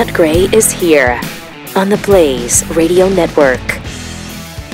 Pat 0.00 0.14
Gray 0.14 0.44
is 0.54 0.72
here 0.72 1.20
on 1.76 1.90
the 1.90 1.98
Blaze 2.06 2.66
Radio 2.74 3.06
Network. 3.10 3.60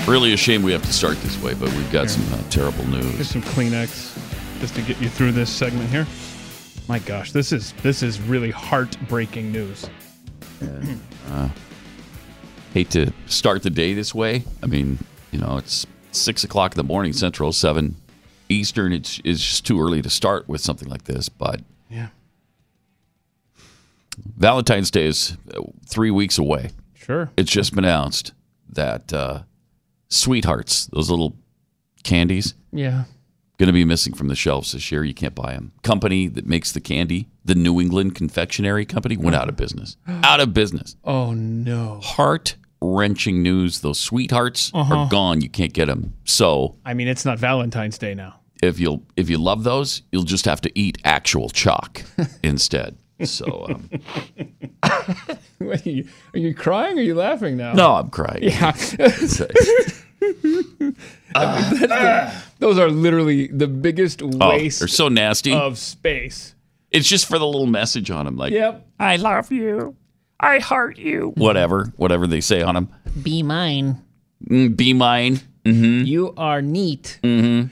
Really 0.07 0.33
a 0.33 0.37
shame 0.37 0.63
we 0.63 0.71
have 0.71 0.85
to 0.85 0.93
start 0.93 1.17
this 1.23 1.43
way, 1.43 1.53
but 1.55 1.69
we've 1.71 1.91
got 1.91 2.09
some 2.09 2.33
uh, 2.33 2.41
terrible 2.49 2.85
Here's 2.85 3.17
news. 3.19 3.31
some 3.31 3.43
Kleenex 3.43 4.61
just 4.61 4.77
to 4.77 4.83
get 4.83 5.03
you 5.03 5.09
through 5.09 5.33
this 5.33 5.51
segment 5.51 5.91
here. 5.91 6.07
My 6.87 7.01
gosh, 7.01 7.33
this 7.33 7.51
is 7.51 7.73
this 7.83 8.05
is 8.05 8.21
really 8.21 8.53
heartbreaking 8.53 9.51
news. 9.51 9.91
Hate 12.73 12.91
to 12.91 13.13
start 13.27 13.65
the 13.65 13.71
day 13.71 13.95
this 13.95 14.15
way. 14.15 14.45
I 14.63 14.67
mean, 14.67 14.97
you 15.33 15.41
know, 15.41 15.57
it's 15.57 15.89
six 16.13 16.45
o'clock 16.45 16.75
in 16.75 16.77
the 16.77 16.85
morning, 16.85 17.13
Central, 17.13 17.53
seven 17.53 17.97
Eastern. 18.49 18.93
It's, 18.93 19.21
it's 19.25 19.41
just 19.41 19.67
too 19.67 19.83
early 19.83 20.03
to 20.03 20.09
start 20.09 20.49
with 20.49 20.61
something 20.61 20.89
like 20.89 21.03
this, 21.03 21.29
but 21.29 21.63
Yeah. 21.91 22.11
Valentine's 24.37 24.91
Day 24.91 25.07
is 25.07 25.37
uh, 25.55 25.63
three 25.87 26.11
weeks 26.11 26.39
away. 26.39 26.71
Sure. 26.95 27.31
It's 27.37 27.51
just 27.51 27.75
been 27.75 27.85
announced 27.85 28.33
that 28.71 29.13
uh, 29.13 29.43
Sweethearts, 30.09 30.87
those 30.87 31.11
little 31.11 31.37
candies, 32.05 32.55
Yeah. 32.73 33.05
going 33.59 33.67
to 33.69 33.73
be 33.73 33.85
missing 33.85 34.15
from 34.15 34.29
the 34.29 34.35
shelves 34.35 34.73
this 34.73 34.91
year. 34.93 35.05
You 35.05 35.15
can't 35.15 35.35
buy 35.35 35.53
them. 35.55 35.73
Company 35.83 36.29
that 36.29 36.47
makes 36.47 36.73
the 36.73 36.81
candy, 36.81 37.29
the 37.45 37.55
New 37.55 37.81
England 37.81 38.15
Confectionery 38.15 38.85
Company, 38.85 39.17
went 39.17 39.37
out 39.37 39.49
of 39.49 39.57
business. 39.57 39.97
Out 40.07 40.41
of 40.41 40.53
business. 40.55 40.97
Oh 41.05 41.33
no. 41.33 42.01
Heart 42.03 42.57
wrenching 42.83 43.43
news. 43.43 43.81
Those 43.81 43.99
sweethearts 43.99 44.71
Uh-huh. 44.75 44.95
are 44.97 45.09
gone. 45.09 45.41
You 45.41 45.49
can't 45.49 45.73
get 45.73 45.87
them. 45.87 46.15
So 46.25 46.77
I 46.85 46.95
mean, 46.95 47.09
it's 47.09 47.25
not 47.25 47.39
Valentine's 47.39 47.99
Day 47.99 48.15
now. 48.15 48.41
if 48.63 48.79
you'll 48.81 49.03
if 49.17 49.29
you 49.31 49.39
love 49.39 49.65
those, 49.65 50.03
you'll 50.13 50.25
just 50.25 50.45
have 50.45 50.61
to 50.63 50.79
eat 50.79 50.99
actual 51.05 51.49
chalk 51.49 52.03
instead. 52.43 52.97
So 53.25 53.67
um, 53.71 53.89
are 54.83 55.77
you, 55.85 56.07
are 56.35 56.39
you 56.39 56.55
crying 56.55 56.99
or 56.99 57.01
are 57.01 57.05
you 57.05 57.15
laughing 57.15 57.57
now? 57.57 57.73
no, 57.73 57.95
I'm 57.95 58.11
crying. 58.11 58.43
Yeah. 58.43 58.73
Those 62.59 62.79
are 62.79 62.89
literally 62.91 63.47
the 63.49 63.67
biggest 63.69 64.23
Oh, 64.23 64.49
waste 64.51 64.79
they're 64.81 64.89
so 64.89 65.09
nasty. 65.09 65.53
of 65.53 65.79
space. 65.79 66.55
it's 66.91 67.09
just 67.09 67.27
for 67.27 67.39
the 67.39 67.47
little 67.47 67.67
message 67.67 68.11
on 68.11 68.25
them, 68.25 68.37
like 68.37 68.53
Yep. 68.53 68.87
I 68.99 69.17
love 69.17 69.53
you. 69.53 69.97
I 70.41 70.59
heart 70.59 70.99
you. 70.99 71.33
whatever, 71.37 71.93
whatever 71.97 72.27
they 72.27 72.41
say 72.41 72.63
on 72.63 72.75
them. 72.75 72.89
Be 73.23 73.43
mine. 73.43 74.03
Be 74.49 74.93
mine. 74.93 75.41
You 75.65 76.33
are 76.37 76.63
neat. 76.63 77.19
Mm-hmm. 77.23 77.69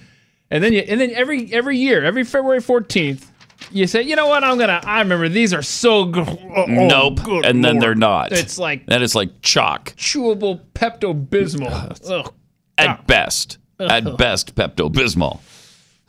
And 0.50 0.64
then 0.64 0.72
you, 0.72 0.80
and 0.80 1.00
then 1.00 1.10
every 1.10 1.52
every 1.52 1.78
year, 1.78 2.04
every 2.04 2.24
February 2.24 2.60
fourteenth, 2.60 3.30
you 3.74 3.86
say, 3.88 4.02
you 4.02 4.14
know 4.14 4.28
what? 4.28 4.44
I'm 4.44 4.56
gonna. 4.56 4.80
I 4.84 5.00
remember 5.00 5.28
these 5.28 5.52
are 5.52 5.62
so 5.62 6.04
good. 6.04 6.28
Oh, 6.28 6.38
oh, 6.56 6.66
nope. 6.66 7.22
good 7.24 7.44
and 7.44 7.64
then 7.64 7.74
Lord. 7.74 7.82
they're 7.82 7.94
not. 7.94 8.32
It's 8.32 8.58
like 8.58 8.86
that 8.86 9.02
is 9.02 9.14
like 9.14 9.42
chalk 9.42 9.94
chewable 9.96 10.60
Pepto 10.74 11.12
Bismol. 11.26 12.32
At 12.78 13.06
best. 13.06 13.58
At 13.78 14.16
best, 14.16 14.54
Pepto 14.54 14.90
Bismol. 14.92 15.40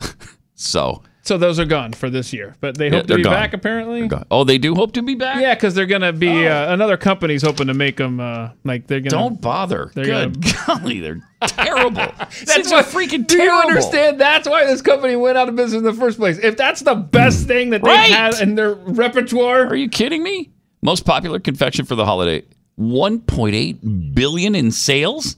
so 0.54 1.02
So 1.26 1.36
those 1.36 1.58
are 1.58 1.64
gone 1.64 1.92
for 1.92 2.08
this 2.08 2.32
year, 2.32 2.54
but 2.60 2.78
they 2.78 2.86
Yeah, 2.88 2.98
hope 2.98 3.06
to 3.08 3.16
be 3.16 3.22
gone. 3.24 3.32
back. 3.32 3.52
Apparently, 3.52 4.08
oh, 4.30 4.44
they 4.44 4.58
do 4.58 4.74
hope 4.76 4.92
to 4.92 5.02
be 5.02 5.14
back. 5.16 5.40
yeah, 5.40 5.54
because 5.54 5.74
they're 5.74 5.84
gonna 5.86 6.12
be 6.12 6.46
uh, 6.46 6.72
another 6.72 6.96
company's 6.96 7.42
hoping 7.42 7.66
to 7.66 7.74
make 7.74 7.96
them. 7.96 8.20
Uh, 8.20 8.50
like 8.64 8.86
they're 8.86 9.00
gonna. 9.00 9.10
Don't 9.10 9.40
bother. 9.40 9.90
They're 9.94 10.04
Good 10.04 10.44
golly, 10.66 11.00
they're 11.00 11.20
terrible. 11.48 11.96
that's 12.44 12.70
what- 12.70 12.86
freaking 12.86 13.26
Do 13.26 13.42
you 13.42 13.50
understand? 13.50 14.20
That's 14.20 14.48
why 14.48 14.66
this 14.66 14.80
company 14.82 15.16
went 15.16 15.36
out 15.36 15.48
of 15.48 15.56
business 15.56 15.78
in 15.80 15.84
the 15.84 15.92
first 15.92 16.16
place. 16.18 16.38
If 16.38 16.56
that's 16.56 16.82
the 16.82 16.94
best 16.94 17.46
thing 17.48 17.70
that 17.70 17.82
they 17.82 17.90
Right. 17.90 18.10
had 18.10 18.40
in 18.40 18.54
their 18.54 18.74
repertoire, 18.74 19.66
Are 19.66 19.74
you 19.76 19.88
kidding 19.88 20.22
me? 20.22 20.50
Most 20.82 21.04
popular 21.04 21.40
confection 21.40 21.84
for 21.86 21.96
the 21.96 22.04
holiday. 22.04 22.44
1.8 22.78 24.14
billion 24.14 24.54
in 24.54 24.70
sales 24.70 25.36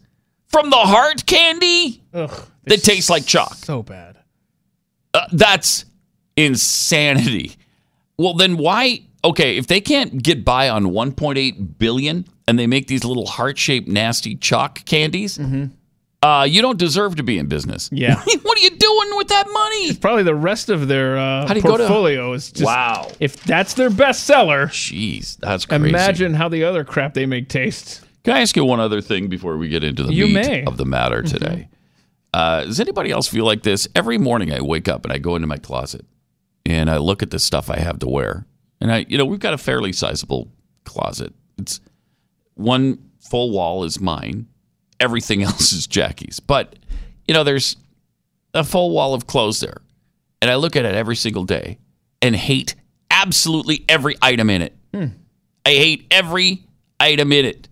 from 0.48 0.68
the 0.70 0.76
heart 0.76 1.24
candy 1.26 2.02
ugh, 2.12 2.46
that 2.64 2.82
tastes 2.82 3.08
like 3.08 3.24
chalk. 3.26 3.54
so 3.54 3.82
bad. 3.82 4.17
Uh, 5.18 5.26
that's 5.32 5.84
insanity. 6.36 7.56
Well, 8.16 8.34
then 8.34 8.56
why? 8.56 9.02
Okay, 9.24 9.56
if 9.56 9.66
they 9.66 9.80
can't 9.80 10.22
get 10.22 10.44
by 10.44 10.68
on 10.68 10.84
1.8 10.86 11.78
billion 11.78 12.24
and 12.46 12.58
they 12.58 12.66
make 12.66 12.86
these 12.86 13.04
little 13.04 13.26
heart-shaped 13.26 13.88
nasty 13.88 14.36
chalk 14.36 14.84
candies, 14.84 15.38
uh, 16.22 16.46
you 16.48 16.62
don't 16.62 16.78
deserve 16.78 17.16
to 17.16 17.22
be 17.22 17.36
in 17.38 17.46
business. 17.46 17.88
Mm-hmm. 17.88 17.96
Yeah. 17.98 18.14
what 18.42 18.58
are 18.58 18.62
you 18.62 18.70
doing 18.70 19.10
with 19.16 19.28
that 19.28 19.46
money? 19.52 19.94
Probably 19.96 20.22
the 20.22 20.34
rest 20.34 20.68
of 20.70 20.88
their 20.88 21.16
uh, 21.18 21.46
How 21.46 21.54
do 21.54 21.56
you 21.56 21.62
go 21.62 21.72
to- 21.72 21.78
portfolio 21.78 22.32
is 22.32 22.50
just. 22.52 22.64
Wow. 22.64 23.10
If 23.20 23.42
that's 23.44 23.74
their 23.74 23.90
best 23.90 24.24
seller, 24.24 24.66
Jeez, 24.68 25.36
that's 25.38 25.66
crazy. 25.66 25.88
imagine 25.88 26.34
how 26.34 26.48
the 26.48 26.64
other 26.64 26.84
crap 26.84 27.14
they 27.14 27.26
make 27.26 27.48
tastes. 27.48 28.02
Can 28.24 28.36
I 28.36 28.40
ask 28.40 28.56
you 28.56 28.64
one 28.64 28.78
other 28.80 29.00
thing 29.00 29.28
before 29.28 29.56
we 29.56 29.68
get 29.68 29.82
into 29.84 30.02
the 30.02 30.12
You 30.12 30.26
meat 30.26 30.34
may. 30.34 30.64
of 30.64 30.76
the 30.76 30.84
matter 30.84 31.22
today? 31.22 31.68
Uh, 32.34 32.64
does 32.64 32.80
anybody 32.80 33.10
else 33.10 33.26
feel 33.26 33.44
like 33.44 33.62
this? 33.62 33.88
Every 33.94 34.18
morning 34.18 34.52
I 34.52 34.60
wake 34.60 34.88
up 34.88 35.04
and 35.04 35.12
I 35.12 35.18
go 35.18 35.34
into 35.34 35.46
my 35.46 35.56
closet 35.56 36.04
and 36.66 36.90
I 36.90 36.98
look 36.98 37.22
at 37.22 37.30
the 37.30 37.38
stuff 37.38 37.70
I 37.70 37.78
have 37.78 37.98
to 38.00 38.08
wear. 38.08 38.46
And 38.80 38.92
I, 38.92 39.06
you 39.08 39.18
know, 39.18 39.24
we've 39.24 39.40
got 39.40 39.54
a 39.54 39.58
fairly 39.58 39.92
sizable 39.92 40.48
closet. 40.84 41.32
It's 41.56 41.80
one 42.54 42.98
full 43.20 43.50
wall 43.50 43.84
is 43.84 44.00
mine. 44.00 44.46
Everything 45.00 45.42
else 45.44 45.72
is 45.72 45.86
Jackie's. 45.86 46.40
But, 46.40 46.76
you 47.26 47.34
know, 47.34 47.44
there's 47.44 47.76
a 48.54 48.64
full 48.64 48.90
wall 48.90 49.14
of 49.14 49.26
clothes 49.26 49.60
there. 49.60 49.80
And 50.40 50.50
I 50.50 50.54
look 50.56 50.76
at 50.76 50.84
it 50.84 50.94
every 50.94 51.16
single 51.16 51.44
day 51.44 51.78
and 52.22 52.36
hate 52.36 52.74
absolutely 53.10 53.84
every 53.88 54.16
item 54.22 54.50
in 54.50 54.62
it. 54.62 54.76
I 55.66 55.70
hate 55.70 56.06
every 56.10 56.64
item 57.00 57.32
in 57.32 57.44
it. 57.44 57.67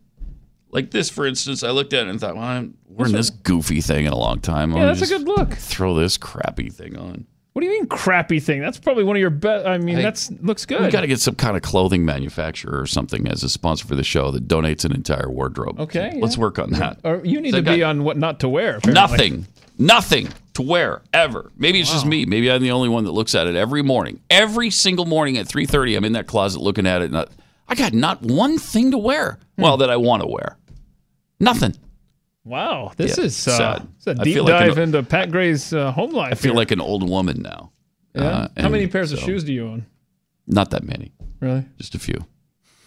Like 0.71 0.91
this, 0.91 1.09
for 1.09 1.27
instance, 1.27 1.63
I 1.63 1.71
looked 1.71 1.93
at 1.93 2.07
it 2.07 2.11
and 2.11 2.21
thought, 2.21 2.35
well, 2.37 2.45
I'm 2.45 2.77
wearing 2.89 3.13
this 3.15 3.31
goofy 3.31 3.81
thing 3.81 4.05
in 4.07 4.13
a 4.13 4.19
long 4.19 4.41
time. 4.41 4.73
Yeah, 4.73 4.87
that's 4.87 5.03
a 5.03 5.07
good 5.07 5.27
look. 5.27 5.55
Throw 5.55 5.95
this 5.95 6.19
crappy 6.19 6.69
thing 6.71 6.97
on. 6.97 7.27
What 7.53 7.61
do 7.63 7.69
you 7.69 7.73
mean 7.73 7.87
crappy 7.87 8.39
thing? 8.39 8.61
That's 8.61 8.79
probably 8.79 9.05
one 9.05 9.17
of 9.17 9.21
your 9.21 9.31
best. 9.31 9.65
I 9.67 9.79
mean, 9.79 9.97
Hey, 9.97 10.03
that's 10.03 10.31
looks 10.43 10.67
good. 10.67 10.81
We 10.81 10.87
good. 10.89 10.93
got 10.93 11.01
to 11.03 11.07
get 11.07 11.21
some 11.21 11.37
kind 11.37 11.57
of 11.57 11.63
clothing 11.63 12.05
manufacturer 12.05 12.79
or 12.79 12.87
something 12.87 13.27
as 13.29 13.43
a 13.43 13.49
sponsor 13.49 13.87
for 13.87 13.95
the 13.95 14.05
show 14.05 14.31
that 14.33 14.47
donates 14.47 14.85
an 14.85 14.93
entire 14.93 15.31
wardrobe. 15.31 15.81
Okay, 15.81 16.11
So 16.13 16.19
let's 16.19 16.37
yeah. 16.37 16.41
work 16.43 16.59
on 16.59 16.73
that. 16.73 16.99
or 17.03 17.25
you 17.25 17.41
need 17.41 17.53
So 17.53 17.63
to 17.63 17.71
I 17.71 17.75
be 17.75 17.81
got 17.81 17.89
on 17.91 18.05
what 18.05 18.19
not 18.19 18.41
to 18.41 18.49
wear. 18.51 18.77
apparently. 18.77 18.93
Nothing, 18.93 19.47
nothing 19.79 20.29
to 20.53 20.61
wear 20.61 21.01
ever. 21.15 21.51
Maybe 21.57 21.81
it's 21.81 21.91
just 21.91 22.05
me. 22.05 22.27
Maybe 22.27 22.51
I'm 22.51 22.61
the 22.61 22.73
only 22.73 22.91
one 22.91 23.05
that 23.05 23.13
looks 23.13 23.35
at 23.35 23.47
it 23.47 23.57
every 23.57 23.81
morning. 23.83 24.21
Every 24.29 24.69
single 24.69 25.07
morning 25.07 25.39
at 25.39 25.47
3:30, 25.47 25.97
I'm 25.97 26.05
in 26.05 26.13
that 26.13 26.27
closet 26.27 26.61
looking 26.61 26.87
at 26.87 27.01
it. 27.01 27.07
And 27.07 27.17
I, 27.17 27.27
I 27.69 27.75
got 27.75 27.93
not 27.93 28.23
one 28.23 28.59
thing 28.59 28.91
to 28.93 28.99
wear. 28.99 29.39
Hmm. 29.57 29.63
Well, 29.63 29.77
that 29.79 29.91
I 29.91 29.97
want 29.97 30.23
to 30.23 30.29
wear. 30.29 30.57
Nothing. 31.41 31.75
Wow, 32.45 32.93
this 32.97 33.19
Yeah, 33.19 33.25
is 33.25 33.49
uh, 33.49 33.85
a 34.07 34.15
deep 34.15 34.37
like 34.43 34.61
an- 34.63 34.69
dive 34.69 34.79
into 34.79 35.03
Pat 35.03 35.31
Gray's 35.33 35.73
uh, 35.73 35.91
home 35.91 36.13
life. 36.13 36.31
I 36.33 36.35
feel 36.37 36.55
like 36.55 36.71
an 36.71 36.81
old 36.81 37.09
woman 37.09 37.43
now. 37.43 37.73
Yeah? 38.15 38.23
Uh, 38.23 38.49
How 38.63 38.69
many 38.69 38.87
pairs 38.87 39.11
of 39.13 39.19
shoes 39.19 39.43
do 39.43 39.53
you 39.53 39.67
own? 39.67 39.87
Not 40.47 40.71
that 40.71 40.85
many. 40.85 41.13
Really? 41.41 41.65
Just 41.77 41.97
a 41.97 41.99
few. 41.99 42.25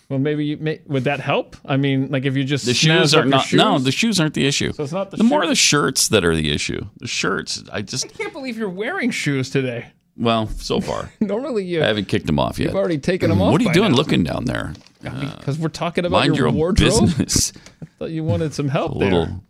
Well, 0.08 0.18
maybe 0.18 0.46
you 0.46 0.58
may, 0.58 0.80
would 0.88 1.04
that 1.04 1.20
help? 1.20 1.56
I 1.66 1.76
mean, 1.78 2.08
like 2.10 2.26
if 2.26 2.36
you 2.38 2.44
just 2.44 2.66
The 2.66 2.74
shoes 2.74 3.14
are 3.14 3.26
not 3.26 3.46
shoes? 3.46 3.58
No, 3.58 3.78
the 3.78 3.92
shoes 3.92 4.20
aren't 4.20 4.34
the 4.34 4.48
issue. 4.48 4.72
So 4.72 4.84
it's 4.84 4.94
not 4.94 5.12
the 5.12 5.18
the 5.18 5.24
more 5.24 5.46
the 5.46 5.54
shirts 5.56 6.08
that 6.08 6.24
are 6.26 6.36
the 6.36 6.50
issue. 6.52 6.84
The 6.98 7.08
shirts, 7.08 7.62
I 7.72 7.82
just 7.84 8.06
I 8.06 8.08
can't 8.08 8.34
believe 8.34 8.58
you're 8.58 8.70
wearing 8.70 9.12
shoes 9.12 9.50
today. 9.52 9.88
Well, 10.20 10.48
so 10.50 10.80
far 10.82 11.12
Normally 11.20 11.64
you 11.66 11.82
I 11.82 11.88
haven't 11.88 12.06
kicked 12.10 12.26
them 12.28 12.38
off 12.40 12.60
yet. 12.60 12.68
you've 12.68 12.76
already 12.76 12.98
taken 13.00 13.30
them 13.30 13.42
off. 13.42 13.52
what 13.52 13.62
are 13.62 13.64
you 13.64 13.74
doing 13.74 13.92
now. 13.92 13.98
looking 13.98 14.24
down 14.24 14.46
there? 14.46 14.74
Because 15.02 15.58
we're 15.58 15.70
talking 15.70 16.04
about 16.04 16.18
Mind 16.20 16.36
your, 16.36 16.40
your 16.40 16.48
own 16.50 16.56
wardrobe. 16.56 17.00
business. 17.02 17.54
I 17.82 17.86
thought 17.98 18.12
you 18.12 18.22
wanted 18.26 18.54
some 18.54 18.68
help 18.68 18.96
a 18.96 19.00
there. 19.00 19.10
little, 19.12 19.44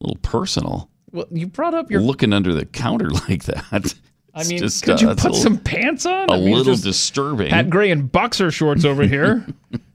little 0.00 0.18
personal. 0.22 0.90
Well, 1.12 1.26
you 1.30 1.46
brought 1.46 1.74
up 1.74 1.92
your. 1.92 2.00
Looking 2.00 2.32
under 2.32 2.52
the 2.52 2.66
counter 2.66 3.08
like 3.28 3.44
that. 3.44 3.94
I 4.34 4.42
mean, 4.44 4.58
just, 4.58 4.82
could 4.82 5.00
uh, 5.02 5.10
you 5.10 5.14
put 5.14 5.30
a 5.30 5.34
some 5.34 5.58
pants 5.58 6.06
on? 6.06 6.28
A 6.28 6.32
I 6.32 6.38
mean, 6.40 6.54
little 6.56 6.74
disturbing. 6.74 7.50
Pat 7.50 7.70
Gray 7.70 7.90
in 7.92 8.08
boxer 8.08 8.50
shorts 8.50 8.84
over 8.84 9.04
here. 9.04 9.46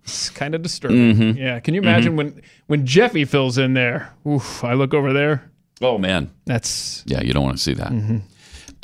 it's 0.03 0.29
kind 0.29 0.55
of 0.55 0.61
disturbing. 0.61 1.13
Mm-hmm. 1.15 1.37
Yeah. 1.39 1.59
Can 1.59 1.73
you 1.73 1.81
imagine 1.81 2.15
when 2.15 2.41
when 2.67 2.85
Jeffy 2.85 3.25
fills 3.25 3.57
in 3.57 3.73
there? 3.73 4.13
Oof! 4.25 4.63
I 4.63 4.75
look 4.75 4.93
over 4.93 5.11
there. 5.11 5.51
oh 5.81 5.97
man, 5.97 6.31
That's 6.45 7.03
yeah, 7.05 7.21
you 7.21 7.33
don't 7.33 7.43
want 7.43 7.57
to 7.57 7.63
see 7.63 7.73
that. 7.73 7.91
Mm-hmm. 7.91 8.17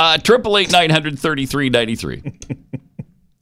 Uh, 0.02 0.18
Triple 0.18 0.58
eight 0.58 0.72
nine 0.72 0.90
hundred 0.90 1.20
thirty 1.20 1.46
three 1.46 1.70
ninety 1.70 1.96
three. 1.96 2.24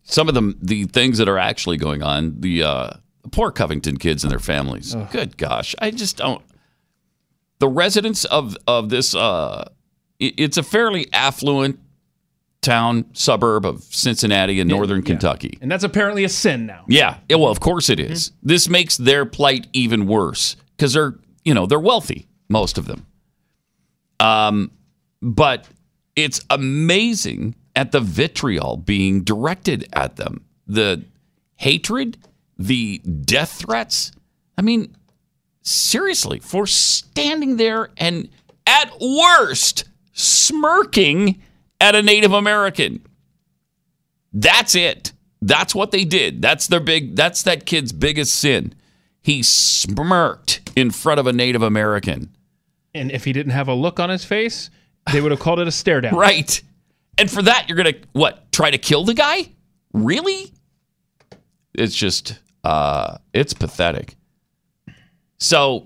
Some 0.03 0.27
of 0.27 0.35
the 0.35 0.53
the 0.61 0.83
things 0.85 1.17
that 1.19 1.29
are 1.29 1.38
actually 1.38 1.77
going 1.77 2.03
on. 2.03 2.41
The 2.41 2.63
uh, 2.63 2.89
poor 3.31 3.51
Covington 3.51 3.95
kids 3.97 4.23
and 4.25 4.31
their 4.31 4.39
families. 4.39 4.94
Good 5.11 5.38
gosh, 5.38 5.73
I 5.79 5.91
just 5.91 6.17
don't. 6.17 6.44
The 7.59 7.69
residents 7.69 8.25
of 8.25 8.57
of 8.67 8.89
this. 8.89 9.15
Uh, 9.15 9.69
it- 10.19 10.33
it's 10.38 10.57
a 10.57 10.63
fairly 10.63 11.07
affluent 11.13 11.79
town 12.62 13.05
suburb 13.13 13.65
of 13.65 13.81
Cincinnati 13.83 14.59
in 14.59 14.67
northern 14.67 15.01
Kentucky. 15.01 15.57
and 15.62 15.71
that's 15.71 15.85
apparently 15.85 16.25
a 16.25 16.29
sin 16.29 16.65
now. 16.65 16.83
Yeah. 16.89 17.19
yeah 17.29 17.38
well, 17.38 17.51
of 17.51 17.62
course 17.62 17.89
it 17.89 18.01
is. 18.01 18.33
This 18.44 18.67
makes 18.67 18.97
their 18.97 19.25
plight 19.25 19.67
even 19.71 20.07
worse 20.07 20.57
because 20.75 20.91
they're, 20.91 21.15
you 21.45 21.53
know, 21.53 21.65
they're 21.67 21.79
wealthy, 21.79 22.27
most 22.50 22.77
of 22.77 22.85
them. 22.85 23.05
Um, 24.19 24.71
but 25.21 25.65
it's 26.24 26.44
amazing 26.50 27.56
at 27.75 27.92
the 27.92 28.00
vitriol 28.00 28.77
being 28.77 29.24
directed 29.24 29.88
at 29.94 30.16
them, 30.16 30.45
the 30.68 31.04
hatred, 31.56 32.18
the 32.57 33.00
death 33.00 33.51
threats. 33.54 34.12
I 34.57 34.62
mean, 34.62 34.95
seriously, 35.62 36.39
for 36.39 36.68
standing 36.68 37.57
there 37.57 37.89
and 37.98 38.30
at 38.66 38.92
worst 39.00 39.86
smirking 40.13 41.42
at 41.81 41.95
a 41.95 42.01
Native 42.01 42.33
American. 42.33 43.06
That's 44.33 44.75
it. 44.75 45.13
That's 45.42 45.74
what 45.74 45.92
they 45.92 46.04
did. 46.04 46.42
That's 46.42 46.68
their 46.68 46.80
big 46.80 47.15
that's 47.15 47.44
that 47.44 47.65
kid's 47.65 47.94
biggest 47.94 48.36
sin. 48.36 48.74
He 49.22 49.42
smirked 49.44 50.69
in 50.75 50.92
front 50.92 51.19
of 51.19 51.27
a 51.27 51.33
Native 51.33 51.62
American. 51.62 52.36
And 52.94 53.12
if 53.12 53.25
he 53.25 53.33
didn't 53.33 53.51
have 53.54 53.68
a 53.68 53.74
look 53.74 54.00
on 54.00 54.10
his 54.10 54.25
face, 54.25 54.69
they 55.11 55.21
would 55.21 55.31
have 55.31 55.39
called 55.39 55.59
it 55.59 55.67
a 55.67 55.71
stare 55.71 56.01
down. 56.01 56.15
Right. 56.15 56.61
And 57.17 57.29
for 57.29 57.41
that, 57.41 57.67
you're 57.67 57.75
going 57.75 57.94
to, 57.94 58.00
what, 58.13 58.51
try 58.51 58.71
to 58.71 58.77
kill 58.77 59.03
the 59.03 59.13
guy? 59.13 59.51
Really? 59.94 60.53
It's 61.73 61.95
just, 61.95 62.39
uh, 62.63 63.17
it's 63.33 63.53
pathetic. 63.53 64.15
So, 65.38 65.85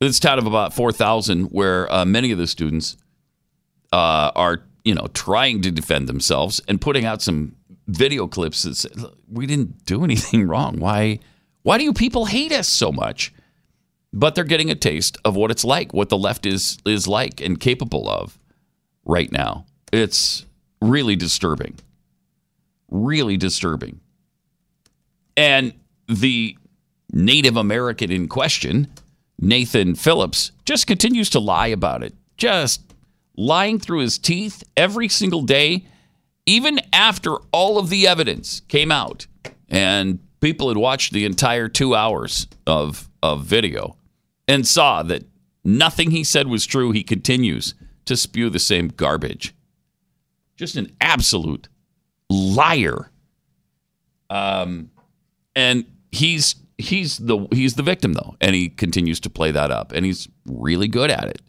this 0.00 0.20
town 0.20 0.38
of 0.38 0.46
about 0.46 0.74
4,000, 0.74 1.46
where 1.46 1.90
uh, 1.92 2.04
many 2.04 2.30
of 2.30 2.38
the 2.38 2.46
students 2.46 2.96
uh, 3.92 4.30
are, 4.34 4.62
you 4.84 4.94
know, 4.94 5.06
trying 5.14 5.62
to 5.62 5.70
defend 5.70 6.08
themselves 6.08 6.60
and 6.68 6.80
putting 6.80 7.04
out 7.04 7.22
some 7.22 7.56
video 7.88 8.26
clips 8.26 8.62
that 8.64 8.76
say, 8.76 8.90
we 9.30 9.46
didn't 9.46 9.84
do 9.86 10.04
anything 10.04 10.46
wrong. 10.46 10.78
Why, 10.78 11.20
why 11.62 11.78
do 11.78 11.84
you 11.84 11.92
people 11.92 12.26
hate 12.26 12.52
us 12.52 12.68
so 12.68 12.92
much? 12.92 13.32
But 14.12 14.34
they're 14.34 14.44
getting 14.44 14.70
a 14.70 14.74
taste 14.74 15.18
of 15.24 15.36
what 15.36 15.50
it's 15.50 15.64
like, 15.64 15.92
what 15.92 16.08
the 16.08 16.16
left 16.16 16.46
is 16.46 16.78
is 16.86 17.06
like 17.06 17.40
and 17.40 17.60
capable 17.60 18.08
of 18.08 18.38
right 19.06 19.32
now. 19.32 19.64
It's 19.92 20.44
really 20.82 21.16
disturbing. 21.16 21.78
Really 22.90 23.38
disturbing. 23.38 24.00
And 25.36 25.72
the 26.08 26.56
Native 27.12 27.56
American 27.56 28.10
in 28.10 28.28
question, 28.28 28.88
Nathan 29.38 29.94
Phillips, 29.94 30.52
just 30.64 30.86
continues 30.86 31.30
to 31.30 31.40
lie 31.40 31.68
about 31.68 32.02
it. 32.02 32.14
Just 32.36 32.82
lying 33.36 33.78
through 33.78 34.00
his 34.00 34.18
teeth 34.18 34.62
every 34.76 35.08
single 35.08 35.42
day, 35.42 35.86
even 36.46 36.80
after 36.92 37.36
all 37.52 37.78
of 37.78 37.88
the 37.88 38.06
evidence 38.06 38.60
came 38.68 38.92
out 38.92 39.26
and 39.68 40.18
people 40.40 40.68
had 40.68 40.76
watched 40.76 41.12
the 41.12 41.24
entire 41.24 41.68
two 41.68 41.94
hours 41.94 42.46
of, 42.66 43.08
of 43.22 43.44
video 43.44 43.96
and 44.46 44.66
saw 44.66 45.02
that 45.02 45.24
nothing 45.64 46.10
he 46.10 46.24
said 46.24 46.46
was 46.46 46.66
true. 46.66 46.92
He 46.92 47.02
continues 47.02 47.74
to 48.06 48.16
spew 48.16 48.48
the 48.50 48.58
same 48.58 48.88
garbage. 48.88 49.54
Just 50.56 50.76
an 50.76 50.90
absolute 51.00 51.68
liar. 52.30 53.10
Um, 54.30 54.90
and 55.54 55.84
he's 56.10 56.56
he's 56.78 57.18
the 57.18 57.46
he's 57.52 57.74
the 57.74 57.82
victim 57.82 58.14
though, 58.14 58.36
and 58.40 58.54
he 58.54 58.68
continues 58.68 59.20
to 59.20 59.30
play 59.30 59.50
that 59.50 59.70
up, 59.70 59.92
and 59.92 60.04
he's 60.04 60.28
really 60.46 60.88
good 60.88 61.10
at 61.10 61.24
it. 61.24 61.42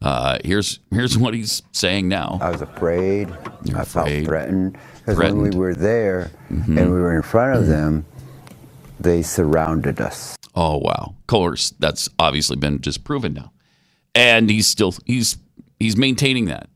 Uh, 0.00 0.38
here's 0.44 0.80
here's 0.90 1.16
what 1.18 1.34
he's 1.34 1.62
saying 1.72 2.08
now. 2.08 2.38
I 2.40 2.50
was 2.50 2.62
afraid. 2.62 3.28
You're 3.64 3.78
I 3.78 3.82
afraid. 3.82 4.14
felt 4.20 4.26
threatened 4.26 4.78
because 4.98 5.18
when 5.18 5.34
Mm-hmm. 5.34 5.50
we 5.50 5.56
were 5.56 5.74
there 5.74 6.30
and 6.50 6.76
we 6.76 6.86
were 7.00 7.14
in 7.16 7.22
front 7.22 7.58
of 7.58 7.66
them, 7.66 8.04
they 9.00 9.22
surrounded 9.22 10.00
us. 10.00 10.36
Oh 10.54 10.78
wow! 10.78 11.14
Of 11.18 11.26
course, 11.26 11.74
that's 11.78 12.08
obviously 12.18 12.56
been 12.56 12.78
disproven 12.80 13.34
now, 13.34 13.52
and 14.14 14.48
he's 14.50 14.66
still 14.66 14.94
he's 15.04 15.36
he's 15.78 15.96
maintaining 15.96 16.46
that. 16.46 16.68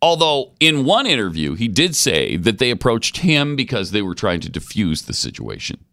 Although 0.00 0.52
in 0.60 0.84
one 0.84 1.06
interview 1.06 1.54
he 1.54 1.66
did 1.68 1.96
say 1.96 2.36
that 2.36 2.58
they 2.58 2.70
approached 2.70 3.18
him 3.18 3.56
because 3.56 3.90
they 3.90 4.02
were 4.02 4.14
trying 4.14 4.40
to 4.40 4.50
defuse 4.50 5.06
the 5.06 5.12
situation. 5.12 5.84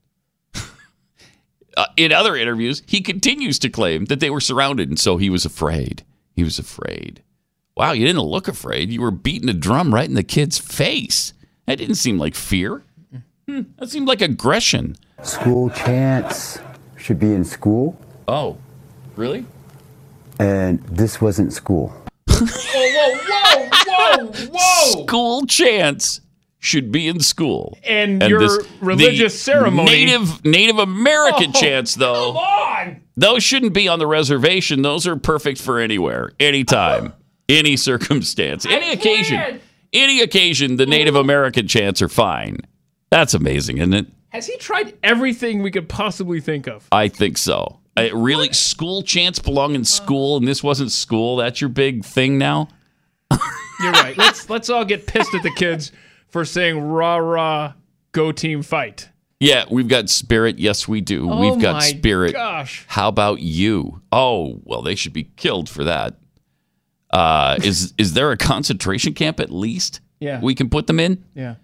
uh, 1.77 1.85
in 1.97 2.11
other 2.11 2.35
interviews, 2.35 2.83
he 2.85 3.01
continues 3.01 3.59
to 3.59 3.69
claim 3.69 4.05
that 4.05 4.19
they 4.19 4.29
were 4.29 4.39
surrounded, 4.41 4.89
and 4.89 4.99
so 4.99 5.17
he 5.17 5.29
was 5.29 5.45
afraid. 5.45 6.03
He 6.35 6.43
was 6.43 6.59
afraid. 6.59 7.21
Wow, 7.75 7.91
you 7.91 8.05
didn't 8.05 8.21
look 8.21 8.47
afraid. 8.47 8.89
You 8.91 9.01
were 9.01 9.11
beating 9.11 9.49
a 9.49 9.53
drum 9.53 9.93
right 9.93 10.07
in 10.07 10.13
the 10.15 10.23
kid's 10.23 10.57
face. 10.57 11.33
That 11.65 11.77
didn't 11.77 11.95
seem 11.95 12.17
like 12.17 12.35
fear. 12.35 12.83
Hmm, 13.47 13.61
that 13.77 13.89
seemed 13.89 14.07
like 14.07 14.21
aggression. 14.21 14.95
School 15.23 15.69
chants 15.71 16.59
should 16.97 17.19
be 17.19 17.33
in 17.33 17.43
school, 17.43 17.99
Oh, 18.27 18.57
really? 19.15 19.45
and 20.39 20.79
this 20.83 21.19
wasn't 21.21 21.53
school. 21.53 21.93
Whoa, 22.39 22.47
whoa, 22.75 23.67
whoa, 23.87 24.25
whoa, 24.27 24.47
whoa. 24.53 25.03
school 25.05 25.45
chants 25.45 26.21
should 26.59 26.91
be 26.91 27.07
in 27.07 27.19
school. 27.19 27.77
And 27.83 28.21
your 28.23 28.59
religious 28.81 29.33
the 29.33 29.39
ceremony- 29.39 30.05
Native 30.05 30.43
Native 30.45 30.79
American 30.79 31.51
Oh, 31.55 31.59
chants, 31.59 31.95
though, 31.95 32.33
Come 32.33 32.37
on. 32.37 33.01
those 33.15 33.43
shouldn't 33.43 33.73
be 33.73 33.87
on 33.87 33.99
the 33.99 34.07
reservation. 34.07 34.81
Those 34.81 35.05
are 35.07 35.15
perfect 35.15 35.61
for 35.61 35.79
anywhere, 35.79 36.31
anytime, 36.39 37.13
any 37.47 37.77
circumstance, 37.77 38.65
any 38.65 38.91
occasion. 38.91 39.37
can't. 39.37 39.61
Any 39.93 40.21
occasion, 40.21 40.75
the 40.75 40.85
Native 40.85 41.15
American 41.15 41.67
chants 41.69 42.01
are 42.01 42.09
fine. 42.09 42.57
That's 43.11 43.33
amazing, 43.33 43.77
isn't 43.77 43.93
it? 43.93 44.07
Has 44.29 44.45
he 44.47 44.57
tried 44.57 44.93
everything 45.03 45.61
we 45.63 45.71
could 45.71 45.87
possibly 45.87 46.41
think 46.41 46.67
of? 46.67 46.85
I 46.91 47.07
think 47.07 47.37
so. 47.37 47.79
Really, 47.97 48.51
school 48.53 49.03
chants 49.03 49.39
belong 49.39 49.75
in 49.75 49.85
school, 49.85 50.37
and 50.37 50.47
this 50.47 50.61
wasn't 50.61 50.91
school. 50.91 51.37
That's 51.37 51.61
your 51.61 51.69
big 51.69 52.03
thing 52.03 52.37
now. 52.37 52.67
You're 53.31 53.91
right. 53.91 54.17
Let's 54.17 54.49
let's 54.49 54.69
all 54.69 54.85
get 54.85 55.07
pissed 55.07 55.33
at 55.33 55.43
the 55.43 55.51
kids 55.51 55.91
for 56.27 56.45
saying 56.45 56.79
rah 56.79 57.17
rah 57.17 57.73
go 58.11 58.31
team 58.31 58.61
fight. 58.61 59.09
Yeah, 59.39 59.65
we've 59.69 59.87
got 59.87 60.09
spirit. 60.09 60.59
Yes, 60.59 60.87
we 60.87 61.01
do. 61.01 61.29
Oh 61.29 61.39
we've 61.39 61.61
got 61.61 61.73
my 61.73 61.79
spirit. 61.81 62.33
gosh. 62.33 62.85
How 62.87 63.09
about 63.09 63.41
you? 63.41 64.01
Oh, 64.11 64.61
well, 64.63 64.81
they 64.81 64.95
should 64.95 65.13
be 65.13 65.25
killed 65.35 65.69
for 65.69 65.83
that. 65.83 66.15
Uh, 67.11 67.57
is 67.63 67.93
is 67.97 68.13
there 68.13 68.31
a 68.31 68.37
concentration 68.37 69.13
camp 69.13 69.39
at 69.39 69.51
least? 69.51 70.01
Yeah. 70.19 70.39
we 70.41 70.55
can 70.55 70.69
put 70.69 70.87
them 70.87 70.99
in. 70.99 71.23
Yeah. 71.33 71.55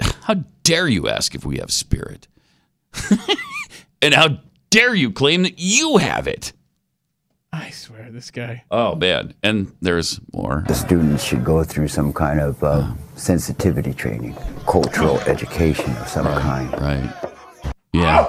How 0.00 0.44
dare 0.62 0.88
you 0.88 1.08
ask 1.08 1.34
if 1.34 1.44
we 1.44 1.58
have 1.58 1.70
spirit? 1.70 2.28
and 4.02 4.14
how 4.14 4.38
dare 4.76 4.94
you 4.94 5.10
claim 5.10 5.42
that 5.42 5.58
you 5.58 5.96
have 5.96 6.28
it? 6.28 6.52
I 7.50 7.70
swear, 7.70 8.10
this 8.10 8.30
guy. 8.30 8.64
Oh 8.70 8.94
man, 8.94 9.32
and 9.42 9.74
there's 9.80 10.20
more. 10.34 10.64
The 10.68 10.74
students 10.74 11.24
should 11.24 11.44
go 11.44 11.64
through 11.64 11.88
some 11.88 12.12
kind 12.12 12.40
of 12.40 12.62
uh, 12.62 12.92
sensitivity 13.14 13.94
training, 13.94 14.36
cultural 14.66 15.18
education 15.20 15.90
of 15.96 16.08
some 16.08 16.26
kind. 16.26 16.70
Right? 16.78 17.10
Yeah, 17.94 18.26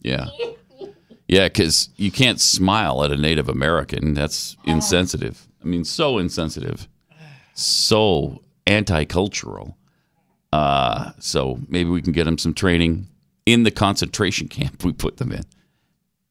yeah, 0.00 0.28
yeah. 1.28 1.48
Because 1.48 1.90
you 1.96 2.10
can't 2.10 2.40
smile 2.40 3.04
at 3.04 3.12
a 3.12 3.16
Native 3.16 3.50
American. 3.50 4.14
That's 4.14 4.56
insensitive. 4.64 5.46
I 5.62 5.66
mean, 5.66 5.84
so 5.84 6.16
insensitive, 6.16 6.88
so 7.52 8.40
anti-cultural. 8.66 9.76
Uh, 10.54 11.10
so 11.18 11.58
maybe 11.68 11.90
we 11.90 12.00
can 12.00 12.12
get 12.12 12.24
them 12.24 12.38
some 12.38 12.54
training 12.54 13.08
in 13.44 13.64
the 13.64 13.70
concentration 13.70 14.48
camp 14.56 14.82
we 14.84 14.92
put 14.94 15.18
them 15.18 15.32
in. 15.32 15.42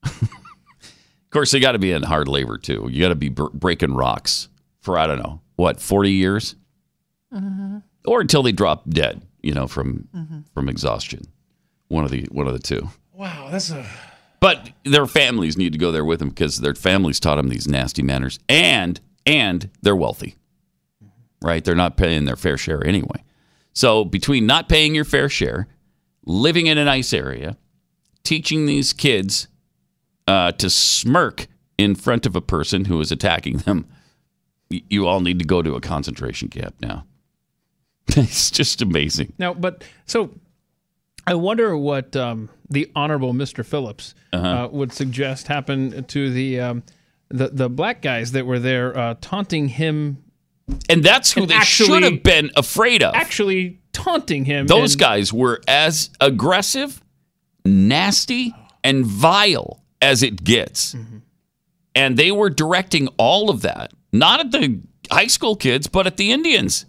Of 0.03 1.29
course, 1.31 1.51
they 1.51 1.59
got 1.59 1.73
to 1.73 1.79
be 1.79 1.91
in 1.91 2.03
hard 2.03 2.27
labor 2.27 2.57
too. 2.57 2.87
You 2.91 3.01
got 3.01 3.09
to 3.09 3.15
be 3.15 3.29
br- 3.29 3.49
breaking 3.53 3.93
rocks 3.93 4.49
for 4.81 4.97
I 4.97 5.07
don't 5.07 5.19
know 5.19 5.41
what 5.55 5.79
forty 5.79 6.11
years, 6.11 6.55
mm-hmm. 7.33 7.79
or 8.05 8.21
until 8.21 8.43
they 8.43 8.51
drop 8.51 8.89
dead. 8.89 9.21
You 9.41 9.53
know, 9.53 9.67
from 9.67 10.07
mm-hmm. 10.15 10.39
from 10.53 10.69
exhaustion. 10.69 11.23
One 11.87 12.05
of 12.05 12.11
the 12.11 12.27
one 12.31 12.47
of 12.47 12.53
the 12.53 12.59
two. 12.59 12.89
Wow, 13.13 13.49
that's 13.51 13.69
a 13.69 13.85
But 14.39 14.71
their 14.83 15.05
families 15.05 15.57
need 15.57 15.73
to 15.73 15.79
go 15.79 15.91
there 15.91 16.05
with 16.05 16.19
them 16.19 16.29
because 16.29 16.57
their 16.57 16.73
families 16.73 17.19
taught 17.19 17.35
them 17.35 17.49
these 17.49 17.67
nasty 17.67 18.01
manners, 18.01 18.39
and 18.49 18.99
and 19.25 19.69
they're 19.81 19.95
wealthy, 19.95 20.35
mm-hmm. 21.03 21.47
right? 21.47 21.63
They're 21.63 21.75
not 21.75 21.97
paying 21.97 22.25
their 22.25 22.35
fair 22.35 22.57
share 22.57 22.85
anyway. 22.85 23.23
So 23.73 24.03
between 24.03 24.45
not 24.45 24.67
paying 24.67 24.95
your 24.95 25.05
fair 25.05 25.29
share, 25.29 25.67
living 26.25 26.67
in 26.67 26.77
a 26.77 26.85
nice 26.85 27.13
area, 27.13 27.57
teaching 28.23 28.65
these 28.65 28.93
kids 28.93 29.47
uh, 30.27 30.51
to 30.53 30.69
smirk 30.69 31.47
in 31.77 31.95
front 31.95 32.25
of 32.25 32.35
a 32.35 32.41
person 32.41 32.85
who 32.85 32.99
is 33.01 33.11
attacking 33.11 33.57
them, 33.59 33.87
you 34.69 35.07
all 35.07 35.19
need 35.19 35.39
to 35.39 35.45
go 35.45 35.61
to 35.61 35.75
a 35.75 35.81
concentration 35.81 36.47
camp 36.49 36.75
now. 36.81 37.05
it's 38.07 38.49
just 38.51 38.81
amazing. 38.81 39.33
now, 39.37 39.53
but 39.53 39.83
so 40.05 40.31
I 41.27 41.33
wonder 41.35 41.75
what 41.77 42.15
um, 42.15 42.49
the 42.69 42.89
honorable 42.95 43.33
Mr. 43.33 43.65
Phillips 43.65 44.15
Uh-huh. 44.33 44.47
uh, 44.47 44.67
would 44.69 44.91
suggest 44.91 45.47
happen 45.47 46.03
to 46.05 46.31
the 46.31 46.59
um, 46.59 46.83
the 47.29 47.49
the 47.49 47.69
black 47.69 48.01
guys 48.01 48.31
that 48.33 48.45
were 48.45 48.59
there 48.59 48.97
uh, 48.97 49.15
taunting 49.21 49.69
him, 49.69 50.23
And 50.89 51.03
that's 51.03 51.31
who 51.33 51.41
And 51.41 51.49
they 51.51 51.55
actually- 51.55 51.87
should 51.87 52.03
have 52.03 52.23
been 52.23 52.49
afraid 52.55 53.03
of. 53.03 53.13
actually 53.15 53.79
taunting 53.93 54.45
him. 54.45 54.67
Those 54.67 54.93
and- 54.93 54.99
guys 55.01 55.31
were 55.33 55.61
as 55.67 56.09
aggressive, 56.19 57.01
nasty, 57.65 58.53
and 58.83 59.05
vile 59.05 59.80
as 60.01 60.23
it 60.23 60.43
gets. 60.43 60.95
And 61.93 62.17
they 62.17 62.31
were 62.31 62.49
directing 62.49 63.07
all 63.17 63.49
of 63.49 63.61
that, 63.61 63.93
not 64.11 64.39
at 64.39 64.51
the 64.51 64.79
high 65.11 65.27
school 65.27 65.55
kids, 65.55 65.87
but 65.87 66.07
at 66.07 66.17
the 66.17 66.31
Indians. 66.31 66.85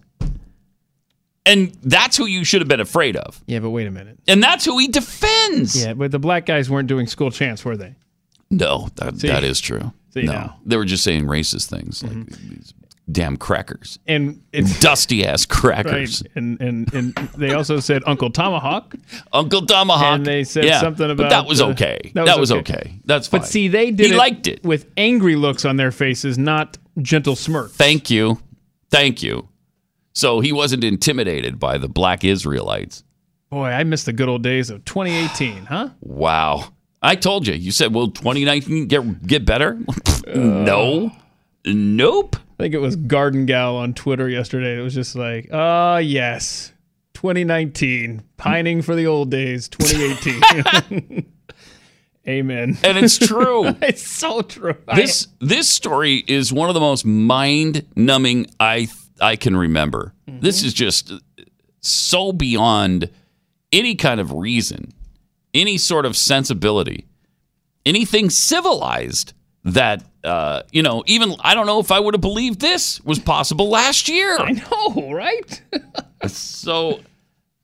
And 1.44 1.76
that's 1.82 2.16
who 2.16 2.26
you 2.26 2.44
should 2.44 2.60
have 2.60 2.68
been 2.68 2.80
afraid 2.80 3.16
of. 3.16 3.42
Yeah, 3.46 3.58
but 3.58 3.70
wait 3.70 3.88
a 3.88 3.90
minute. 3.90 4.18
And 4.28 4.40
that's 4.42 4.64
who 4.64 4.78
he 4.78 4.86
defends. 4.86 5.82
Yeah, 5.82 5.94
but 5.94 6.12
the 6.12 6.20
black 6.20 6.46
guys 6.46 6.70
weren't 6.70 6.86
doing 6.86 7.08
school 7.08 7.32
chants, 7.32 7.64
were 7.64 7.76
they? 7.76 7.96
No, 8.50 8.88
that, 8.96 9.18
that 9.20 9.42
is 9.42 9.60
true. 9.60 9.92
See 10.10 10.22
no, 10.22 10.32
now. 10.32 10.38
Mm-hmm. 10.38 10.68
they 10.68 10.76
were 10.76 10.84
just 10.84 11.02
saying 11.02 11.24
racist 11.24 11.68
things 11.68 12.02
like 12.04 12.26
these 12.26 12.74
damn 13.10 13.36
crackers, 13.36 13.98
And 14.06 14.42
it's 14.52 14.78
dusty 14.80 15.26
ass 15.26 15.42
right. 15.42 15.48
crackers. 15.84 16.22
And 16.34 16.60
and 16.60 16.92
and 16.94 17.14
they 17.36 17.52
also 17.52 17.80
said 17.80 18.02
Uncle 18.06 18.30
Tomahawk. 18.30 18.94
Uncle 19.32 19.66
Tomahawk. 19.66 20.16
And 20.18 20.26
they 20.26 20.44
said 20.44 20.64
Yeah, 20.64 20.80
something 20.80 21.08
but 21.08 21.26
about, 21.26 21.30
that 21.30 21.46
was 21.46 21.60
uh, 21.60 21.68
okay. 21.68 21.98
that 22.14 22.26
That 22.26 22.38
was 22.38 22.52
okay. 22.52 22.74
okay. 22.74 22.94
That's 23.04 23.26
fine. 23.28 23.40
But 23.40 23.46
see, 23.48 23.68
they 23.68 23.90
did 23.90 24.06
he 24.06 24.12
it 24.12 24.16
liked 24.16 24.46
it. 24.46 24.62
with 24.64 24.86
angry 24.96 25.36
looks 25.36 25.64
on 25.64 25.76
their 25.76 25.90
faces, 25.90 26.38
not 26.38 26.78
gentle 27.00 27.36
smirks. 27.36 27.72
Thank 27.74 28.10
you, 28.10 28.38
thank 28.90 29.22
you. 29.22 29.48
So 30.14 30.40
he 30.40 30.52
wasn't 30.52 30.84
intimidated 30.84 31.58
by 31.58 31.78
the 31.78 31.88
black 31.88 32.22
Israelites. 32.24 33.02
Boy, 33.50 33.68
I 33.68 33.82
miss 33.84 34.04
the 34.04 34.12
good 34.12 34.28
old 34.28 34.42
days 34.42 34.70
of 34.70 34.84
2018, 34.84 35.66
huh? 35.66 35.88
Wow. 36.00 36.72
I 37.02 37.16
told 37.16 37.46
you. 37.46 37.54
You 37.54 37.72
said, 37.72 37.92
"Will 37.92 38.10
2019 38.10 38.86
get 38.86 39.26
get 39.26 39.44
better?" 39.44 39.78
no, 40.26 41.10
nope. 41.66 42.36
I 42.62 42.66
think 42.66 42.74
it 42.74 42.78
was 42.78 42.94
Garden 42.94 43.44
Gal 43.44 43.74
on 43.74 43.92
Twitter 43.92 44.28
yesterday. 44.28 44.78
It 44.78 44.82
was 44.82 44.94
just 44.94 45.16
like, 45.16 45.48
ah, 45.52 45.96
yes, 45.96 46.72
2019, 47.14 48.22
pining 48.36 48.82
for 48.82 48.94
the 48.94 49.04
old 49.08 49.32
days, 49.32 49.66
2018. 49.66 51.26
Amen. 52.28 52.78
And 52.84 52.98
it's 52.98 53.18
true. 53.18 53.74
It's 53.82 54.06
so 54.06 54.42
true. 54.42 54.76
This 54.94 55.26
this 55.40 55.68
story 55.68 56.22
is 56.28 56.52
one 56.52 56.68
of 56.70 56.74
the 56.74 56.80
most 56.80 57.04
mind 57.04 57.84
numbing 57.96 58.46
I 58.60 58.86
I 59.20 59.34
can 59.34 59.56
remember. 59.56 60.14
This 60.28 60.62
is 60.62 60.72
just 60.72 61.12
so 61.80 62.32
beyond 62.32 63.10
any 63.72 63.96
kind 63.96 64.20
of 64.20 64.30
reason, 64.30 64.92
any 65.52 65.78
sort 65.78 66.06
of 66.06 66.16
sensibility, 66.16 67.06
anything 67.84 68.30
civilized 68.30 69.32
that 69.64 70.04
uh, 70.24 70.62
you 70.72 70.82
know. 70.82 71.02
Even 71.06 71.34
I 71.40 71.54
don't 71.54 71.66
know 71.66 71.80
if 71.80 71.90
I 71.92 72.00
would 72.00 72.14
have 72.14 72.20
believed 72.20 72.60
this 72.60 73.00
was 73.02 73.18
possible 73.18 73.68
last 73.68 74.08
year. 74.08 74.36
I 74.38 74.52
know, 74.52 75.12
right? 75.12 75.62
So, 76.28 77.00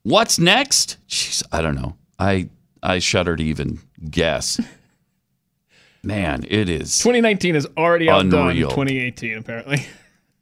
what's 0.03 0.37
next? 0.37 0.97
Jeez, 1.07 1.43
I 1.49 1.61
don't 1.61 1.75
know. 1.75 1.95
I 2.19 2.49
I 2.83 2.99
shudder 2.99 3.37
to 3.37 3.43
even 3.43 3.79
guess. 4.09 4.59
Man, 6.03 6.45
it 6.47 6.67
is 6.69 6.97
2019 6.97 7.55
is 7.55 7.67
already 7.77 8.09
outdone 8.09 8.49
Unreal. 8.49 8.69
2018, 8.69 9.37
apparently. 9.37 9.85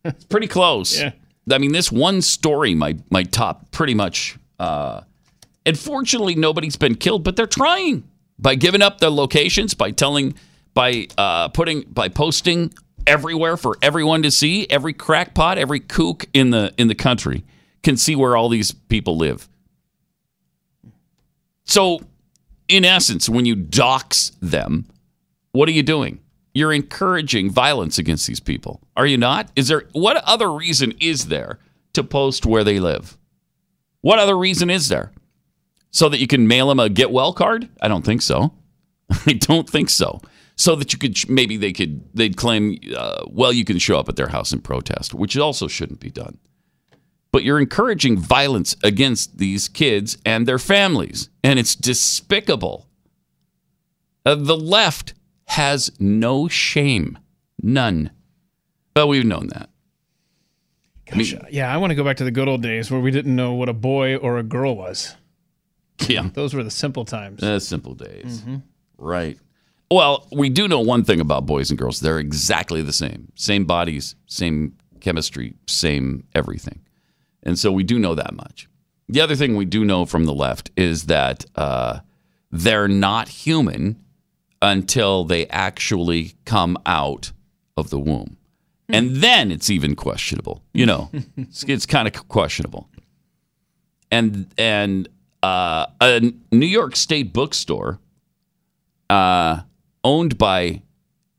It's 0.06 0.24
pretty 0.26 0.48
close. 0.48 1.00
Yeah. 1.00 1.12
I 1.52 1.58
mean, 1.58 1.74
this 1.74 1.92
one 1.92 2.22
story 2.22 2.74
might 2.74 3.00
might 3.12 3.32
top 3.32 3.72
pretty 3.72 3.94
much. 3.94 4.38
Uh, 4.58 5.02
and 5.66 5.78
fortunately, 5.78 6.34
nobody's 6.36 6.78
been 6.78 6.96
killed, 6.96 7.24
but 7.26 7.36
they're 7.36 7.46
trying 7.46 8.04
by 8.40 8.56
giving 8.56 8.82
up 8.82 9.00
their 9.00 9.10
locations, 9.10 9.74
by 9.74 9.92
telling, 9.92 10.34
by 10.78 11.08
uh, 11.18 11.48
putting, 11.50 11.82
by 11.90 12.08
posting 12.08 12.72
everywhere 13.08 13.58
for 13.58 13.80
everyone 13.82 14.22
to 14.22 14.30
see. 14.30 14.68
Every 14.70 14.94
crackpot, 14.94 15.58
every 15.58 15.80
kook 15.80 16.28
in 16.36 16.52
the 16.52 16.72
in 16.78 16.88
the 16.88 16.94
country 16.94 17.44
can 17.82 17.98
see 17.98 18.16
where 18.16 18.38
all 18.38 18.48
these 18.48 18.72
people 18.74 19.18
live. 19.18 19.50
So, 21.64 22.02
in 22.68 22.86
essence, 22.86 23.28
when 23.28 23.46
you 23.46 23.56
dox 23.56 24.34
them, 24.40 24.86
what 25.52 25.68
are 25.68 25.72
you 25.72 25.82
doing? 25.82 26.20
You're 26.54 26.74
encouraging 26.74 27.50
violence 27.50 27.98
against 27.98 28.28
these 28.28 28.40
people. 28.40 28.80
Are 28.96 29.08
you 29.08 29.18
not? 29.18 29.50
Is 29.56 29.70
there 29.70 29.86
what 29.94 30.18
other 30.18 30.54
reason 30.54 30.94
is 31.00 31.30
there 31.30 31.58
to 31.94 32.04
post 32.04 32.46
where 32.46 32.64
they 32.64 32.80
live? 32.80 33.18
What 34.02 34.20
other 34.20 34.38
reason 34.38 34.70
is 34.70 34.90
there? 34.90 35.12
So 35.90 36.08
that 36.08 36.20
you 36.20 36.28
can 36.28 36.48
mail 36.48 36.68
them 36.68 36.80
a 36.80 36.88
get 36.88 37.10
well 37.10 37.34
card? 37.34 37.68
I 37.82 37.88
don't 37.88 38.06
think 38.06 38.22
so. 38.22 38.54
I 39.26 39.34
don't 39.34 39.68
think 39.68 39.90
so. 39.90 40.22
So 40.60 40.76
that 40.76 40.92
you 40.92 40.98
could 41.00 41.18
maybe 41.30 41.56
they 41.56 41.72
could 41.72 42.04
they'd 42.16 42.36
claim 42.36 42.80
uh, 42.96 43.24
well 43.28 43.54
you 43.54 43.64
can 43.64 43.78
show 43.78 44.00
up 44.00 44.10
at 44.10 44.16
their 44.16 44.30
house 44.30 44.52
and 44.52 44.64
protest, 44.64 45.14
which 45.14 45.38
also 45.38 45.68
shouldn't 45.68 46.00
be 46.00 46.10
done. 46.10 46.40
But 47.32 47.44
you're 47.44 47.60
encouraging 47.60 48.18
violence 48.18 48.76
against 48.84 49.38
these 49.38 49.68
kids 49.68 50.18
and 50.26 50.48
their 50.48 50.58
families, 50.58 51.30
and 51.44 51.60
it's 51.60 51.76
despicable. 51.76 52.88
Uh, 54.26 54.34
the 54.36 54.58
left 54.58 55.14
has 55.46 55.92
no 56.00 56.48
shame, 56.48 57.20
none. 57.62 58.10
But 58.96 59.08
we've 59.08 59.26
known 59.26 59.48
that. 59.50 59.70
Gosh, 61.06 61.36
yeah, 61.52 61.72
I 61.74 61.78
want 61.78 61.92
to 61.92 61.96
go 61.96 62.04
back 62.04 62.18
to 62.18 62.24
the 62.24 62.32
good 62.32 62.48
old 62.48 62.62
days 62.64 62.90
where 62.90 63.00
we 63.00 63.12
didn't 63.12 63.36
know 63.36 63.54
what 63.54 63.70
a 63.70 63.74
boy 63.74 64.16
or 64.18 64.38
a 64.40 64.44
girl 64.44 64.76
was. 64.76 65.16
Yeah, 66.08 66.30
Those 66.34 66.54
were 66.54 66.64
the 66.64 66.72
simple 66.72 67.06
times. 67.06 67.42
uh, 67.44 67.60
simple 67.60 67.94
days, 67.94 68.44
right? 68.98 69.38
Well, 69.90 70.28
we 70.32 70.50
do 70.50 70.68
know 70.68 70.82
one 70.82 71.04
thing 71.04 71.20
about 71.20 71.46
boys 71.46 71.70
and 71.70 71.78
girls: 71.78 72.00
they're 72.00 72.20
exactly 72.20 72.82
the 72.82 72.94
same, 72.94 73.32
same 73.36 73.66
bodies, 73.66 74.16
same 74.26 74.76
chemistry, 75.00 75.56
same 75.68 76.26
everything, 76.36 76.82
and 77.44 77.58
so 77.58 77.72
we 77.72 77.84
do 77.84 77.98
know 77.98 78.16
that 78.16 78.34
much. 78.34 78.68
The 79.10 79.22
other 79.22 79.36
thing 79.36 79.56
we 79.56 79.66
do 79.66 79.86
know 79.86 80.06
from 80.06 80.26
the 80.26 80.34
left 80.34 80.72
is 80.76 81.06
that 81.06 81.46
uh, 81.56 82.00
they're 82.52 82.90
not 82.90 83.30
human 83.30 84.04
until 84.62 85.24
they 85.24 85.48
actually 85.48 86.34
come 86.46 86.78
out 86.86 87.32
of 87.78 87.90
the 87.90 88.00
womb. 88.00 88.38
And 88.90 89.18
then 89.18 89.52
it's 89.52 89.70
even 89.70 89.96
questionable. 89.96 90.64
You 90.74 90.86
know, 90.86 91.10
it's, 91.38 91.64
it's 91.64 91.86
kind 91.86 92.08
of 92.08 92.28
questionable. 92.30 92.90
And 94.10 94.48
and 94.58 95.10
uh, 95.44 95.88
a 96.00 96.34
New 96.52 96.66
York 96.66 96.96
State 96.96 97.34
bookstore 97.34 98.00
uh, 99.10 99.62
owned 100.08 100.38
by 100.38 100.82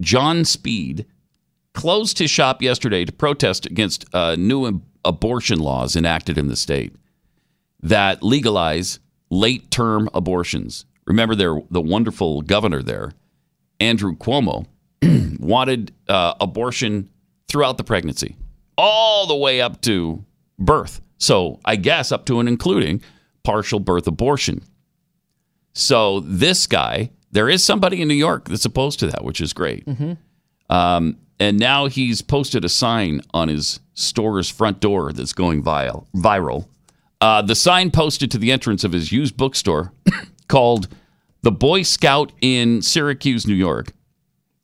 John 0.03 0.45
Speed 0.45 1.07
closed 1.73 2.19
his 2.19 2.31
shop 2.31 2.61
yesterday 2.61 3.07
to 3.07 3.13
protest 3.13 3.65
against 3.65 4.05
uh, 4.15 4.37
new 4.37 4.67
ab- 4.67 4.83
abortion 5.07 5.59
laws 5.59 5.97
enacted 5.97 6.37
in 6.37 6.49
the 6.49 6.57
state 6.57 6.95
that 7.83 8.23
legalize 8.23 9.01
late 9.31 9.71
term 9.71 10.11
abortions. 10.13 10.85
Remember, 11.07 11.35
there 11.35 11.59
the 11.71 11.81
wonderful 11.81 12.43
governor 12.43 12.83
there, 12.83 13.13
Andrew 13.81 14.15
Cuomo, 14.15 14.67
wanted 15.41 15.93
uh, 16.07 16.35
abortion 16.39 17.09
throughout 17.49 17.79
the 17.79 17.85
pregnancy, 17.85 18.37
all 18.77 19.27
the 19.27 19.37
way 19.37 19.63
up 19.63 19.81
to 19.83 20.23
birth. 20.59 21.01
So 21.17 21.59
I 21.65 21.77
guess 21.77 22.13
up 22.13 22.27
to 22.27 22.39
and 22.39 22.49
including 22.49 23.01
partial 23.45 23.81
birth 23.81 24.07
abortion. 24.07 24.63
So 25.73 26.21
this 26.21 26.67
guy, 26.67 27.11
there 27.31 27.49
is 27.49 27.65
somebody 27.65 28.01
in 28.03 28.09
New 28.09 28.15
York 28.15 28.49
that's 28.49 28.65
opposed 28.65 28.99
to 29.01 29.07
that, 29.09 29.25
which 29.25 29.41
is 29.41 29.53
great. 29.53 29.87
Um, 30.71 31.19
and 31.41 31.59
now 31.59 31.87
he's 31.87 32.23
posted 32.23 32.65
a 32.65 32.69
sign 32.69 33.21
on 33.33 33.49
his 33.49 33.81
store's 33.95 34.49
front 34.49 34.81
door 34.81 35.13
that's 35.13 35.33
going 35.33 35.63
viral. 35.63 36.07
viral. 36.15 36.69
Uh, 37.21 37.43
the 37.43 37.55
sign 37.55 37.91
posted 37.91 38.31
to 38.31 38.39
the 38.39 38.53
entrance 38.53 38.85
of 38.85 38.93
his 38.93 39.13
used 39.13 39.37
bookstore 39.37 39.93
called 40.49 40.89
the 41.43 41.53
Boy 41.53 41.83
Scout 41.83 42.33
in 42.41 42.83
Syracuse, 42.83 43.47
New 43.47 43.55
York. 43.55 43.93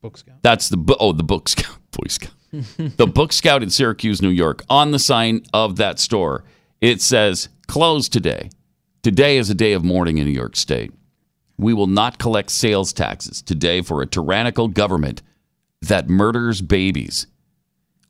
Book 0.01 0.17
Scout. 0.17 0.35
That's 0.41 0.69
the 0.69 0.95
oh 0.99 1.11
the 1.11 1.23
Book 1.23 1.49
Scout 1.49 1.77
Boy 1.91 2.07
Scout, 2.07 2.33
the 2.51 3.07
Book 3.07 3.33
Scout 3.33 3.63
in 3.63 3.69
Syracuse, 3.69 4.21
New 4.21 4.29
York. 4.29 4.63
On 4.69 4.91
the 4.91 4.99
sign 4.99 5.43
of 5.53 5.77
that 5.77 5.99
store, 5.99 6.43
it 6.81 7.01
says 7.01 7.49
"Closed 7.67 8.13
today. 8.13 8.49
Today 9.03 9.37
is 9.37 9.49
a 9.49 9.55
day 9.55 9.73
of 9.73 9.83
mourning 9.83 10.17
in 10.17 10.25
New 10.25 10.33
York 10.33 10.55
State. 10.55 10.91
We 11.57 11.73
will 11.73 11.87
not 11.87 12.17
collect 12.17 12.51
sales 12.51 12.91
taxes 12.93 13.41
today 13.41 13.81
for 13.81 14.01
a 14.01 14.05
tyrannical 14.07 14.67
government 14.67 15.21
that 15.81 16.09
murders 16.09 16.61
babies. 16.61 17.27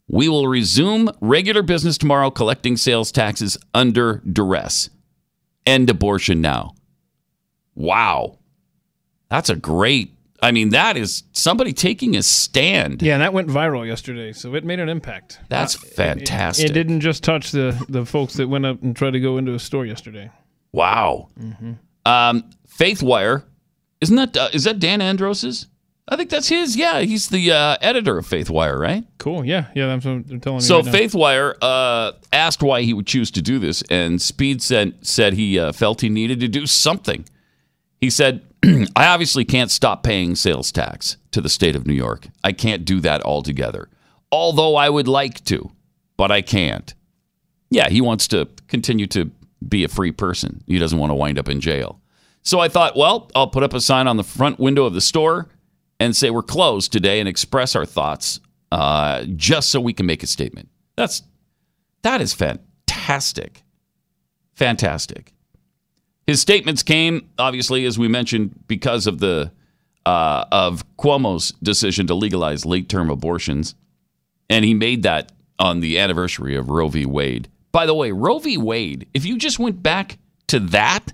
We 0.08 0.30
will 0.30 0.48
resume 0.48 1.10
regular 1.22 1.62
business 1.64 1.98
tomorrow, 1.98 2.30
collecting 2.32 2.78
sales 2.78 3.12
taxes 3.12 3.58
under 3.74 4.22
duress. 4.32 4.90
End 5.66 5.90
abortion 5.90 6.42
now." 6.42 6.74
Wow, 7.76 8.40
that's 9.30 9.50
a 9.50 9.56
great. 9.56 10.12
I 10.42 10.52
mean, 10.52 10.70
that 10.70 10.96
is 10.96 11.24
somebody 11.34 11.74
taking 11.74 12.16
a 12.16 12.22
stand. 12.22 13.02
Yeah, 13.02 13.14
and 13.14 13.22
that 13.24 13.34
went 13.34 13.48
viral 13.48 13.86
yesterday, 13.86 14.32
so 14.32 14.54
it 14.54 14.64
made 14.64 14.80
an 14.80 14.90
impact. 14.90 15.40
That's 15.50 15.76
Uh, 15.76 15.80
it- 15.88 15.94
fantastic. 15.94 16.70
It, 16.70 16.74
didn't 16.74 17.02
just 17.02 17.24
touch 17.24 17.52
the, 17.52 17.84
the 17.90 18.06
folks 18.06 18.34
that 18.36 18.48
went 18.48 18.66
up 18.66 18.82
and 18.84 18.96
tried 18.96 19.12
to 19.12 19.20
go 19.20 19.38
into 19.38 19.54
a 19.56 19.60
store 19.60 19.86
yesterday. 19.86 20.30
Wow. 20.72 21.30
Mm-hmm. 21.40 21.74
Um, 22.06 22.44
FaithWire, 22.78 23.44
isn't 24.02 24.16
that 24.16 24.38
uh, 24.38 24.50
is 24.54 24.66
that 24.66 24.80
Dan 24.80 25.02
Andros's? 25.02 25.68
I 26.08 26.16
think 26.16 26.30
that's 26.30 26.48
his. 26.48 26.76
Yeah, 26.76 27.00
he's 27.00 27.30
the 27.30 27.52
uh, 27.52 27.78
editor 27.82 28.18
of 28.20 28.28
FaithWire, 28.28 28.80
right? 28.80 29.04
Cool. 29.18 29.44
Yeah, 29.44 29.68
yeah, 29.74 29.88
that's 29.88 30.06
what 30.06 30.28
they're 30.28 30.38
telling 30.38 30.60
you. 30.60 30.66
So 30.66 30.82
right. 30.82 30.94
FaithWire 30.94 31.56
uh, 31.62 32.12
asked 32.32 32.62
why 32.62 32.84
he 32.84 32.94
would 32.94 33.08
choose 33.08 33.32
to 33.32 33.42
do 33.42 33.58
this, 33.58 33.82
and 33.90 34.22
Speed 34.22 34.62
said 34.62 35.06
said 35.06 35.34
he 35.34 35.58
uh, 35.58 35.72
felt 35.72 36.02
he 36.02 36.10
needed 36.10 36.40
to 36.42 36.48
do 36.48 36.68
something. 36.68 37.26
He 38.00 38.10
said, 38.10 38.44
"I 38.96 39.08
obviously 39.08 39.46
can't 39.46 39.72
stop 39.72 40.04
paying 40.04 40.36
sales 40.36 40.72
tax 40.72 41.18
to 41.32 41.42
the 41.42 41.50
state 41.50 41.76
of 41.76 41.88
New 41.88 41.94
York. 41.94 42.28
I 42.44 42.52
can't 42.52 42.86
do 42.86 43.00
that 43.00 43.24
altogether, 43.24 43.90
although 44.32 44.76
I 44.76 44.90
would 44.90 45.08
like 45.08 45.44
to, 45.46 45.72
but 46.18 46.32
I 46.32 46.42
can't." 46.42 46.94
Yeah, 47.72 47.90
he 47.90 48.00
wants 48.00 48.28
to 48.28 48.48
continue 48.68 49.08
to 49.08 49.32
be 49.68 49.84
a 49.84 49.88
free 49.88 50.12
person. 50.12 50.64
He 50.68 50.78
doesn't 50.78 51.00
want 51.00 51.10
to 51.10 51.16
wind 51.16 51.40
up 51.40 51.50
in 51.50 51.60
jail. 51.62 52.00
So 52.46 52.60
I 52.60 52.70
thought, 52.70 52.96
well, 52.96 53.30
I'll 53.36 53.48
put 53.48 53.64
up 53.64 53.74
a 53.74 53.82
sign 53.82 54.08
on 54.08 54.18
the 54.18 54.24
front 54.24 54.60
window 54.60 54.86
of 54.86 54.94
the 54.94 55.02
store 55.02 55.50
and 56.00 56.16
say 56.16 56.30
we're 56.30 56.44
closed 56.44 56.94
today 56.94 57.20
and 57.20 57.28
express 57.28 57.76
our 57.76 57.86
thoughts 57.86 58.40
uh, 58.72 59.26
just 59.36 59.72
so 59.72 59.82
we 59.82 59.94
can 59.94 60.06
make 60.06 60.22
a 60.22 60.28
statement. 60.28 60.70
That's 60.96 61.24
that 62.04 62.22
is 62.22 62.34
fantastic. 62.34 63.64
Fantastic. 64.54 65.34
His 66.28 66.40
statements 66.40 66.84
came, 66.84 67.30
obviously, 67.40 67.86
as 67.86 67.98
we 67.98 68.08
mentioned, 68.08 68.68
because 68.68 69.08
of 69.08 69.20
the 69.20 69.52
uh, 70.06 70.46
of 70.52 70.84
Cuomo's 70.98 71.52
decision 71.64 72.06
to 72.08 72.14
legalize 72.14 72.64
late 72.64 72.90
term 72.90 73.10
abortions, 73.10 73.74
and 74.52 74.64
he 74.64 74.76
made 74.76 75.02
that 75.04 75.32
on 75.58 75.80
the 75.80 75.98
anniversary 75.98 76.56
of 76.56 76.70
Roe 76.70 76.90
v. 76.90 77.08
Wade. 77.08 77.50
By 77.72 77.88
the 77.88 77.96
way, 77.96 78.12
Roe 78.12 78.38
v. 78.38 78.58
Wade, 78.58 79.08
if 79.16 79.26
you 79.26 79.38
just 79.38 79.58
went 79.58 79.82
back 79.82 80.20
to 80.48 80.60
that, 80.60 81.14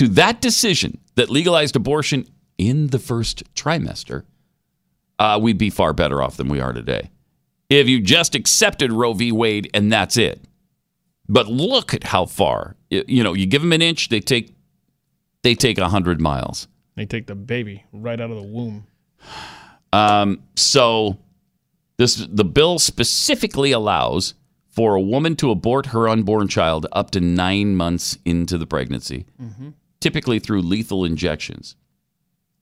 to 0.00 0.08
that 0.08 0.40
decision 0.40 0.98
that 1.16 1.28
legalized 1.28 1.76
abortion 1.76 2.26
in 2.56 2.86
the 2.86 2.98
first 2.98 3.42
trimester, 3.54 4.24
uh, 5.18 5.38
we'd 5.38 5.58
be 5.58 5.68
far 5.68 5.92
better 5.92 6.22
off 6.22 6.38
than 6.38 6.48
we 6.48 6.58
are 6.58 6.72
today. 6.72 7.10
If 7.68 7.86
you 7.86 8.00
just 8.00 8.34
accepted 8.34 8.92
Roe 8.92 9.12
v. 9.12 9.30
Wade 9.30 9.68
and 9.74 9.92
that's 9.92 10.16
it. 10.16 10.40
But 11.28 11.48
look 11.48 11.92
at 11.92 12.04
how 12.04 12.24
far. 12.24 12.76
You 12.88 13.22
know, 13.22 13.34
you 13.34 13.44
give 13.44 13.60
them 13.60 13.74
an 13.74 13.82
inch, 13.82 14.08
they 14.08 14.20
take 14.20 14.54
they 15.42 15.54
take 15.54 15.76
a 15.76 15.90
hundred 15.90 16.18
miles. 16.18 16.66
They 16.96 17.04
take 17.04 17.26
the 17.26 17.34
baby 17.34 17.84
right 17.92 18.18
out 18.18 18.30
of 18.30 18.36
the 18.38 18.42
womb. 18.42 18.86
Um, 19.92 20.44
so 20.56 21.18
this 21.98 22.26
the 22.26 22.46
bill 22.46 22.78
specifically 22.78 23.72
allows 23.72 24.32
for 24.66 24.94
a 24.94 25.00
woman 25.00 25.36
to 25.36 25.50
abort 25.50 25.86
her 25.86 26.08
unborn 26.08 26.48
child 26.48 26.86
up 26.92 27.10
to 27.10 27.20
nine 27.20 27.76
months 27.76 28.16
into 28.24 28.56
the 28.56 28.66
pregnancy, 28.66 29.26
typically 30.00 30.38
through 30.38 30.62
lethal 30.62 31.04
injections, 31.04 31.76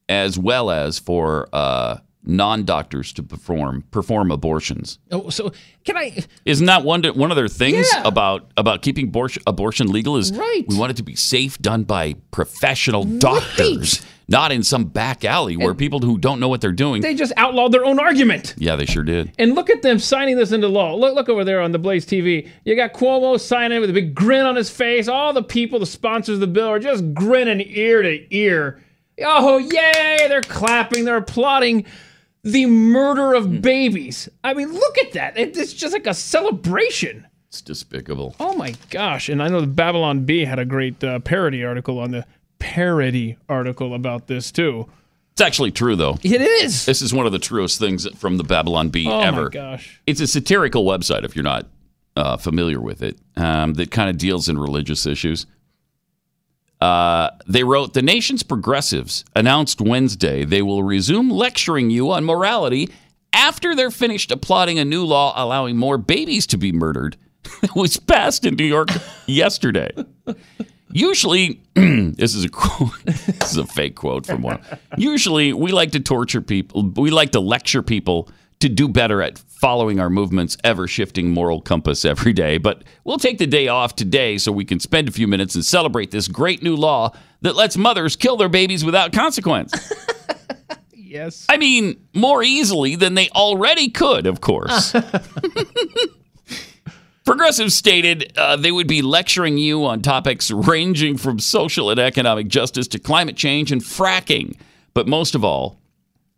as 0.09 0.39
well 0.39 0.71
as 0.71 0.99
for 0.99 1.49
uh, 1.53 1.99
non-doctors 2.25 3.13
to 3.15 3.23
perform 3.23 3.85
perform 3.91 4.31
abortions. 4.31 4.99
Oh, 5.11 5.31
so 5.31 5.53
can 5.85 5.97
I? 5.97 6.25
Isn't 6.45 6.67
that 6.67 6.85
one 6.85 7.05
one 7.05 7.31
of 7.31 7.37
their 7.37 7.49
things 7.49 7.89
Yeah. 7.93 8.03
about 8.05 8.51
about 8.57 8.83
keeping 8.83 9.07
abortion, 9.09 9.43
abortion 9.47 9.91
legal? 9.93 10.17
Is 10.17 10.33
Right. 10.37 10.65
we 10.69 10.77
want 10.77 10.91
it 10.91 10.97
to 10.97 11.03
be 11.03 11.15
safe, 11.15 11.59
done 11.59 11.85
by 11.85 12.15
professional 12.31 13.05
doctors, 13.05 14.03
not 14.29 14.53
in 14.53 14.63
some 14.63 14.85
back 14.85 15.25
alley 15.25 15.57
where 15.57 15.75
people 15.75 16.01
who 16.01 16.19
don't 16.19 16.39
know 16.39 16.49
what 16.49 16.61
they're 16.61 16.71
doing. 16.73 17.01
They 17.01 17.15
just 17.15 17.33
outlawed 17.37 17.73
their 17.73 17.85
own 17.85 17.99
argument. 17.99 18.55
yeah, 18.59 18.77
they 18.77 18.85
sure 18.85 19.03
did. 19.03 19.33
And 19.39 19.55
look 19.55 19.71
at 19.71 19.81
them 19.83 19.99
signing 19.99 20.37
this 20.37 20.53
into 20.53 20.69
law. 20.69 20.95
Look, 20.95 21.15
look 21.15 21.29
over 21.29 21.45
there 21.45 21.61
on 21.63 21.73
the 21.73 21.79
Blaze 21.79 22.05
TV. 22.05 22.49
You 22.65 22.77
got 22.77 22.93
Cuomo 22.93 23.41
signing 23.41 23.81
with 23.81 23.89
a 23.91 23.95
big 23.95 24.15
grin 24.15 24.45
on 24.47 24.55
his 24.57 24.69
face. 24.71 25.09
All 25.09 25.33
the 25.33 25.43
people, 25.43 25.79
the 25.79 25.87
sponsors 25.87 26.35
of 26.35 26.41
the 26.41 26.47
bill, 26.47 26.69
are 26.69 26.79
just 26.79 27.15
grinning 27.15 27.63
ear 27.67 28.03
to 28.03 28.37
ear. 28.37 28.83
Oh, 29.25 29.59
yay! 29.59 30.27
They're 30.29 30.43
clapping. 30.43 31.05
They're 31.05 31.17
applauding 31.17 31.87
the 32.45 32.67
murder 32.67 33.35
of 33.35 33.61
babies. 33.63 34.29
I 34.45 34.55
mean, 34.55 34.73
look 34.73 34.99
at 34.99 35.13
that. 35.15 35.37
It- 35.37 35.57
It's 35.57 35.73
just 35.73 35.93
like 35.93 36.07
a 36.07 36.15
celebration. 36.15 37.27
It's 37.49 37.63
despicable. 37.63 38.37
Oh 38.39 38.55
my 38.55 38.75
gosh! 38.91 39.29
And 39.31 39.43
I 39.43 39.49
know 39.49 39.61
the 39.63 39.67
Babylon 39.67 40.25
Bee 40.27 40.45
had 40.45 40.59
a 40.59 40.65
great 40.67 41.03
uh, 41.03 41.19
parody 41.21 41.65
article 41.65 41.99
on 41.99 42.11
the 42.11 42.27
parody 42.59 43.37
article 43.49 43.95
about 43.95 44.27
this 44.27 44.51
too. 44.53 44.89
It's 45.33 45.41
actually 45.41 45.71
true 45.71 45.95
though. 45.97 46.19
It 46.23 46.41
is. 46.41 46.85
This 46.87 47.01
is 47.03 47.15
one 47.15 47.27
of 47.27 47.33
the 47.33 47.39
truest 47.39 47.79
things 47.79 48.09
from 48.19 48.37
the 48.39 48.45
Babylon 48.45 48.89
Bee 48.91 49.09
Oh 49.09 49.21
ever. 49.21 49.45
my 49.45 49.49
gosh! 49.51 50.01
It's 50.07 50.21
a 50.21 50.27
satirical 50.27 50.85
website 50.85 51.25
if 51.25 51.37
you're 51.37 51.45
not 51.45 51.67
uh, 52.17 52.37
familiar 52.37 52.81
with 52.81 53.03
it 53.03 53.19
um, 53.37 53.75
that 53.75 53.91
kind 53.93 54.11
of 54.11 54.19
deals 54.19 54.49
in 54.49 54.59
religious 54.59 55.07
issues. 55.07 55.47
Uh, 56.81 57.31
they 57.47 57.65
wrote 57.65 57.95
the 57.95 58.03
nation's 58.03 58.43
progressives 58.45 59.25
announced 59.35 59.81
Wednesday 59.81 60.45
they 60.45 60.63
will 60.63 60.85
resume 60.85 61.29
lecturing 61.29 61.91
you 61.91 62.13
on 62.13 62.25
morality 62.25 62.89
after 63.33 63.75
they're 63.75 63.91
finished 63.91 64.31
applauding 64.31 64.79
a 64.79 64.85
new 64.85 65.05
law 65.05 65.33
allowing 65.37 65.77
more 65.77 65.99
babies 65.99 66.47
to 66.47 66.57
be 66.57 66.71
murdered. 66.71 67.17
it 67.63 67.75
was 67.75 67.97
passed 67.97 68.45
in 68.45 68.55
New 68.55 68.65
York 68.65 68.89
yesterday. 69.27 69.91
Usually, 70.91 71.61
this 71.75 72.35
is 72.35 72.45
a 72.45 72.49
quote. 72.49 72.93
this 73.05 73.53
is 73.53 73.57
a 73.57 73.67
fake 73.67 73.97
quote 73.97 74.27
from 74.27 74.43
one. 74.43 74.61
Usually, 74.97 75.53
we 75.53 75.73
like 75.73 75.93
to 75.93 76.01
torture 76.01 76.41
people. 76.41 76.91
We 76.97 77.11
like 77.11 77.33
to 77.33 77.41
lecture 77.41 77.83
people 77.83 78.29
to 78.61 78.69
do 78.69 78.89
better 78.89 79.23
at 79.23 79.39
following 79.39 80.01
our 80.01 80.11
movement's 80.11 80.57
ever 80.65 80.89
shifting 80.89 81.31
moral 81.31 81.61
compass 81.61 82.05
every 82.05 82.33
day. 82.33 82.59
But 82.59 82.85
we'll 83.05 83.19
take 83.19 83.39
the 83.39 83.47
day 83.47 83.69
off 83.69 83.95
today 83.97 84.39
so 84.39 84.51
we 84.51 84.65
can 84.65 84.81
spend 84.81 85.09
a 85.09 85.13
few 85.13 85.29
minutes 85.29 85.55
and 85.55 85.65
celebrate 85.65 86.11
this 86.11 86.29
great 86.29 86.63
new 86.63 86.75
law 86.75 87.13
that 87.43 87.55
lets 87.55 87.77
mothers 87.77 88.17
kill 88.17 88.37
their 88.37 88.49
babies 88.49 88.85
without 88.85 89.13
consequence. 89.13 89.93
Yes. 91.09 91.47
I 91.49 91.57
mean, 91.57 92.07
more 92.13 92.43
easily 92.43 92.95
than 92.95 93.15
they 93.15 93.31
already 93.31 93.89
could, 93.89 94.27
of 94.27 94.43
course. 94.43 94.95
Progressives 97.29 97.75
stated 97.75 98.33
uh, 98.39 98.57
they 98.57 98.73
would 98.73 98.87
be 98.87 99.03
lecturing 99.03 99.59
you 99.59 99.85
on 99.85 100.01
topics 100.01 100.51
ranging 100.51 101.19
from 101.19 101.39
social 101.39 101.91
and 101.91 102.01
economic 102.01 102.49
justice 102.49 102.89
to 102.89 102.99
climate 102.99 103.37
change 103.37 103.71
and 103.71 103.83
fracking. 103.83 104.57
But 104.95 105.07
most 105.07 105.35
of 105.35 105.45
all, 105.45 105.79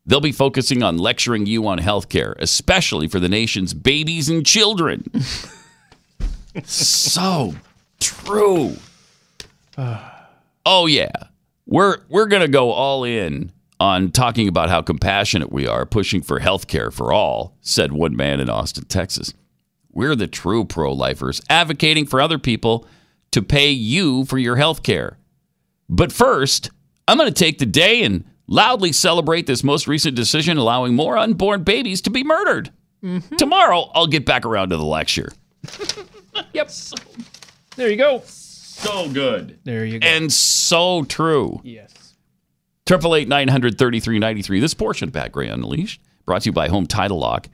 they'll 0.05 0.21
be 0.21 0.33
focusing 0.33 0.83
on 0.83 0.99
lecturing 0.99 1.47
you 1.47 1.65
on 1.69 1.79
healthcare, 1.79 2.35
especially 2.41 3.07
for 3.07 3.21
the 3.21 3.29
nation's 3.29 3.73
babies 3.73 4.29
and 4.29 4.45
children. 4.45 5.05
so 6.65 7.55
true. 8.01 8.75
Oh 10.67 10.87
yeah. 10.87 11.13
We're 11.67 11.99
we're 12.09 12.27
going 12.27 12.43
to 12.43 12.49
go 12.49 12.73
all 12.73 13.05
in 13.05 13.53
on 13.79 14.11
talking 14.11 14.49
about 14.49 14.71
how 14.71 14.83
compassionate 14.83 15.53
we 15.53 15.69
are 15.69 15.87
pushing 15.87 16.21
for 16.21 16.41
health 16.41 16.67
care 16.67 16.91
for 16.91 17.13
all, 17.13 17.55
said 17.61 17.93
one 17.93 18.17
man 18.17 18.41
in 18.41 18.51
Austin, 18.51 18.87
Texas. 18.87 19.35
We're 19.93 20.15
the 20.17 20.27
true 20.27 20.65
pro-lifers 20.65 21.41
advocating 21.51 22.07
for 22.07 22.21
other 22.21 22.39
people 22.39 22.87
to 23.33 23.43
pay 23.43 23.71
you 23.71 24.25
for 24.25 24.39
your 24.39 24.57
health 24.57 24.83
care. 24.83 25.19
But 25.89 26.13
first, 26.13 26.71
I'm 27.09 27.17
going 27.19 27.33
to 27.33 27.45
take 27.45 27.59
the 27.59 27.67
day 27.67 28.03
and 28.03 28.25
loudly 28.47 28.93
celebrate 28.93 29.47
this 29.47 29.65
most 29.65 29.87
recent 29.89 30.15
decision 30.17 30.57
allowing 30.59 30.95
more 30.95 31.17
unborn 31.19 31.63
babies 31.65 32.01
to 32.03 32.11
be 32.11 32.23
murdered. 32.25 32.71
Mm-hmm. 33.03 33.37
Tomorrow, 33.37 33.91
I'll 33.95 34.07
get 34.07 34.25
back 34.27 34.45
around 34.45 34.71
to 34.71 34.77
the 34.77 34.85
lecture. 34.85 35.33
Yep. 36.53 36.71
There 37.77 37.91
you 37.91 37.97
go. 37.97 38.23
So 38.25 39.09
good. 39.11 39.59
There 39.65 39.85
you 39.85 39.99
go. 39.99 40.07
And 40.07 40.33
so 40.33 41.05
true. 41.05 41.61
yes. 41.65 42.15
Triple 42.87 43.15
eight 43.15 43.29
nine 43.29 43.49
hundred 43.49 43.79
thirty 43.79 44.01
three 44.01 44.19
ninety 44.19 44.43
three. 44.43 44.59
This 44.61 44.75
portion 44.75 45.09
of 45.09 45.13
Pat 45.15 45.33
Gray 45.33 45.49
Unleashed 45.49 46.01
brought 46.25 46.43
to 46.43 46.49
you 46.49 46.53
by 46.53 46.69
Home 46.69 46.87
Title 46.87 47.19
Lock. 47.19 47.49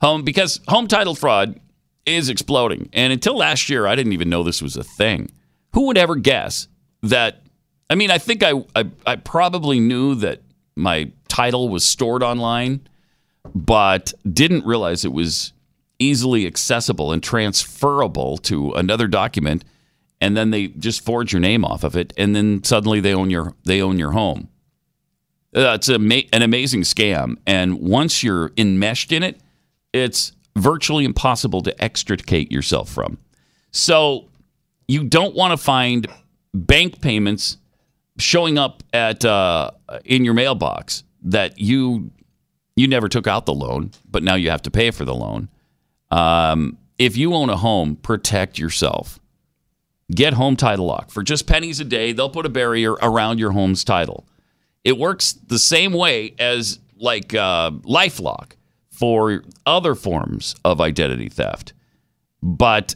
Home 0.00 0.22
because 0.22 0.60
home 0.68 0.86
title 0.88 1.14
fraud 1.14 1.60
is 2.06 2.28
exploding, 2.28 2.88
and 2.92 3.12
until 3.12 3.36
last 3.36 3.68
year, 3.68 3.86
I 3.86 3.94
didn't 3.94 4.12
even 4.12 4.28
know 4.28 4.42
this 4.42 4.62
was 4.62 4.76
a 4.76 4.84
thing. 4.84 5.30
Who 5.74 5.86
would 5.86 5.98
ever 5.98 6.16
guess 6.16 6.68
that? 7.02 7.42
I 7.88 7.94
mean, 7.94 8.10
I 8.10 8.18
think 8.18 8.42
I 8.42 8.52
I, 8.74 8.90
I 9.06 9.16
probably 9.16 9.80
knew 9.80 10.14
that 10.16 10.42
my 10.76 11.10
title 11.28 11.68
was 11.68 11.84
stored 11.84 12.22
online, 12.22 12.86
but 13.54 14.12
didn't 14.30 14.64
realize 14.64 15.04
it 15.04 15.12
was 15.12 15.52
easily 15.98 16.46
accessible 16.46 17.12
and 17.12 17.22
transferable 17.22 18.36
to 18.36 18.72
another 18.72 19.06
document 19.06 19.64
and 20.20 20.36
then 20.36 20.50
they 20.50 20.68
just 20.68 21.04
forge 21.04 21.32
your 21.32 21.40
name 21.40 21.64
off 21.64 21.84
of 21.84 21.96
it 21.96 22.12
and 22.16 22.34
then 22.34 22.62
suddenly 22.64 23.00
they 23.00 23.14
own 23.14 23.30
your 23.30 23.54
they 23.64 23.80
own 23.80 23.98
your 23.98 24.12
home 24.12 24.48
uh, 25.54 25.78
a, 25.88 25.98
ma- 25.98 26.28
an 26.32 26.42
amazing 26.42 26.82
scam 26.82 27.36
and 27.46 27.80
once 27.80 28.22
you're 28.22 28.52
enmeshed 28.56 29.12
in 29.12 29.22
it 29.22 29.40
it's 29.92 30.32
virtually 30.56 31.04
impossible 31.04 31.62
to 31.62 31.82
extricate 31.82 32.52
yourself 32.52 32.90
from 32.90 33.18
so 33.70 34.28
you 34.86 35.04
don't 35.04 35.34
want 35.34 35.52
to 35.52 35.56
find 35.56 36.06
bank 36.54 37.00
payments 37.00 37.56
showing 38.18 38.58
up 38.58 38.82
at 38.92 39.24
uh, 39.24 39.70
in 40.04 40.24
your 40.24 40.34
mailbox 40.34 41.04
that 41.22 41.58
you 41.58 42.10
you 42.76 42.88
never 42.88 43.08
took 43.08 43.26
out 43.26 43.44
the 43.46 43.54
loan, 43.54 43.90
but 44.10 44.22
now 44.22 44.34
you 44.34 44.50
have 44.50 44.62
to 44.62 44.70
pay 44.70 44.90
for 44.90 45.04
the 45.04 45.14
loan. 45.14 45.48
Um, 46.10 46.78
if 46.98 47.16
you 47.16 47.34
own 47.34 47.50
a 47.50 47.56
home, 47.56 47.96
protect 47.96 48.58
yourself. 48.58 49.18
Get 50.10 50.34
home 50.34 50.56
title 50.56 50.86
lock 50.86 51.10
for 51.10 51.22
just 51.22 51.46
pennies 51.46 51.80
a 51.80 51.84
day. 51.84 52.12
They'll 52.12 52.30
put 52.30 52.46
a 52.46 52.50
barrier 52.50 52.92
around 52.92 53.38
your 53.38 53.52
home's 53.52 53.84
title. 53.84 54.26
It 54.84 54.98
works 54.98 55.32
the 55.32 55.58
same 55.58 55.92
way 55.92 56.34
as 56.38 56.78
like 56.96 57.34
uh, 57.34 57.70
LifeLock 57.70 58.52
for 59.02 59.42
other 59.66 59.96
forms 59.96 60.54
of 60.64 60.80
identity 60.80 61.28
theft, 61.28 61.72
but 62.40 62.94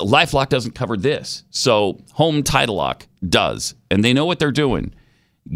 LifeLock 0.00 0.48
doesn't 0.48 0.72
cover 0.72 0.96
this. 0.96 1.44
So 1.50 2.00
Home 2.14 2.42
Title 2.42 2.74
Lock 2.74 3.06
does, 3.28 3.76
and 3.92 4.02
they 4.02 4.12
know 4.12 4.24
what 4.24 4.40
they're 4.40 4.50
doing. 4.50 4.92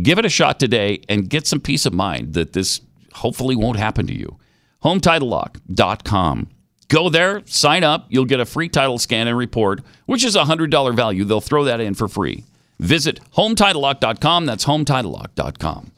Give 0.01 0.21
it 0.21 0.25
a 0.25 0.29
shot 0.29 0.61
today 0.61 1.03
and 1.09 1.29
get 1.29 1.49
some 1.49 1.59
peace 1.59 1.87
of 1.87 1.93
mind 1.93 2.35
that 2.35 2.53
this 2.53 2.83
hopefully 3.15 3.57
won't 3.57 3.81
happen 3.81 4.07
to 4.07 4.15
you. 4.15 4.39
HometitleLock.com 4.85 6.51
Go 6.87 7.09
there, 7.09 7.43
sign 7.47 7.83
up. 7.83 8.07
You'll 8.11 8.27
get 8.27 8.39
a 8.39 8.45
free 8.45 8.69
title 8.69 8.99
scan 8.99 9.27
and 9.27 9.37
report, 9.37 9.81
which 10.07 10.23
is 10.23 10.37
a 10.37 10.45
$100 10.45 10.95
value. 10.95 11.25
They'll 11.25 11.41
throw 11.41 11.65
that 11.65 11.81
in 11.81 11.95
for 11.95 12.07
free. 12.07 12.45
Visit 12.79 13.19
HomeTitleLock.com. 13.37 14.47
That's 14.47 14.67
HomeTitleLock.com. 14.67 15.91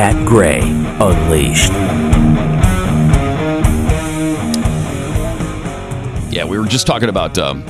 Pat 0.00 0.26
Gray 0.26 0.60
Unleashed. 0.62 1.70
Yeah, 6.32 6.46
we 6.46 6.58
were 6.58 6.64
just 6.64 6.86
talking 6.86 7.10
about 7.10 7.36
um, 7.36 7.62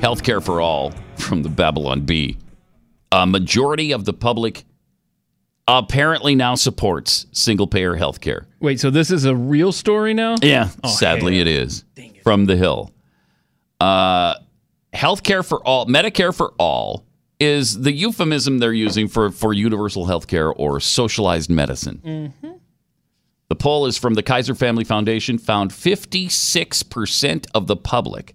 healthcare 0.00 0.44
for 0.44 0.60
all 0.60 0.92
from 1.18 1.44
the 1.44 1.48
Babylon 1.48 2.00
Bee. 2.00 2.36
A 3.12 3.28
majority 3.28 3.92
of 3.92 4.06
the 4.06 4.12
public 4.12 4.64
apparently 5.68 6.34
now 6.34 6.56
supports 6.56 7.26
single 7.30 7.68
payer 7.68 7.94
healthcare. 7.94 8.46
Wait, 8.58 8.80
so 8.80 8.90
this 8.90 9.12
is 9.12 9.24
a 9.24 9.36
real 9.36 9.70
story 9.70 10.14
now? 10.14 10.34
Yeah, 10.42 10.70
sadly 10.84 11.38
it 11.38 11.46
is. 11.46 11.84
From 12.24 12.46
the 12.46 12.56
Hill. 12.56 12.90
Uh, 13.80 14.34
healthcare 14.92 15.46
for 15.46 15.64
all, 15.64 15.86
Medicare 15.86 16.36
for 16.36 16.54
all 16.58 17.04
is 17.40 17.80
the 17.80 17.92
euphemism 17.92 18.58
they're 18.58 18.72
using 18.72 19.08
for, 19.08 19.30
for 19.30 19.52
universal 19.52 20.06
health 20.06 20.26
care 20.26 20.48
or 20.52 20.80
socialized 20.80 21.50
medicine. 21.50 22.32
The 23.48 23.54
poll 23.56 23.86
is 23.86 23.96
from 23.96 24.14
the 24.14 24.22
Kaiser 24.22 24.54
Family 24.54 24.84
Foundation, 24.84 25.38
found 25.38 25.70
56% 25.70 27.46
of 27.54 27.66
the 27.66 27.76
public 27.76 28.34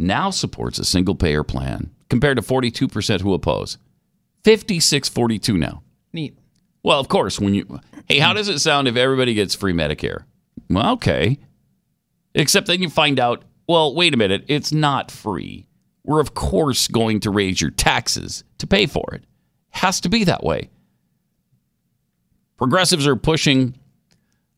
now 0.00 0.30
supports 0.30 0.78
a 0.78 0.84
single 0.84 1.14
payer 1.14 1.44
plan 1.44 1.90
compared 2.08 2.36
to 2.36 2.42
42% 2.42 3.20
who 3.20 3.34
oppose. 3.34 3.78
56 4.44 5.08
42 5.08 5.58
now. 5.58 5.82
Neat. 6.12 6.36
Well, 6.82 6.98
of 6.98 7.08
course, 7.08 7.38
when 7.38 7.54
you 7.54 7.80
hey, 8.08 8.18
how 8.18 8.32
does 8.32 8.48
it 8.48 8.58
sound 8.60 8.88
if 8.88 8.96
everybody 8.96 9.34
gets 9.34 9.54
free 9.54 9.74
Medicare? 9.74 10.24
Well, 10.68 10.94
okay. 10.94 11.38
Except 12.34 12.66
then 12.66 12.80
you 12.80 12.88
find 12.88 13.20
out, 13.20 13.44
well, 13.68 13.94
wait 13.94 14.14
a 14.14 14.16
minute, 14.16 14.44
it's 14.48 14.72
not 14.72 15.10
free. 15.10 15.66
We're 16.10 16.18
of 16.18 16.34
course 16.34 16.88
going 16.88 17.20
to 17.20 17.30
raise 17.30 17.60
your 17.60 17.70
taxes 17.70 18.42
to 18.58 18.66
pay 18.66 18.86
for 18.86 19.14
it. 19.14 19.22
Has 19.68 20.00
to 20.00 20.08
be 20.08 20.24
that 20.24 20.42
way. 20.42 20.68
Progressives 22.56 23.06
are 23.06 23.14
pushing 23.14 23.76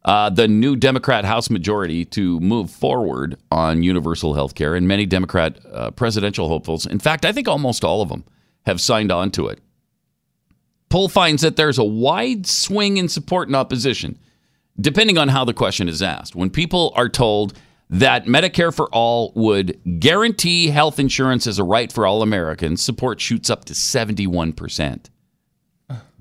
uh, 0.02 0.30
the 0.30 0.48
new 0.48 0.76
Democrat 0.76 1.26
House 1.26 1.50
majority 1.50 2.06
to 2.06 2.40
move 2.40 2.70
forward 2.70 3.36
on 3.50 3.82
universal 3.82 4.32
health 4.32 4.54
care, 4.54 4.74
and 4.74 4.88
many 4.88 5.04
Democrat 5.04 5.58
uh, 5.70 5.90
presidential 5.90 6.48
hopefuls, 6.48 6.86
in 6.86 6.98
fact, 6.98 7.26
I 7.26 7.32
think 7.32 7.48
almost 7.48 7.84
all 7.84 8.00
of 8.00 8.08
them, 8.08 8.24
have 8.64 8.80
signed 8.80 9.12
on 9.12 9.30
to 9.32 9.48
it. 9.48 9.60
Poll 10.88 11.10
finds 11.10 11.42
that 11.42 11.56
there's 11.56 11.76
a 11.76 11.84
wide 11.84 12.46
swing 12.46 12.96
in 12.96 13.10
support 13.10 13.48
and 13.48 13.56
opposition, 13.56 14.18
depending 14.80 15.18
on 15.18 15.28
how 15.28 15.44
the 15.44 15.52
question 15.52 15.86
is 15.86 16.00
asked. 16.00 16.34
When 16.34 16.48
people 16.48 16.94
are 16.96 17.10
told 17.10 17.52
that 17.92 18.24
Medicare 18.24 18.74
for 18.74 18.88
all 18.88 19.32
would 19.36 19.78
guarantee 20.00 20.68
health 20.68 20.98
insurance 20.98 21.46
as 21.46 21.58
a 21.58 21.64
right 21.64 21.92
for 21.92 22.06
all 22.06 22.22
Americans, 22.22 22.82
support 22.82 23.20
shoots 23.20 23.50
up 23.50 23.66
to 23.66 23.74
71%. 23.74 25.10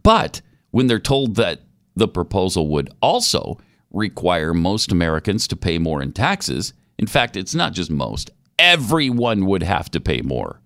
But 0.04 0.42
when 0.72 0.88
they're 0.88 1.00
told 1.00 1.36
that 1.36 1.62
the 1.96 2.10
proposal 2.10 2.68
would 2.68 2.90
also 3.02 3.58
require 3.90 4.54
most 4.54 4.92
Americans 4.92 5.48
to 5.48 5.56
pay 5.56 5.78
more 5.78 6.02
in 6.02 6.12
taxes, 6.12 6.74
in 6.98 7.08
fact, 7.08 7.38
it's 7.38 7.56
not 7.56 7.72
just 7.72 7.90
most, 7.90 8.32
everyone 8.60 9.46
would 9.46 9.64
have 9.64 9.90
to 9.92 10.02
pay 10.02 10.22
more. 10.22 10.60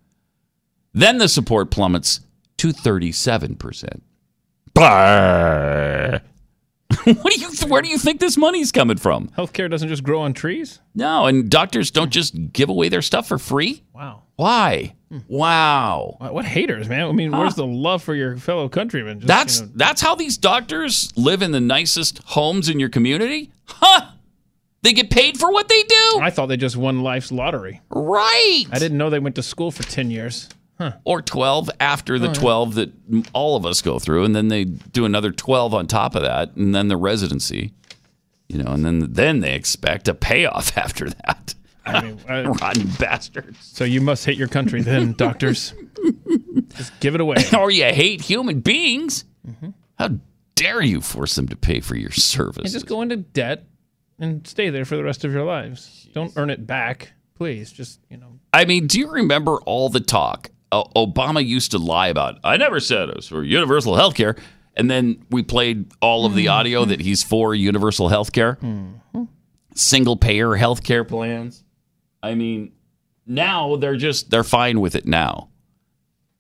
Then 0.92 1.20
the 1.20 1.30
support 1.30 1.70
plummets 1.70 2.22
to 2.58 2.70
37%. 2.70 4.02
Bah. 4.74 6.20
what 7.04 7.34
do 7.34 7.40
you 7.40 7.50
where 7.68 7.82
do 7.82 7.90
you 7.90 7.98
think 7.98 8.20
this 8.20 8.38
money's 8.38 8.72
coming 8.72 8.98
from? 8.98 9.30
Healthcare 9.30 9.70
doesn't 9.70 9.90
just 9.90 10.04
grow 10.04 10.22
on 10.22 10.34
trees? 10.34 10.80
No, 10.94 11.26
and 11.26 11.50
doctors 11.50 11.92
don't 11.92 12.12
just 12.12 12.36
give 12.54 12.70
away 12.70 12.90
their 12.90 13.02
stuff 13.02 13.28
for 13.28 13.38
free. 13.38 13.84
Wow. 13.94 14.24
Why? 14.36 14.96
Wow. 15.28 16.18
What 16.20 16.46
haters, 16.46 16.90
man? 16.90 17.08
I 17.08 17.12
mean, 17.14 17.32
where's 17.32 17.56
the 17.56 17.66
love 17.66 18.04
for 18.04 18.16
your 18.16 18.38
fellow 18.38 18.68
countrymen? 18.68 19.20
Just, 19.22 19.28
That's 19.28 19.60
you 19.62 19.66
know, 19.68 19.72
that's 19.76 20.02
how 20.02 20.16
these 20.16 20.38
doctors 20.38 21.12
live 21.16 21.42
in 21.42 21.52
the 21.52 21.62
nicest 21.62 22.22
homes 22.26 22.68
in 22.68 22.80
your 22.80 22.90
community? 22.90 23.52
Huh? 23.66 24.12
They 24.82 24.94
get 24.94 25.10
paid 25.10 25.40
for 25.40 25.52
what 25.52 25.68
they 25.70 25.82
do? 25.84 26.20
I 26.22 26.30
thought 26.30 26.48
they 26.48 26.58
just 26.58 26.78
won 26.78 27.02
life's 27.02 27.32
lottery. 27.32 27.82
Right. 27.90 28.66
I 28.72 28.78
didn't 28.78 28.98
know 28.98 29.10
they 29.10 29.20
went 29.20 29.36
to 29.36 29.44
school 29.44 29.72
for 29.72 29.84
10 29.84 30.12
years. 30.12 30.50
Or 31.06 31.22
12 31.22 31.70
after 31.80 32.20
the 32.20 32.34
12 32.34 32.76
that 32.76 32.92
all 33.34 33.56
of 33.56 33.66
us 33.66 33.82
go 33.82 33.98
through 33.98 34.26
and 34.26 34.36
then 34.36 34.50
they 34.50 34.66
do 34.66 35.06
another 35.06 35.32
12 35.32 35.74
on 35.74 35.88
top 35.88 36.16
of 36.16 36.22
that 36.24 36.56
and 36.58 36.76
then 36.76 36.90
the 36.90 36.98
residency. 36.98 37.72
You 38.50 38.62
know, 38.62 38.72
and 38.74 38.84
then 38.86 39.14
then 39.14 39.40
they 39.40 39.54
expect 39.56 40.08
a 40.08 40.14
payoff 40.14 40.78
after 40.78 41.10
that. 41.10 41.56
I 41.86 42.02
mean, 42.02 42.20
I- 42.30 42.44
Rotten 42.44 42.90
bastards. 43.00 43.58
so 43.62 43.84
you 43.86 44.02
must 44.02 44.26
hate 44.26 44.38
your 44.38 44.48
country 44.50 44.82
then, 44.82 45.14
doctors. 45.18 45.74
just 46.76 47.00
give 47.00 47.16
it 47.16 47.22
away. 47.22 47.38
or 47.58 47.72
you 47.72 47.86
hate 47.86 48.22
human 48.22 48.60
beings. 48.60 49.24
Mm-hmm. 49.48 49.70
How 49.98 50.10
dare 50.56 50.82
you 50.82 51.00
force 51.02 51.36
them 51.36 51.48
to 51.48 51.56
pay 51.56 51.80
for 51.80 51.96
your 51.96 52.10
And 52.10 52.16
services? 52.22 52.74
just 52.74 52.86
go 52.86 53.02
into 53.02 53.18
debt 53.18 53.64
and 54.20 54.46
stay 54.46 54.70
there 54.70 54.86
for 54.86 54.96
the 54.98 55.04
rest 55.04 55.24
of 55.26 55.32
your 55.32 55.44
lives. 55.44 56.08
Don't 56.14 56.34
earn 56.36 56.50
it 56.50 56.68
back, 56.68 57.14
please. 57.36 57.72
Just, 57.72 58.00
you 58.10 58.18
know, 58.18 58.40
I 58.54 58.66
mean, 58.66 58.88
do 58.88 59.00
you 59.00 59.10
remember 59.10 59.58
all 59.62 59.90
the 59.90 60.00
talk 60.00 60.50
Obama 60.72 61.46
used 61.46 61.72
to 61.72 61.78
lie 61.78 62.08
about? 62.08 62.40
I 62.44 62.58
never 62.58 62.80
said 62.80 63.10
it 63.10 63.16
was 63.16 63.28
for 63.28 63.44
universal 63.44 63.96
health 63.96 64.16
care. 64.16 64.36
And 64.78 64.92
then 64.92 65.26
we 65.30 65.42
played 65.42 65.86
all 66.02 66.26
of 66.26 66.36
the 66.36 66.50
audio 66.50 66.84
that 66.86 67.00
he's 67.00 67.24
for 67.24 67.56
universal 67.56 68.10
health 68.10 68.34
care, 68.34 68.58
single 69.74 70.18
payer 70.18 70.56
health 70.56 70.84
care 70.84 71.04
plans. 71.06 71.64
I 72.22 72.36
mean, 72.36 72.74
now 73.26 73.76
they're 73.78 73.96
just, 73.96 74.30
they're 74.32 74.44
fine 74.44 74.80
with 74.82 74.96
it 74.96 75.06
now. 75.06 75.50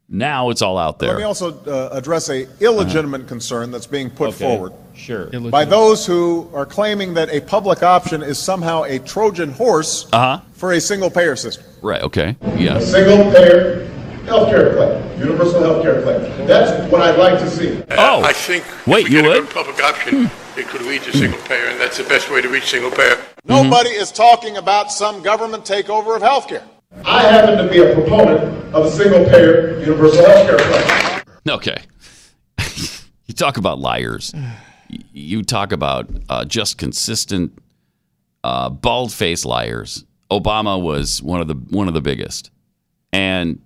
Now 0.08 0.50
it's 0.52 0.62
all 0.62 0.78
out 0.78 1.00
there. 1.00 1.10
Let 1.12 1.18
me 1.18 1.24
also 1.24 1.58
uh, 1.64 1.90
address 1.92 2.30
a 2.30 2.48
illegitimate 2.60 3.28
concern 3.28 3.72
that's 3.72 3.88
being 3.88 4.10
put 4.12 4.30
Okay. 4.30 4.38
forward 4.46 4.74
Sure. 4.94 5.28
by 5.50 5.66
those 5.66 6.06
who 6.06 6.50
are 6.54 6.66
claiming 6.66 7.14
that 7.16 7.30
a 7.30 7.42
public 7.42 7.82
option 7.84 8.22
is 8.22 8.38
somehow 8.38 8.84
a 8.84 9.00
Trojan 9.00 9.52
horse 9.52 10.08
Uh 10.14 10.38
huh. 10.38 10.42
for 10.54 10.74
a 10.74 10.80
single 10.82 11.10
payer 11.10 11.36
system. 11.36 11.64
Right. 11.82 12.04
Okay. 12.04 12.36
Yes. 12.58 12.92
single 12.92 13.32
payer 13.32 13.90
healthcare 14.26 14.76
plan, 14.76 15.20
universal 15.20 15.62
healthcare 15.62 16.04
plan. 16.04 16.48
That's 16.48 16.92
what 16.92 17.02
I'd 17.02 17.18
like 17.18 17.40
to 17.40 17.50
see. 17.50 17.84
Oh. 17.92 18.24
I 18.24 18.34
think 18.34 18.66
Wait, 18.88 19.06
if 19.06 19.12
you 19.12 19.22
get 19.22 19.26
a 19.26 19.30
would? 19.30 19.48
good 19.48 19.54
public 19.54 19.84
option, 19.84 20.30
it 20.58 20.68
could 20.68 20.82
lead 20.82 21.04
to 21.04 21.18
single 21.18 21.40
payer, 21.42 21.66
and 21.68 21.80
that's 21.80 21.98
the 21.98 22.04
best 22.06 22.30
way 22.30 22.42
to 22.42 22.50
reach 22.50 22.66
single 22.66 22.92
payer. 22.92 23.18
Nobody 23.46 23.90
is 23.90 24.12
talking 24.12 24.58
about 24.58 24.92
some 24.92 25.22
government 25.22 25.66
takeover 25.66 26.16
of 26.16 26.22
healthcare. 26.22 26.64
I 27.04 27.24
happen 27.24 27.58
to 27.64 27.70
be 27.70 27.80
a 27.80 27.94
proponent 27.94 28.74
of 28.74 28.86
a 28.86 28.92
single 28.92 29.26
payer 29.26 29.80
universal 29.80 30.24
healthcare 30.24 30.60
plan. 30.60 31.24
Okay. 31.50 31.78
you 33.26 33.34
talk 33.34 33.58
about 33.58 33.80
liars. 33.80 34.34
You 35.12 35.44
talk 35.44 35.72
about 35.72 36.10
uh, 36.30 36.46
just 36.46 36.78
consistent, 36.78 37.58
uh, 38.44 38.70
bald-faced 38.70 39.46
liars. 39.46 40.06
Obama 40.32 40.82
was 40.82 41.22
one 41.22 41.42
of 41.42 41.48
the 41.48 41.56
one 41.56 41.88
of 41.88 41.94
the 41.94 42.02
biggest, 42.02 42.50
and 43.14 43.60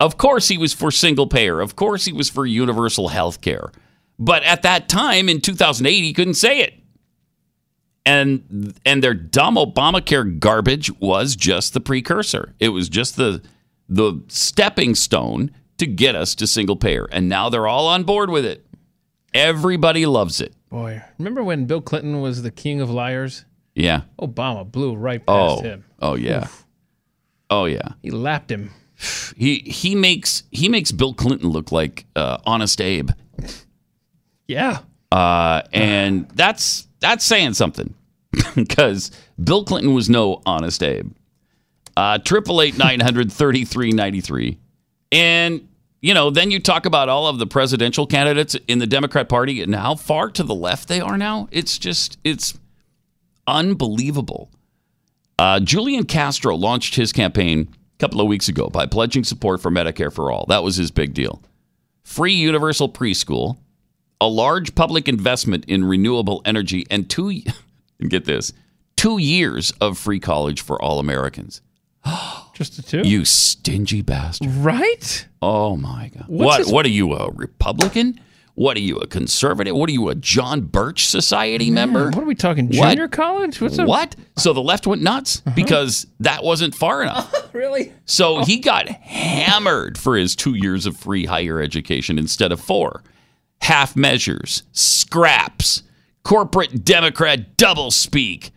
of 0.00 0.18
course 0.18 0.48
he 0.48 0.58
was 0.58 0.72
for 0.72 0.90
single 0.90 1.26
payer. 1.26 1.60
Of 1.60 1.76
course 1.76 2.04
he 2.04 2.12
was 2.12 2.28
for 2.30 2.44
universal 2.46 3.08
health 3.08 3.40
care. 3.40 3.70
But 4.18 4.42
at 4.44 4.62
that 4.62 4.88
time 4.88 5.28
in 5.28 5.40
2008, 5.40 6.02
he 6.02 6.12
couldn't 6.12 6.34
say 6.34 6.60
it. 6.60 6.74
And 8.04 8.78
and 8.84 9.02
their 9.02 9.14
dumb 9.14 9.56
Obamacare 9.56 10.38
garbage 10.38 10.92
was 11.00 11.34
just 11.34 11.74
the 11.74 11.80
precursor. 11.80 12.54
It 12.60 12.68
was 12.68 12.88
just 12.88 13.16
the 13.16 13.42
the 13.88 14.22
stepping 14.28 14.94
stone 14.94 15.50
to 15.78 15.86
get 15.86 16.14
us 16.14 16.34
to 16.36 16.46
single 16.46 16.76
payer. 16.76 17.08
And 17.10 17.28
now 17.28 17.48
they're 17.48 17.66
all 17.66 17.88
on 17.88 18.04
board 18.04 18.30
with 18.30 18.44
it. 18.44 18.64
Everybody 19.34 20.06
loves 20.06 20.40
it. 20.40 20.54
boy, 20.70 21.02
remember 21.18 21.42
when 21.44 21.66
Bill 21.66 21.80
Clinton 21.82 22.20
was 22.20 22.42
the 22.42 22.50
king 22.50 22.80
of 22.80 22.90
liars? 22.90 23.44
Yeah. 23.74 24.02
Obama 24.20 24.70
blew 24.70 24.94
right 24.94 25.24
past 25.24 25.58
Oh. 25.58 25.62
him. 25.62 25.84
Oh 26.00 26.14
yeah. 26.14 26.46
Oh 27.50 27.64
yeah. 27.66 27.88
He 28.02 28.10
lapped 28.10 28.50
him. 28.50 28.70
He 29.36 29.58
he 29.58 29.94
makes 29.94 30.42
he 30.50 30.68
makes 30.68 30.92
Bill 30.92 31.12
Clinton 31.12 31.50
look 31.50 31.70
like 31.70 32.06
uh, 32.16 32.38
Honest 32.46 32.80
Abe. 32.80 33.10
Yeah. 34.48 34.78
Uh, 35.12 35.62
and 35.72 36.28
that's 36.30 36.86
that's 37.00 37.24
saying 37.24 37.54
something 37.54 37.94
because 38.54 39.10
Bill 39.42 39.64
Clinton 39.64 39.94
was 39.94 40.08
no 40.08 40.42
honest 40.46 40.82
Abe. 40.82 41.12
Uh, 41.96 42.18
Triple 42.18 42.60
eight 42.60 42.76
nine 42.76 43.00
hundred 43.00 43.32
thirty 43.32 43.64
three 43.64 43.92
ninety 43.92 44.20
three, 44.20 44.58
and 45.12 45.66
you 46.02 46.12
know 46.12 46.30
then 46.30 46.50
you 46.50 46.60
talk 46.60 46.84
about 46.84 47.08
all 47.08 47.26
of 47.26 47.38
the 47.38 47.46
presidential 47.46 48.06
candidates 48.06 48.54
in 48.68 48.78
the 48.78 48.86
Democrat 48.86 49.28
Party 49.28 49.62
and 49.62 49.74
how 49.74 49.94
far 49.94 50.30
to 50.30 50.42
the 50.42 50.54
left 50.54 50.88
they 50.88 51.00
are 51.00 51.16
now. 51.16 51.48
It's 51.50 51.78
just 51.78 52.18
it's 52.24 52.58
unbelievable. 53.46 54.50
Uh, 55.38 55.60
Julian 55.60 56.04
Castro 56.04 56.56
launched 56.56 56.96
his 56.96 57.12
campaign 57.12 57.68
couple 57.98 58.20
of 58.20 58.26
weeks 58.28 58.48
ago 58.48 58.68
by 58.68 58.86
pledging 58.86 59.24
support 59.24 59.60
for 59.60 59.70
Medicare 59.70 60.12
for 60.12 60.30
all. 60.30 60.44
That 60.48 60.62
was 60.62 60.76
his 60.76 60.90
big 60.90 61.14
deal. 61.14 61.42
Free 62.02 62.34
universal 62.34 62.88
preschool, 62.88 63.56
a 64.20 64.28
large 64.28 64.74
public 64.74 65.08
investment 65.08 65.64
in 65.66 65.84
renewable 65.84 66.42
energy, 66.44 66.86
and 66.90 67.08
two, 67.08 67.28
and 68.00 68.10
get 68.10 68.24
this, 68.24 68.52
two 68.96 69.18
years 69.18 69.72
of 69.80 69.98
free 69.98 70.20
college 70.20 70.60
for 70.60 70.80
all 70.80 70.98
Americans. 70.98 71.60
Just 72.54 72.76
the 72.76 72.82
two. 72.82 73.02
You 73.08 73.24
stingy 73.24 74.02
bastard. 74.02 74.48
right? 74.54 75.26
Oh 75.42 75.76
my 75.76 76.10
God. 76.14 76.24
What's 76.28 76.46
what 76.46 76.58
his- 76.58 76.72
what 76.72 76.86
are 76.86 76.90
you, 76.90 77.12
a 77.14 77.30
Republican? 77.30 78.20
What 78.56 78.76
are 78.78 78.80
you, 78.80 78.96
a 78.96 79.06
conservative? 79.06 79.76
What 79.76 79.88
are 79.90 79.92
you, 79.92 80.08
a 80.08 80.14
John 80.14 80.62
Birch 80.62 81.06
Society 81.08 81.70
member? 81.70 82.06
What 82.06 82.18
are 82.18 82.24
we 82.24 82.34
talking? 82.34 82.68
What? 82.68 82.88
Junior 82.88 83.06
college? 83.06 83.60
What's 83.60 83.78
up? 83.78 83.86
What? 83.86 84.16
So 84.38 84.54
the 84.54 84.62
left 84.62 84.86
went 84.86 85.02
nuts 85.02 85.42
Uh-huh. 85.46 85.54
because 85.54 86.06
that 86.20 86.42
wasn't 86.42 86.74
far 86.74 87.02
enough. 87.02 87.32
Really? 87.52 87.92
So 88.04 88.44
he 88.44 88.58
got 88.58 88.86
hammered 88.86 89.96
for 89.96 90.14
his 90.14 90.36
two 90.36 90.52
years 90.54 90.84
of 90.84 90.94
free 90.94 91.24
higher 91.24 91.58
education 91.58 92.18
instead 92.18 92.52
of 92.52 92.60
four. 92.60 93.02
Half 93.62 93.96
measures, 93.96 94.62
scraps, 94.72 95.82
corporate 96.22 96.84
Democrat 96.84 97.56
doublespeak. 97.56 98.50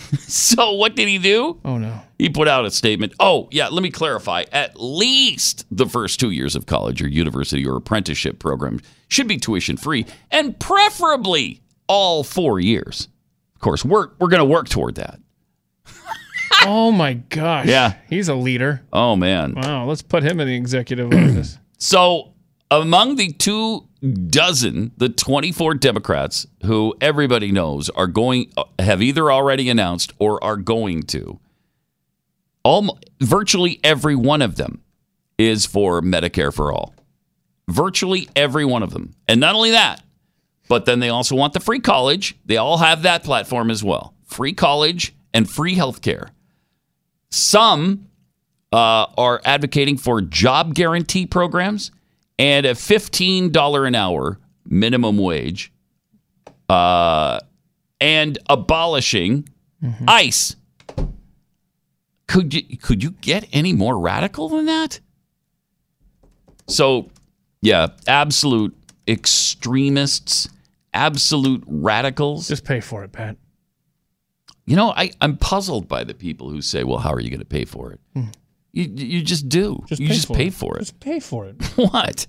so 0.20 0.72
what 0.72 0.96
did 0.96 1.08
he 1.08 1.18
do? 1.18 1.58
Oh 1.64 1.78
no. 1.78 2.00
He 2.18 2.28
put 2.28 2.48
out 2.48 2.66
a 2.66 2.70
statement. 2.70 3.14
Oh, 3.18 3.48
yeah, 3.50 3.68
let 3.68 3.82
me 3.82 3.90
clarify. 3.90 4.44
At 4.52 4.78
least 4.78 5.64
the 5.70 5.86
first 5.86 6.20
two 6.20 6.30
years 6.30 6.54
of 6.54 6.66
college 6.66 7.00
or 7.00 7.08
university 7.08 7.66
or 7.66 7.76
apprenticeship 7.76 8.38
program 8.38 8.80
should 9.08 9.26
be 9.26 9.38
tuition 9.38 9.78
free, 9.78 10.04
and 10.30 10.58
preferably 10.60 11.62
all 11.88 12.22
four 12.22 12.60
years. 12.60 13.08
Of 13.54 13.60
course, 13.62 13.84
we're, 13.86 14.08
we're 14.18 14.28
going 14.28 14.40
to 14.40 14.44
work 14.44 14.68
toward 14.68 14.96
that. 14.96 15.18
Oh 16.62 16.92
my 16.92 17.14
gosh. 17.14 17.66
Yeah. 17.66 17.94
He's 18.08 18.28
a 18.28 18.34
leader. 18.34 18.82
Oh, 18.92 19.16
man. 19.16 19.54
Wow. 19.54 19.86
Let's 19.86 20.02
put 20.02 20.22
him 20.22 20.40
in 20.40 20.46
the 20.46 20.54
executive 20.54 21.06
office. 21.12 21.58
So, 21.78 22.34
among 22.70 23.16
the 23.16 23.32
two 23.32 23.88
dozen, 24.00 24.92
the 24.96 25.08
24 25.08 25.74
Democrats 25.74 26.46
who 26.64 26.94
everybody 27.00 27.52
knows 27.52 27.90
are 27.90 28.06
going, 28.06 28.52
have 28.78 29.02
either 29.02 29.30
already 29.30 29.68
announced 29.68 30.12
or 30.18 30.42
are 30.42 30.56
going 30.56 31.02
to, 31.04 31.38
almo 32.64 32.98
virtually 33.20 33.80
every 33.84 34.16
one 34.16 34.42
of 34.42 34.56
them 34.56 34.82
is 35.38 35.66
for 35.66 36.00
Medicare 36.00 36.52
for 36.52 36.72
all. 36.72 36.94
Virtually 37.68 38.28
every 38.34 38.64
one 38.64 38.82
of 38.82 38.92
them. 38.92 39.14
And 39.28 39.40
not 39.40 39.54
only 39.54 39.70
that, 39.70 40.02
but 40.68 40.84
then 40.84 41.00
they 41.00 41.08
also 41.08 41.34
want 41.34 41.52
the 41.52 41.60
free 41.60 41.80
college. 41.80 42.36
They 42.44 42.56
all 42.56 42.78
have 42.78 43.02
that 43.02 43.24
platform 43.24 43.70
as 43.70 43.82
well 43.82 44.14
free 44.24 44.52
college 44.52 45.14
and 45.34 45.50
free 45.50 45.74
health 45.74 46.02
care. 46.02 46.30
Some 47.30 48.06
uh, 48.72 49.06
are 49.18 49.40
advocating 49.44 49.96
for 49.96 50.20
job 50.20 50.74
guarantee 50.74 51.26
programs 51.26 51.90
and 52.40 52.64
a 52.64 52.72
$15 52.72 53.86
an 53.86 53.94
hour 53.94 54.38
minimum 54.64 55.18
wage 55.18 55.72
uh, 56.70 57.38
and 58.00 58.38
abolishing 58.48 59.46
ICE. 60.08 60.56
Could 62.26 62.54
you, 62.54 62.78
could 62.78 63.02
you 63.02 63.10
get 63.10 63.46
any 63.52 63.74
more 63.74 63.98
radical 63.98 64.48
than 64.48 64.64
that? 64.66 65.00
So, 66.66 67.10
yeah, 67.60 67.88
absolute 68.06 68.74
extremists, 69.06 70.48
absolute 70.94 71.62
radicals. 71.66 72.48
Just 72.48 72.64
pay 72.64 72.80
for 72.80 73.04
it, 73.04 73.12
Pat. 73.12 73.36
You 74.64 74.76
know, 74.76 74.94
I, 74.96 75.10
I'm 75.20 75.36
puzzled 75.36 75.88
by 75.88 76.04
the 76.04 76.14
people 76.14 76.48
who 76.48 76.62
say, 76.62 76.84
well, 76.84 76.98
how 76.98 77.12
are 77.12 77.20
you 77.20 77.28
going 77.28 77.40
to 77.40 77.44
pay 77.44 77.66
for 77.66 77.92
it? 77.92 78.00
You, 78.72 78.84
you 78.94 79.22
just 79.22 79.48
do. 79.48 79.84
you 79.90 79.96
pay 79.96 80.14
just 80.14 80.28
for 80.28 80.34
pay 80.34 80.46
it. 80.46 80.54
for 80.54 80.76
it. 80.76 80.80
Just 80.80 81.00
pay 81.00 81.20
for 81.20 81.46
it. 81.46 81.62
what? 81.76 82.26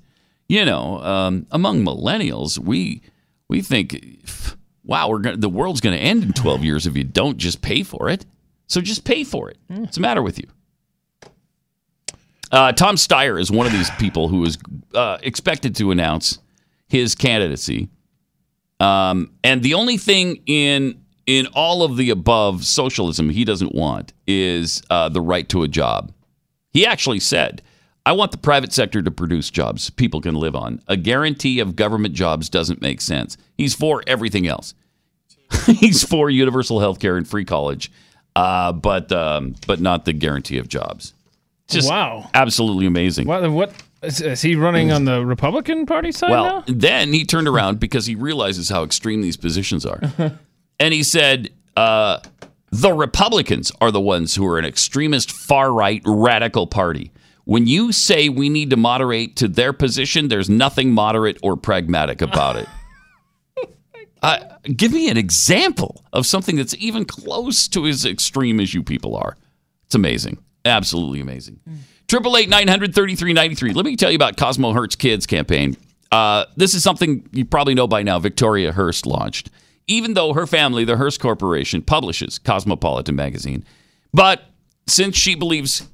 You 0.48 0.66
know, 0.66 1.00
um, 1.02 1.48
among 1.52 1.86
millennials, 1.86 2.60
we 2.60 3.02
we 3.48 3.62
think, 3.62 4.20
wow, 4.84 5.10
we're 5.10 5.20
gonna, 5.20 5.38
the 5.38 5.50
world's 5.50 5.82
going 5.82 5.96
to 5.96 6.02
end 6.02 6.24
in 6.24 6.34
12 6.34 6.64
years 6.64 6.88
if 6.88 6.96
you 6.96 7.04
don't 7.04 7.38
just 7.38 7.62
pay 7.62 7.84
for 7.84 8.10
it. 8.10 8.26
So 8.68 8.82
just 8.82 9.04
pay 9.04 9.24
for 9.24 9.50
it. 9.50 9.58
What's 9.68 9.96
the 9.96 10.02
matter 10.02 10.22
with 10.22 10.40
you? 10.40 10.48
Uh, 12.52 12.72
Tom 12.74 12.96
Steyer 12.96 13.40
is 13.40 13.50
one 13.52 13.66
of 13.66 13.72
these 13.72 13.90
people 13.92 14.28
who 14.28 14.44
is 14.46 14.58
uh, 14.94 15.18
expected 15.22 15.76
to 15.78 15.92
announce 15.92 16.40
his 16.88 17.16
candidacy. 17.16 17.90
Um, 18.80 19.34
and 19.44 19.64
the 19.64 19.74
only 19.76 19.98
thing 19.98 20.42
in 20.46 21.02
in 21.28 21.48
all 21.54 21.84
of 21.84 21.98
the 21.98 22.10
above 22.10 22.66
socialism 22.66 23.30
he 23.30 23.46
doesn't 23.46 23.74
want 23.74 24.12
is 24.28 24.82
uh, 24.90 25.08
the 25.08 25.22
right 25.22 25.48
to 25.50 25.64
a 25.64 25.68
job. 25.68 26.12
He 26.72 26.86
actually 26.86 27.20
said, 27.20 27.62
I 28.06 28.14
want 28.14 28.32
the 28.32 28.38
private 28.38 28.74
sector 28.74 29.02
to 29.02 29.12
produce 29.12 29.50
jobs 29.52 29.90
people 29.90 30.22
can 30.22 30.36
live 30.36 30.56
on. 30.56 30.82
A 30.88 30.98
guarantee 30.98 31.60
of 31.60 31.76
government 31.76 32.14
jobs 32.16 32.50
doesn't 32.50 32.82
make 32.82 33.02
sense. 33.02 33.38
He's 33.58 33.76
for 33.76 34.04
everything 34.08 34.48
else. 34.48 34.74
He's 35.68 36.04
for 36.04 36.30
universal 36.30 36.80
health 36.80 37.00
care 37.00 37.18
and 37.18 37.28
free 37.28 37.44
college, 37.46 37.92
uh, 38.36 38.72
but 38.72 39.12
um, 39.12 39.56
but 39.68 39.82
not 39.82 40.06
the 40.06 40.14
guarantee 40.14 40.58
of 40.58 40.68
jobs. 40.70 41.14
Just 41.68 41.90
Wow. 41.90 42.30
absolutely 42.34 42.86
amazing. 42.86 43.28
What? 43.28 43.50
What? 43.52 43.74
Is, 44.02 44.20
is 44.22 44.42
he 44.42 44.56
running 44.56 44.92
on 44.92 45.06
the 45.06 45.24
Republican 45.26 45.86
Party 45.86 46.12
side 46.12 46.32
Well, 46.32 46.44
now? 46.46 46.64
then 46.68 47.14
he 47.14 47.24
turned 47.24 47.48
around 47.48 47.80
because 47.80 48.08
he 48.08 48.16
realizes 48.16 48.68
how 48.70 48.84
extreme 48.84 49.22
these 49.22 49.38
positions 49.38 49.86
are. 49.86 50.02
and 50.80 50.94
he 50.94 51.04
said, 51.04 51.52
uh, 51.78 52.20
the 52.72 52.94
Republicans 52.94 53.72
are 53.82 53.92
the 53.92 54.02
ones 54.02 54.36
who 54.36 54.48
are 54.48 54.58
an 54.58 54.66
extremist, 54.66 55.32
far 55.32 55.72
right, 55.74 56.02
radical 56.06 56.68
party. 56.68 57.12
When 57.44 57.68
you 57.68 57.92
say 57.92 58.30
we 58.30 58.50
need 58.50 58.70
to 58.70 58.78
moderate 58.78 59.36
to 59.38 59.48
their 59.48 59.74
position, 59.74 60.30
there's 60.30 60.50
nothing 60.50 60.92
moderate 60.92 61.38
or 61.44 61.58
pragmatic 61.58 62.22
about 62.22 62.56
it. 62.56 62.68
Uh, 64.24 64.38
give 64.78 64.92
me 64.94 65.10
an 65.10 65.18
example 65.18 66.06
of 66.14 66.28
something 66.28 66.56
that's 66.56 66.76
even 66.76 67.06
close 67.06 67.68
to 67.68 67.88
as 67.88 68.06
extreme 68.06 68.60
as 68.60 68.72
you 68.72 68.84
people 68.84 69.16
are. 69.16 69.36
It's 69.88 69.96
amazing. 69.96 70.38
Absolutely 70.64 71.22
amazing. 71.22 71.60
Triple 72.08 72.38
eight 72.38 72.48
nine 72.48 72.68
hundred 72.68 72.94
thirty 72.94 73.16
three 73.16 73.34
ninety 73.34 73.56
three. 73.56 73.74
Let 73.74 73.84
me 73.84 73.96
tell 73.96 74.12
you 74.12 74.16
about 74.16 74.38
Cosmo 74.38 74.74
Hurts 74.74 74.96
Kids 74.96 75.26
campaign. 75.26 75.76
Uh, 76.12 76.46
this 76.56 76.76
is 76.76 76.84
something 76.84 77.28
you 77.32 77.46
probably 77.46 77.74
know 77.74 77.88
by 77.88 78.04
now. 78.04 78.20
Victoria 78.20 78.72
Hearst 78.72 79.08
launched, 79.08 79.50
even 79.92 80.14
though 80.14 80.34
her 80.34 80.48
family, 80.48 80.86
the 80.86 80.96
Hearst 80.96 81.20
Corporation, 81.20 81.82
publishes 81.82 82.40
Cosmopolitan 82.40 83.16
magazine. 83.16 83.66
But 84.14 84.44
since 84.88 85.18
she 85.18 85.36
believes 85.36 85.88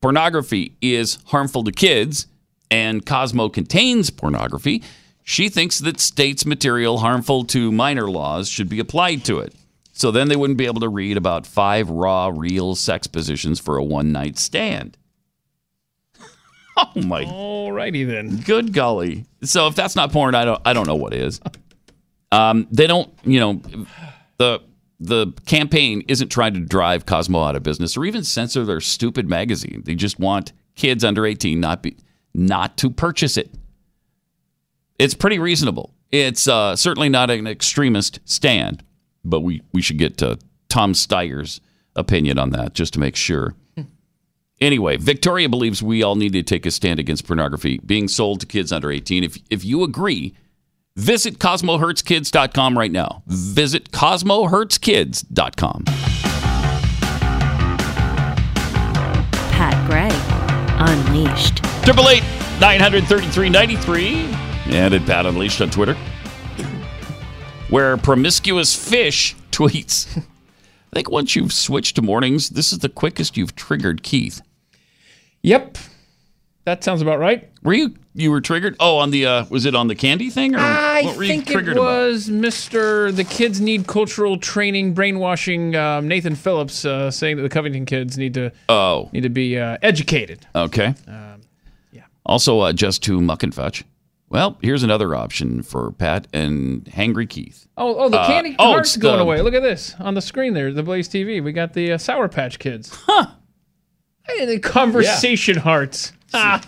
pornography 0.00 0.76
is 0.82 1.18
harmful 1.26 1.62
to 1.64 1.70
kids 1.72 2.26
and 2.72 3.06
Cosmo 3.06 3.48
contains 3.48 4.10
pornography, 4.10 4.82
she 5.22 5.48
thinks 5.48 5.78
that 5.78 6.00
states' 6.00 6.44
material 6.44 6.98
harmful 6.98 7.44
to 7.44 7.70
minor 7.70 8.10
laws 8.10 8.48
should 8.48 8.68
be 8.68 8.80
applied 8.80 9.24
to 9.26 9.38
it. 9.38 9.54
So 9.92 10.10
then 10.10 10.28
they 10.28 10.36
wouldn't 10.36 10.58
be 10.58 10.66
able 10.66 10.80
to 10.80 10.88
read 10.88 11.16
about 11.16 11.46
five 11.46 11.88
raw, 11.88 12.30
real 12.34 12.74
sex 12.74 13.06
positions 13.06 13.60
for 13.60 13.76
a 13.76 13.84
one 13.84 14.10
night 14.12 14.38
stand. 14.38 14.96
Oh 16.78 17.00
my 17.00 17.24
Alrighty 17.24 18.06
then. 18.06 18.36
good 18.42 18.74
golly! 18.74 19.24
So 19.42 19.66
if 19.66 19.74
that's 19.74 19.96
not 19.96 20.12
porn, 20.12 20.34
I 20.34 20.44
don't 20.44 20.60
I 20.62 20.74
don't 20.74 20.86
know 20.86 20.94
what 20.94 21.14
is. 21.14 21.40
Um, 22.32 22.66
they 22.70 22.86
don't, 22.86 23.12
you 23.24 23.40
know, 23.40 23.86
the 24.38 24.60
the 24.98 25.32
campaign 25.44 26.02
isn't 26.08 26.30
trying 26.30 26.54
to 26.54 26.60
drive 26.60 27.04
Cosmo 27.06 27.42
out 27.42 27.54
of 27.54 27.62
business 27.62 27.96
or 27.96 28.04
even 28.04 28.24
censor 28.24 28.64
their 28.64 28.80
stupid 28.80 29.28
magazine. 29.28 29.82
They 29.84 29.94
just 29.94 30.18
want 30.18 30.52
kids 30.74 31.04
under 31.04 31.26
eighteen 31.26 31.60
not 31.60 31.82
be 31.82 31.96
not 32.34 32.76
to 32.78 32.90
purchase 32.90 33.36
it. 33.36 33.50
It's 34.98 35.14
pretty 35.14 35.38
reasonable. 35.38 35.92
It's 36.10 36.48
uh, 36.48 36.76
certainly 36.76 37.08
not 37.08 37.30
an 37.30 37.46
extremist 37.46 38.20
stand, 38.24 38.82
but 39.24 39.40
we 39.40 39.62
we 39.72 39.82
should 39.82 39.98
get 39.98 40.22
uh, 40.22 40.36
Tom 40.68 40.92
Steyer's 40.94 41.60
opinion 41.94 42.38
on 42.38 42.50
that 42.50 42.74
just 42.74 42.92
to 42.94 43.00
make 43.00 43.16
sure. 43.16 43.54
Anyway, 44.60 44.96
Victoria 44.96 45.48
believes 45.50 45.82
we 45.82 46.02
all 46.02 46.16
need 46.16 46.32
to 46.32 46.42
take 46.42 46.64
a 46.64 46.70
stand 46.70 46.98
against 46.98 47.26
pornography 47.26 47.78
being 47.84 48.08
sold 48.08 48.40
to 48.40 48.46
kids 48.46 48.72
under 48.72 48.90
18. 48.90 49.22
If, 49.22 49.38
if 49.50 49.64
you 49.64 49.82
agree, 49.82 50.34
visit 50.96 51.38
CosmoHurtsKids.com 51.38 52.76
right 52.76 52.90
now. 52.90 53.22
Visit 53.26 53.92
CosmoHurtsKids.com. 53.92 55.84
Pat 59.52 59.88
Gray 59.88 60.10
Unleashed. 60.78 61.64
Triple 61.84 62.08
eight 62.10 62.24
nine 62.60 62.80
hundred 62.80 63.04
thirty 63.04 63.28
three 63.28 63.48
ninety 63.48 63.76
three, 63.76 64.26
and 64.66 64.92
at 64.92 65.06
Pat 65.06 65.24
Unleashed 65.24 65.60
on 65.62 65.70
Twitter, 65.70 65.94
where 67.70 67.96
promiscuous 67.96 68.74
fish 68.74 69.34
tweets. 69.50 70.18
I 70.18 70.22
think 70.92 71.10
once 71.10 71.34
you've 71.36 71.52
switched 71.52 71.96
to 71.96 72.02
mornings, 72.02 72.50
this 72.50 72.72
is 72.72 72.80
the 72.80 72.88
quickest 72.88 73.36
you've 73.36 73.54
triggered 73.54 74.02
Keith. 74.02 74.40
Yep. 75.42 75.78
That 76.64 76.82
sounds 76.82 77.00
about 77.02 77.18
right. 77.18 77.48
Were 77.62 77.74
you 77.74 77.94
you 78.16 78.30
were 78.30 78.40
triggered? 78.40 78.74
Oh, 78.80 78.96
on 78.98 79.10
the 79.10 79.26
uh, 79.26 79.44
was 79.50 79.66
it 79.66 79.74
on 79.74 79.88
the 79.88 79.94
candy 79.94 80.30
thing 80.30 80.54
or 80.54 80.58
I 80.58 81.02
what 81.02 81.16
were 81.16 81.22
you 81.22 81.28
think 81.28 81.48
it 81.50 81.52
triggered 81.52 81.76
about? 81.76 81.84
was 81.84 82.28
Mr. 82.28 83.14
The 83.14 83.24
kids 83.24 83.60
need 83.60 83.86
cultural 83.86 84.38
training, 84.38 84.94
brainwashing. 84.94 85.76
Um, 85.76 86.08
Nathan 86.08 86.34
Phillips 86.34 86.84
uh, 86.84 87.10
saying 87.10 87.36
that 87.36 87.42
the 87.42 87.48
Covington 87.48 87.84
kids 87.84 88.16
need 88.18 88.34
to 88.34 88.50
Oh, 88.68 89.10
need 89.12 89.22
to 89.22 89.28
be 89.28 89.58
uh, 89.58 89.76
educated. 89.82 90.46
okay. 90.54 90.94
yeah. 91.92 92.02
Also, 92.24 92.58
uh, 92.60 92.72
just 92.72 93.02
to 93.04 93.20
muck 93.20 93.42
and 93.42 93.54
fetch. 93.54 93.84
Well, 94.28 94.58
here's 94.60 94.82
another 94.82 95.14
option 95.14 95.62
for 95.62 95.92
Pat 95.92 96.26
and 96.32 96.84
Hangry 96.86 97.28
Keith. 97.28 97.68
Oh, 97.76 97.94
oh, 97.96 98.08
the 98.08 98.18
Uh, 98.18 98.26
candy 98.26 98.56
oh, 98.58 98.72
heart's 98.72 98.96
it's 98.96 98.96
going 99.02 99.18
the- 99.18 99.22
away. 99.22 99.40
Look 99.40 99.54
at 99.54 99.62
this 99.62 99.94
on 100.00 100.14
the 100.14 100.20
screen 100.22 100.52
there, 100.52 100.72
the 100.72 100.82
Blaze 100.82 101.08
TV. 101.08 101.40
We 101.44 101.52
got 101.52 101.74
the 101.74 101.92
uh, 101.92 101.98
Sour 101.98 102.28
Patch 102.28 102.58
Kids. 102.58 102.90
Huh. 103.06 103.26
Hey, 104.24 104.44
the 104.46 104.58
conversation 104.58 105.58
hearts. 105.58 106.12
Ah. 106.34 106.60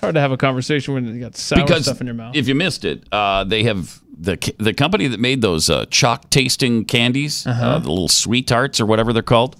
It's 0.00 0.04
hard 0.04 0.14
to 0.14 0.20
have 0.22 0.32
a 0.32 0.38
conversation 0.38 0.94
when 0.94 1.04
you 1.14 1.20
got 1.20 1.36
sour 1.36 1.60
because 1.62 1.84
stuff 1.84 2.00
in 2.00 2.06
your 2.06 2.14
mouth. 2.14 2.34
if 2.34 2.48
you 2.48 2.54
missed 2.54 2.86
it, 2.86 3.04
uh, 3.12 3.44
they 3.44 3.64
have 3.64 4.00
the 4.18 4.38
the 4.56 4.72
company 4.72 5.08
that 5.08 5.20
made 5.20 5.42
those 5.42 5.68
uh, 5.68 5.84
chalk 5.90 6.30
tasting 6.30 6.86
candies, 6.86 7.46
uh 7.46 7.50
Uh-huh. 7.50 7.78
the 7.80 7.88
little 7.90 8.08
sweethearts 8.08 8.80
or 8.80 8.86
whatever 8.86 9.12
they're 9.12 9.22
called, 9.22 9.56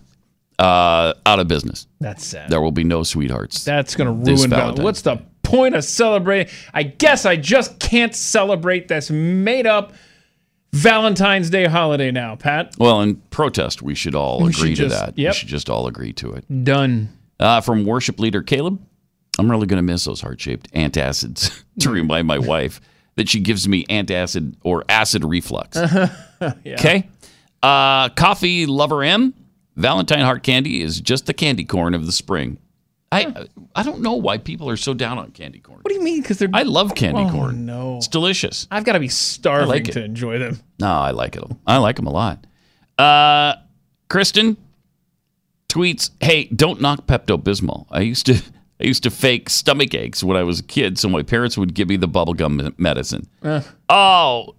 uh, 0.58 1.12
out 1.26 1.40
of 1.40 1.46
business. 1.46 1.86
That's 2.00 2.24
sad. 2.24 2.48
There 2.48 2.62
will 2.62 2.72
be 2.72 2.84
no 2.84 3.02
sweethearts. 3.02 3.64
That's 3.64 3.94
going 3.94 4.18
to 4.18 4.24
This 4.24 4.40
ruin 4.40 4.48
Val- 4.50 4.58
Valentine's 4.60 4.84
What's 4.84 5.02
the 5.02 5.16
point 5.42 5.74
of 5.74 5.84
celebrating? 5.84 6.50
I 6.72 6.84
guess 6.84 7.26
I 7.26 7.36
just 7.36 7.78
can't 7.78 8.14
celebrate 8.14 8.88
this 8.88 9.10
made 9.10 9.66
up 9.66 9.92
Valentine's 10.72 11.50
Day 11.50 11.66
holiday 11.66 12.10
now, 12.10 12.36
Pat. 12.36 12.76
well, 12.78 13.00
in 13.02 13.16
protest, 13.30 13.82
we 13.82 13.94
should 13.94 14.14
all 14.14 14.42
We 14.42 14.50
agree 14.50 14.74
should 14.74 14.84
to 14.84 14.88
just- 14.88 15.00
that. 15.06 15.18
yep. 15.18 15.32
We 15.32 15.38
should 15.38 15.48
just 15.48 15.68
all 15.68 15.86
agree 15.86 16.12
to 16.14 16.32
it. 16.32 16.64
Done. 16.64 17.10
Uh, 17.38 17.60
from 17.60 17.84
worship 17.84 18.20
leader 18.20 18.42
Caleb, 18.42 18.80
I'm 19.40 19.50
really 19.50 19.66
going 19.66 19.78
to 19.78 19.82
miss 19.82 20.04
those 20.04 20.20
heart 20.20 20.38
shaped 20.38 20.70
antacids 20.72 21.64
to 21.80 21.90
remind 21.90 22.26
my 22.26 22.38
wife 22.38 22.80
that 23.16 23.28
she 23.28 23.40
gives 23.40 23.66
me 23.66 23.84
antacid 23.86 24.54
or 24.62 24.84
acid 24.88 25.24
reflux. 25.24 25.78
Okay. 26.66 27.06
Uh, 27.62 28.08
coffee 28.08 28.64
lover 28.64 29.02
M, 29.02 29.34
Valentine 29.76 30.20
heart 30.20 30.42
candy 30.42 30.80
is 30.80 30.98
just 30.98 31.26
the 31.26 31.34
candy 31.34 31.66
corn 31.66 31.92
of 31.92 32.06
the 32.06 32.12
spring. 32.12 32.56
I 33.12 33.46
I 33.74 33.82
don't 33.82 34.00
know 34.00 34.14
why 34.14 34.38
people 34.38 34.70
are 34.70 34.78
so 34.78 34.94
down 34.94 35.18
on 35.18 35.32
candy 35.32 35.58
corn. 35.58 35.80
What 35.82 35.90
do 35.90 35.96
you 35.96 36.02
mean? 36.02 36.22
Because 36.22 36.38
they're. 36.38 36.48
I 36.54 36.62
love 36.62 36.94
candy 36.94 37.24
oh, 37.24 37.30
corn. 37.30 37.66
no. 37.66 37.98
It's 37.98 38.08
delicious. 38.08 38.66
I've 38.70 38.84
got 38.84 38.94
to 38.94 39.00
be 39.00 39.08
starving 39.08 39.68
like 39.68 39.84
to 39.84 40.02
enjoy 40.02 40.38
them. 40.38 40.60
No, 40.78 40.90
I 40.90 41.10
like 41.10 41.36
it. 41.36 41.44
I 41.66 41.76
like 41.76 41.96
them 41.96 42.06
a 42.06 42.10
lot. 42.10 42.46
Uh, 42.98 43.56
Kristen 44.08 44.56
tweets, 45.68 46.08
"Hey, 46.20 46.44
don't 46.44 46.80
knock 46.80 47.06
Pepto 47.06 47.36
Bismol. 47.36 47.84
I 47.90 48.00
used 48.00 48.24
to 48.26 48.40
I 48.80 48.84
used 48.84 49.02
to 49.02 49.10
fake 49.10 49.50
stomach 49.50 49.94
aches 49.94 50.24
when 50.24 50.36
I 50.36 50.42
was 50.42 50.60
a 50.60 50.62
kid, 50.62 50.98
so 50.98 51.08
my 51.08 51.22
parents 51.22 51.58
would 51.58 51.74
give 51.74 51.88
me 51.88 51.96
the 51.96 52.08
bubblegum 52.08 52.72
medicine. 52.78 53.28
Uh, 53.42 53.60
Oh, 53.88 54.54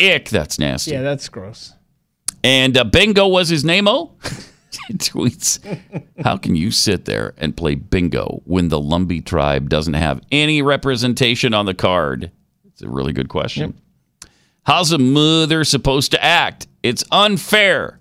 ick, 0.00 0.28
that's 0.30 0.58
nasty. 0.58 0.90
yeah, 0.92 1.02
that's 1.02 1.28
gross. 1.28 1.74
And 2.42 2.76
uh, 2.76 2.82
Bingo 2.84 3.28
was 3.28 3.48
his 3.48 3.64
name. 3.64 3.86
Oh, 3.86 4.16
tweets, 4.94 5.60
how 6.24 6.36
can 6.36 6.56
you 6.56 6.70
sit 6.70 7.04
there 7.04 7.34
and 7.38 7.56
play 7.56 7.74
bingo 7.76 8.42
when 8.44 8.68
the 8.68 8.80
Lumbee 8.80 9.24
tribe 9.24 9.68
doesn't 9.68 9.94
have 9.94 10.20
any 10.32 10.60
representation 10.62 11.54
on 11.54 11.66
the 11.66 11.74
card? 11.74 12.32
It's 12.64 12.82
a 12.82 12.88
really 12.88 13.12
good 13.12 13.28
question. 13.28 13.74
How's 14.64 14.90
a 14.92 14.98
mother 14.98 15.62
supposed 15.64 16.10
to 16.12 16.24
act? 16.24 16.66
It's 16.82 17.04
unfair. 17.12 18.00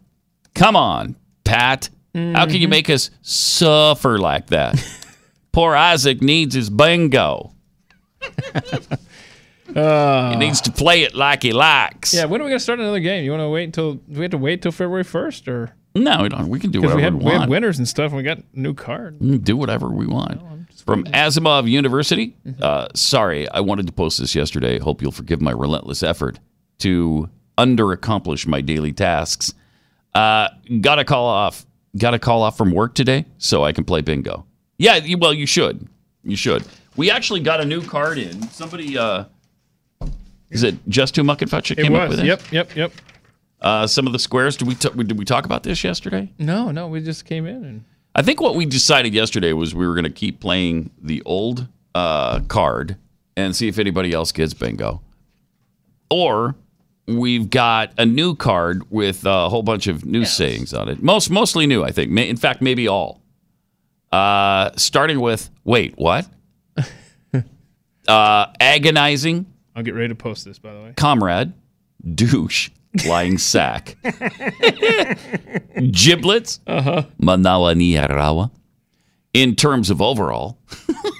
Come 0.55 0.75
on, 0.75 1.15
Pat. 1.43 1.89
How 2.15 2.45
can 2.45 2.55
you 2.57 2.67
make 2.67 2.89
us 2.89 3.09
suffer 3.21 4.17
like 4.17 4.47
that? 4.47 4.75
Poor 5.51 5.75
Isaac 5.75 6.21
needs 6.21 6.55
his 6.55 6.69
bingo. 6.69 7.53
he 9.67 10.35
needs 10.35 10.61
to 10.61 10.71
play 10.71 11.03
it 11.03 11.15
like 11.15 11.43
he 11.43 11.53
likes. 11.53 12.13
Yeah, 12.13 12.25
when 12.25 12.41
are 12.41 12.43
we 12.43 12.49
gonna 12.49 12.59
start 12.59 12.79
another 12.79 12.99
game? 12.99 13.23
You 13.23 13.31
want 13.31 13.41
to 13.41 13.49
wait 13.49 13.65
until 13.65 13.93
do 13.95 14.01
we 14.19 14.21
have 14.21 14.31
to 14.31 14.37
wait 14.37 14.61
till 14.61 14.71
February 14.71 15.03
first, 15.03 15.47
or 15.47 15.73
No, 15.95 16.23
we 16.23 16.29
don't. 16.29 16.47
We 16.49 16.59
can 16.59 16.71
do 16.71 16.81
whatever 16.81 16.95
we 16.95 17.01
we, 17.01 17.03
had 17.03 17.13
we 17.15 17.23
want. 17.25 17.39
had 17.41 17.49
winners 17.49 17.77
and 17.77 17.87
stuff, 17.87 18.07
and 18.11 18.17
we 18.17 18.23
got 18.23 18.39
a 18.39 18.43
new 18.53 18.73
card. 18.73 19.43
Do 19.43 19.57
whatever 19.57 19.89
we 19.89 20.07
want. 20.07 20.41
From 20.85 21.03
Asimov 21.05 21.69
University. 21.69 22.35
Uh, 22.61 22.87
sorry, 22.95 23.47
I 23.49 23.59
wanted 23.59 23.87
to 23.87 23.93
post 23.93 24.19
this 24.19 24.33
yesterday. 24.33 24.79
Hope 24.79 25.01
you'll 25.01 25.11
forgive 25.11 25.39
my 25.41 25.51
relentless 25.51 26.01
effort 26.01 26.39
to 26.79 27.29
under-accomplish 27.57 28.47
my 28.47 28.61
daily 28.61 28.91
tasks. 28.91 29.53
Uh, 30.15 30.49
got 30.79 30.95
to 30.95 31.05
call 31.05 31.27
off. 31.27 31.65
Got 31.97 32.11
to 32.11 32.19
call 32.19 32.41
off 32.41 32.57
from 32.57 32.71
work 32.71 32.95
today 32.95 33.25
so 33.37 33.63
I 33.63 33.73
can 33.73 33.83
play 33.83 34.01
bingo. 34.01 34.45
Yeah, 34.81 34.99
well, 35.19 35.33
you 35.33 35.45
should. 35.45 35.87
You 36.23 36.35
should. 36.35 36.63
We 36.95 37.11
actually 37.11 37.41
got 37.41 37.61
a 37.61 37.65
new 37.65 37.83
card 37.83 38.17
in. 38.17 38.41
Somebody. 38.49 38.97
Uh, 38.97 39.25
is 40.49 40.63
it 40.63 40.75
just 40.87 41.13
too 41.13 41.23
muck 41.23 41.41
and 41.41 41.51
fetch 41.51 41.69
that 41.69 41.79
It 41.79 41.83
came 41.83 41.95
up 41.95 42.09
with 42.09 42.19
it? 42.19 42.25
Yep, 42.25 42.51
yep, 42.51 42.75
yep. 42.75 42.91
Uh, 43.61 43.85
some 43.85 44.07
of 44.07 44.13
the 44.13 44.19
squares. 44.19 44.57
Did 44.57 44.67
we 44.67 44.75
t- 44.75 44.89
did 44.89 45.17
we 45.17 45.23
talk 45.23 45.45
about 45.45 45.63
this 45.63 45.83
yesterday? 45.83 46.31
No, 46.39 46.71
no, 46.71 46.87
we 46.87 46.99
just 46.99 47.25
came 47.25 47.45
in 47.45 47.63
and 47.63 47.83
I 48.15 48.23
think 48.23 48.41
what 48.41 48.55
we 48.55 48.65
decided 48.65 49.13
yesterday 49.13 49.53
was 49.53 49.73
we 49.73 49.87
were 49.87 49.93
going 49.93 50.03
to 50.03 50.09
keep 50.09 50.39
playing 50.39 50.89
the 51.01 51.21
old 51.25 51.67
uh, 51.95 52.41
card 52.41 52.97
and 53.37 53.55
see 53.55 53.67
if 53.67 53.79
anybody 53.79 54.11
else 54.11 54.31
gets 54.31 54.53
bingo. 54.53 55.01
Or 56.09 56.55
we've 57.07 57.49
got 57.49 57.93
a 57.97 58.05
new 58.05 58.35
card 58.35 58.89
with 58.91 59.25
a 59.25 59.47
whole 59.47 59.63
bunch 59.63 59.87
of 59.87 60.05
new 60.05 60.25
sayings 60.25 60.73
on 60.73 60.89
it. 60.89 61.01
Most 61.01 61.29
mostly 61.29 61.67
new, 61.67 61.83
I 61.83 61.91
think. 61.91 62.17
In 62.17 62.37
fact, 62.37 62.61
maybe 62.61 62.87
all. 62.87 63.21
Uh, 64.11 64.71
starting 64.75 65.19
with 65.19 65.49
wait, 65.63 65.93
what? 65.97 66.27
uh, 68.07 68.45
agonizing, 68.59 69.45
I'll 69.75 69.83
get 69.83 69.93
ready 69.93 70.09
to 70.09 70.15
post 70.15 70.45
this. 70.45 70.59
By 70.59 70.73
the 70.73 70.81
way, 70.81 70.93
comrade, 70.97 71.53
douche, 72.13 72.69
lying 73.05 73.37
sack, 73.37 73.95
giblets, 75.91 76.59
uh-huh. 76.67 77.03
manawa 77.21 77.75
ni 77.75 77.93
arawa. 77.93 78.51
In 79.33 79.55
terms 79.55 79.89
of 79.89 80.01
overall, 80.01 80.57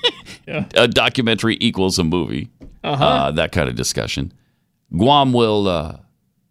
a 0.47 0.88
documentary 0.88 1.58
equals 1.62 1.97
a 1.97 2.04
movie. 2.04 2.49
Uh-huh. 2.84 3.32
that 3.32 3.51
kind 3.51 3.69
of 3.69 3.75
discussion. 3.75 4.34
Guam 4.97 5.34
will 5.34 5.67
uh, 5.67 5.97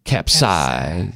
capsize. 0.05 1.12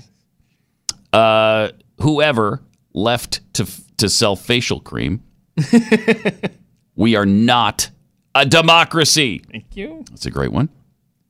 Uh, 1.13 1.69
whoever 2.01 2.61
left 2.95 3.41
to 3.55 3.67
to 3.99 4.09
sell 4.09 4.37
facial 4.37 4.81
cream. 4.81 5.23
we 6.97 7.15
are 7.17 7.27
not 7.27 7.91
a 8.35 8.47
democracy. 8.47 9.43
thank 9.51 9.77
you. 9.77 10.05
That's 10.11 10.27
a 10.27 10.31
great 10.31 10.53
one. 10.53 10.69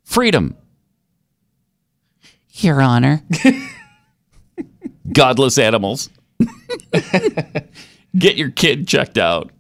Freedom. 0.05 0.57
Your 2.53 2.81
Honor. 2.81 3.23
Godless 5.13 5.59
animals. 5.59 6.09
Get 8.17 8.37
your 8.37 8.51
kid 8.51 8.87
checked 8.87 9.19
out. 9.19 9.51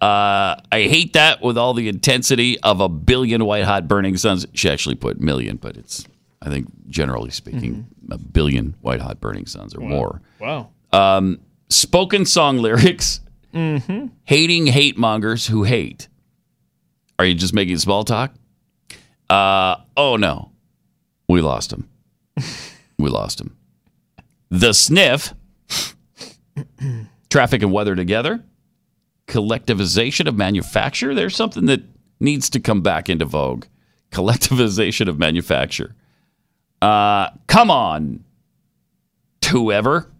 Uh, 0.00 0.60
I 0.70 0.82
hate 0.82 1.14
that 1.14 1.42
with 1.42 1.58
all 1.58 1.74
the 1.74 1.88
intensity 1.88 2.60
of 2.60 2.80
a 2.80 2.88
billion 2.88 3.44
white 3.44 3.64
hot 3.64 3.88
burning 3.88 4.16
suns. 4.16 4.46
She 4.54 4.70
actually 4.70 4.94
put 4.94 5.20
million, 5.20 5.56
but 5.56 5.76
it's, 5.76 6.06
I 6.40 6.50
think, 6.50 6.68
generally 6.88 7.30
speaking, 7.30 7.88
a 8.10 8.18
billion 8.18 8.76
white 8.80 9.00
hot 9.00 9.20
burning 9.20 9.46
suns 9.46 9.74
or 9.74 9.80
more. 9.80 10.20
Wow. 10.38 10.70
Um, 10.94 11.40
spoken 11.68 12.24
song 12.24 12.58
lyrics. 12.62 13.20
Hating 14.24 14.66
hate 14.66 14.98
mongers 14.98 15.46
who 15.46 15.62
hate. 15.62 16.08
Are 17.18 17.24
you 17.24 17.34
just 17.34 17.54
making 17.54 17.78
small 17.78 18.02
talk? 18.04 18.34
Uh, 19.30 19.76
oh 19.96 20.16
no, 20.16 20.50
we 21.28 21.40
lost 21.40 21.72
him. 21.72 21.88
we 22.98 23.08
lost 23.08 23.40
him. 23.40 23.56
The 24.50 24.72
sniff. 24.72 25.34
Traffic 27.30 27.62
and 27.62 27.72
weather 27.72 27.94
together. 27.94 28.44
Collectivization 29.28 30.26
of 30.26 30.36
manufacture. 30.36 31.14
There's 31.14 31.36
something 31.36 31.66
that 31.66 31.82
needs 32.20 32.50
to 32.50 32.60
come 32.60 32.82
back 32.82 33.08
into 33.08 33.24
vogue. 33.24 33.66
Collectivization 34.10 35.08
of 35.08 35.18
manufacture. 35.18 35.94
Uh, 36.82 37.30
come 37.46 37.70
on, 37.70 38.24
whoever. 39.50 40.10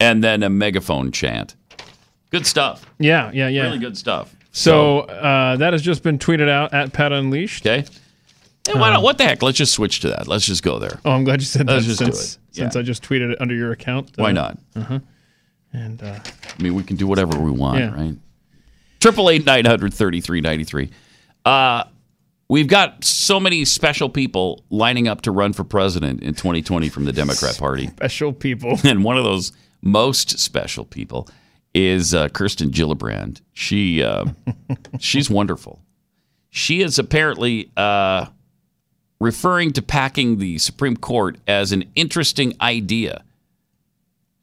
And 0.00 0.24
then 0.24 0.42
a 0.42 0.50
megaphone 0.50 1.12
chant. 1.12 1.54
Good 2.30 2.46
stuff. 2.46 2.84
Yeah, 2.98 3.30
yeah, 3.32 3.48
yeah. 3.48 3.62
Really 3.64 3.78
good 3.78 3.96
stuff. 3.98 4.34
So 4.52 5.00
uh, 5.00 5.56
that 5.56 5.72
has 5.74 5.82
just 5.82 6.02
been 6.02 6.18
tweeted 6.18 6.48
out 6.48 6.72
at 6.74 6.92
Pat 6.92 7.12
Unleashed. 7.12 7.66
Okay. 7.66 7.84
Why 8.72 8.90
not? 8.90 9.02
What 9.02 9.18
the 9.18 9.24
heck? 9.24 9.42
Let's 9.42 9.58
just 9.58 9.72
switch 9.72 10.00
to 10.00 10.08
that. 10.08 10.28
Let's 10.28 10.46
just 10.46 10.62
go 10.62 10.78
there. 10.78 11.00
Oh, 11.04 11.12
I'm 11.12 11.24
glad 11.24 11.40
you 11.40 11.46
said 11.46 11.66
that 11.66 11.74
Let's 11.74 11.86
just 11.86 11.98
do 11.98 12.06
since, 12.06 12.34
it. 12.34 12.38
since 12.52 12.76
I 12.76 12.82
just 12.82 13.02
tweeted 13.02 13.32
it 13.32 13.40
under 13.40 13.54
your 13.54 13.72
account. 13.72 14.12
Why 14.16 14.32
not? 14.32 14.58
Uh, 14.76 14.80
not? 14.80 15.02
And 15.72 16.02
uh, 16.02 16.18
I 16.58 16.62
mean, 16.62 16.74
we 16.74 16.82
can 16.82 16.96
do 16.96 17.06
whatever 17.06 17.38
we 17.38 17.50
want, 17.50 17.78
Yeah. 17.78 17.94
right? 17.94 18.16
Triple 19.00 19.30
eight 19.30 19.46
nine 19.46 19.64
hundred 19.64 19.94
thirty 19.94 20.20
three 20.20 20.40
ninety 20.40 20.64
three. 20.64 20.90
Uh, 21.44 21.84
we've 22.48 22.66
got 22.68 23.02
so 23.04 23.40
many 23.40 23.64
special 23.64 24.08
people 24.10 24.62
lining 24.68 25.08
up 25.08 25.22
to 25.22 25.30
run 25.30 25.52
for 25.52 25.64
president 25.64 26.22
in 26.22 26.34
2020 26.34 26.88
from 26.90 27.06
the 27.06 27.12
Democrat 27.12 27.56
Party, 27.56 27.86
special 27.86 28.32
people. 28.32 28.78
and 28.84 29.02
one 29.04 29.16
of 29.16 29.24
those 29.24 29.52
most 29.82 30.38
special 30.38 30.84
people 30.84 31.28
is 31.74 32.14
uh, 32.14 32.28
Kirsten 32.28 32.70
Gillibrand. 32.70 33.40
She 33.52 34.02
uh, 34.02 34.26
she's 34.98 35.30
wonderful. 35.30 35.80
She 36.50 36.82
is 36.82 36.98
apparently 36.98 37.70
uh, 37.76 38.26
referring 39.20 39.72
to 39.74 39.82
packing 39.82 40.38
the 40.38 40.58
Supreme 40.58 40.96
Court 40.96 41.38
as 41.46 41.70
an 41.70 41.84
interesting 41.94 42.54
idea. 42.60 43.22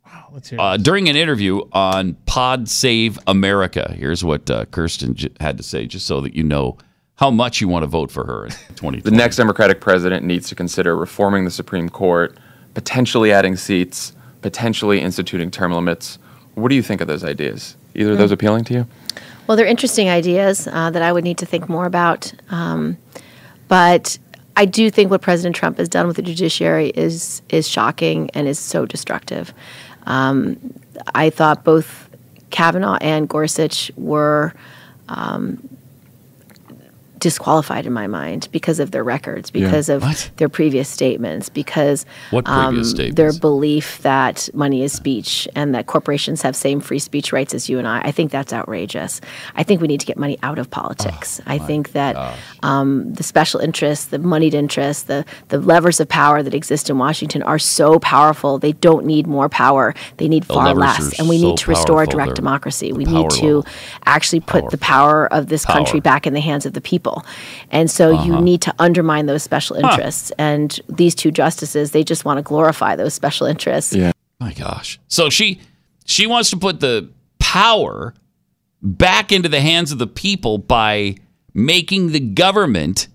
Wow, 0.06 0.30
Let's 0.32 0.50
hear. 0.50 0.60
Uh, 0.60 0.78
during 0.78 1.10
an 1.10 1.18
interview 1.18 1.62
on 1.74 2.14
Pod 2.26 2.70
Save 2.70 3.20
America, 3.28 3.94
here's 3.98 4.24
what 4.24 4.50
uh, 4.50 4.66
Kirsten 4.66 5.16
j- 5.16 5.30
had 5.42 5.58
to 5.58 5.64
say, 5.64 5.86
just 5.86 6.08
so 6.08 6.22
that 6.22 6.34
you 6.34 6.44
know 6.44 6.78
how 7.16 7.30
much 7.30 7.60
you 7.60 7.68
want 7.68 7.84
to 7.84 7.88
vote 7.88 8.10
for 8.10 8.26
her 8.26 8.46
in 8.46 8.52
2020. 8.76 9.02
The 9.02 9.12
next 9.12 9.36
Democratic 9.36 9.82
president 9.82 10.24
needs 10.24 10.48
to 10.50 10.56
consider 10.56 10.96
reforming 10.96 11.44
the 11.44 11.52
Supreme 11.52 11.90
Court, 11.90 12.38
potentially 12.74 13.34
adding 13.34 13.58
seats, 13.58 14.14
potentially 14.42 15.02
instituting 15.02 15.52
term 15.52 15.72
limits. 15.72 16.20
What 16.56 16.70
do 16.70 16.76
you 16.76 16.84
think 16.84 17.02
of 17.02 17.08
those 17.08 17.24
ideas? 17.24 17.76
Either 17.96 18.14
of 18.14 18.18
those 18.18 18.32
appealing 18.32 18.64
to 18.66 18.74
you? 18.74 18.88
Well, 19.48 19.56
they're 19.56 19.66
interesting 19.66 20.10
ideas 20.10 20.68
uh, 20.68 20.90
that 20.90 21.02
I 21.02 21.12
would 21.12 21.24
need 21.24 21.38
to 21.40 21.46
think 21.46 21.70
more 21.70 21.86
about. 21.86 22.34
Um, 22.50 22.98
but 23.68 24.18
I 24.56 24.66
do 24.66 24.90
think 24.90 25.12
what 25.12 25.22
President 25.22 25.56
Trump 25.56 25.78
has 25.78 25.88
done 25.88 26.08
with 26.08 26.16
the 26.16 26.22
judiciary 26.22 26.90
is 26.90 27.42
is 27.50 27.68
shocking 27.68 28.30
and 28.34 28.48
is 28.48 28.60
so 28.60 28.86
destructive. 28.86 29.54
Um, 30.06 30.58
I 31.14 31.30
thought 31.30 31.64
both 31.64 32.10
Kavanaugh 32.50 32.98
and 33.02 33.30
Gorsuch 33.30 33.92
were 33.96 34.54
um, 35.10 35.62
disqualified 37.20 37.86
in 37.86 37.94
my 37.94 38.08
mind 38.08 38.48
because 38.52 38.80
of 38.80 38.92
their 38.92 39.04
records, 39.04 39.50
because 39.52 39.90
of 39.90 40.02
What? 40.04 40.32
their 40.38 40.50
previous 40.50 40.90
statements, 40.90 41.50
because 41.50 42.06
What 42.32 42.48
um, 42.48 42.76
previous 42.76 43.16
their 43.16 43.34
belief 43.34 44.02
that 44.02 44.50
money 44.54 44.84
is 44.84 44.94
speech 44.94 45.48
and 45.56 45.74
that 45.76 45.88
corporations 45.88 46.42
have 46.42 46.56
same 46.56 46.80
free 46.80 47.00
speech 47.00 47.32
rights 47.32 47.54
as 47.54 47.70
you 47.70 47.80
and 47.80 47.88
I. 47.88 48.02
I 48.04 48.12
think 48.12 48.32
that's 48.32 48.54
outrageous. 48.54 49.22
I 49.56 49.64
think 49.64 49.82
we 49.82 49.88
need 49.88 50.00
to 50.00 50.06
get 50.06 50.18
money 50.18 50.38
out 50.44 50.60
of 50.60 50.70
politics. 50.70 51.40
Oh, 51.42 51.54
I 51.54 51.58
think 51.58 51.92
that 51.94 52.38
um, 52.64 53.14
the 53.14 53.24
special 53.24 53.60
interests, 53.60 54.06
the 54.06 54.20
moneyed 54.20 54.54
interests, 54.54 55.04
the 55.04 55.26
the 55.50 55.60
levers 55.60 56.00
of 56.00 56.08
power 56.08 56.44
that 56.44 56.54
exist 56.54 56.90
in 56.90 56.98
Washington 56.98 57.44
are 57.44 57.60
so 57.60 58.00
powerful. 58.00 58.60
They 58.60 58.74
don't 58.74 59.06
need 59.06 59.28
more 59.28 59.50
power. 59.50 59.94
They 60.18 60.28
need 60.28 60.44
The 60.46 60.54
far 60.54 60.74
less. 60.74 61.20
And 61.20 61.30
we 61.30 61.40
so 61.40 61.48
need 61.48 61.58
to 61.58 61.70
restore 61.70 62.06
direct 62.06 62.30
they're 62.30 62.36
democracy. 62.36 62.92
We 62.92 63.06
need 63.06 63.30
to 63.32 63.58
level. 63.58 63.68
actually 64.06 64.42
put 64.42 64.70
the 64.70 64.78
power 64.78 65.32
of 65.32 65.48
this 65.48 65.66
country 65.66 66.00
back 66.00 66.28
in 66.28 66.34
the 66.34 66.42
hands 66.42 66.66
of 66.66 66.74
the 66.74 66.82
people. 66.82 67.07
And 67.72 67.90
so 67.92 68.14
Uh-huh. 68.14 68.26
you 68.26 68.42
need 68.42 68.62
to 68.62 68.74
undermine 68.80 69.26
those 69.26 69.44
special 69.44 69.76
interests. 69.76 70.32
And 70.38 70.80
these 70.90 71.14
two 71.16 71.32
justices, 71.32 71.92
they 71.92 72.04
just 72.04 72.26
want 72.26 72.38
to 72.38 72.42
glorify 72.44 72.96
those 72.96 73.14
special 73.14 73.48
interests. 73.48 73.94
Yeah. 73.94 74.12
My 74.40 74.54
gosh. 74.54 75.00
So 75.08 75.30
she 75.30 75.60
she 76.06 76.26
wants 76.28 76.50
to 76.52 76.58
put 76.58 76.80
the 76.80 77.10
power 77.40 78.14
back 78.82 79.32
into 79.32 79.50
the 79.50 79.62
hands 79.62 79.92
of 79.92 79.98
the 79.98 80.08
people 80.08 80.58
by 80.58 81.16
making 81.54 82.12
the 82.12 82.20
government 82.20 83.08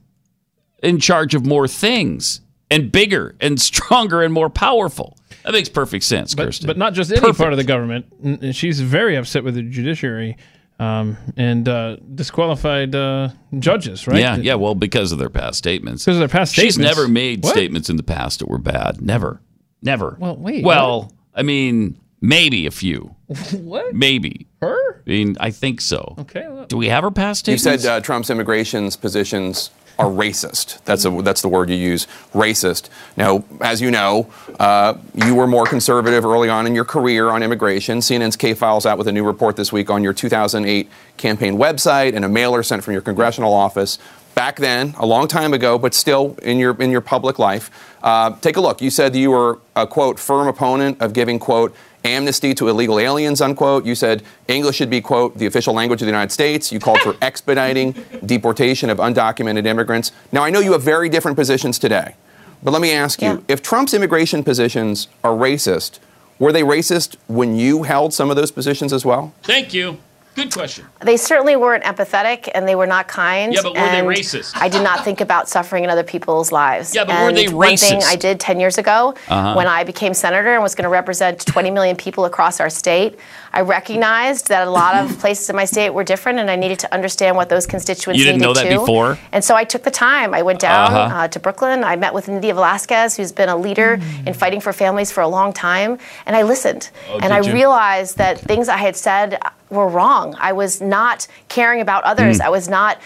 in 0.82 0.98
charge 0.98 1.34
of 1.34 1.46
more 1.46 1.68
things 1.68 2.40
and 2.70 2.90
bigger 2.90 3.34
and 3.40 3.60
stronger 3.70 4.22
and 4.22 4.34
more 4.34 4.50
powerful. 4.50 5.16
That 5.44 5.52
makes 5.52 5.68
perfect 5.68 6.04
sense, 6.04 6.34
but, 6.34 6.46
Kirsten. 6.46 6.66
but 6.66 6.76
not 6.76 6.92
just 6.94 7.10
any 7.10 7.20
Perfect. 7.20 7.38
part 7.38 7.52
of 7.52 7.56
the 7.56 7.64
government. 7.64 8.54
She's 8.54 8.80
very 8.80 9.16
upset 9.16 9.42
with 9.44 9.54
the 9.54 9.62
judiciary 9.62 10.36
um, 10.82 11.16
and 11.36 11.68
uh, 11.68 11.96
disqualified 12.14 12.94
uh, 12.94 13.28
judges, 13.58 14.06
right? 14.06 14.18
Yeah, 14.18 14.36
yeah. 14.36 14.54
Well, 14.54 14.74
because 14.74 15.12
of 15.12 15.18
their 15.18 15.30
past 15.30 15.58
statements. 15.58 16.04
Because 16.04 16.16
of 16.16 16.20
their 16.20 16.28
past 16.28 16.52
statements. 16.52 16.74
She's 16.74 16.74
statements. 16.74 16.96
never 16.98 17.08
made 17.08 17.44
What? 17.44 17.52
statements 17.52 17.88
in 17.90 17.96
the 17.96 18.02
past 18.02 18.40
that 18.40 18.48
were 18.48 18.58
bad. 18.58 19.00
Never, 19.00 19.40
never. 19.82 20.16
Well, 20.18 20.36
wait, 20.36 20.64
Well, 20.64 21.12
I 21.34 21.42
mean, 21.42 21.98
maybe 22.20 22.66
a 22.66 22.70
few. 22.70 23.14
what? 23.52 23.94
Maybe. 23.94 24.46
Her? 24.60 25.02
I 25.06 25.10
mean, 25.10 25.36
I 25.40 25.50
think 25.50 25.80
so. 25.80 26.14
Okay. 26.18 26.46
well- 26.48 26.66
Do 26.66 26.76
we 26.76 26.88
have 26.88 27.04
her 27.04 27.10
past 27.10 27.40
statements? 27.40 27.64
You 27.64 27.78
said 27.78 27.88
uh, 27.88 28.00
Trump's 28.00 28.30
immigration's 28.30 28.96
positions 28.96 29.70
are 30.02 30.08
racist. 30.08 30.82
That's 30.84 31.04
a, 31.04 31.10
that's 31.22 31.42
the 31.42 31.48
word 31.48 31.70
you 31.70 31.76
use, 31.76 32.08
racist. 32.32 32.88
Now, 33.16 33.44
as 33.60 33.80
you 33.80 33.92
know, 33.92 34.28
uh, 34.58 34.94
you 35.14 35.36
were 35.36 35.46
more 35.46 35.64
conservative 35.64 36.24
early 36.24 36.48
on 36.48 36.66
in 36.66 36.74
your 36.74 36.84
career 36.84 37.30
on 37.30 37.40
immigration. 37.42 37.98
CNN's 37.98 38.34
K 38.34 38.52
Files 38.52 38.84
out 38.84 38.98
with 38.98 39.06
a 39.06 39.12
new 39.12 39.24
report 39.24 39.54
this 39.54 39.72
week 39.72 39.90
on 39.90 40.02
your 40.02 40.12
2008 40.12 40.90
campaign 41.18 41.56
website 41.56 42.16
and 42.16 42.24
a 42.24 42.28
mailer 42.28 42.64
sent 42.64 42.82
from 42.82 42.94
your 42.94 43.02
congressional 43.02 43.52
office. 43.54 43.98
Back 44.34 44.56
then, 44.56 44.94
a 44.98 45.06
long 45.06 45.28
time 45.28 45.54
ago, 45.54 45.78
but 45.78 45.94
still 45.94 46.36
in 46.42 46.58
your 46.58 46.74
in 46.82 46.90
your 46.90 47.02
public 47.02 47.38
life, 47.38 47.70
uh, 48.02 48.34
take 48.40 48.56
a 48.56 48.60
look. 48.60 48.80
You 48.80 48.90
said 48.90 49.14
you 49.14 49.30
were 49.30 49.60
a 49.76 49.86
quote 49.86 50.18
firm 50.18 50.48
opponent 50.48 51.00
of 51.00 51.12
giving 51.12 51.38
quote 51.38 51.76
amnesty 52.04 52.54
to 52.54 52.68
illegal 52.68 52.98
aliens, 52.98 53.40
unquote. 53.40 53.84
You 53.84 53.94
said 53.94 54.22
English 54.48 54.76
should 54.76 54.90
be, 54.90 55.00
quote, 55.00 55.38
the 55.38 55.46
official 55.46 55.74
language 55.74 56.02
of 56.02 56.06
the 56.06 56.10
United 56.12 56.32
States. 56.32 56.72
You 56.72 56.80
called 56.80 57.00
for 57.00 57.16
expediting 57.22 57.94
deportation 58.24 58.90
of 58.90 58.98
undocumented 58.98 59.66
immigrants. 59.66 60.12
Now, 60.30 60.42
I 60.42 60.50
know 60.50 60.60
you 60.60 60.72
have 60.72 60.82
very 60.82 61.08
different 61.08 61.36
positions 61.36 61.78
today, 61.78 62.16
but 62.62 62.72
let 62.72 62.82
me 62.82 62.92
ask 62.92 63.22
you 63.22 63.44
if 63.48 63.62
Trump's 63.62 63.94
immigration 63.94 64.44
positions 64.44 65.08
are 65.24 65.32
racist, 65.32 65.98
were 66.38 66.52
they 66.52 66.62
racist 66.62 67.16
when 67.28 67.56
you 67.56 67.84
held 67.84 68.12
some 68.12 68.30
of 68.30 68.36
those 68.36 68.50
positions 68.50 68.92
as 68.92 69.04
well? 69.04 69.32
Thank 69.42 69.72
you. 69.72 69.98
Good 70.34 70.50
question. 70.52 70.86
They 71.00 71.18
certainly 71.18 71.56
weren't 71.56 71.84
empathetic 71.84 72.48
and 72.54 72.66
they 72.66 72.74
were 72.74 72.86
not 72.86 73.06
kind. 73.06 73.52
Yeah, 73.52 73.60
but 73.62 73.74
were 73.74 73.80
they 73.90 74.00
racist? 74.00 74.52
I 74.56 74.68
did 74.68 74.82
not 74.82 75.04
think 75.04 75.20
about 75.20 75.46
suffering 75.48 75.84
in 75.84 75.90
other 75.90 76.02
people's 76.04 76.50
lives. 76.50 76.94
Yeah, 76.94 77.04
but 77.04 77.20
were 77.20 77.28
and 77.28 77.36
they 77.36 77.48
One 77.48 77.76
thing? 77.76 78.00
I 78.02 78.16
did 78.16 78.40
10 78.40 78.58
years 78.58 78.78
ago 78.78 79.14
Uh-huh. 79.28 79.54
when 79.54 79.66
I 79.66 79.84
became 79.84 80.14
senator 80.14 80.54
and 80.54 80.62
was 80.62 80.74
going 80.74 80.84
to 80.84 80.88
represent 80.88 81.44
20 81.44 81.70
million 81.70 81.96
people 81.96 82.24
across 82.24 82.60
our 82.60 82.70
state, 82.70 83.18
I 83.52 83.60
recognized 83.60 84.48
that 84.48 84.66
a 84.66 84.70
lot 84.70 84.94
of 84.94 85.18
places 85.20 85.50
in 85.50 85.56
my 85.56 85.66
state 85.66 85.90
were 85.90 86.04
different 86.04 86.38
and 86.38 86.50
I 86.50 86.56
needed 86.56 86.78
to 86.78 86.94
understand 86.94 87.36
what 87.36 87.50
those 87.50 87.66
constituents 87.66 88.18
You 88.18 88.24
didn't 88.24 88.40
needed 88.40 88.46
know 88.48 88.54
that 88.54 88.70
too. 88.70 88.78
before? 88.80 89.18
And 89.32 89.44
so 89.44 89.54
I 89.54 89.64
took 89.64 89.82
the 89.82 89.90
time. 89.90 90.32
I 90.32 90.40
went 90.42 90.60
down 90.60 90.92
Uh-huh. 90.94 91.16
uh, 91.16 91.28
to 91.28 91.38
Brooklyn. 91.40 91.84
I 91.84 91.96
met 91.96 92.14
with 92.14 92.28
Nydia 92.28 92.54
Velasquez, 92.54 93.18
who's 93.18 93.32
been 93.32 93.50
a 93.50 93.56
leader 93.56 94.00
in 94.24 94.32
fighting 94.32 94.60
for 94.62 94.72
families 94.72 95.12
for 95.12 95.20
a 95.20 95.28
long 95.28 95.52
time. 95.52 95.98
And 96.24 96.34
I 96.36 96.42
listened. 96.42 96.88
Oh, 97.10 97.18
and 97.20 97.34
I 97.34 97.40
you? 97.40 97.52
realized 97.52 98.16
that 98.16 98.38
things 98.40 98.70
I 98.70 98.78
had 98.78 98.96
said 98.96 99.38
were 99.72 99.88
wrong. 99.88 100.36
I 100.38 100.52
was 100.52 100.80
not 100.80 101.26
caring 101.48 101.80
about 101.80 102.04
others. 102.04 102.36
Hmm. 102.36 102.42
I 102.46 102.48
was 102.50 102.68
not 102.68 102.98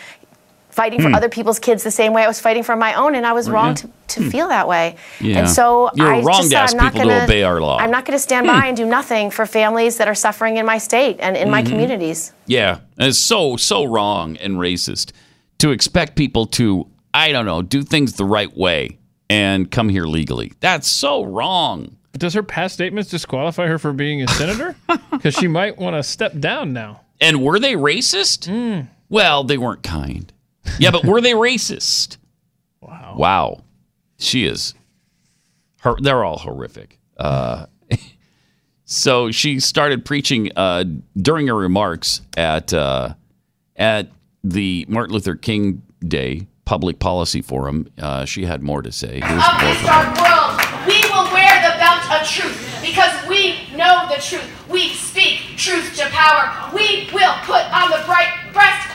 fighting 0.70 1.00
for 1.00 1.08
Hmm. 1.08 1.14
other 1.14 1.30
people's 1.30 1.58
kids 1.58 1.82
the 1.84 1.90
same 1.90 2.12
way 2.12 2.22
I 2.22 2.26
was 2.26 2.38
fighting 2.38 2.62
for 2.62 2.76
my 2.76 2.92
own, 2.94 3.14
and 3.14 3.24
I 3.26 3.32
was 3.32 3.48
wrong 3.48 3.70
you? 3.70 3.74
to, 3.76 3.90
to 4.20 4.30
feel 4.30 4.48
that 4.48 4.68
way. 4.68 4.96
Yeah. 5.20 5.38
And 5.38 5.48
so 5.48 5.90
You 5.94 6.04
were 6.04 6.10
I 6.12 6.20
wrong 6.20 6.26
just 6.36 6.42
to 6.42 6.48
said, 6.50 6.62
ask 6.64 6.74
I'm 6.74 6.84
not 6.84 6.92
people 6.92 7.08
gonna, 7.08 7.24
obey 7.24 7.42
our 7.44 7.60
law. 7.62 7.78
I'm 7.78 7.90
not 7.90 8.04
going 8.04 8.16
to 8.18 8.22
stand 8.22 8.46
Hmm. 8.46 8.60
by 8.60 8.66
and 8.66 8.76
do 8.76 8.84
nothing 8.84 9.30
for 9.30 9.46
families 9.46 9.96
that 9.96 10.06
are 10.06 10.14
suffering 10.14 10.58
in 10.58 10.66
my 10.66 10.76
state 10.76 11.16
and 11.20 11.34
in 11.34 11.50
my 11.50 11.62
Mhm. 11.62 11.68
communities. 11.70 12.32
Yeah, 12.46 12.78
and 12.98 13.08
it's 13.08 13.18
so 13.18 13.56
so 13.56 13.84
wrong 13.84 14.36
and 14.36 14.56
racist 14.58 15.12
to 15.58 15.70
expect 15.70 16.14
people 16.14 16.44
to 16.58 16.86
I 17.14 17.32
don't 17.32 17.46
know 17.46 17.62
do 17.62 17.82
things 17.82 18.12
the 18.14 18.26
right 18.26 18.54
way 18.54 18.98
and 19.30 19.70
come 19.70 19.88
here 19.88 20.04
legally. 20.04 20.52
That's 20.60 20.86
so 20.88 21.24
wrong. 21.24 21.96
Does 22.18 22.34
her 22.34 22.42
past 22.42 22.74
statements 22.74 23.10
disqualify 23.10 23.66
her 23.66 23.78
for 23.78 23.92
being 23.92 24.22
a 24.22 24.28
senator? 24.28 24.76
Because 25.10 25.34
she 25.34 25.48
might 25.48 25.78
want 25.78 25.96
to 25.96 26.02
step 26.02 26.38
down 26.38 26.72
now. 26.74 27.00
And 27.22 27.42
were 27.42 27.58
they 27.58 27.72
racist? 27.72 28.86
Well, 29.08 29.44
they 29.44 29.56
weren't 29.56 29.82
kind. 29.82 30.30
Yeah, 30.78 30.90
but 30.90 31.04
were 31.04 31.20
they 31.20 31.32
racist? 31.32 32.18
Wow. 32.82 33.14
Wow. 33.16 33.60
She 34.18 34.44
is. 34.44 34.74
Her, 35.80 35.96
they're 36.00 36.22
all 36.22 36.38
horrific. 36.38 36.98
Uh, 37.16 37.66
so 38.84 39.30
she 39.32 39.58
started 39.58 40.04
preaching 40.04 40.50
uh, 40.54 40.84
during 41.16 41.48
her 41.48 41.54
remarks 41.56 42.20
at 42.36 42.72
uh, 42.72 43.14
at 43.74 44.10
the 44.44 44.84
Martin 44.88 45.14
Luther 45.14 45.34
King 45.34 45.82
Day 46.06 46.46
Public 46.64 46.98
Policy 47.00 47.42
Forum. 47.42 47.88
Uh, 47.98 48.24
she 48.24 48.44
had 48.44 48.62
more 48.62 48.82
to 48.82 48.92
say. 48.92 49.20
Here's 49.20 49.42
of 49.42 49.60
more 49.60 49.70
this 49.70 49.76
from 49.78 49.86
dark 49.86 50.16
her. 50.18 50.22
world, 50.22 50.86
we 50.86 51.00
will 51.10 51.32
wear 51.32 51.54
the 51.62 51.76
belt 51.78 52.20
of 52.20 52.28
truth 52.28 52.78
because 52.82 53.28
we 53.28 53.65
know 53.76 54.06
the 54.08 54.20
truth. 54.20 54.48
We 54.68 54.90
speak 54.94 55.56
truth 55.56 55.96
to 55.96 56.06
power. 56.10 56.72
We 56.74 57.08
will 57.12 57.34
put 57.44 57.64
on 57.72 57.90
the 57.90 58.02
bright 58.06 58.32
breast 58.52 58.86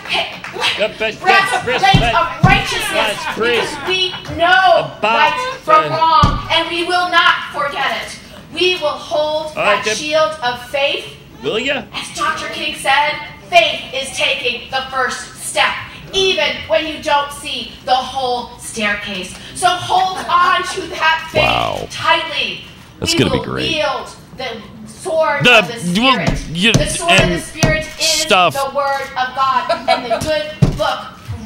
breastplate 1.22 2.16
of 2.16 2.44
righteousness 2.44 3.18
because 3.36 3.88
we 3.88 4.12
know 4.36 4.92
right 5.02 5.58
from 5.64 5.90
wrong 5.92 6.48
and 6.52 6.70
we 6.70 6.84
will 6.84 7.10
not 7.10 7.52
forget 7.54 8.06
it. 8.06 8.20
We 8.54 8.76
will 8.76 8.90
hold 8.90 9.56
All 9.58 9.64
right, 9.64 9.76
that 9.78 9.86
Deb. 9.86 9.98
shield 9.98 10.32
of 10.44 10.62
faith. 10.70 11.18
Will 11.42 11.60
ya? 11.60 11.86
As 11.94 12.16
Dr. 12.16 12.48
King 12.54 12.76
said, 12.76 13.14
faith 13.50 13.94
is 13.94 14.16
taking 14.16 14.70
the 14.70 14.82
first 14.92 15.36
step, 15.36 15.74
even 16.14 16.58
when 16.68 16.86
you 16.88 17.02
don't 17.02 17.32
see 17.32 17.72
the 17.86 17.96
whole 17.96 18.58
staircase. 18.60 19.36
So 19.56 19.68
hold 19.68 20.18
on 20.18 20.64
to 20.76 20.82
that 20.90 21.30
faith 21.32 21.44
Wow. 21.44 21.88
tightly. 21.90 22.66
That's 23.00 23.16
gonna 23.16 23.32
be 23.32 23.38
will 23.38 23.46
great. 23.46 23.72
Wield 23.72 24.16
the 24.42 24.88
sword 24.88 25.46
The- 25.46 25.60
of 25.60 25.68
the 25.68 26.02
well, 26.02 26.14
Spirit. 26.14 26.44
you- 26.50 26.74
the 26.74 26.86
sword 26.88 27.22
of 27.22 27.30
the 27.30 27.40
Spirit 27.40 27.88
is 28.00 28.06
stuff. 28.22 28.54
the 28.54 28.76
Word 28.76 29.02
of 29.18 29.36
God, 29.36 29.72
and 29.90 30.06
the 30.12 30.18
good 30.20 30.78
book 30.78 31.00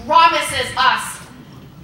promises 0.05 0.67
us 0.77 1.19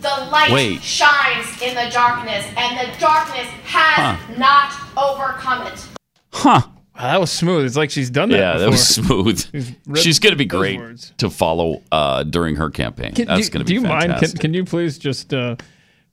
the 0.01 0.27
light 0.31 0.51
Wait. 0.51 0.81
shines 0.81 1.61
in 1.61 1.75
the 1.75 1.89
darkness, 1.91 2.45
and 2.57 2.77
the 2.79 2.99
darkness 2.99 3.47
has 3.65 4.17
Huh. 4.17 4.33
not 4.37 4.73
overcome 4.97 5.67
it. 5.67 5.85
Huh. 6.33 6.61
Oh, 6.99 7.03
that 7.03 7.19
was 7.19 7.31
smooth. 7.31 7.65
It's 7.65 7.75
like 7.77 7.89
she's 7.89 8.09
done 8.09 8.29
that. 8.29 8.37
Yeah, 8.37 8.57
that 8.57 8.69
was 8.69 8.87
smooth. 8.87 9.43
ripped 9.87 10.03
She's 10.03 10.19
going 10.19 10.33
to 10.33 10.37
be 10.37 10.45
great 10.45 10.77
words. 10.79 11.13
to 11.17 11.29
follow 11.29 11.81
uh, 11.91 12.23
during 12.23 12.55
her 12.57 12.69
campaign. 12.69 13.13
Can, 13.13 13.27
That's 13.27 13.47
do, 13.47 13.53
going 13.53 13.65
to 13.65 13.69
be. 13.69 13.75
do 13.75 13.81
be 13.81 13.87
you 13.87 13.93
mind? 13.93 14.13
Can, 14.19 14.31
can 14.33 14.53
you 14.53 14.65
please 14.65 14.97
just 14.99 15.33
uh, 15.33 15.55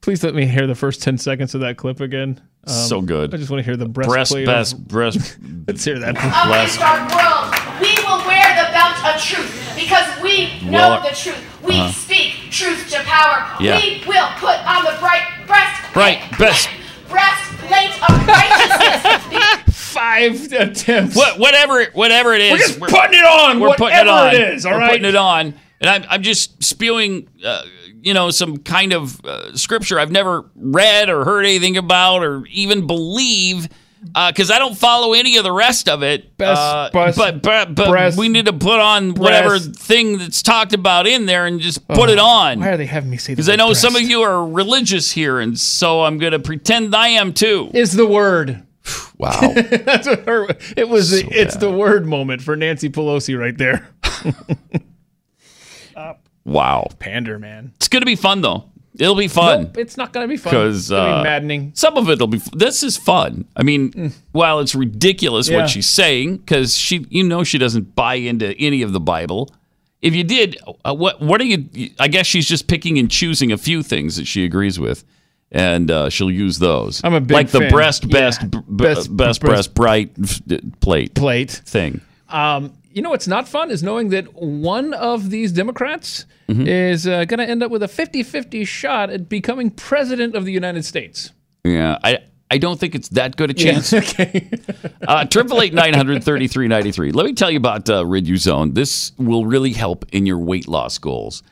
please 0.00 0.22
let 0.22 0.34
me 0.34 0.46
hear 0.46 0.66
the 0.66 0.74
first 0.74 1.02
ten 1.02 1.18
seconds 1.18 1.54
of 1.54 1.60
that 1.62 1.76
clip 1.76 2.00
again? 2.00 2.40
Um, 2.66 2.74
So 2.74 3.00
good. 3.00 3.34
I 3.34 3.36
just 3.36 3.50
want 3.50 3.60
to 3.60 3.64
hear 3.64 3.76
the 3.76 3.88
breast, 3.88 4.08
breastplate. 4.10 4.46
best, 4.46 4.72
of, 4.74 4.88
breast. 4.88 5.38
let's 5.66 5.84
hear 5.84 5.98
that. 5.98 6.16
of 6.16 6.66
this 6.66 6.76
dark 6.76 7.08
world, 7.10 7.54
we 7.80 7.94
will 8.04 8.26
wear 8.26 8.44
the 8.56 8.70
belt 8.72 9.14
of 9.14 9.20
truth 9.20 9.72
because 9.76 10.06
we 10.22 10.60
know 10.62 10.72
Well, 10.72 11.02
the 11.02 11.14
truth. 11.14 11.44
We 11.62 11.74
uh-huh. 11.78 11.90
speak 11.92 12.50
truth 12.50 12.88
to 12.90 12.98
power. 13.04 13.56
Yeah. 13.60 13.78
We 13.78 14.02
will 14.06 14.28
put 14.36 14.56
on 14.66 14.84
the 14.84 14.96
bright 15.00 15.26
breast 15.46 15.94
Right, 15.96 16.20
best. 16.38 16.68
breastplate 17.08 17.94
of 18.08 18.26
righteousness. 18.26 19.64
Five 19.92 20.52
attempts. 20.52 21.16
What, 21.16 21.38
whatever, 21.38 21.84
whatever 21.94 22.34
it 22.34 22.40
is, 22.42 22.52
We're 22.52 22.58
just 22.58 22.78
putting 22.80 23.18
it 23.18 23.24
on, 23.24 23.58
We're 23.60 23.74
putting 23.74 23.98
it 23.98 24.06
on. 24.08 24.34
it 24.34 24.40
is, 24.54 24.66
all 24.66 24.72
we're 24.74 24.78
right? 24.78 24.90
putting 24.92 25.06
it 25.06 25.16
on, 25.16 25.54
and 25.80 25.90
I'm, 25.90 26.04
I'm 26.08 26.22
just 26.22 26.62
spewing, 26.62 27.28
uh, 27.44 27.62
you 28.02 28.14
know, 28.14 28.30
some 28.30 28.58
kind 28.58 28.92
of 28.92 29.24
uh, 29.24 29.56
scripture 29.56 29.98
I've 29.98 30.10
never 30.12 30.44
read 30.54 31.08
or 31.10 31.24
heard 31.24 31.44
anything 31.44 31.76
about 31.76 32.22
or 32.24 32.44
even 32.50 32.86
believe. 32.86 33.68
Because 34.14 34.48
I 34.52 34.60
don't 34.60 34.78
follow 34.78 35.12
any 35.12 35.38
of 35.38 35.44
the 35.44 35.50
rest 35.50 35.88
of 35.88 36.04
it, 36.04 36.36
Best 36.36 36.60
uh, 36.60 36.88
breast- 36.92 37.18
but 37.18 37.42
but, 37.42 37.74
but 37.74 37.88
breast- 37.90 38.16
we 38.16 38.28
need 38.28 38.46
to 38.46 38.52
put 38.52 38.78
on 38.78 39.14
whatever 39.14 39.48
breast- 39.58 39.74
thing 39.74 40.18
that's 40.18 40.40
talked 40.40 40.72
about 40.72 41.08
in 41.08 41.26
there 41.26 41.46
and 41.46 41.58
just 41.60 41.86
put 41.88 42.08
Oh, 42.08 42.12
it 42.12 42.18
on. 42.20 42.60
Why 42.60 42.68
are 42.68 42.76
they 42.76 42.86
having 42.86 43.10
me 43.10 43.16
say? 43.16 43.32
Because 43.32 43.48
I 43.48 43.56
know 43.56 43.66
breast? 43.70 43.80
some 43.82 43.96
of 43.96 44.02
you 44.02 44.22
are 44.22 44.46
religious 44.46 45.10
here, 45.10 45.40
and 45.40 45.58
so 45.58 46.04
I'm 46.04 46.18
going 46.18 46.30
to 46.30 46.38
pretend 46.38 46.94
I 46.94 47.08
am 47.08 47.32
too. 47.32 47.72
is 47.74 47.92
the 47.92 48.06
word. 48.06 48.62
Wow. 49.18 49.40
That's 49.54 50.06
what 50.06 50.20
her. 50.26 50.46
It 50.76 50.88
was. 50.88 51.10
the, 51.10 51.26
it's 51.32 51.56
the 51.56 51.72
word 51.72 52.06
moment 52.06 52.40
for 52.40 52.54
Nancy 52.54 52.88
Pelosi 52.88 53.36
right 53.36 53.58
there. 53.58 53.88
wow. 56.48 56.88
Pander, 56.98 57.38
man. 57.38 57.72
It's 57.76 57.88
going 57.88 58.02
to 58.02 58.06
be 58.06 58.16
fun, 58.16 58.40
though. 58.40 58.64
It'll 58.98 59.14
be 59.14 59.28
fun. 59.28 59.64
Nope, 59.64 59.78
it's 59.78 59.96
not 59.96 60.12
going 60.12 60.24
to 60.24 60.28
be 60.28 60.36
fun. 60.36 60.50
because 60.52 60.78
it's 60.78 60.90
gonna 60.90 61.02
uh, 61.10 61.18
be 61.20 61.24
maddening. 61.24 61.70
Some 61.74 61.96
of 61.96 62.10
it'll 62.10 62.26
be. 62.26 62.40
This 62.52 62.82
is 62.82 62.96
fun. 62.96 63.44
I 63.54 63.62
mean, 63.62 64.12
while 64.32 64.58
it's 64.58 64.74
ridiculous 64.74 65.48
Yeah. 65.48 65.58
what 65.58 65.70
she's 65.70 65.88
saying, 65.88 66.38
because 66.38 66.76
she, 66.76 67.06
you 67.08 67.22
know, 67.22 67.44
she 67.44 67.58
doesn't 67.58 67.94
buy 67.94 68.14
into 68.14 68.56
any 68.58 68.82
of 68.82 68.92
the 68.92 68.98
Bible. 68.98 69.50
If 70.02 70.16
you 70.16 70.24
did, 70.24 70.58
uh, 70.84 70.94
what 70.94 71.20
what 71.20 71.40
are 71.40 71.44
you? 71.44 71.90
I 72.00 72.08
guess 72.08 72.26
she's 72.26 72.48
just 72.48 72.66
picking 72.66 72.98
and 72.98 73.08
choosing 73.08 73.52
a 73.52 73.58
few 73.58 73.84
things 73.84 74.16
that 74.16 74.26
she 74.26 74.44
agrees 74.44 74.80
with, 74.80 75.04
and 75.52 75.90
uh, 75.92 76.10
she'll 76.10 76.30
use 76.30 76.58
those. 76.58 77.00
I'm 77.04 77.14
a 77.14 77.20
big 77.20 77.30
like 77.34 77.48
the 77.50 77.60
fan. 77.60 77.70
breast, 77.70 78.04
Yeah. 78.04 78.12
best, 78.20 78.50
b- 78.50 78.58
Best- 78.68 78.68
best, 78.68 79.16
breast- 79.16 79.40
breast, 79.42 79.74
bright 79.74 80.10
f- 80.20 80.40
plate 80.80 81.14
Plate. 81.14 81.50
thing. 81.52 82.00
Um, 82.28 82.72
you 82.98 83.02
know 83.02 83.10
what's 83.10 83.28
not 83.28 83.46
fun 83.48 83.70
is 83.70 83.82
knowing 83.82 84.08
that 84.10 84.26
one 84.34 84.92
of 84.94 85.30
these 85.30 85.52
Democrats 85.52 86.26
Mm-hmm. 86.48 86.66
is 86.66 87.06
uh, 87.06 87.26
going 87.26 87.38
to 87.38 87.44
end 87.46 87.62
up 87.62 87.70
with 87.70 87.82
a 87.82 87.86
50-50 87.86 88.66
shot 88.66 89.10
at 89.10 89.28
becoming 89.28 89.70
president 89.70 90.34
of 90.34 90.46
the 90.46 90.52
United 90.52 90.82
States. 90.82 91.30
Yeah, 91.62 91.98
I 92.02 92.20
I 92.50 92.56
don't 92.56 92.80
think 92.80 92.94
it's 92.94 93.10
that 93.10 93.36
good 93.36 93.50
a 93.50 93.54
Yeah, 93.54 93.72
chance. 93.72 93.92
okay. 94.02 94.48
Uh, 95.06 95.26
Triple 95.26 95.60
eight 95.60 95.74
nine 95.74 95.92
hundred 95.92 96.24
thirty 96.24 96.48
three 96.48 96.66
ninety 96.66 96.90
three. 96.90 97.12
Let 97.12 97.26
me 97.26 97.34
tell 97.34 97.50
you 97.50 97.58
about 97.58 97.90
uh, 97.90 98.02
Riduzone. 98.04 98.72
This 98.74 99.12
will 99.18 99.44
really 99.44 99.74
help 99.74 100.06
in 100.10 100.24
your 100.24 100.38
weight 100.38 100.66
loss 100.66 100.96
goals, 100.96 101.42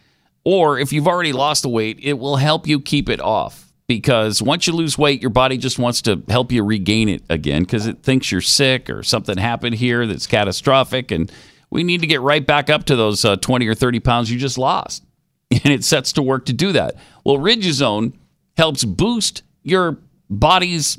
or 0.44 0.78
if 0.78 0.94
you've 0.94 1.06
already 1.06 1.34
lost 1.34 1.62
the 1.62 1.68
weight, 1.68 1.98
it 2.02 2.14
will 2.14 2.36
help 2.36 2.66
you 2.66 2.80
keep 2.80 3.10
it 3.10 3.20
off. 3.20 3.65
Because 3.88 4.42
once 4.42 4.66
you 4.66 4.72
lose 4.72 4.98
weight, 4.98 5.22
your 5.22 5.30
body 5.30 5.56
just 5.56 5.78
wants 5.78 6.02
to 6.02 6.22
help 6.28 6.50
you 6.50 6.64
regain 6.64 7.08
it 7.08 7.22
again 7.28 7.62
because 7.62 7.86
it 7.86 8.02
thinks 8.02 8.32
you're 8.32 8.40
sick 8.40 8.90
or 8.90 9.04
something 9.04 9.38
happened 9.38 9.76
here 9.76 10.06
that's 10.06 10.26
catastrophic, 10.26 11.12
and 11.12 11.30
we 11.70 11.84
need 11.84 12.00
to 12.00 12.06
get 12.08 12.20
right 12.20 12.44
back 12.44 12.68
up 12.68 12.84
to 12.84 12.96
those 12.96 13.24
uh, 13.24 13.36
twenty 13.36 13.68
or 13.68 13.74
thirty 13.74 14.00
pounds 14.00 14.30
you 14.30 14.38
just 14.38 14.58
lost. 14.58 15.02
And 15.52 15.72
it 15.72 15.84
sets 15.84 16.12
to 16.14 16.22
work 16.22 16.46
to 16.46 16.52
do 16.52 16.72
that. 16.72 16.96
Well, 17.24 17.38
Riduzone 17.38 18.14
helps 18.56 18.82
boost 18.84 19.44
your 19.62 19.98
body's 20.28 20.98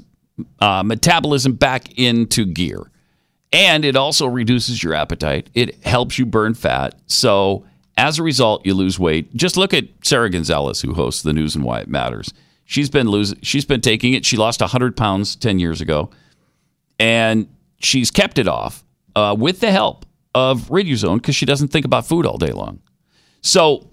uh, 0.59 0.83
metabolism 0.83 1.53
back 1.53 1.97
into 1.97 2.45
gear. 2.45 2.89
And 3.51 3.85
it 3.85 3.95
also 3.95 4.27
reduces 4.27 4.83
your 4.83 4.93
appetite. 4.93 5.49
It 5.53 5.83
helps 5.83 6.19
you 6.19 6.25
burn 6.25 6.53
fat. 6.53 6.95
So 7.07 7.65
as 7.97 8.19
a 8.19 8.23
result, 8.23 8.65
you 8.65 8.73
lose 8.73 8.99
weight. 8.99 9.33
Just 9.35 9.57
look 9.57 9.73
at 9.73 9.85
Sara 10.03 10.29
Gonzales, 10.29 10.81
who 10.81 10.93
hosts 10.93 11.23
the 11.23 11.33
news 11.33 11.55
and 11.55 11.63
why 11.63 11.79
it 11.79 11.87
matters. 11.87 12.33
She's 12.67 12.89
been 12.89 13.07
losing. 13.07 13.39
She's 13.41 13.65
been 13.65 13.81
taking 13.81 14.13
it. 14.13 14.25
She 14.25 14.37
lost 14.37 14.61
100 14.61 14.95
pounds 14.95 15.35
10 15.35 15.57
years 15.57 15.81
ago, 15.81 16.11
and 16.99 17.47
she's 17.79 18.11
kept 18.11 18.37
it 18.37 18.47
off 18.47 18.83
uh, 19.15 19.35
with 19.37 19.61
the 19.61 19.71
help 19.71 20.05
of 20.35 20.69
Riduzone 20.69 21.15
because 21.15 21.35
she 21.35 21.47
doesn't 21.47 21.69
think 21.69 21.85
about 21.85 22.05
food 22.05 22.25
all 22.25 22.37
day 22.37 22.51
long. 22.51 22.81
So 23.41 23.89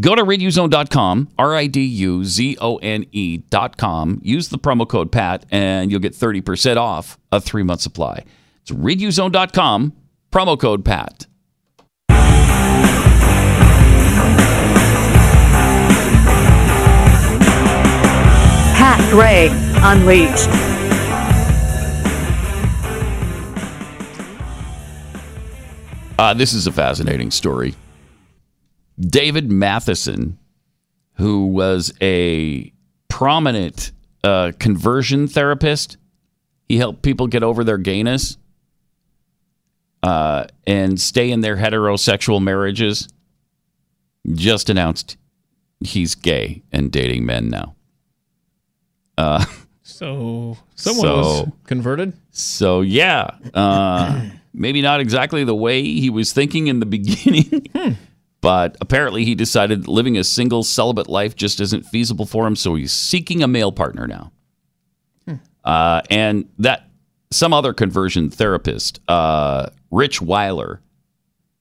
Go 0.00 0.14
to 0.14 0.22
riduzone.com, 0.22 1.28
R 1.38 1.54
I 1.56 1.66
D 1.66 1.80
U 1.80 2.24
Z 2.24 2.56
O 2.60 2.76
N 2.76 3.06
E.com. 3.10 4.20
Use 4.22 4.48
the 4.48 4.58
promo 4.58 4.88
code 4.88 5.10
PAT, 5.10 5.44
and 5.50 5.90
you'll 5.90 6.00
get 6.00 6.12
30% 6.12 6.76
off 6.76 7.18
a 7.32 7.40
three 7.40 7.64
month 7.64 7.80
supply. 7.80 8.24
It's 8.62 8.70
riduzone.com, 8.70 9.92
promo 10.30 10.60
code 10.60 10.84
PAT. 10.84 11.26
Pat 18.88 19.10
Gray 19.10 19.48
Unleashed. 19.82 20.48
Uh, 26.18 26.32
this 26.32 26.54
is 26.54 26.66
a 26.66 26.72
fascinating 26.72 27.30
story. 27.30 27.74
David 28.98 29.52
Matheson, 29.52 30.38
who 31.16 31.48
was 31.48 31.92
a 32.00 32.72
prominent 33.10 33.92
uh, 34.24 34.52
conversion 34.58 35.28
therapist, 35.28 35.98
he 36.66 36.78
helped 36.78 37.02
people 37.02 37.26
get 37.26 37.42
over 37.42 37.64
their 37.64 37.76
gayness 37.76 38.38
uh, 40.02 40.46
and 40.66 40.98
stay 40.98 41.30
in 41.30 41.42
their 41.42 41.58
heterosexual 41.58 42.42
marriages. 42.42 43.06
Just 44.32 44.70
announced 44.70 45.18
he's 45.80 46.14
gay 46.14 46.62
and 46.72 46.90
dating 46.90 47.26
men 47.26 47.50
now. 47.50 47.74
Uh, 49.18 49.44
So 49.82 50.56
someone 50.76 51.06
was 51.08 51.48
converted. 51.64 52.12
so 52.30 52.82
yeah, 52.82 53.30
uh, 53.54 54.28
maybe 54.54 54.80
not 54.82 55.00
exactly 55.00 55.42
the 55.44 55.54
way 55.54 55.82
he 55.82 56.08
was 56.10 56.32
thinking 56.32 56.66
in 56.68 56.78
the 56.78 56.86
beginning, 56.96 57.66
but 58.40 58.76
apparently 58.80 59.24
he 59.24 59.34
decided 59.34 59.82
that 59.82 59.88
living 59.90 60.16
a 60.16 60.22
single 60.24 60.62
celibate 60.62 61.08
life 61.08 61.34
just 61.34 61.58
isn't 61.60 61.84
feasible 61.86 62.26
for 62.26 62.46
him. 62.46 62.54
So 62.54 62.74
he's 62.76 62.92
seeking 62.92 63.42
a 63.42 63.48
male 63.48 63.72
partner 63.72 64.06
now, 64.06 64.30
uh, 65.64 66.02
and 66.10 66.48
that 66.58 66.88
some 67.32 67.52
other 67.52 67.72
conversion 67.72 68.30
therapist, 68.30 69.00
uh, 69.08 69.70
Rich 69.90 70.20
Wyler, 70.20 70.78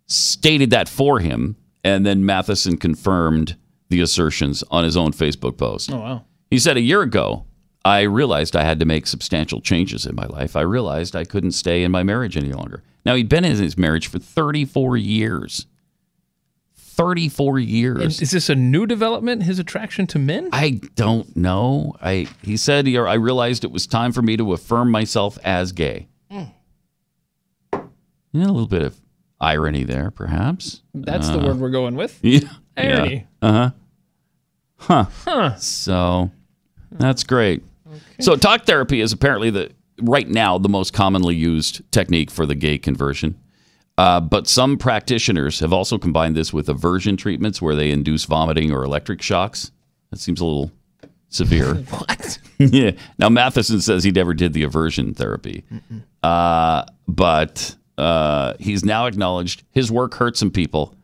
stated 0.06 0.70
that 0.72 0.88
for 0.88 1.20
him, 1.20 1.56
and 1.84 2.06
then 2.06 2.26
Matheson 2.26 2.78
confirmed 2.78 3.56
the 3.90 4.02
assertions 4.02 4.64
on 4.70 4.84
his 4.84 4.96
own 4.96 5.12
Facebook 5.12 5.58
post. 5.58 5.92
Oh 5.92 5.98
wow. 6.00 6.26
He 6.52 6.60
said, 6.60 6.78
A 6.78 6.82
year 6.82 7.02
ago, 7.02 7.46
I 7.88 8.02
realized 8.02 8.54
I 8.58 8.64
had 8.66 8.80
to 8.82 8.86
make 8.86 9.08
substantial 9.08 9.62
changes 9.62 10.06
in 10.06 10.14
my 10.14 10.26
life. 10.26 10.58
I 10.58 10.62
realized 10.62 11.16
I 11.16 11.24
couldn't 11.24 11.54
stay 11.54 11.84
in 11.84 11.92
my 11.92 12.04
marriage 12.04 12.36
any 12.36 12.52
longer. 12.52 12.84
Now, 13.06 13.16
he'd 13.16 13.30
been 13.30 13.46
in 13.46 13.56
his 13.56 13.78
marriage 13.78 14.08
for 14.08 14.20
34 14.20 14.98
years. 14.98 15.68
34 16.76 17.60
years. 17.60 18.02
And 18.02 18.22
is 18.22 18.32
this 18.32 18.50
a 18.50 18.56
new 18.56 18.86
development? 18.86 19.44
His 19.44 19.58
attraction 19.58 20.06
to 20.08 20.20
men? 20.20 20.50
I 20.52 20.82
don't 20.96 21.34
know. 21.38 21.96
I 22.02 22.28
He 22.44 22.58
said, 22.58 22.88
I 22.90 23.14
realized 23.14 23.64
it 23.64 23.72
was 23.72 23.88
time 23.88 24.12
for 24.12 24.22
me 24.22 24.36
to 24.36 24.52
affirm 24.52 24.92
myself 24.92 25.38
as 25.46 25.72
gay. 25.72 26.10
Mm. 26.30 26.52
Yeah, 27.72 28.44
a 28.46 28.52
little 28.52 28.68
bit 28.68 28.82
of 28.82 29.00
irony 29.40 29.86
there, 29.86 30.12
perhaps. 30.12 30.82
That's 30.94 31.30
the 31.30 31.40
Uh, 31.40 31.48
word 31.48 31.60
we're 31.60 31.70
going 31.70 31.96
with. 31.96 32.20
Yeah. 32.24 32.50
Irony. 32.76 33.28
Uh 33.42 33.52
huh. 33.52 33.70
Huh. 34.76 35.06
Huh. 35.26 35.56
So 35.56 36.32
that's 36.92 37.24
great. 37.24 37.64
So 38.20 38.36
talk 38.36 38.66
therapy 38.66 39.02
is 39.02 39.12
apparently 39.14 39.50
the 39.50 39.72
right 40.02 40.28
now 40.28 40.58
the 40.58 40.70
most 40.70 40.94
commonly 40.94 41.36
used 41.36 41.82
technique 41.92 42.32
for 42.32 42.46
the 42.46 42.56
gay 42.56 42.78
conversion. 42.78 43.40
Uh, 43.98 44.20
but 44.20 44.48
some 44.48 44.78
practitioners 44.78 45.60
have 45.60 45.74
also 45.74 45.98
combined 45.98 46.36
this 46.36 46.54
with 46.54 46.70
aversion 46.70 47.18
treatments 47.18 47.62
where 47.62 47.76
they 47.76 47.90
induce 47.90 48.26
vomiting 48.26 48.72
or 48.72 48.84
electric 48.84 49.22
shocks. 49.24 49.72
That 50.12 50.20
seems 50.20 50.40
a 50.40 50.46
little 50.46 50.72
severe. 51.30 51.76
What? 51.90 52.40
yeah. 52.60 52.92
Now 53.18 53.30
Matheson 53.30 53.82
says 53.82 54.04
he 54.04 54.12
never 54.12 54.34
did 54.34 54.54
the 54.54 54.64
aversion 54.64 55.14
therapy, 55.14 55.64
uh, 56.24 56.86
but 57.08 57.76
uh, 57.98 58.54
he's 58.60 58.86
now 58.86 59.06
acknowledged 59.06 59.64
his 59.72 59.92
work 59.92 60.16
hurt 60.16 60.38
some 60.38 60.52
people, 60.52 60.96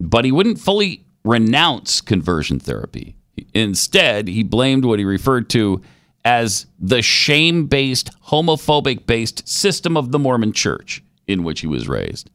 but 0.00 0.24
he 0.24 0.32
wouldn't 0.32 0.60
fully 0.60 1.04
renounce 1.24 2.00
conversion 2.00 2.60
therapy. 2.60 3.16
Instead, 3.54 4.28
he 4.28 4.42
blamed 4.42 4.84
what 4.84 4.98
he 4.98 5.04
referred 5.04 5.48
to 5.50 5.82
as 6.26 6.66
the 6.80 7.02
shame 7.02 7.66
based, 7.66 8.10
homophobic 8.24 9.06
based 9.06 9.46
system 9.48 9.96
of 9.96 10.10
the 10.10 10.18
Mormon 10.18 10.52
church 10.52 11.00
in 11.28 11.44
which 11.44 11.60
he 11.60 11.68
was 11.68 11.86
raised. 11.86 12.28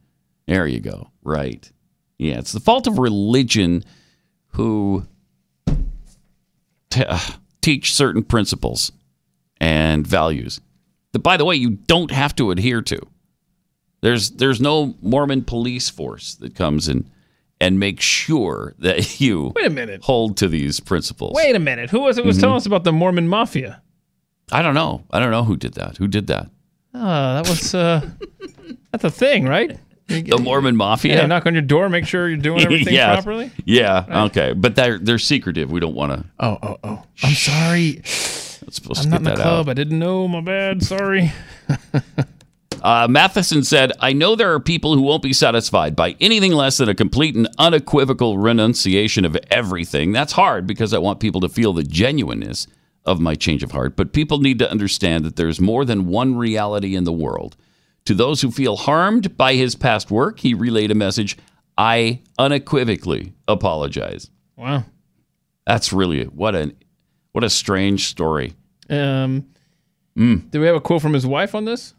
There 0.46 0.66
you 0.66 0.80
go. 0.80 1.10
Right. 1.22 1.70
Yeah, 2.18 2.38
it's 2.38 2.52
the 2.52 2.60
fault 2.60 2.86
of 2.86 2.98
religion 2.98 3.84
who 4.54 5.04
t- 6.90 7.04
uh, 7.04 7.18
teach 7.60 7.92
certain 7.94 8.22
principles 8.22 8.92
and 9.60 10.06
values 10.06 10.60
that, 11.12 11.18
by 11.20 11.36
the 11.36 11.44
way, 11.44 11.56
you 11.56 11.70
don't 11.86 12.10
have 12.10 12.34
to 12.36 12.50
adhere 12.50 12.80
to. 12.82 12.98
There's 14.00 14.30
there's 14.30 14.60
no 14.60 14.94
Mormon 15.02 15.42
police 15.42 15.90
force 15.90 16.34
that 16.36 16.54
comes 16.54 16.88
in 16.88 17.10
and 17.60 17.78
makes 17.78 18.04
sure 18.04 18.74
that 18.78 19.20
you 19.20 19.52
Wait 19.54 19.66
a 19.66 19.70
minute. 19.70 20.02
hold 20.02 20.38
to 20.38 20.48
these 20.48 20.80
principles. 20.80 21.34
Wait 21.36 21.54
a 21.54 21.58
minute. 21.60 21.90
Who 21.90 22.00
was 22.00 22.16
it 22.18 22.24
was 22.24 22.38
Mhm. 22.38 22.40
telling 22.40 22.56
us 22.56 22.66
about 22.66 22.84
the 22.84 22.92
Mormon 22.92 23.28
Mafia? 23.28 23.81
I 24.52 24.62
don't 24.62 24.74
know. 24.74 25.02
I 25.10 25.18
don't 25.18 25.30
know 25.30 25.44
who 25.44 25.56
did 25.56 25.74
that. 25.74 25.96
Who 25.96 26.06
did 26.08 26.26
that? 26.28 26.48
Oh, 26.94 27.00
that 27.34 27.48
was 27.48 27.74
uh, 27.74 28.08
that's 28.90 29.04
a 29.04 29.10
thing, 29.10 29.46
right? 29.46 29.78
The 30.08 30.38
Mormon 30.42 30.76
Mafia. 30.76 31.14
Yeah, 31.16 31.26
knock 31.26 31.46
on 31.46 31.54
your 31.54 31.62
door, 31.62 31.88
make 31.88 32.06
sure 32.06 32.28
you're 32.28 32.36
doing 32.36 32.60
everything 32.64 32.92
Yeah. 32.92 33.14
properly. 33.14 33.50
Yeah. 33.64 34.24
Okay. 34.26 34.52
But 34.52 34.76
they're 34.76 34.98
they're 34.98 35.18
secretive. 35.18 35.70
We 35.72 35.80
don't 35.80 35.94
want 35.94 36.12
to. 36.12 36.24
Oh, 36.38 36.58
oh, 36.62 36.78
oh. 36.84 37.02
I'm 37.22 37.32
sorry. 37.32 37.94
Let's 37.96 38.76
supposed 38.76 39.04
I'm 39.04 39.04
to 39.04 39.10
not 39.10 39.18
in 39.18 39.24
the 39.24 39.34
club. 39.42 39.68
out. 39.68 39.70
I 39.70 39.74
didn't 39.74 39.98
know. 39.98 40.28
My 40.28 40.40
bad. 40.42 40.82
Sorry. 40.82 41.32
Uh, 42.82 43.06
Matheson 43.08 43.62
said, 43.62 43.92
I 44.00 44.12
know 44.12 44.34
there 44.34 44.52
are 44.54 44.58
people 44.58 44.96
who 44.96 45.02
won't 45.02 45.22
be 45.22 45.32
satisfied 45.32 45.94
by 45.94 46.16
anything 46.20 46.50
less 46.50 46.78
than 46.78 46.88
a 46.88 46.96
complete 46.96 47.36
and 47.36 47.48
unequivocal 47.56 48.38
renunciation 48.38 49.24
of 49.24 49.36
everything. 49.52 50.10
That's 50.10 50.32
hard 50.32 50.66
because 50.66 50.92
I 50.92 50.98
want 50.98 51.20
people 51.20 51.40
to 51.42 51.48
feel 51.48 51.72
the 51.72 51.84
genuineness 51.84 52.66
of 53.04 53.20
my 53.20 53.34
change 53.34 53.62
of 53.62 53.72
heart. 53.72 53.96
But 53.96 54.12
people 54.12 54.38
need 54.38 54.58
to 54.60 54.70
understand 54.70 55.24
that 55.24 55.36
there's 55.36 55.60
more 55.60 55.84
than 55.84 56.06
one 56.06 56.36
reality 56.36 56.94
in 56.94 57.04
the 57.04 57.12
world. 57.12 57.56
To 58.06 58.14
those 58.14 58.40
who 58.42 58.50
feel 58.50 58.76
harmed 58.76 59.36
by 59.36 59.54
his 59.54 59.74
past 59.76 60.10
work, 60.10 60.40
he 60.40 60.54
relayed 60.54 60.90
a 60.90 60.94
message 60.94 61.36
I 61.78 62.20
unequivocally 62.38 63.32
apologize. 63.48 64.30
Wow. 64.56 64.84
That's 65.66 65.92
really 65.92 66.24
what 66.24 66.54
a 66.54 66.74
what 67.32 67.44
a 67.44 67.50
strange 67.50 68.06
story. 68.08 68.54
Um, 68.90 69.46
Mm. 70.18 70.50
do 70.50 70.60
we 70.60 70.66
have 70.66 70.76
a 70.76 70.80
quote 70.80 71.00
from 71.00 71.14
his 71.14 71.26
wife 71.26 71.54
on 71.54 71.64
this? 71.64 71.94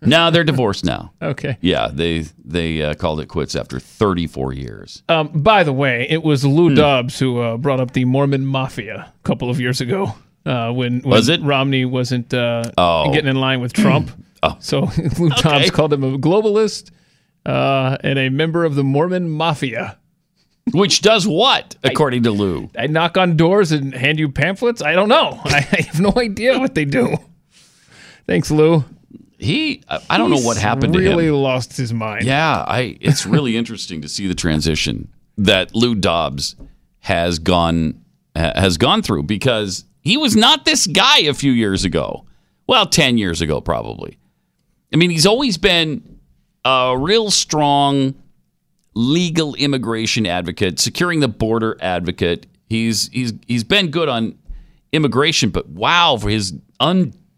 no, 0.00 0.30
they're 0.30 0.44
divorced 0.44 0.84
now. 0.84 1.12
Okay. 1.22 1.56
Yeah, 1.60 1.88
they 1.92 2.26
they 2.44 2.82
uh, 2.82 2.94
called 2.94 3.18
it 3.20 3.26
quits 3.26 3.56
after 3.56 3.80
34 3.80 4.52
years. 4.52 5.02
Um, 5.08 5.28
by 5.34 5.64
the 5.64 5.72
way, 5.72 6.06
it 6.08 6.22
was 6.22 6.44
Lou 6.44 6.68
Hmm. 6.68 6.74
Dobbs 6.76 7.18
who 7.18 7.40
uh, 7.40 7.56
brought 7.56 7.80
up 7.80 7.92
the 7.92 8.04
Mormon 8.04 8.46
Mafia 8.46 9.12
a 9.12 9.22
couple 9.24 9.50
of 9.50 9.58
years 9.58 9.80
ago. 9.80 10.14
Uh, 10.46 10.72
when, 10.72 11.00
when 11.00 11.10
Was 11.10 11.28
it? 11.28 11.42
Romney 11.42 11.84
wasn't 11.84 12.32
uh, 12.32 12.70
Oh. 12.78 13.12
getting 13.12 13.28
in 13.28 13.36
line 13.36 13.60
with 13.60 13.72
Trump? 13.72 14.10
Oh. 14.42 14.54
So 14.60 14.80
Lou 15.18 15.30
Dobbs 15.30 15.70
called 15.70 15.92
him 15.94 16.04
a 16.04 16.18
globalist 16.18 16.90
uh, 17.46 17.96
and 18.04 18.18
a 18.18 18.28
member 18.28 18.64
of 18.66 18.74
the 18.74 18.84
Mormon 18.84 19.30
Mafia. 19.30 19.96
Which 20.72 21.00
does 21.00 21.26
what, 21.26 21.74
according 21.82 22.24
to 22.24 22.30
Lou? 22.32 22.68
I 22.78 22.86
knock 22.86 23.16
on 23.16 23.36
doors 23.38 23.72
and 23.72 23.94
hand 23.94 24.18
you 24.18 24.28
pamphlets. 24.30 24.82
I 24.82 24.92
don't 24.92 25.08
know. 25.08 25.40
I 25.44 25.60
have 25.62 26.00
no 26.00 26.12
idea 26.18 26.58
what 26.58 26.74
they 26.74 26.84
do. 26.84 27.16
Thanks, 28.26 28.50
Lou. 28.50 28.84
He, 29.38 29.82
I 29.88 30.00
I 30.10 30.18
don't 30.18 30.30
know 30.30 30.40
what 30.40 30.58
happened 30.58 30.92
to 30.92 30.98
him. 30.98 31.10
really 31.16 31.30
lost 31.30 31.76
his 31.76 31.92
mind. 31.92 32.24
Yeah, 32.24 32.62
I. 32.68 32.98
It's 33.00 33.26
really 33.26 33.56
interesting 33.60 34.02
to 34.02 34.08
see 34.08 34.26
the 34.26 34.34
transition 34.34 35.08
that 35.38 35.74
Lou 35.74 35.94
Dobbs 35.94 36.56
has 37.00 37.38
gone 37.38 38.02
has 38.34 38.76
gone 38.76 39.02
through 39.02 39.22
because 39.24 39.84
he 40.06 40.16
was 40.16 40.36
not 40.36 40.64
this 40.64 40.86
guy 40.86 41.18
a 41.22 41.34
few 41.34 41.50
years 41.50 41.84
ago. 41.84 42.26
Well, 42.68 42.86
ten 42.86 43.18
years 43.18 43.40
ago, 43.40 43.60
probably. 43.60 44.18
I 44.92 44.96
mean, 44.96 45.10
he's 45.10 45.26
always 45.26 45.58
been 45.58 46.20
a 46.64 46.94
real 46.96 47.32
strong 47.32 48.14
legal 48.94 49.56
immigration 49.56 50.24
advocate, 50.24 50.78
securing 50.78 51.18
the 51.18 51.28
border 51.28 51.76
advocate. 51.80 52.46
He's 52.68 53.08
he's 53.08 53.32
he's 53.48 53.64
been 53.64 53.90
good 53.90 54.08
on 54.08 54.38
immigration, 54.92 55.50
but 55.50 55.68
wow, 55.70 56.16
for 56.16 56.28
his 56.28 56.54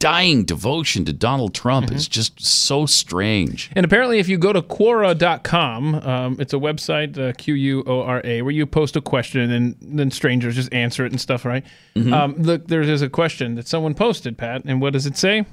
undying 0.03 0.45
devotion 0.45 1.05
to 1.05 1.13
Donald 1.13 1.55
Trump 1.55 1.91
is 1.91 2.07
just 2.07 2.41
so 2.45 2.87
strange. 2.87 3.71
And 3.75 3.85
apparently, 3.85 4.19
if 4.19 4.29
you 4.29 4.39
go 4.39 4.53
to 4.53 4.63
Quora.com, 4.63 5.95
um, 5.97 6.37
it's 6.39 6.53
a 6.53 6.57
website, 6.57 7.19
uh, 7.19 7.33
Q 7.33 7.55
U 7.55 7.85
O 7.87 8.03
R 8.03 8.21
A, 8.25 8.43
where 8.43 8.53
you 8.53 8.65
post 8.67 8.97
a 8.97 9.01
question 9.01 9.51
and 9.51 9.77
then 9.81 10.11
strangers 10.11 10.55
just 10.55 10.73
answer 10.73 11.05
it 11.05 11.13
and 11.13 11.21
stuff, 11.21 11.45
right? 11.45 11.65
Mhm. 11.97 12.13
Um, 12.13 12.35
look, 12.39 12.69
there 12.69 12.83
is 12.83 13.03
a 13.03 13.09
question 13.09 13.57
that 13.57 13.67
someone 13.67 13.95
posted, 13.95 14.39
Pat, 14.39 14.63
and 14.65 14.81
what 14.81 14.93
does 14.93 15.07
it 15.07 15.17
say? 15.17 15.45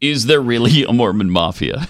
Is 0.00 0.26
there 0.26 0.40
really 0.40 0.84
a 0.84 0.92
Mormon 0.92 1.30
mafia? 1.30 1.88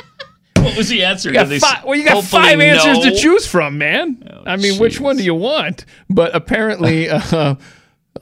what 0.56 0.76
was 0.76 0.88
the 0.90 1.04
answer? 1.04 1.30
You 1.30 1.34
got 1.34 1.44
Did 1.44 1.50
they 1.50 1.58
fi- 1.60 1.82
well, 1.84 1.96
you 1.96 2.04
got 2.04 2.22
five 2.22 2.60
answers 2.60 2.98
to 3.00 3.16
choose 3.16 3.46
from, 3.46 3.78
man. 3.78 4.42
I 4.46 4.56
mean, 4.56 4.78
which 4.78 5.00
one 5.00 5.16
do 5.16 5.24
you 5.24 5.34
want? 5.34 5.84
But 6.10 6.34
apparently, 6.36 7.08
uh, 7.10 7.54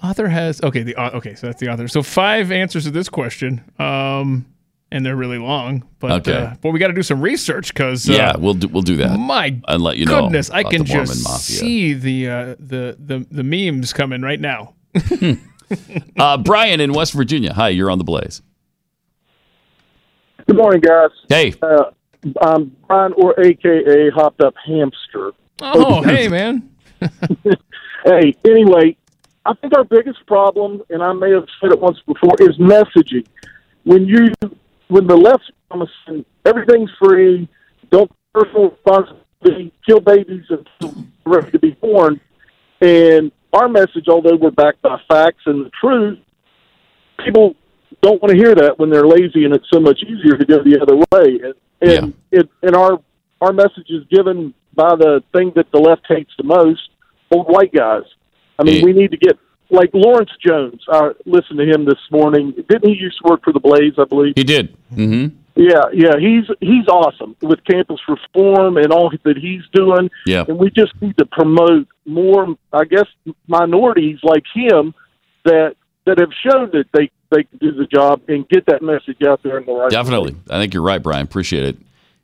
author 0.02 0.28
has 0.28 0.62
okay. 0.62 0.82
The 0.82 0.96
okay, 1.16 1.34
so 1.34 1.46
that's 1.46 1.60
the 1.60 1.70
author. 1.72 1.88
So 1.88 2.02
five 2.02 2.50
answers 2.52 2.84
to 2.84 2.90
this 2.90 3.08
question, 3.08 3.62
um, 3.78 4.46
and 4.92 5.04
they're 5.04 5.16
really 5.16 5.38
long. 5.38 5.84
But 5.98 6.12
Okay. 6.28 6.36
uh, 6.36 6.54
but 6.62 6.70
we 6.72 6.78
got 6.78 6.88
to 6.88 6.92
do 6.94 7.02
some 7.02 7.20
research 7.20 7.72
because 7.74 8.08
Yeah, 8.08 8.36
we'll 8.36 8.54
do, 8.54 8.68
we'll 8.68 8.82
do 8.82 8.96
that. 8.98 9.18
My 9.18 9.58
and 9.68 9.82
let 9.82 9.96
you 9.98 10.06
know. 10.06 10.22
goodness, 10.22 10.50
I 10.50 10.62
can 10.62 10.84
the 10.84 10.88
Mormon 10.88 11.06
just 11.06 11.24
mafia. 11.24 11.56
see 11.56 11.92
the, 11.94 12.28
uh, 12.28 12.44
the 12.58 12.96
the 12.98 13.26
the 13.30 13.42
memes 13.44 13.92
coming 13.92 14.22
right 14.22 14.40
now. 14.40 14.74
Uh, 16.16 16.38
Brian 16.38 16.78
in 16.80 16.92
West 16.92 17.12
Virginia. 17.12 17.52
Hi, 17.52 17.70
you're 17.70 17.90
on 17.90 17.98
the 17.98 18.04
Blaze. 18.04 18.40
Good 20.46 20.56
morning, 20.56 20.80
guys. 20.80 21.10
Hey. 21.28 21.54
Uh, 21.60 21.90
I'm 22.40 22.66
Brian, 22.86 23.12
or 23.14 23.34
AKA 23.40 24.10
Hopped 24.10 24.40
Up 24.42 24.54
Hamster. 24.64 25.32
Oh, 25.60 26.02
hey, 26.02 26.28
man. 26.28 26.70
hey, 28.04 28.36
anyway, 28.44 28.96
I 29.46 29.54
think 29.54 29.76
our 29.76 29.84
biggest 29.84 30.26
problem, 30.26 30.82
and 30.90 31.02
I 31.02 31.12
may 31.12 31.30
have 31.30 31.46
said 31.60 31.70
it 31.72 31.80
once 31.80 31.98
before, 32.06 32.34
is 32.40 32.58
messaging. 32.58 33.26
When 33.84 34.06
you, 34.06 34.26
when 34.88 35.06
the 35.06 35.16
left's 35.16 35.50
promising 35.70 36.24
everything's 36.44 36.90
free, 37.00 37.48
don't 37.90 38.10
personal 38.34 38.70
responsibility, 38.70 39.72
kill 39.86 40.00
babies 40.00 40.44
until 40.50 40.90
they're 40.90 41.04
ready 41.24 41.50
to 41.52 41.58
be 41.58 41.70
born, 41.70 42.20
and 42.80 43.30
our 43.52 43.68
message, 43.68 44.08
although 44.08 44.36
we're 44.36 44.50
backed 44.50 44.82
by 44.82 45.00
facts 45.08 45.42
and 45.46 45.66
the 45.66 45.70
truth, 45.80 46.18
people 47.24 47.54
don't 48.02 48.20
want 48.20 48.32
to 48.32 48.36
hear 48.36 48.54
that 48.54 48.78
when 48.78 48.90
they're 48.90 49.06
lazy, 49.06 49.44
and 49.44 49.54
it's 49.54 49.66
so 49.72 49.80
much 49.80 50.00
easier 50.02 50.36
to 50.36 50.44
go 50.44 50.62
the 50.62 50.78
other 50.80 50.96
way. 50.96 51.40
And, 51.42 51.54
and 51.80 52.14
it, 52.30 52.48
and 52.62 52.74
our 52.74 52.98
our 53.40 53.52
message 53.52 53.90
is 53.90 54.04
given 54.10 54.54
by 54.74 54.96
the 54.96 55.22
thing 55.32 55.52
that 55.56 55.70
the 55.72 55.78
left 55.78 56.02
hates 56.08 56.32
the 56.36 56.44
most, 56.44 56.88
old 57.30 57.46
white 57.46 57.72
guys. 57.72 58.02
I 58.58 58.62
mean, 58.64 58.84
we 58.84 58.92
need 58.92 59.10
to 59.10 59.16
get 59.16 59.38
like 59.70 59.90
Lawrence 59.92 60.30
Jones. 60.46 60.82
I 60.88 61.10
listened 61.24 61.58
to 61.58 61.64
him 61.64 61.84
this 61.84 61.98
morning. 62.10 62.52
Didn't 62.68 62.88
he 62.88 62.94
used 62.94 63.18
to 63.22 63.30
work 63.30 63.42
for 63.44 63.52
the 63.52 63.60
Blaze? 63.60 63.94
I 63.98 64.04
believe 64.04 64.34
he 64.36 64.44
did. 64.44 64.76
Mm-hmm. 64.92 65.36
Yeah, 65.56 65.84
yeah, 65.92 66.18
he's 66.18 66.44
he's 66.60 66.86
awesome 66.86 67.34
with 67.40 67.64
campus 67.64 68.00
reform 68.06 68.76
and 68.76 68.92
all 68.92 69.10
that 69.24 69.38
he's 69.38 69.62
doing. 69.72 70.10
Yeah. 70.26 70.44
and 70.46 70.58
we 70.58 70.70
just 70.70 70.92
need 71.00 71.16
to 71.16 71.24
promote 71.24 71.88
more. 72.04 72.56
I 72.72 72.84
guess 72.84 73.06
minorities 73.48 74.18
like 74.22 74.44
him 74.54 74.94
that 75.44 75.76
that 76.04 76.18
have 76.18 76.30
shown 76.44 76.70
that 76.72 76.84
they 76.92 77.10
they 77.30 77.44
can 77.44 77.58
do 77.58 77.72
the 77.72 77.86
job 77.86 78.20
and 78.28 78.46
get 78.48 78.66
that 78.66 78.82
message 78.82 79.22
out 79.26 79.42
there 79.42 79.58
in 79.58 79.64
the 79.64 79.72
right. 79.72 79.90
Definitely. 79.90 80.36
I 80.50 80.60
think 80.60 80.74
you're 80.74 80.82
right, 80.82 81.02
Brian. 81.02 81.24
Appreciate 81.24 81.64
it. 81.64 81.78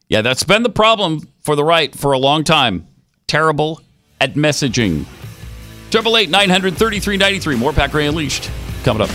Yeah, 0.08 0.20
that's 0.20 0.44
been 0.44 0.62
the 0.62 0.70
problem 0.70 1.26
for 1.40 1.56
the 1.56 1.64
right 1.64 1.94
for 1.94 2.12
a 2.12 2.18
long 2.18 2.44
time. 2.44 2.86
Terrible 3.26 3.80
at 4.20 4.34
messaging. 4.34 5.06
Triple 5.92 6.16
eight 6.16 6.30
nine 6.30 6.48
hundred 6.48 6.74
thirty 6.78 7.00
three 7.00 7.18
ninety 7.18 7.38
three. 7.38 7.54
More 7.54 7.70
Pat 7.70 7.90
Gray 7.90 8.06
Unleashed 8.06 8.50
coming 8.82 9.02
up. 9.02 9.10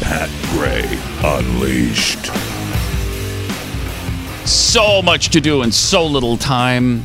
Pat 0.00 0.30
Gray 0.52 0.84
Unleashed. 1.24 2.26
So 4.46 5.02
much 5.02 5.30
to 5.30 5.40
do 5.40 5.62
in 5.62 5.72
so 5.72 6.06
little 6.06 6.36
time. 6.36 7.04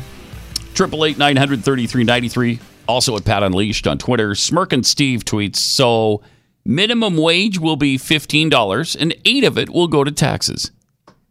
Triple 0.72 1.04
eight 1.04 1.18
nine 1.18 1.36
hundred 1.36 1.64
thirty 1.64 1.88
three 1.88 2.04
ninety 2.04 2.28
three. 2.28 2.60
Also 2.86 3.16
at 3.16 3.24
Pat 3.24 3.42
Unleashed 3.42 3.88
on 3.88 3.98
Twitter. 3.98 4.36
Smirk 4.36 4.72
and 4.72 4.86
Steve 4.86 5.24
tweets. 5.24 5.56
So 5.56 6.22
minimum 6.64 7.16
wage 7.16 7.58
will 7.58 7.74
be 7.74 7.98
fifteen 7.98 8.48
dollars, 8.48 8.94
and 8.94 9.12
eight 9.24 9.42
of 9.42 9.58
it 9.58 9.70
will 9.70 9.88
go 9.88 10.04
to 10.04 10.12
taxes. 10.12 10.70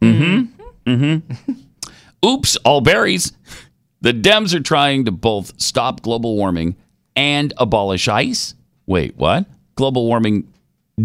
Mm-hmm. 0.02 0.90
Mm-hmm. 0.90 1.52
Oops, 2.28 2.56
all 2.66 2.82
berries. 2.82 3.32
The 4.02 4.12
Dems 4.12 4.52
are 4.52 4.60
trying 4.60 5.06
to 5.06 5.10
both 5.10 5.58
stop 5.58 6.02
global 6.02 6.36
warming 6.36 6.76
and 7.20 7.52
abolish 7.58 8.08
ICE. 8.08 8.54
Wait, 8.86 9.14
what? 9.16 9.44
Global 9.76 10.06
warming 10.06 10.46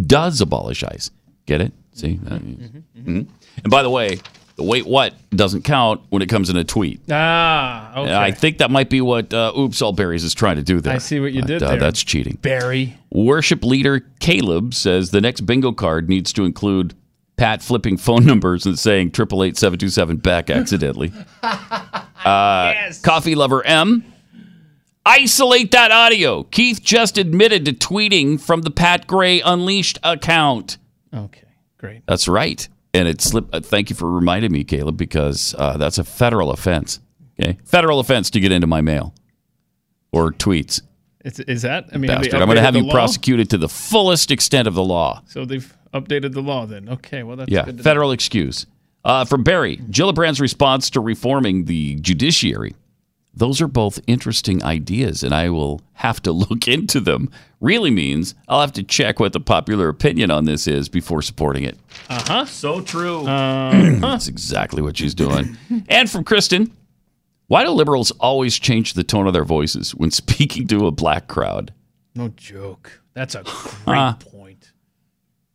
does 0.07 0.41
abolish 0.41 0.83
ICE. 0.83 1.11
Get 1.45 1.61
it? 1.61 1.73
See? 1.93 2.19
Uh, 2.25 2.39
mhm. 2.39 3.27
And 3.63 3.69
by 3.69 3.83
the 3.83 3.89
way, 3.89 4.19
The 4.57 4.63
wait 4.63 4.85
what 4.87 5.13
doesn't 5.31 5.63
count 5.63 6.01
when 6.09 6.21
it 6.21 6.29
comes 6.29 6.49
in 6.49 6.55
a 6.55 6.63
tweet. 6.63 7.01
Ah, 7.11 7.99
okay. 7.99 8.15
I 8.15 8.31
think 8.31 8.59
that 8.59 8.71
might 8.71 8.89
be 8.89 9.01
what 9.01 9.33
uh, 9.33 9.51
Oops 9.57 9.81
All 9.81 9.91
Berries 9.91 10.23
is 10.23 10.33
trying 10.33 10.55
to 10.55 10.63
do 10.63 10.79
there. 10.79 10.93
I 10.93 10.97
see 10.99 11.19
what 11.19 11.33
you 11.33 11.41
But, 11.41 11.47
did 11.47 11.63
uh, 11.63 11.71
there. 11.71 11.79
That's 11.79 12.01
cheating. 12.01 12.37
Barry. 12.41 12.95
Worship 13.11 13.65
leader 13.65 14.05
Caleb 14.21 14.73
says 14.73 15.11
the 15.11 15.19
next 15.19 15.41
bingo 15.41 15.73
card 15.73 16.07
needs 16.07 16.31
to 16.33 16.45
include 16.45 16.93
Pat 17.35 17.61
flipping 17.61 17.97
phone 17.97 18.25
numbers 18.25 18.65
and 18.65 18.79
saying 18.79 19.11
triple 19.11 19.43
eight 19.43 19.57
seven 19.57 19.77
two 19.77 19.89
seven 19.89 20.15
back 20.15 20.49
accidentally. 20.49 21.11
uh, 21.43 22.73
Coffee 23.03 23.35
lover 23.35 23.61
M. 23.65 24.05
Isolate 25.05 25.71
that 25.71 25.91
audio. 25.91 26.43
Keith 26.43 26.81
just 26.81 27.17
admitted 27.17 27.65
to 27.65 27.73
tweeting 27.73 28.41
from 28.41 28.61
the 28.61 28.71
Pat 28.71 29.05
Gray 29.05 29.39
Unleashed 29.39 29.99
account. 30.03 30.77
Okay, 31.13 31.47
great. 31.77 32.01
That's 32.07 32.27
right. 32.27 32.67
And 32.93 33.07
it 33.07 33.21
slipped. 33.21 33.53
Uh, 33.53 33.59
thank 33.59 33.89
you 33.89 33.95
for 33.95 34.09
reminding 34.09 34.51
me, 34.51 34.63
Caleb, 34.63 34.97
because 34.97 35.53
uh, 35.57 35.77
that's 35.77 35.99
a 35.99 36.03
federal 36.03 36.49
offense. 36.49 36.99
Okay, 37.39 37.57
federal 37.65 37.99
offense 37.99 38.29
to 38.31 38.39
get 38.39 38.51
into 38.51 38.67
my 38.67 38.81
mail 38.81 39.13
or 40.11 40.31
tweets. 40.31 40.81
Is, 41.23 41.39
is 41.41 41.61
that? 41.63 41.89
I 41.93 41.97
mean. 41.97 42.09
I'm 42.09 42.21
going 42.21 42.55
to 42.55 42.61
have 42.61 42.75
you 42.75 42.83
law? 42.83 42.91
prosecuted 42.93 43.49
to 43.51 43.57
the 43.57 43.69
fullest 43.69 44.31
extent 44.31 44.67
of 44.67 44.73
the 44.73 44.83
law. 44.83 45.21
So 45.27 45.45
they've 45.45 45.75
updated 45.93 46.33
the 46.33 46.41
law 46.41 46.65
then. 46.65 46.89
Okay, 46.89 47.23
well 47.23 47.35
that's 47.35 47.51
yeah, 47.51 47.65
federal 47.65 48.11
excuse. 48.11 48.65
Uh, 49.03 49.23
from 49.23 49.43
Barry, 49.43 49.77
Gillibrand's 49.77 50.41
response 50.41 50.89
to 50.91 50.99
reforming 50.99 51.65
the 51.65 51.95
judiciary. 51.97 52.73
Those 53.35 53.61
are 53.61 53.67
both 53.67 53.99
interesting 54.07 54.63
ideas, 54.63 55.21
and 55.23 55.33
I 55.35 55.49
will 55.49 55.81
have 55.93 56.21
to 56.23 56.31
look 56.43 56.67
into 56.67 56.99
them. 56.99 57.29
Really 57.59 57.91
means 57.91 58.35
I'll 58.47 58.61
have 58.61 58.73
to 58.73 58.83
check 58.83 59.19
what 59.19 59.33
the 59.33 59.39
popular 59.39 59.89
opinion 59.89 60.31
on 60.31 60.45
this 60.45 60.67
is 60.67 60.87
before 60.89 61.21
supporting 61.21 61.63
it. 61.63 61.77
Uh 62.09 62.23
huh. 62.25 62.45
So 62.45 62.81
true. 62.81 63.25
Uh, 63.25 63.71
That's 63.99 64.27
exactly 64.27 64.81
what 64.81 64.97
she's 64.97 65.13
doing. 65.15 65.57
and 65.89 66.09
from 66.09 66.23
Kristen, 66.23 66.71
why 67.47 67.63
do 67.63 67.69
liberals 67.71 68.11
always 68.19 68.57
change 68.57 68.93
the 68.93 69.03
tone 69.03 69.27
of 69.27 69.33
their 69.33 69.43
voices 69.45 69.93
when 69.95 70.11
speaking 70.21 70.67
to 70.67 70.87
a 70.87 70.91
black 70.91 71.27
crowd? 71.27 71.73
no 72.17 72.29
joke. 72.29 73.01
That's 73.13 73.35
a 73.35 73.43
great 73.43 73.97
Uh, 73.97 74.13
point. 74.13 74.71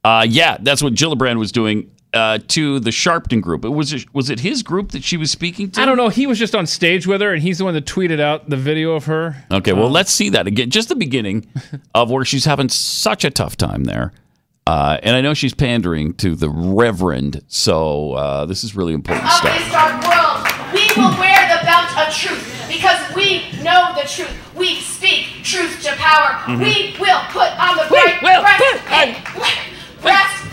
Uh, 0.04 0.26
yeah, 0.28 0.56
that's 0.60 0.82
what 0.82 0.92
Gillibrand 0.94 1.38
was 1.38 1.52
doing 1.52 1.90
uh, 2.12 2.38
to 2.48 2.80
the 2.80 2.90
Sharpton 2.90 3.40
group. 3.40 3.64
It 3.64 3.70
was 3.70 3.92
it, 3.92 4.12
was 4.14 4.30
it 4.30 4.40
his 4.40 4.62
group 4.62 4.92
that 4.92 5.04
she 5.04 5.16
was 5.16 5.30
speaking 5.30 5.70
to? 5.72 5.80
I 5.80 5.84
don't 5.84 5.96
know. 5.96 6.08
He 6.08 6.26
was 6.26 6.38
just 6.38 6.54
on 6.54 6.66
stage 6.66 7.06
with 7.06 7.20
her, 7.20 7.32
and 7.32 7.42
he's 7.42 7.58
the 7.58 7.64
one 7.64 7.74
that 7.74 7.86
tweeted 7.86 8.20
out 8.20 8.48
the 8.48 8.56
video 8.56 8.94
of 8.94 9.06
her. 9.06 9.44
Okay, 9.50 9.72
well, 9.72 9.90
let's 9.90 10.12
see 10.12 10.28
that 10.30 10.46
again. 10.46 10.70
Just 10.70 10.88
the 10.88 10.96
beginning 10.96 11.46
of 11.94 12.10
where 12.10 12.24
she's 12.24 12.44
having 12.44 12.68
such 12.68 13.24
a 13.24 13.30
tough 13.30 13.56
time 13.56 13.84
there. 13.84 14.12
Uh, 14.66 14.98
and 15.02 15.16
I 15.16 15.20
know 15.20 15.34
she's 15.34 15.54
pandering 15.54 16.14
to 16.14 16.36
the 16.36 16.48
Reverend, 16.50 17.42
so 17.48 18.12
uh, 18.12 18.44
this 18.44 18.62
is 18.62 18.76
really 18.76 18.92
important 18.92 19.24
of 19.26 19.32
stuff. 19.32 19.58
this 19.58 19.72
dark 19.72 20.04
world. 20.04 20.46
We 20.72 20.86
will 20.96 21.18
wear 21.18 21.58
the 21.58 21.64
belt 21.64 21.96
of 21.98 22.14
truth 22.14 22.66
because 22.68 23.00
we 23.16 23.50
know 23.64 23.92
the 24.00 24.06
truth. 24.06 24.30
We 24.54 24.76
speak 24.76 25.42
truth 25.42 25.82
to 25.82 25.90
power. 25.96 26.34
Mhm. 26.46 26.58
We 26.60 26.94
will 27.00 27.20
put 27.30 27.50
on 27.58 27.78
the 27.78 27.82
We 27.90 27.98
bright 28.20 28.22
will 28.22 28.42
breast, 28.42 28.84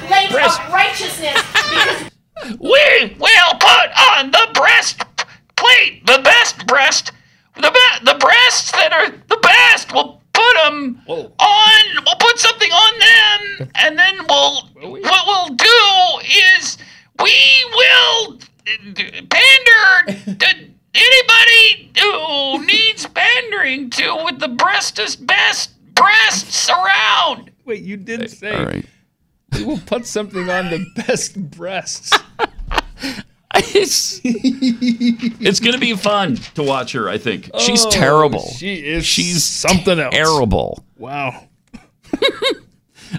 breastplate 0.08 0.32
Breast- 0.32 0.62
of 0.62 0.74
righteousness 0.74 2.12
We 2.60 3.16
will 3.20 3.54
put 3.60 3.90
on 4.12 4.32
the 4.32 4.48
breastplate, 4.54 6.06
the 6.06 6.22
best 6.24 6.68
breast, 6.68 7.12
the 7.56 7.72
be- 7.72 8.06
the 8.06 8.18
breasts 8.20 8.72
that 8.74 8.94
are 8.94 9.10
the 9.10 9.38
best. 9.42 9.92
We'll 9.92 10.22
put 10.34 10.54
them 10.64 11.02
on. 11.08 12.04
We'll 12.06 12.16
put 12.20 12.38
something 12.38 12.70
on 12.72 13.00
them, 13.60 13.70
and 13.76 13.98
then 13.98 14.18
we'll. 14.30 14.62
What 15.02 15.26
we'll 15.26 15.56
do 15.56 16.28
is 16.60 16.78
we 17.20 17.66
will 17.74 18.38
pander 18.66 20.36
to 20.38 20.70
anybody 20.94 21.92
who 22.00 22.66
needs 22.66 23.08
pandering 23.08 23.90
to 23.92 24.22
with 24.26 24.40
the 24.40 24.50
breastest 24.50 25.26
best 25.26 25.72
breasts 25.96 26.70
around. 26.70 27.52
Wait, 27.66 27.82
you 27.82 27.98
did 27.98 28.30
say 28.30 28.52
All 28.56 28.66
right. 28.66 28.86
We 29.54 29.64
will 29.66 29.80
put 29.80 30.06
something 30.06 30.50
on 30.50 30.70
the 30.70 30.86
best 30.96 31.40
breasts. 31.52 32.12
it's 33.54 34.20
it's 34.24 35.60
going 35.60 35.74
to 35.74 35.80
be 35.80 35.96
fun 35.96 36.36
to 36.56 36.64
watch 36.64 36.92
her. 36.94 37.10
I 37.10 37.18
think 37.18 37.50
she's 37.60 37.86
Oh, 37.86 37.90
terrible. 37.90 38.42
She 38.58 38.76
is. 38.76 39.06
She's 39.06 39.44
something 39.44 40.00
else. 40.00 40.14
terrible. 40.14 40.84
Wow. 40.98 41.48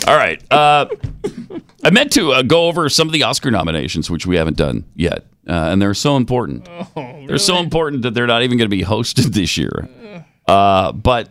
All 0.07 0.17
right. 0.17 0.43
Uh, 0.53 0.87
I 1.83 1.91
meant 1.91 2.13
to 2.13 2.33
uh, 2.33 2.43
go 2.43 2.67
over 2.69 2.89
some 2.89 3.09
of 3.09 3.13
the 3.13 3.23
Oscar 3.23 3.51
nominations, 3.51 4.11
which 4.11 4.27
we 4.27 4.37
haven't 4.37 4.57
done 4.57 4.85
yet, 4.95 5.25
uh, 5.49 5.53
and 5.53 5.81
they're 5.81 5.95
so 5.95 6.17
important. 6.17 6.69
Oh, 6.95 7.25
They're 7.27 7.39
so 7.39 7.57
important 7.59 8.03
that 8.03 8.13
they're 8.15 8.27
not 8.27 8.43
even 8.43 8.59
going 8.59 8.71
to 8.71 8.77
be 8.77 8.83
hosted 8.83 9.33
this 9.33 9.57
year. 9.57 9.89
Uh, 10.47 10.93
but 10.93 11.29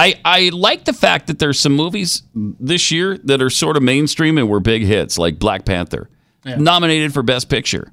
I 0.00 0.14
I 0.24 0.50
like 0.52 0.84
the 0.84 0.92
fact 0.92 1.26
that 1.26 1.38
there's 1.38 1.58
some 1.60 1.72
movies 1.74 2.22
this 2.34 2.90
year 2.90 3.18
that 3.24 3.42
are 3.42 3.50
sort 3.50 3.76
of 3.76 3.82
mainstream 3.82 4.38
and 4.38 4.48
were 4.48 4.60
big 4.60 4.82
hits, 4.82 5.18
like 5.18 5.38
Black 5.38 5.64
Panther, 5.64 6.08
Yeah. 6.44 6.56
nominated 6.56 7.12
for 7.12 7.22
Best 7.22 7.48
Picture. 7.48 7.92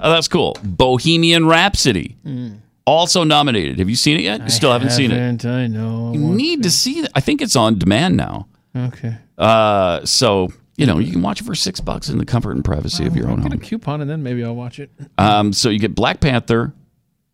Oh, 0.00 0.10
that's 0.10 0.26
cool. 0.28 0.56
Bohemian 0.64 1.46
Rhapsody, 1.46 2.16
also 2.84 3.22
nominated. 3.24 3.78
Have 3.78 3.88
you 3.88 3.94
seen 3.96 4.16
it 4.18 4.22
yet? 4.22 4.42
You 4.42 4.50
still 4.50 4.72
haven't, 4.72 4.90
seen 4.90 5.12
it. 5.12 5.16
Haven't 5.18 5.44
I 5.44 5.66
know? 5.68 6.12
You 6.12 6.18
need 6.20 6.64
to 6.64 6.70
see 6.70 6.98
it. 7.00 7.10
I 7.14 7.20
think 7.20 7.40
it's 7.40 7.54
on 7.54 7.78
demand 7.78 8.16
now. 8.16 8.48
Okay. 8.76 9.16
Uh, 9.38 10.04
so 10.04 10.48
you 10.76 10.86
know 10.86 10.98
you 10.98 11.12
can 11.12 11.22
watch 11.22 11.40
it 11.40 11.44
for 11.44 11.54
six 11.54 11.78
bucks 11.80 12.08
in 12.08 12.18
the 12.18 12.24
comfort 12.26 12.52
and 12.56 12.64
privacy 12.64 13.06
of 13.06 13.14
your 13.16 13.26
I'll 13.26 13.34
own 13.34 13.42
get 13.42 13.52
a 13.52 13.56
home. 13.56 13.60
coupon 13.60 14.00
and 14.00 14.10
then 14.10 14.22
maybe 14.22 14.42
I'll 14.44 14.56
watch 14.56 14.80
it. 14.80 14.90
Um, 15.16 15.52
so 15.52 15.68
you 15.68 15.78
get 15.78 15.94
Black 15.94 16.20
Panther, 16.20 16.74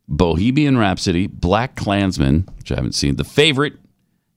Bohemian 0.09 0.77
Rhapsody, 0.77 1.27
Black 1.27 1.77
Klansman, 1.77 2.47
which 2.59 2.71
I 2.71 2.75
haven't 2.77 2.95
seen. 2.95 3.17
The 3.17 3.25
Favorite, 3.25 3.75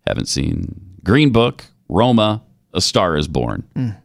haven't 0.08 0.28
seen. 0.28 0.98
Green 1.04 1.32
Book, 1.32 1.66
Roma, 1.90 2.44
A 2.74 2.82
Star 2.82 3.18
Is 3.18 3.28
Born. 3.28 3.68
Mm. 3.76 3.98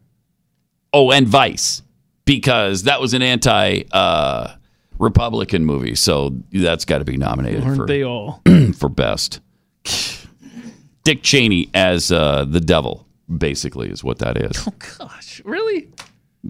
Oh, 0.92 1.10
and 1.10 1.26
Vice, 1.26 1.82
because 2.24 2.84
that 2.84 3.00
was 3.00 3.14
an 3.14 3.22
anti 3.22 3.82
uh, 3.92 4.54
Republican 4.98 5.64
movie, 5.64 5.94
so 5.94 6.36
that's 6.52 6.84
got 6.84 6.98
to 6.98 7.04
be 7.04 7.16
nominated 7.16 7.64
Aren't 7.64 7.76
for 7.76 7.86
they 7.86 8.04
all? 8.04 8.42
for 8.76 8.88
best. 8.88 9.40
Dick 11.04 11.22
Cheney 11.22 11.68
as 11.74 12.12
uh, 12.12 12.44
the 12.44 12.60
devil, 12.60 13.06
basically, 13.36 13.88
is 13.90 14.04
what 14.04 14.18
that 14.18 14.36
is. 14.36 14.66
Oh 14.68 14.72
gosh, 14.98 15.42
really? 15.44 15.90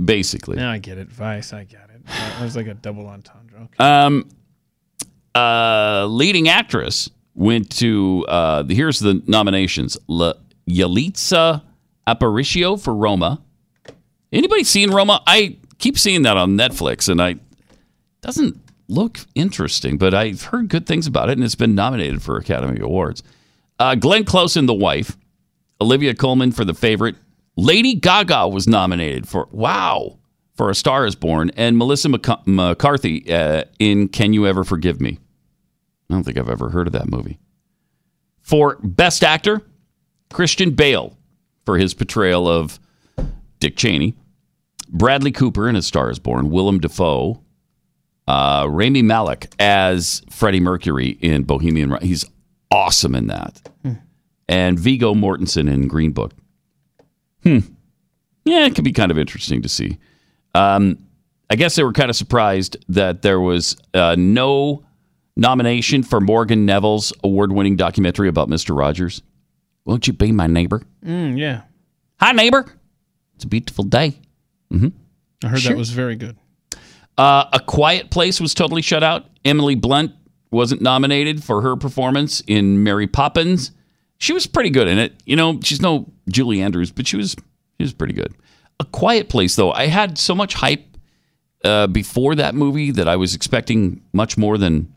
Basically. 0.04 0.56
Now 0.56 0.70
I 0.70 0.78
get 0.78 0.98
it. 0.98 1.08
Vice, 1.08 1.52
I 1.52 1.64
get 1.64 1.88
it. 1.94 2.04
That 2.06 2.42
was 2.42 2.56
like 2.56 2.66
a 2.66 2.74
double 2.74 3.06
entendre. 3.06 3.60
Okay. 3.62 3.84
Um, 3.84 4.28
uh, 5.34 6.06
leading 6.06 6.48
actress 6.48 7.08
went 7.34 7.70
to 7.78 8.24
uh, 8.28 8.64
here's 8.64 9.00
the 9.00 9.22
nominations: 9.26 9.96
La, 10.08 10.34
Yalitza 10.68 11.62
Aparicio 12.06 12.80
for 12.80 12.94
Roma. 12.94 13.40
Anybody 14.32 14.64
seen 14.64 14.90
Roma? 14.90 15.22
I 15.26 15.56
keep 15.78 15.98
seeing 15.98 16.22
that 16.22 16.36
on 16.36 16.56
Netflix, 16.56 17.08
and 17.08 17.20
I 17.20 17.36
doesn't 18.20 18.58
look 18.88 19.18
interesting, 19.34 19.98
but 19.98 20.14
I've 20.14 20.42
heard 20.44 20.68
good 20.68 20.86
things 20.86 21.06
about 21.06 21.28
it, 21.28 21.32
and 21.32 21.44
it's 21.44 21.54
been 21.54 21.74
nominated 21.74 22.22
for 22.22 22.36
Academy 22.36 22.80
Awards. 22.80 23.22
Uh, 23.78 23.94
Glenn 23.94 24.24
Close 24.24 24.56
and 24.56 24.68
the 24.68 24.74
wife, 24.74 25.16
Olivia 25.80 26.14
Colman 26.14 26.52
for 26.52 26.64
the 26.64 26.74
favorite. 26.74 27.16
Lady 27.56 27.94
Gaga 27.94 28.48
was 28.48 28.66
nominated 28.66 29.28
for 29.28 29.48
wow 29.50 30.18
for 30.54 30.70
A 30.70 30.74
Star 30.74 31.06
Is 31.06 31.14
Born, 31.14 31.50
and 31.56 31.76
Melissa 31.76 32.08
McC- 32.08 32.46
McCarthy 32.46 33.32
uh, 33.32 33.64
in 33.78 34.08
Can 34.08 34.32
You 34.32 34.46
Ever 34.46 34.64
Forgive 34.64 35.00
Me? 35.00 35.18
I 36.12 36.14
don't 36.14 36.24
think 36.24 36.36
I've 36.36 36.50
ever 36.50 36.68
heard 36.68 36.86
of 36.86 36.92
that 36.92 37.08
movie. 37.08 37.38
For 38.42 38.76
Best 38.82 39.24
Actor, 39.24 39.62
Christian 40.30 40.72
Bale 40.72 41.16
for 41.64 41.78
his 41.78 41.94
portrayal 41.94 42.46
of 42.46 42.78
Dick 43.60 43.76
Cheney, 43.76 44.14
Bradley 44.90 45.32
Cooper 45.32 45.70
in 45.70 45.76
A 45.76 45.80
Star 45.80 46.10
Is 46.10 46.18
Born, 46.18 46.50
Willem 46.50 46.80
Dafoe, 46.80 47.42
uh, 48.28 48.66
Rami 48.68 49.00
Malek 49.00 49.54
as 49.58 50.22
Freddie 50.28 50.60
Mercury 50.60 51.16
in 51.22 51.44
Bohemian 51.44 51.90
Rhapsody. 51.90 52.08
He's 52.08 52.24
awesome 52.70 53.14
in 53.14 53.28
that. 53.28 53.70
And 54.48 54.78
Viggo 54.78 55.14
Mortensen 55.14 55.72
in 55.72 55.88
Green 55.88 56.12
Book. 56.12 56.32
Hmm. 57.42 57.60
Yeah, 58.44 58.66
it 58.66 58.74
could 58.74 58.84
be 58.84 58.92
kind 58.92 59.10
of 59.10 59.16
interesting 59.16 59.62
to 59.62 59.68
see. 59.68 59.96
Um, 60.54 60.98
I 61.48 61.56
guess 61.56 61.74
they 61.74 61.84
were 61.84 61.92
kind 61.92 62.10
of 62.10 62.16
surprised 62.16 62.76
that 62.90 63.22
there 63.22 63.40
was 63.40 63.78
uh, 63.94 64.14
no 64.18 64.84
nomination 65.36 66.02
for 66.02 66.20
Morgan 66.20 66.66
Neville's 66.66 67.12
award-winning 67.24 67.76
documentary 67.76 68.28
about 68.28 68.48
Mister 68.48 68.74
Rogers. 68.74 69.22
Won't 69.84 70.06
you 70.06 70.12
be 70.12 70.30
my 70.32 70.46
neighbor? 70.46 70.82
Mm, 71.04 71.38
yeah. 71.38 71.62
Hi, 72.20 72.32
neighbor. 72.32 72.66
It's 73.34 73.44
a 73.44 73.48
beautiful 73.48 73.84
day. 73.84 74.18
hmm 74.70 74.88
I 75.44 75.48
heard 75.48 75.60
Sure. 75.60 75.72
that 75.72 75.78
was 75.78 75.90
very 75.90 76.14
good. 76.14 76.36
Uh, 77.18 77.44
a 77.52 77.60
Quiet 77.60 78.10
Place 78.10 78.40
was 78.40 78.54
totally 78.54 78.82
shut 78.82 79.02
out. 79.02 79.26
Emily 79.44 79.74
Blunt 79.74 80.12
wasn't 80.50 80.80
nominated 80.82 81.42
for 81.42 81.62
her 81.62 81.76
performance 81.76 82.40
in 82.46 82.82
Mary 82.84 83.06
Poppins. 83.06 83.72
She 84.18 84.32
was 84.32 84.46
pretty 84.46 84.70
good 84.70 84.86
in 84.86 84.98
it. 84.98 85.14
You 85.26 85.34
know, 85.34 85.58
she's 85.62 85.82
no 85.82 86.12
Julie 86.28 86.62
Andrews, 86.62 86.92
but 86.92 87.06
she 87.08 87.16
was 87.16 87.32
she 87.78 87.82
was 87.82 87.92
pretty 87.92 88.14
good. 88.14 88.32
A 88.78 88.84
Quiet 88.84 89.28
Place, 89.28 89.56
though, 89.56 89.72
I 89.72 89.86
had 89.88 90.16
so 90.16 90.34
much 90.34 90.54
hype 90.54 90.96
uh, 91.64 91.86
before 91.88 92.34
that 92.36 92.54
movie 92.54 92.90
that 92.92 93.08
I 93.08 93.16
was 93.16 93.34
expecting 93.34 94.00
much 94.12 94.38
more 94.38 94.56
than 94.58 94.94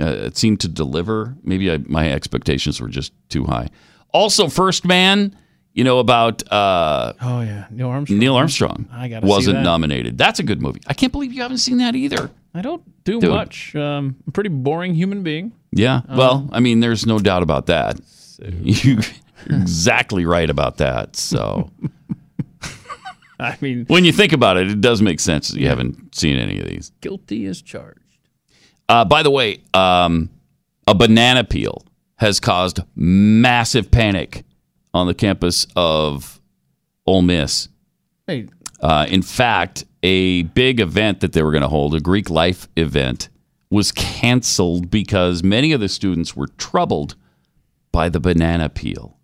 uh, 0.00 0.06
it 0.06 0.36
seemed 0.36 0.60
to 0.60 0.68
deliver. 0.68 1.36
Maybe 1.42 1.70
I, 1.70 1.78
my 1.78 2.10
expectations 2.12 2.80
were 2.80 2.88
just 2.88 3.12
too 3.28 3.44
high. 3.44 3.68
Also, 4.12 4.48
First 4.48 4.84
Man, 4.84 5.36
you 5.72 5.84
know 5.84 5.98
about 5.98 6.42
uh, 6.52 7.12
Oh 7.20 7.40
yeah, 7.42 7.66
Neil 7.70 7.88
Armstrong. 7.88 8.18
Neil 8.18 8.34
Armstrong 8.36 8.88
I 8.92 9.08
gotta 9.08 9.26
wasn't 9.26 9.56
that. 9.56 9.62
nominated. 9.64 10.16
That's 10.18 10.38
a 10.38 10.42
good 10.42 10.62
movie. 10.62 10.80
I 10.86 10.94
can't 10.94 11.12
believe 11.12 11.32
you 11.32 11.42
haven't 11.42 11.58
seen 11.58 11.78
that 11.78 11.94
either. 11.94 12.30
I 12.54 12.62
don't 12.62 12.82
do 13.04 13.20
Dude. 13.20 13.30
much. 13.30 13.76
Um, 13.76 14.16
I'm 14.20 14.24
a 14.28 14.30
pretty 14.30 14.48
boring 14.48 14.94
human 14.94 15.22
being. 15.22 15.52
Yeah. 15.72 16.00
Um, 16.08 16.16
well, 16.16 16.48
I 16.52 16.60
mean, 16.60 16.80
there's 16.80 17.04
no 17.06 17.18
doubt 17.18 17.42
about 17.42 17.66
that. 17.66 18.00
You're 18.62 19.02
exactly 19.50 20.24
right 20.24 20.48
about 20.48 20.78
that. 20.78 21.16
So 21.16 21.70
I 23.38 23.56
mean, 23.60 23.84
when 23.88 24.04
you 24.06 24.12
think 24.12 24.32
about 24.32 24.56
it, 24.56 24.70
it 24.70 24.80
does 24.80 25.02
make 25.02 25.20
sense 25.20 25.48
that 25.48 25.60
you 25.60 25.68
haven't 25.68 26.14
seen 26.14 26.36
any 26.38 26.58
of 26.58 26.66
these. 26.66 26.90
guilty 27.02 27.44
as 27.46 27.60
charged. 27.60 28.00
Uh, 28.88 29.04
by 29.04 29.22
the 29.22 29.30
way, 29.30 29.60
um, 29.74 30.30
a 30.86 30.94
banana 30.94 31.44
peel 31.44 31.84
has 32.16 32.40
caused 32.40 32.80
massive 32.94 33.90
panic 33.90 34.44
on 34.94 35.06
the 35.06 35.14
campus 35.14 35.66
of 35.76 36.40
Ole 37.06 37.22
Miss. 37.22 37.68
Hey, 38.26 38.48
Uh, 38.80 39.06
in 39.08 39.22
fact, 39.22 39.84
a 40.02 40.42
big 40.42 40.80
event 40.80 41.20
that 41.20 41.32
they 41.32 41.42
were 41.42 41.50
going 41.50 41.62
to 41.62 41.68
hold, 41.68 41.94
a 41.94 42.00
Greek 42.00 42.28
life 42.28 42.68
event, 42.76 43.28
was 43.70 43.90
canceled 43.90 44.90
because 44.90 45.42
many 45.42 45.72
of 45.72 45.80
the 45.80 45.88
students 45.88 46.36
were 46.36 46.48
troubled 46.58 47.16
by 47.90 48.08
the 48.08 48.20
banana 48.20 48.68
peel, 48.68 49.16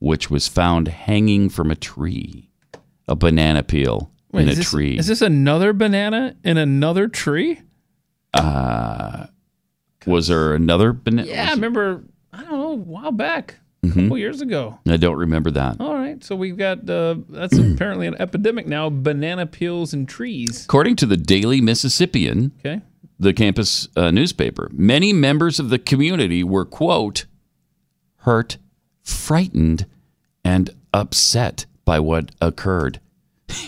which 0.00 0.30
was 0.30 0.48
found 0.48 0.88
hanging 0.88 1.48
from 1.48 1.70
a 1.70 1.76
tree. 1.76 2.50
A 3.08 3.14
banana 3.16 3.62
peel 3.62 4.10
in 4.32 4.48
a 4.48 4.54
this, 4.54 4.68
tree. 4.70 4.98
Is 4.98 5.06
this 5.06 5.22
another 5.22 5.72
banana 5.72 6.34
in 6.44 6.56
another 6.56 7.08
tree? 7.08 7.60
Uh, 8.34 9.26
was 10.06 10.28
there 10.28 10.54
another 10.54 10.92
banana? 10.92 11.28
Yeah, 11.28 11.48
I 11.48 11.52
remember. 11.52 12.04
I 12.32 12.42
don't 12.42 12.50
know, 12.52 12.70
a 12.70 12.74
while 12.74 13.12
back, 13.12 13.56
a 13.82 13.86
Mhm. 13.86 13.94
couple 14.04 14.18
years 14.18 14.40
ago. 14.40 14.78
I 14.88 14.96
don't 14.96 15.16
remember 15.18 15.50
that. 15.50 15.76
All 15.80 15.94
right, 15.94 16.22
so 16.24 16.34
we've 16.34 16.56
got 16.56 16.88
uh, 16.88 17.16
that's 17.28 17.56
apparently 17.58 18.06
an 18.06 18.16
epidemic 18.18 18.66
now: 18.66 18.88
banana 18.90 19.46
peels 19.46 19.92
and 19.92 20.08
trees. 20.08 20.64
According 20.64 20.96
to 20.96 21.06
the 21.06 21.16
Daily 21.16 21.60
Mississippian, 21.60 22.52
Okay. 22.60 22.80
the 23.20 23.32
campus 23.34 23.88
uh, 23.96 24.10
newspaper, 24.10 24.70
many 24.72 25.12
members 25.12 25.58
of 25.60 25.68
the 25.70 25.78
community 25.78 26.42
were, 26.42 26.64
quote, 26.64 27.26
hurt, 28.18 28.56
frightened, 29.02 29.84
and 30.42 30.70
upset 30.94 31.66
by 31.84 32.00
what 32.00 32.30
occurred. 32.40 32.98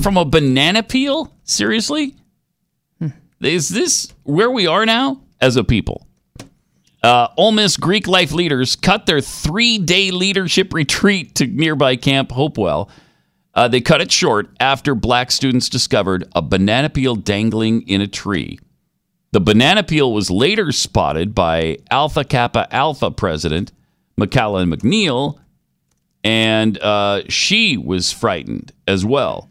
From 0.00 0.16
a 0.16 0.24
banana 0.24 0.82
peel? 0.82 1.32
Seriously? 1.44 2.14
Is 3.44 3.68
this 3.68 4.12
where 4.22 4.50
we 4.50 4.66
are 4.66 4.86
now 4.86 5.20
as 5.40 5.56
a 5.56 5.64
people? 5.64 6.06
Uh, 7.02 7.28
Ole 7.36 7.52
Miss 7.52 7.76
Greek 7.76 8.06
life 8.06 8.32
leaders 8.32 8.76
cut 8.76 9.04
their 9.04 9.20
three 9.20 9.76
day 9.76 10.10
leadership 10.10 10.72
retreat 10.72 11.34
to 11.34 11.46
nearby 11.46 11.96
Camp 11.96 12.32
Hopewell. 12.32 12.88
Uh, 13.54 13.68
they 13.68 13.80
cut 13.80 14.00
it 14.00 14.10
short 14.10 14.48
after 14.58 14.94
black 14.94 15.30
students 15.30 15.68
discovered 15.68 16.26
a 16.34 16.40
banana 16.40 16.88
peel 16.88 17.14
dangling 17.14 17.82
in 17.82 18.00
a 18.00 18.06
tree. 18.06 18.58
The 19.32 19.40
banana 19.40 19.82
peel 19.82 20.12
was 20.12 20.30
later 20.30 20.72
spotted 20.72 21.34
by 21.34 21.78
Alpha 21.90 22.24
Kappa 22.24 22.66
Alpha 22.74 23.10
president 23.10 23.72
McCalla 24.18 24.72
McNeil, 24.72 25.38
and 26.22 26.78
uh, 26.78 27.22
she 27.28 27.76
was 27.76 28.12
frightened 28.12 28.72
as 28.88 29.04
well. 29.04 29.50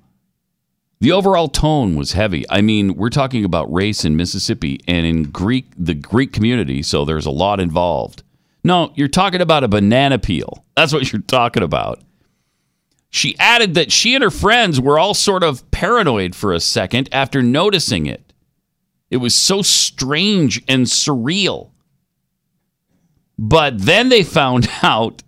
The 1.03 1.11
overall 1.11 1.49
tone 1.49 1.95
was 1.97 2.13
heavy. 2.13 2.45
I 2.49 2.61
mean, 2.61 2.95
we're 2.95 3.09
talking 3.09 3.43
about 3.43 3.73
race 3.73 4.05
in 4.05 4.15
Mississippi 4.15 4.79
and 4.87 5.05
in 5.05 5.23
Greek, 5.23 5.65
the 5.77 5.93
Greek 5.93 6.31
community, 6.31 6.81
so 6.81 7.03
there's 7.03 7.25
a 7.25 7.29
lot 7.29 7.59
involved. 7.59 8.23
No, 8.63 8.93
you're 8.95 9.09
talking 9.09 9.41
about 9.41 9.65
a 9.65 9.67
banana 9.67 10.17
peel. 10.17 10.63
That's 10.77 10.93
what 10.93 11.11
you're 11.11 11.21
talking 11.21 11.61
about. 11.61 12.01
She 13.09 13.37
added 13.37 13.73
that 13.73 13.91
she 13.91 14.15
and 14.15 14.23
her 14.23 14.31
friends 14.31 14.79
were 14.79 14.97
all 14.97 15.13
sort 15.13 15.43
of 15.43 15.69
paranoid 15.71 16.35
for 16.35 16.53
a 16.53 16.61
second 16.61 17.09
after 17.11 17.41
noticing 17.41 18.05
it. 18.05 18.31
It 19.11 19.17
was 19.17 19.35
so 19.35 19.61
strange 19.61 20.63
and 20.69 20.85
surreal. 20.85 21.71
But 23.37 23.77
then 23.77 24.07
they 24.07 24.23
found 24.23 24.69
out 24.81 25.21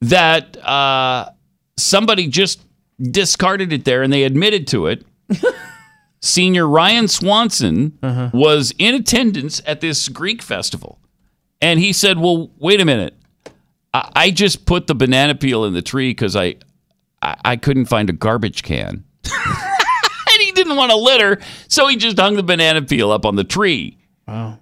that 0.00 0.56
uh, 0.64 1.30
somebody 1.76 2.28
just 2.28 2.64
discarded 3.00 3.72
it 3.72 3.84
there 3.84 4.02
and 4.02 4.12
they 4.12 4.24
admitted 4.24 4.66
to 4.68 4.86
it. 4.86 5.04
Senior 6.20 6.68
Ryan 6.68 7.08
Swanson 7.08 7.98
uh-huh. 8.02 8.30
was 8.34 8.74
in 8.78 8.94
attendance 8.94 9.62
at 9.66 9.80
this 9.80 10.08
Greek 10.08 10.42
festival. 10.42 10.98
And 11.62 11.80
he 11.80 11.92
said, 11.92 12.18
Well, 12.18 12.50
wait 12.58 12.80
a 12.80 12.84
minute. 12.84 13.14
I, 13.94 14.12
I 14.14 14.30
just 14.30 14.66
put 14.66 14.86
the 14.86 14.94
banana 14.94 15.34
peel 15.34 15.64
in 15.64 15.72
the 15.72 15.82
tree 15.82 16.10
because 16.10 16.36
I, 16.36 16.56
I, 17.22 17.36
I 17.44 17.56
couldn't 17.56 17.86
find 17.86 18.10
a 18.10 18.12
garbage 18.12 18.62
can. 18.62 19.04
and 19.24 20.40
he 20.40 20.52
didn't 20.52 20.76
want 20.76 20.90
to 20.90 20.96
litter, 20.96 21.40
so 21.68 21.86
he 21.86 21.96
just 21.96 22.18
hung 22.18 22.36
the 22.36 22.42
banana 22.42 22.82
peel 22.82 23.10
up 23.10 23.26
on 23.26 23.36
the 23.36 23.44
tree. 23.44 23.98
Wow. 24.28 24.59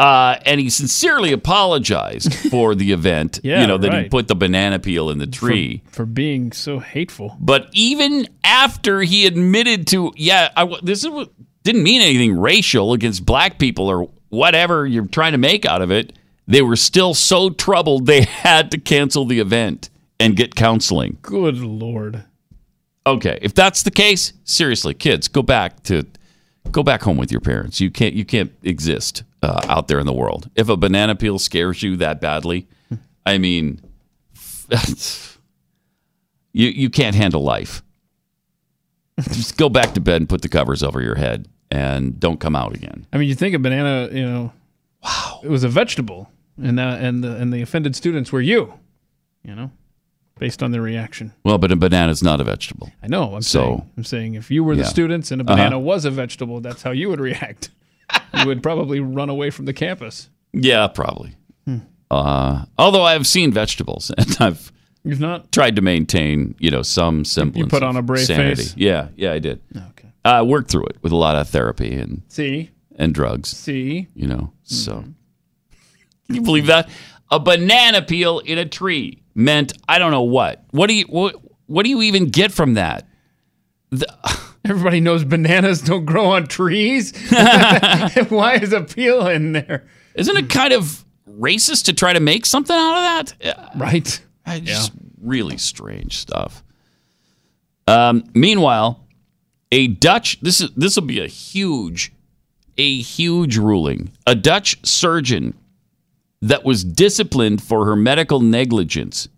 Uh, 0.00 0.40
and 0.46 0.58
he 0.58 0.70
sincerely 0.70 1.30
apologized 1.30 2.32
for 2.50 2.74
the 2.74 2.90
event. 2.90 3.38
Yeah, 3.42 3.60
you 3.60 3.66
know 3.66 3.76
that 3.76 3.92
he 3.92 4.08
put 4.08 4.28
the 4.28 4.34
banana 4.34 4.78
peel 4.78 5.10
in 5.10 5.18
the 5.18 5.26
tree. 5.26 5.82
for, 5.88 5.96
for 5.96 6.06
being 6.06 6.52
so 6.52 6.78
hateful. 6.78 7.36
But 7.38 7.68
even 7.72 8.26
after 8.42 9.02
he 9.02 9.26
admitted 9.26 9.86
to, 9.88 10.12
yeah, 10.16 10.48
I, 10.56 10.74
this 10.82 11.04
is 11.04 11.10
didn't 11.64 11.82
mean 11.82 12.00
anything 12.00 12.38
racial 12.38 12.94
against 12.94 13.26
black 13.26 13.58
people 13.58 13.88
or 13.88 14.08
whatever 14.30 14.86
you're 14.86 15.06
trying 15.06 15.32
to 15.32 15.38
make 15.38 15.66
out 15.66 15.82
of 15.82 15.90
it, 15.90 16.14
they 16.46 16.62
were 16.62 16.76
still 16.76 17.12
so 17.12 17.50
troubled 17.50 18.06
they 18.06 18.22
had 18.46 18.70
to 18.70 18.78
cancel 18.78 19.26
the 19.26 19.38
event 19.38 19.90
and 20.18 20.34
get 20.34 20.54
counseling. 20.54 21.18
Good 21.20 21.58
lord. 21.58 22.24
Okay, 23.06 23.38
if 23.42 23.52
that's 23.54 23.82
the 23.82 23.90
case, 23.90 24.32
seriously, 24.44 24.94
kids, 24.94 25.28
go 25.28 25.42
back 25.42 25.82
to 25.84 26.06
go 26.70 26.82
back 26.82 27.02
home 27.02 27.16
with 27.16 27.30
your 27.30 27.40
parents. 27.40 27.80
You 27.80 27.90
can't 27.90 28.14
you 28.14 28.24
can't 28.24 28.52
exist 28.62 29.24
uh, 29.42 29.60
out 29.68 29.88
there 29.88 29.98
in 29.98 30.06
the 30.06 30.12
world. 30.12 30.50
If 30.54 30.68
a 30.68 30.76
banana 30.76 31.14
peel 31.14 31.38
scares 31.38 31.82
you 31.82 31.96
that 31.96 32.20
badly, 32.20 32.68
I 33.26 33.38
mean, 33.38 33.80
you 36.52 36.68
you 36.68 36.90
can't 36.90 37.16
handle 37.16 37.42
life. 37.42 37.82
Just 39.20 39.56
go 39.56 39.68
back 39.68 39.92
to 39.94 40.00
bed 40.00 40.22
and 40.22 40.28
put 40.28 40.42
the 40.42 40.48
covers 40.48 40.82
over 40.82 41.02
your 41.02 41.16
head 41.16 41.46
and 41.70 42.18
don't 42.18 42.40
come 42.40 42.56
out 42.56 42.74
again. 42.74 43.06
I 43.12 43.18
mean, 43.18 43.28
you 43.28 43.34
think 43.34 43.54
a 43.54 43.58
banana, 43.58 44.08
you 44.10 44.24
know, 44.24 44.52
wow, 45.04 45.40
it 45.42 45.48
was 45.48 45.62
a 45.62 45.68
vegetable, 45.68 46.30
and 46.56 46.80
uh, 46.80 46.96
and 47.00 47.22
the 47.22 47.36
and 47.36 47.52
the 47.52 47.62
offended 47.62 47.94
students 47.96 48.32
were 48.32 48.40
you, 48.40 48.74
you 49.42 49.54
know, 49.54 49.70
based 50.40 50.62
on 50.62 50.72
their 50.72 50.82
reaction. 50.82 51.32
Well, 51.44 51.58
but 51.58 51.70
a 51.70 51.76
banana 51.76 52.10
is 52.10 52.22
not 52.22 52.40
a 52.40 52.44
vegetable. 52.44 52.90
I 53.02 53.06
know. 53.06 53.36
I'm 53.36 53.42
So- 53.42 53.60
saying. 53.62 53.90
I'm 53.98 54.04
saying 54.04 54.34
if 54.34 54.50
you 54.50 54.64
were 54.64 54.74
the 54.74 54.82
Yeah. 54.82 54.88
students 54.88 55.30
and 55.30 55.40
a 55.42 55.44
Uh-huh. 55.44 55.54
banana 55.54 55.78
was 55.78 56.04
a 56.04 56.10
vegetable, 56.10 56.60
that's 56.60 56.82
how 56.82 56.90
you 56.90 57.08
would 57.10 57.20
react. 57.20 57.70
you 58.38 58.46
would 58.46 58.62
probably 58.62 58.98
run 59.00 59.28
away 59.28 59.50
from 59.50 59.66
the 59.66 59.72
campus. 59.72 60.30
Yeah, 60.52 60.88
probably. 60.88 61.36
Hmm. 61.66 61.78
Uh, 62.10 62.64
although 62.76 63.04
I 63.04 63.12
have 63.12 63.26
seen 63.26 63.52
vegetables 63.52 64.10
and 64.18 64.36
I've 64.40 64.72
You've 65.04 65.20
not. 65.20 65.52
tried 65.52 65.76
to 65.76 65.82
maintain, 65.82 66.54
you 66.58 66.70
know, 66.70 66.82
some 66.82 67.24
semblance. 67.24 67.70
put 67.70 67.82
on 67.84 67.96
a 67.96 68.02
brave 68.02 68.24
sanity. 68.26 68.56
face? 68.62 68.74
Yeah, 68.76 69.08
yeah, 69.16 69.32
I 69.32 69.38
did. 69.38 69.60
Okay. 69.76 70.08
I 70.24 70.42
worked 70.42 70.70
through 70.70 70.86
it 70.86 70.96
with 71.02 71.12
a 71.12 71.16
lot 71.16 71.36
of 71.36 71.48
therapy 71.48 71.94
and 71.94 72.22
See, 72.28 72.70
and 72.96 73.14
drugs. 73.14 73.48
see. 73.50 74.08
You 74.14 74.26
know, 74.26 74.52
so 74.64 75.04
can 76.26 76.34
you 76.36 76.42
believe 76.42 76.66
that 76.66 76.88
a 77.30 77.38
banana 77.38 78.02
peel 78.02 78.40
in 78.40 78.58
a 78.58 78.64
tree 78.66 79.19
meant 79.34 79.72
I 79.88 79.98
don't 79.98 80.10
know 80.10 80.22
what. 80.22 80.64
What 80.70 80.88
do 80.88 80.94
you 80.94 81.04
what? 81.04 81.36
What 81.66 81.84
do 81.84 81.90
you 81.90 82.02
even 82.02 82.26
get 82.26 82.52
from 82.52 82.74
that? 82.74 83.06
Everybody 84.64 85.00
knows 85.00 85.24
bananas 85.24 85.80
don't 85.80 86.04
grow 86.04 86.26
on 86.26 86.46
trees. 86.46 87.12
Why 88.28 88.58
is 88.60 88.72
a 88.72 88.82
peel 88.82 89.26
in 89.26 89.52
there? 89.52 89.86
Isn't 90.14 90.36
it 90.36 90.50
kind 90.50 90.72
of 90.72 91.04
racist 91.28 91.84
to 91.86 91.92
try 91.92 92.12
to 92.12 92.20
make 92.20 92.44
something 92.44 92.76
out 92.76 92.96
of 93.22 93.38
that? 93.38 93.70
Right. 93.76 94.20
Just 94.64 94.92
really 95.20 95.56
strange 95.56 96.18
stuff. 96.18 96.62
Um, 97.86 98.24
meanwhile, 98.34 99.06
a 99.72 99.88
Dutch 99.88 100.40
this 100.40 100.60
is 100.60 100.70
this 100.76 100.96
will 100.96 101.06
be 101.06 101.20
a 101.20 101.26
huge, 101.26 102.12
a 102.76 103.00
huge 103.00 103.56
ruling. 103.56 104.12
A 104.26 104.34
Dutch 104.34 104.84
surgeon 104.86 105.54
that 106.42 106.64
was 106.64 106.84
disciplined 106.84 107.62
for 107.62 107.86
her 107.86 107.96
medical 107.96 108.40
negligence 108.40 109.28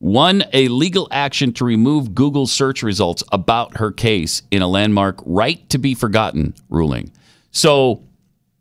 won 0.00 0.42
a 0.54 0.68
legal 0.68 1.06
action 1.10 1.52
to 1.52 1.64
remove 1.64 2.14
Google 2.14 2.46
search 2.46 2.82
results 2.82 3.22
about 3.32 3.76
her 3.76 3.92
case 3.92 4.42
in 4.50 4.62
a 4.62 4.68
landmark 4.68 5.20
right 5.24 5.68
to 5.68 5.78
be 5.78 5.94
forgotten 5.94 6.54
ruling. 6.70 7.12
So 7.50 8.02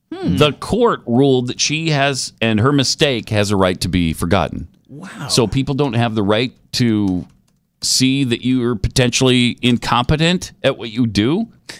the 0.09 0.53
court 0.53 1.01
ruled 1.05 1.47
that 1.47 1.59
she 1.59 1.89
has 1.91 2.33
and 2.41 2.59
her 2.59 2.71
mistake 2.71 3.29
has 3.29 3.51
a 3.51 3.55
right 3.55 3.79
to 3.81 3.87
be 3.87 4.11
forgotten. 4.13 4.67
Wow. 4.87 5.27
So 5.29 5.47
people 5.47 5.75
don't 5.75 5.93
have 5.93 6.15
the 6.15 6.23
right 6.23 6.53
to 6.73 7.25
see 7.81 8.23
that 8.25 8.41
you 8.41 8.63
are 8.63 8.75
potentially 8.75 9.57
incompetent 9.61 10.51
at 10.63 10.77
what 10.77 10.89
you 10.89 11.07
do? 11.07 11.47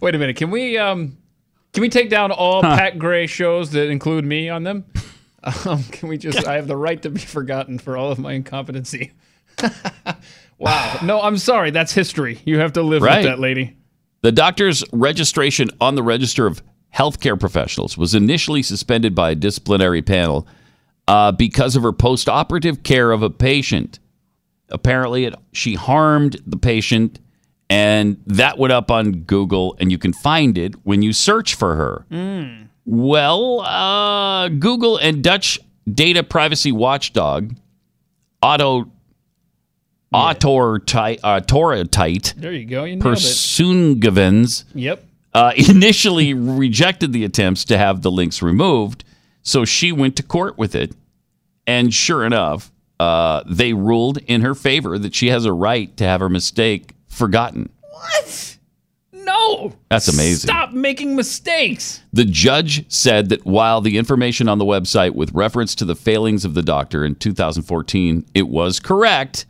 Wait 0.00 0.14
a 0.14 0.18
minute. 0.18 0.36
Can 0.36 0.50
we 0.50 0.78
um 0.78 1.16
can 1.74 1.82
we 1.82 1.88
take 1.90 2.08
down 2.08 2.32
all 2.32 2.62
Huh. 2.62 2.76
Pat 2.76 2.98
Gray 2.98 3.26
shows 3.26 3.70
that 3.72 3.90
include 3.90 4.24
me 4.24 4.48
on 4.48 4.62
them? 4.62 4.84
Um, 5.66 5.82
can 5.84 6.08
we 6.08 6.16
just? 6.16 6.46
I 6.46 6.54
have 6.54 6.66
the 6.66 6.76
right 6.76 7.02
to 7.02 7.10
be 7.10 7.20
forgotten 7.20 7.78
for 7.78 7.98
all 7.98 8.10
of 8.10 8.18
my 8.18 8.32
incompetency. 8.32 9.12
wow. 10.58 10.98
No, 11.02 11.20
I'm 11.20 11.36
sorry. 11.36 11.70
That's 11.70 11.92
history. 11.92 12.40
You 12.46 12.60
have 12.60 12.72
to 12.74 12.82
live 12.82 13.02
Right. 13.02 13.18
with 13.18 13.26
that, 13.26 13.38
lady. 13.38 13.76
The 14.22 14.32
doctor's 14.32 14.82
registration 14.92 15.70
on 15.82 15.96
the 15.96 16.02
register 16.02 16.46
of 16.46 16.62
healthcare 16.94 17.38
professionals 17.38 17.98
was 17.98 18.14
initially 18.14 18.62
suspended 18.62 19.14
by 19.14 19.32
a 19.32 19.34
disciplinary 19.34 20.00
panel 20.00 20.46
uh, 21.08 21.30
because 21.32 21.76
of 21.76 21.82
her 21.82 21.92
post-operative 21.92 22.82
care 22.82 23.10
of 23.12 23.22
a 23.22 23.28
patient. 23.28 23.98
Apparently, 24.70 25.26
it, 25.26 25.34
she 25.52 25.74
harmed 25.74 26.38
the 26.46 26.56
patient, 26.56 27.18
and 27.74 28.22
that 28.28 28.56
went 28.56 28.72
up 28.72 28.88
on 28.88 29.10
Google, 29.22 29.76
and 29.80 29.90
you 29.90 29.98
can 29.98 30.12
find 30.12 30.56
it 30.56 30.74
when 30.84 31.02
you 31.02 31.12
search 31.12 31.56
for 31.56 31.74
her. 31.74 32.06
Well, 32.84 33.62
uh, 33.62 34.48
Google 34.48 34.96
and 34.96 35.24
Dutch 35.24 35.58
data 35.92 36.22
privacy 36.22 36.70
watchdog 36.70 37.56
Auto 38.40 38.92
Autorite, 40.14 41.18
uh, 41.24 41.40
Autoritite 41.40 42.34
There 42.36 42.52
you 42.52 42.64
go. 42.64 42.84
You. 42.84 43.00
Yep. 44.74 45.04
uh, 45.32 45.52
initially 45.68 46.32
rejected 46.32 47.12
the 47.12 47.24
attempts 47.24 47.64
to 47.64 47.76
have 47.76 48.02
the 48.02 48.10
links 48.12 48.40
removed, 48.40 49.02
so 49.42 49.64
she 49.64 49.90
went 49.90 50.14
to 50.14 50.22
court 50.22 50.56
with 50.56 50.76
it. 50.76 50.94
And 51.66 51.92
sure 51.92 52.24
enough, 52.24 52.70
uh, 53.00 53.42
they 53.48 53.72
ruled 53.72 54.18
in 54.18 54.42
her 54.42 54.54
favor 54.54 54.96
that 54.96 55.12
she 55.12 55.30
has 55.30 55.44
a 55.44 55.52
right 55.52 55.96
to 55.96 56.04
have 56.04 56.20
her 56.20 56.28
mistake 56.28 56.93
forgotten. 57.14 57.70
What? 57.90 58.58
No. 59.12 59.72
That's 59.88 60.08
amazing. 60.08 60.48
Stop 60.48 60.72
making 60.72 61.16
mistakes. 61.16 62.02
The 62.12 62.24
judge 62.24 62.90
said 62.92 63.28
that 63.30 63.44
while 63.46 63.80
the 63.80 63.96
information 63.96 64.48
on 64.48 64.58
the 64.58 64.64
website 64.64 65.14
with 65.14 65.32
reference 65.32 65.74
to 65.76 65.84
the 65.84 65.94
failings 65.94 66.44
of 66.44 66.54
the 66.54 66.62
doctor 66.62 67.04
in 67.04 67.14
2014 67.14 68.26
it 68.34 68.48
was 68.48 68.80
correct, 68.80 69.46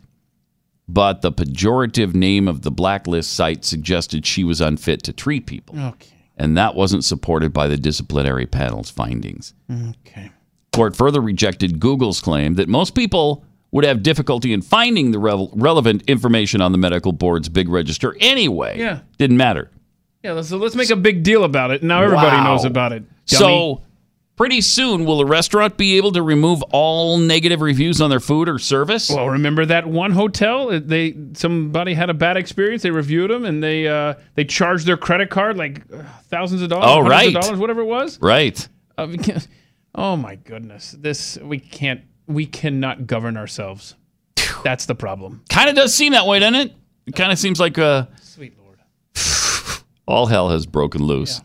but 0.87 1.21
the 1.21 1.31
pejorative 1.31 2.13
name 2.13 2.47
of 2.47 2.61
the 2.61 2.71
blacklist 2.71 3.33
site 3.33 3.65
suggested 3.65 4.25
she 4.25 4.43
was 4.43 4.61
unfit 4.61 5.03
to 5.03 5.13
treat 5.13 5.45
people. 5.45 5.79
Okay. 5.79 6.11
And 6.37 6.57
that 6.57 6.75
wasn't 6.75 7.05
supported 7.05 7.53
by 7.53 7.67
the 7.67 7.77
disciplinary 7.77 8.45
panel's 8.45 8.91
findings. 8.91 9.53
Okay. 9.71 10.31
Court 10.73 10.95
further 10.95 11.21
rejected 11.21 11.79
Google's 11.79 12.19
claim 12.19 12.55
that 12.55 12.67
most 12.67 12.93
people 12.95 13.44
would 13.75 13.83
have 13.85 14.01
difficulty 14.01 14.53
in 14.53 14.61
finding 14.61 15.11
the 15.11 15.19
revel- 15.19 15.51
relevant 15.53 16.01
information 16.07 16.61
on 16.61 16.71
the 16.71 16.77
medical 16.77 17.11
board's 17.11 17.49
big 17.49 17.67
register 17.69 18.15
anyway. 18.19 18.79
Yeah. 18.79 19.01
Didn't 19.17 19.37
matter. 19.37 19.69
Yeah. 20.23 20.31
Let's 20.31 20.49
let's 20.51 20.75
make 20.75 20.89
a 20.89 20.95
big 20.95 21.23
deal 21.23 21.43
about 21.43 21.71
it. 21.71 21.83
Now 21.83 22.01
everybody 22.01 22.37
Wow. 22.37 22.43
knows 22.55 22.63
about 22.65 22.93
it. 22.93 23.03
dummy. 23.27 23.43
So, 23.43 23.81
pretty 24.37 24.61
soon, 24.61 25.03
will 25.05 25.19
a 25.21 25.25
restaurant 25.25 25.77
be 25.77 25.97
able 25.97 26.11
to 26.13 26.21
remove 26.21 26.61
all 26.71 27.17
negative 27.17 27.59
reviews 27.61 27.99
on 28.01 28.09
their 28.09 28.19
food 28.19 28.47
or 28.49 28.59
service? 28.59 29.09
Well, 29.09 29.29
remember 29.29 29.65
that 29.65 29.85
one 29.87 30.11
hotel? 30.11 30.79
They 30.79 31.13
somebody 31.33 31.93
had 31.95 32.09
a 32.09 32.13
bad 32.13 32.37
experience. 32.37 32.81
They 32.81 32.91
reviewed 32.91 33.29
them 33.29 33.43
and 33.45 33.61
they 33.61 33.87
uh, 33.87 34.13
they 34.35 34.45
charged 34.45 34.85
their 34.87 34.97
credit 34.97 35.29
card 35.29 35.57
like 35.57 35.81
uh, 35.93 36.03
thousands 36.29 36.61
of 36.61 36.69
dollars, 36.69 36.87
Oh, 36.89 37.01
right. 37.01 37.35
of 37.35 37.41
dollars, 37.41 37.59
whatever 37.59 37.81
it 37.81 37.85
was. 37.87 38.21
Right. 38.21 38.67
Uh, 38.97 39.07
oh 39.95 40.15
my 40.15 40.35
goodness, 40.35 40.95
this 40.97 41.37
we 41.43 41.59
can't 41.59 42.01
we 42.27 42.45
cannot 42.45 43.07
govern 43.07 43.37
ourselves. 43.37 43.95
That's 44.63 44.85
the 44.85 44.95
problem. 44.95 45.43
Kind 45.49 45.69
of 45.69 45.75
does 45.75 45.93
seem 45.93 46.13
that 46.13 46.25
way, 46.25 46.39
doesn't 46.39 46.55
it? 46.55 46.73
It 47.05 47.15
kind 47.15 47.31
of 47.31 47.37
seems 47.37 47.59
like 47.59 47.77
uh, 47.77 48.07
Sweet 48.21 48.53
Lord. 48.59 48.79
all 50.07 50.25
hell 50.27 50.49
has 50.49 50.65
broken 50.65 51.03
loose. 51.03 51.41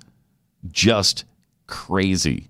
Just 0.71 1.25
crazy. 1.67 2.49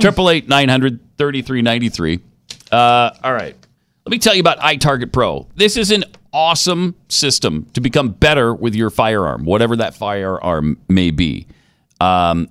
Triple 0.00 0.30
eight 0.30 0.48
nine 0.48 0.68
hundred 0.68 1.00
thirty 1.16 1.42
three 1.42 1.62
ninety 1.62 1.88
three. 1.88 2.20
Uh, 2.70 3.10
all 3.22 3.32
right. 3.32 3.56
Let 4.04 4.10
me 4.10 4.18
tell 4.18 4.34
you 4.34 4.40
about 4.40 4.58
iTarget 4.58 5.12
Pro. 5.12 5.46
This 5.54 5.76
is 5.76 5.90
an 5.90 6.04
awesome 6.32 6.94
system 7.08 7.66
to 7.74 7.80
become 7.80 8.10
better 8.10 8.52
with 8.52 8.74
your 8.74 8.90
firearm, 8.90 9.44
whatever 9.44 9.76
that 9.76 9.94
firearm 9.94 10.78
may 10.88 11.10
be. 11.10 11.46
Um, 12.00 12.48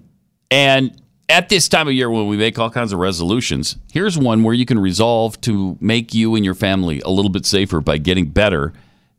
and 0.49 0.99
at 1.30 1.49
this 1.49 1.67
time 1.67 1.88
of 1.88 1.93
year 1.93 2.09
when 2.09 2.28
we 2.28 2.38
make 2.38 2.59
all 2.59 2.69
kinds 2.69 2.93
of 2.93 2.99
resolutions, 2.99 3.78
here's 3.91 4.17
one 4.17 4.43
where 4.43 4.53
you 4.53 4.65
can 4.65 4.80
resolve 4.80 5.39
to 5.41 5.78
make 5.80 6.13
you 6.13 6.36
and 6.36 6.43
your 6.43 6.53
family 6.53 7.01
a 7.01 7.09
little 7.09 7.32
bit 7.32 7.45
safer 7.45 7.82
by 7.82 7.97
getting 7.97 8.30
better 8.30 8.74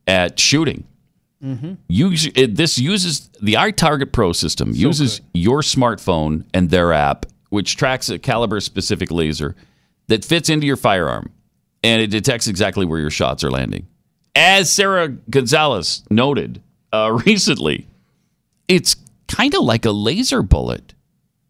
at 0.06 0.38
shooting. 0.38 0.84
Mm-hmm. 1.42 1.74
Use, 1.88 2.26
it, 2.34 2.56
this 2.56 2.78
uses 2.78 3.28
the 3.42 3.54
iTarget 3.54 4.12
Pro 4.12 4.32
system 4.32 4.70
uses 4.72 5.20
your 5.34 5.60
smartphone 5.60 6.44
and 6.54 6.70
their 6.70 6.92
app, 6.92 7.26
which 7.50 7.76
tracks 7.76 8.08
a 8.08 8.18
caliber 8.18 8.60
specific 8.60 9.10
laser 9.10 9.54
that 10.06 10.24
fits 10.24 10.48
into 10.48 10.66
your 10.66 10.76
firearm, 10.76 11.30
and 11.82 12.00
it 12.00 12.08
detects 12.08 12.48
exactly 12.48 12.86
where 12.86 12.98
your 12.98 13.10
shots 13.10 13.44
are 13.44 13.50
landing. 13.50 13.86
As 14.34 14.72
Sara 14.72 15.08
Gonzales 15.08 16.02
noted 16.10 16.62
uh, 16.92 17.18
recently, 17.26 17.86
it's 18.68 18.96
kind 19.28 19.54
of 19.54 19.62
like 19.62 19.84
a 19.84 19.90
laser 19.90 20.42
bullet. 20.42 20.94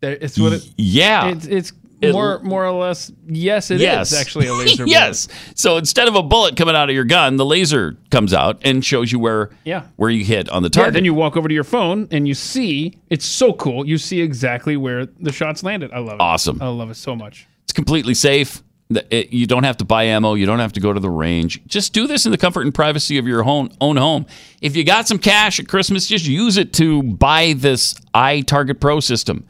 There- 0.04 0.18
It's 0.20 0.38
what 0.38 0.52
it. 0.52 0.68
Yeah. 0.76 1.28
It's 1.28 1.46
it's 1.46 1.72
It- 2.00 2.12
more 2.12 2.38
more 2.42 2.66
or 2.66 2.72
less. 2.78 3.10
Yes, 3.26 3.70
it 3.70 3.76
is 3.76 3.80
yes, 3.82 4.12
actually 4.14 4.46
a 4.48 4.52
laser. 4.60 4.84
bullet. 4.84 4.90
yes. 4.90 5.28
So 5.54 5.76
instead 5.78 6.06
of 6.08 6.14
a 6.16 6.22
bullet 6.22 6.56
coming 6.56 6.74
out 6.76 6.90
of 6.90 6.94
your 6.94 7.04
gun, 7.04 7.36
the 7.38 7.46
laser 7.46 7.96
comes 8.10 8.34
out 8.34 8.58
and 8.62 8.84
shows 8.84 9.10
you 9.10 9.18
where 9.18 9.50
Yeah. 9.64 9.84
where 9.96 10.10
you 10.10 10.24
hit 10.24 10.48
on 10.50 10.62
the 10.62 10.66
Yeah, 10.68 10.70
target. 10.82 10.94
then 10.94 11.04
you 11.06 11.14
walk 11.14 11.36
over 11.36 11.48
to 11.48 11.54
your 11.54 11.64
phone 11.64 12.08
and 12.10 12.28
you 12.28 12.34
see 12.34 12.98
it's 13.08 13.24
so 13.24 13.52
cool. 13.54 13.86
You 13.86 13.96
see 13.96 14.20
exactly 14.20 14.76
where 14.76 15.06
the 15.06 15.32
shots 15.32 15.62
landed. 15.62 15.90
I 15.92 16.00
love 16.00 16.14
it. 16.16 16.20
Awesome. 16.20 16.58
I 16.60 16.68
love 16.68 16.90
it 16.90 16.96
so 16.96 17.16
much. 17.16 17.46
It's 17.62 17.72
completely 17.72 18.12
safe. 18.14 18.62
You 19.10 19.46
don't 19.46 19.64
have 19.64 19.78
to 19.78 19.84
buy 19.86 20.04
ammo. 20.04 20.34
You 20.34 20.44
don't 20.44 20.58
have 20.58 20.74
to 20.74 20.80
go 20.80 20.92
to 20.92 21.00
the 21.00 21.08
range. 21.08 21.62
Just 21.66 21.94
do 21.94 22.06
this 22.06 22.26
in 22.26 22.32
the 22.32 22.38
comfort 22.38 22.62
and 22.66 22.74
privacy 22.74 23.16
of 23.16 23.26
your 23.26 23.42
home, 23.42 23.70
own 23.80 23.96
home. 23.96 24.26
If 24.60 24.76
you 24.76 24.84
got 24.84 25.08
some 25.08 25.18
cash 25.18 25.58
at 25.58 25.66
Christmas, 25.68 26.06
just 26.06 26.26
use 26.26 26.58
it 26.58 26.74
to 26.74 27.02
buy 27.02 27.54
this 27.56 27.94
iTarget 28.14 28.80
Pro 28.80 29.00
system. 29.00 29.44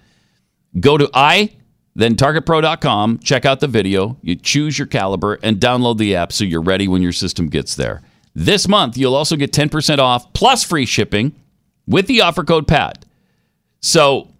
Go 0.78 0.98
to 0.98 1.08
i, 1.14 1.52
then 1.94 2.16
targetpro.com, 2.16 3.20
check 3.20 3.44
out 3.44 3.60
the 3.60 3.68
video, 3.68 4.16
you 4.22 4.34
choose 4.34 4.78
your 4.78 4.86
caliber, 4.86 5.38
and 5.42 5.58
download 5.58 5.98
the 5.98 6.16
app 6.16 6.32
so 6.32 6.44
you're 6.44 6.62
ready 6.62 6.88
when 6.88 7.02
your 7.02 7.12
system 7.12 7.48
gets 7.48 7.76
there. 7.76 8.02
This 8.34 8.66
month, 8.66 8.96
you'll 8.96 9.14
also 9.14 9.36
get 9.36 9.52
10% 9.52 9.98
off 9.98 10.32
plus 10.32 10.64
free 10.64 10.86
shipping 10.86 11.32
with 11.86 12.08
the 12.08 12.20
offer 12.20 12.42
code 12.42 12.66
PAT. 12.66 13.04
So, 13.80 14.32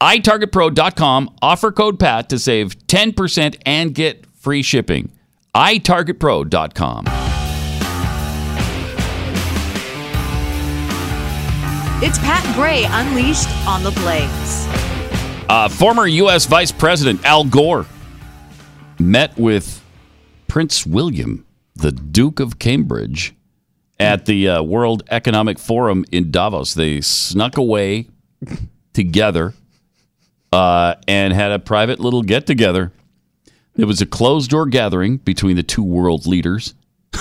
itargetpro.com, 0.00 1.36
offer 1.40 1.70
code 1.70 2.00
PAT 2.00 2.28
to 2.30 2.38
save 2.38 2.76
10% 2.88 3.56
and 3.64 3.94
get 3.94 4.26
free 4.26 4.62
shipping. 4.62 5.12
itargetpro.com. 5.54 7.04
It's 12.02 12.18
Pat 12.18 12.54
Gray 12.54 12.84
Unleashed 12.84 13.48
on 13.66 13.82
the 13.82 13.90
Blaze. 13.92 14.85
Uh, 15.48 15.68
former 15.68 16.06
U.S. 16.06 16.46
Vice 16.46 16.72
President 16.72 17.24
Al 17.24 17.44
Gore 17.44 17.86
met 18.98 19.36
with 19.38 19.82
Prince 20.48 20.84
William, 20.84 21.46
the 21.76 21.92
Duke 21.92 22.40
of 22.40 22.58
Cambridge, 22.58 23.34
at 24.00 24.26
the 24.26 24.48
uh, 24.48 24.62
World 24.62 25.04
Economic 25.08 25.58
Forum 25.58 26.04
in 26.10 26.30
Davos. 26.32 26.74
They 26.74 27.00
snuck 27.00 27.56
away 27.56 28.08
together 28.92 29.54
uh, 30.52 30.96
and 31.06 31.32
had 31.32 31.52
a 31.52 31.58
private 31.58 32.00
little 32.00 32.22
get 32.22 32.46
together. 32.46 32.92
It 33.76 33.84
was 33.84 34.00
a 34.00 34.06
closed 34.06 34.50
door 34.50 34.66
gathering 34.66 35.18
between 35.18 35.56
the 35.56 35.62
two 35.62 35.84
world 35.84 36.26
leaders. 36.26 36.74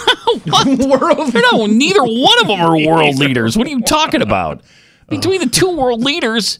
what 0.45 0.67
world? 1.01 1.33
No, 1.51 1.67
neither 1.67 2.01
one 2.01 2.39
of 2.41 2.47
them 2.47 2.59
are 2.61 2.77
world 2.77 3.19
leaders. 3.19 3.55
What 3.57 3.67
are 3.67 3.71
you 3.71 3.81
talking 3.81 4.21
about? 4.21 4.61
Between 5.09 5.41
the 5.41 5.49
two 5.49 5.77
world 5.77 6.01
leaders, 6.01 6.57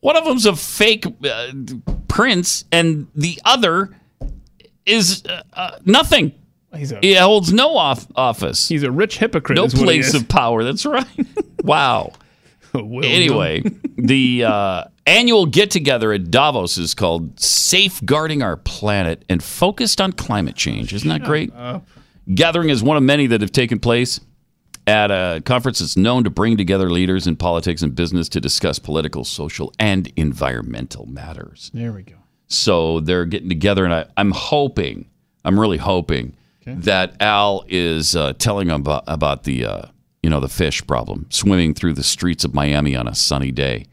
one 0.00 0.16
of 0.16 0.24
them's 0.24 0.46
a 0.46 0.54
fake 0.56 1.04
uh, 1.24 1.52
prince, 2.08 2.64
and 2.72 3.06
the 3.14 3.40
other 3.44 3.96
is 4.86 5.24
uh, 5.26 5.42
uh, 5.52 5.78
nothing. 5.84 6.32
He's 6.74 6.92
a- 6.92 6.98
he 7.00 7.14
holds 7.14 7.52
no 7.52 7.76
off- 7.76 8.06
office. 8.14 8.68
He's 8.68 8.82
a 8.82 8.90
rich 8.90 9.18
hypocrite. 9.18 9.56
No 9.56 9.64
is 9.64 9.74
what 9.74 9.80
he 9.80 10.00
place 10.00 10.14
of 10.14 10.28
power. 10.28 10.64
That's 10.64 10.84
right. 10.86 11.06
wow. 11.64 12.12
Will 12.74 13.04
anyway, 13.04 13.62
the 13.96 14.44
uh, 14.44 14.84
annual 15.06 15.46
get 15.46 15.70
together 15.70 16.12
at 16.12 16.30
Davos 16.30 16.76
is 16.76 16.94
called 16.94 17.40
Safeguarding 17.40 18.42
Our 18.42 18.58
Planet 18.58 19.24
and 19.30 19.42
focused 19.42 20.00
on 20.02 20.12
climate 20.12 20.54
change. 20.54 20.92
Isn't 20.92 21.08
that 21.08 21.24
great? 21.24 21.50
Gathering 22.34 22.68
is 22.68 22.82
one 22.82 22.98
of 22.98 23.02
many 23.02 23.26
that 23.28 23.40
have 23.40 23.52
taken 23.52 23.78
place 23.80 24.20
at 24.88 25.10
a 25.10 25.42
conference 25.44 25.80
that's 25.80 25.98
known 25.98 26.24
to 26.24 26.30
bring 26.30 26.56
together 26.56 26.90
leaders 26.90 27.26
in 27.26 27.36
politics 27.36 27.82
and 27.82 27.94
business 27.94 28.26
to 28.30 28.40
discuss 28.40 28.78
political, 28.78 29.22
social, 29.22 29.70
and 29.78 30.10
environmental 30.16 31.04
matters. 31.04 31.70
There 31.74 31.92
we 31.92 32.02
go. 32.04 32.14
So 32.46 33.00
they're 33.00 33.26
getting 33.26 33.50
together, 33.50 33.84
and 33.84 33.92
I, 33.92 34.06
I'm 34.16 34.30
hoping, 34.30 35.10
I'm 35.44 35.60
really 35.60 35.76
hoping 35.76 36.34
that 36.64 37.20
Al 37.20 37.64
is 37.68 38.16
uh, 38.16 38.32
telling 38.34 38.68
him 38.68 38.80
about, 38.80 39.04
about 39.06 39.44
the 39.44 39.64
uh, 39.64 39.82
you 40.22 40.30
know 40.30 40.40
the 40.40 40.48
fish 40.48 40.86
problem 40.86 41.26
swimming 41.30 41.74
through 41.74 41.94
the 41.94 42.02
streets 42.02 42.44
of 42.44 42.54
Miami 42.54 42.96
on 42.96 43.06
a 43.06 43.14
sunny 43.14 43.50
day. 43.50 43.86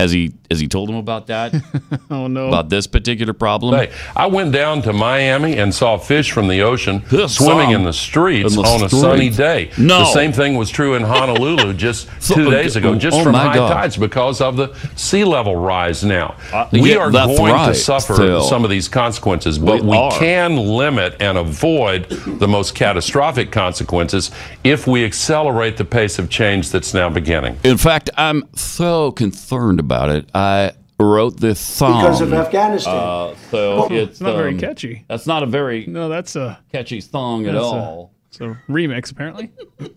Has 0.00 0.12
he 0.12 0.32
has 0.50 0.58
he 0.58 0.66
told 0.66 0.88
him 0.88 0.96
about 0.96 1.26
that? 1.26 1.54
oh 2.10 2.26
no. 2.26 2.48
about 2.48 2.70
this 2.70 2.86
particular 2.86 3.34
problem? 3.34 3.74
Hey, 3.74 3.92
I 4.16 4.28
went 4.28 4.50
down 4.50 4.80
to 4.82 4.94
Miami 4.94 5.58
and 5.58 5.74
saw 5.74 5.98
fish 5.98 6.32
from 6.32 6.48
the 6.48 6.62
ocean 6.62 7.04
swimming 7.28 7.72
in 7.72 7.84
the 7.84 7.92
streets 7.92 8.56
In 8.56 8.62
the 8.62 8.66
on 8.66 8.82
a 8.82 8.88
sunny 8.88 9.28
day. 9.28 9.70
No. 9.76 9.98
The 9.98 10.06
same 10.06 10.32
thing 10.32 10.54
was 10.56 10.70
true 10.70 10.94
in 10.94 11.02
Honolulu 11.02 11.74
just 11.86 12.08
So- 12.18 12.34
two 12.34 12.50
days 12.50 12.76
ago, 12.76 12.94
just 12.94 13.18
oh 13.18 13.24
from 13.24 13.34
high 13.34 13.54
God. 13.54 13.74
tides 13.74 13.98
because 13.98 14.40
of 14.40 14.56
the 14.56 14.74
sea 14.96 15.22
level 15.22 15.54
rise 15.54 16.02
now. 16.02 16.34
Uh, 16.50 16.66
we 16.72 16.96
are 16.96 17.10
going 17.10 17.52
right, 17.52 17.66
to 17.68 17.74
suffer 17.74 18.16
Phil. 18.16 18.42
some 18.42 18.64
of 18.64 18.70
these 18.70 18.88
consequences, 18.88 19.58
but 19.58 19.82
We 19.82 19.98
we, 19.98 20.10
can 20.12 20.56
limit 20.56 21.14
and 21.20 21.36
avoid 21.36 22.08
the 22.08 22.48
most 22.48 22.74
catastrophic 22.74 23.52
consequences 23.52 24.30
if 24.64 24.86
we 24.86 25.04
accelerate 25.04 25.76
the 25.76 25.84
pace 25.84 26.18
of 26.18 26.30
change 26.30 26.70
that's 26.70 26.94
now 26.94 27.10
beginning. 27.10 27.58
In 27.64 27.76
fact, 27.76 28.08
I'm 28.16 28.48
so 28.54 29.12
concerned 29.12 29.78
about 29.78 29.89
it. 30.10 30.28
I 30.34 30.72
wrote 30.98 31.40
this 31.40 31.58
song 31.58 32.02
Because 32.02 32.20
of 32.20 32.32
Afghanistan. 32.32 32.94
Uh, 32.94 33.34
so 33.50 33.86
it's 33.90 34.12
It's 34.12 34.20
not 34.20 34.36
very 34.36 34.52
um, 34.52 34.58
catchy. 34.58 35.04
That's 35.08 35.26
not 35.26 35.42
a 35.42 35.46
very 35.46 35.86
No, 35.86 36.08
that's 36.08 36.36
a 36.36 36.58
catchy 36.70 37.00
song 37.00 37.46
at 37.46 37.54
that's 37.54 37.64
a- 37.64 37.68
all. 37.68 38.12
It's 38.28 38.40
a 38.40 38.56
remix, 38.68 39.10
apparently. 39.10 39.50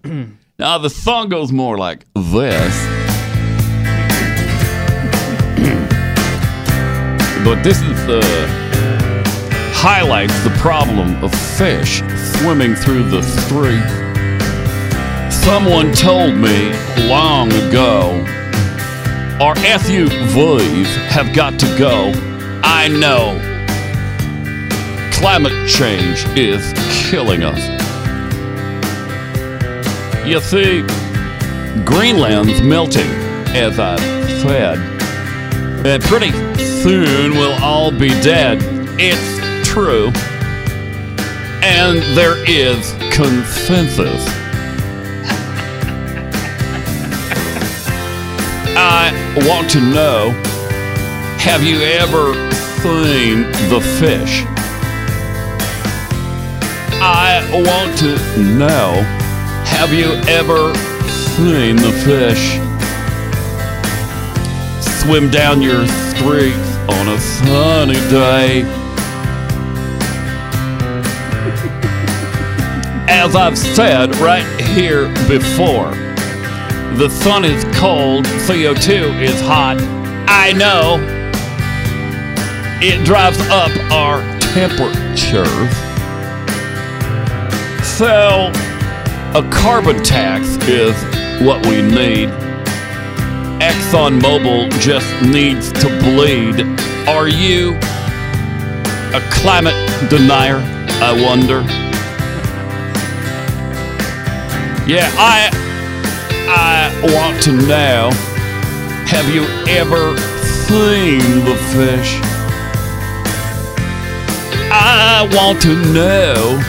Now 0.60 0.78
the 0.78 0.90
song 0.90 1.30
goes 1.30 1.52
more 1.52 1.80
like 1.80 2.06
this. 2.14 2.24
but 7.44 7.62
this 7.64 7.82
is 7.82 8.06
the 8.06 8.22
highlights 9.74 10.40
the 10.44 10.52
problem 10.62 11.22
of 11.24 11.34
fish 11.58 12.04
swimming 12.38 12.76
through 12.76 13.10
the 13.10 13.24
street. 13.24 13.84
Someone 15.32 15.92
told 15.94 16.36
me 16.36 16.72
long 17.08 17.52
ago 17.52 18.24
our 19.44 19.56
SUVs 19.56 20.86
have 21.08 21.36
got 21.36 21.60
to 21.60 21.66
go. 21.78 22.14
I 22.64 22.88
know. 22.88 23.38
Climate 25.12 25.70
change 25.70 26.24
is 26.38 26.72
killing 27.10 27.44
us. 27.44 27.60
You 30.26 30.40
see, 30.40 30.82
Greenland's 31.84 32.62
melting, 32.62 33.12
as 33.54 33.80
I 33.80 33.98
said. 34.44 34.78
And 35.86 36.02
pretty 36.04 36.32
soon 36.64 37.32
we'll 37.32 37.62
all 37.62 37.92
be 37.92 38.12
dead. 38.22 38.60
It's 38.98 39.68
true. 39.68 40.08
And 41.62 41.98
there 42.18 42.38
is 42.50 42.94
consensus. 43.14 44.43
Want 49.36 49.70
to 49.72 49.82
know 49.82 50.30
have 51.40 51.64
you 51.64 51.82
ever 51.82 52.34
seen 52.54 53.42
the 53.70 53.82
fish? 54.00 54.44
I 57.02 57.44
want 57.52 57.98
to 58.00 58.16
know 58.58 59.02
have 59.66 59.92
you 59.92 60.14
ever 60.30 60.74
seen 61.36 61.78
the 61.78 61.92
fish 62.06 62.60
swim 65.02 65.32
down 65.32 65.62
your 65.62 65.88
street 65.88 66.56
on 66.88 67.10
a 67.10 67.20
sunny 67.20 67.96
day? 68.10 68.62
As 73.10 73.36
I've 73.36 73.58
said 73.58 74.16
right 74.18 74.46
here 74.62 75.08
before, 75.28 76.13
the 76.98 77.10
sun 77.10 77.44
is 77.44 77.64
cold, 77.76 78.26
CO2 78.26 79.22
is 79.22 79.42
hot. 79.42 79.78
I 80.28 80.54
know. 80.54 81.00
It 82.82 83.04
drives 83.04 83.40
up 83.50 83.72
our 83.92 84.22
temperatures. 84.54 85.70
So, 87.98 88.52
a 89.34 89.50
carbon 89.52 90.04
tax 90.04 90.56
is 90.68 90.94
what 91.44 91.66
we 91.66 91.82
need. 91.82 92.30
ExxonMobil 93.60 94.70
just 94.80 95.10
needs 95.24 95.72
to 95.74 95.88
bleed. 96.02 96.62
Are 97.08 97.28
you 97.28 97.76
a 99.16 99.22
climate 99.32 99.74
denier? 100.10 100.62
I 101.02 101.12
wonder. 101.26 101.62
Yeah, 104.86 105.10
I 105.18 105.73
I 106.56 106.92
want 107.16 107.42
to 107.44 107.52
know 107.52 108.12
have 109.08 109.28
you 109.34 109.44
ever 109.68 110.16
seen 110.68 111.20
the 111.46 111.56
fish? 111.74 112.20
I 114.72 115.28
want 115.34 115.62
to 115.64 115.76
know 115.92 116.60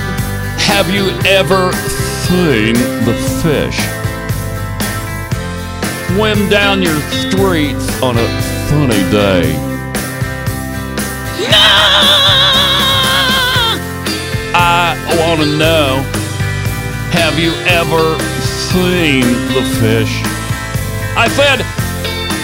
have 0.56 0.88
you 0.88 1.10
ever 1.28 1.70
seen 2.24 2.74
the 3.04 3.14
fish? 3.42 3.78
Swim 6.08 6.48
down 6.48 6.80
your 6.80 6.98
streets 7.10 8.02
on 8.02 8.16
a 8.16 8.42
sunny 8.68 9.04
day. 9.10 9.52
No! 11.50 11.74
I 14.56 14.96
want 15.20 15.40
to 15.40 15.56
know 15.58 16.02
have 17.12 17.38
you 17.38 17.52
ever 17.66 18.33
seen 18.72 19.22
the 19.52 19.64
fish? 19.80 20.12
I 21.16 21.28
said, 21.28 21.60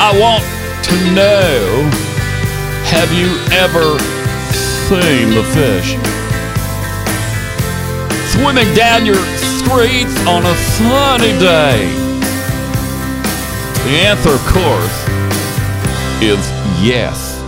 I 0.01 0.11
want 0.19 0.45
to 0.85 0.97
know 1.15 1.91
have 2.91 3.13
you 3.13 3.29
ever 3.57 3.99
seen 4.89 5.31
the 5.35 5.45
fish? 5.55 5.97
Swimming 8.33 8.73
down 8.75 9.07
your 9.07 9.23
streets 9.61 10.15
on 10.27 10.45
a 10.47 10.55
sunny 10.77 11.33
day. 11.39 11.87
The 13.85 13.97
answer, 14.07 14.31
of 14.31 14.41
course, 14.47 15.09
is 16.23 16.39
yes, 16.85 17.41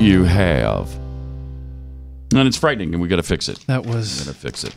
you 0.00 0.24
have. 0.24 0.92
And 2.34 2.48
it's 2.48 2.56
frightening, 2.56 2.94
and 2.94 3.02
we 3.02 3.08
got 3.08 3.16
to 3.16 3.22
fix 3.22 3.48
it. 3.48 3.58
That 3.66 3.84
was 3.84 4.24
got 4.24 4.32
to 4.32 4.38
fix 4.38 4.64
it. 4.64 4.74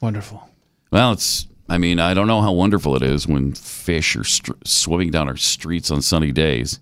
wonderful. 0.00 0.48
Well, 0.90 1.12
it's. 1.12 1.46
I 1.68 1.78
mean, 1.78 1.98
I 1.98 2.14
don't 2.14 2.26
know 2.28 2.42
how 2.42 2.52
wonderful 2.52 2.94
it 2.96 3.02
is 3.02 3.26
when 3.26 3.52
fish 3.52 4.14
are 4.16 4.24
str- 4.24 4.52
swimming 4.64 5.10
down 5.10 5.28
our 5.28 5.36
streets 5.36 5.90
on 5.90 6.00
sunny 6.02 6.32
days. 6.32 6.80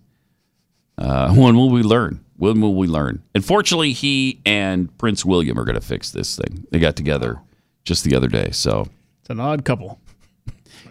Uh, 0.98 1.32
when 1.34 1.56
will 1.56 1.70
we 1.70 1.82
learn? 1.82 2.24
When 2.36 2.60
will 2.60 2.74
we 2.74 2.86
learn? 2.86 3.22
Unfortunately, 3.34 3.92
he 3.92 4.40
and 4.44 4.96
Prince 4.98 5.24
William 5.24 5.58
are 5.58 5.64
going 5.64 5.76
to 5.76 5.80
fix 5.86 6.10
this 6.10 6.36
thing. 6.36 6.66
They 6.70 6.78
got 6.78 6.96
together 6.96 7.40
just 7.84 8.04
the 8.04 8.14
other 8.16 8.28
day, 8.28 8.50
so 8.50 8.88
It's 9.20 9.30
an 9.30 9.40
odd 9.40 9.64
couple. 9.64 10.00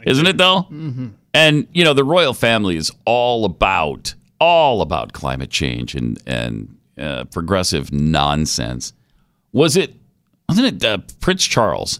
isn't 0.06 0.26
it 0.28 0.38
though? 0.38 0.64
Mm-hmm. 0.72 1.08
And 1.34 1.68
you 1.74 1.84
know, 1.84 1.94
the 1.94 2.04
royal 2.04 2.34
family 2.34 2.78
is 2.78 2.92
all 3.06 3.46
about 3.46 4.14
all 4.40 4.82
about 4.82 5.14
climate 5.14 5.50
change 5.50 5.96
and 5.96 6.22
and 6.26 6.78
uh, 6.98 7.26
progressive 7.26 7.92
nonsense. 7.92 8.94
Was 9.52 9.76
it? 9.78 9.96
Wasn't 10.48 10.84
it 10.84 10.86
uh, 10.88 11.00
Prince 11.20 11.46
Charles 11.46 12.00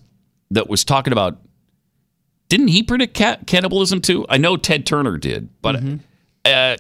that 0.52 0.70
was 0.70 0.84
talking 0.86 1.12
about? 1.14 1.38
Didn't 2.54 2.68
he 2.68 2.84
predict 2.84 3.18
ca- 3.18 3.38
cannibalism 3.48 4.00
too? 4.00 4.28
I 4.30 4.38
know 4.38 4.58
Ted 4.58 4.86
Turner 4.86 5.18
did, 5.18 5.50
but 5.64 5.82
uh, 6.46 6.78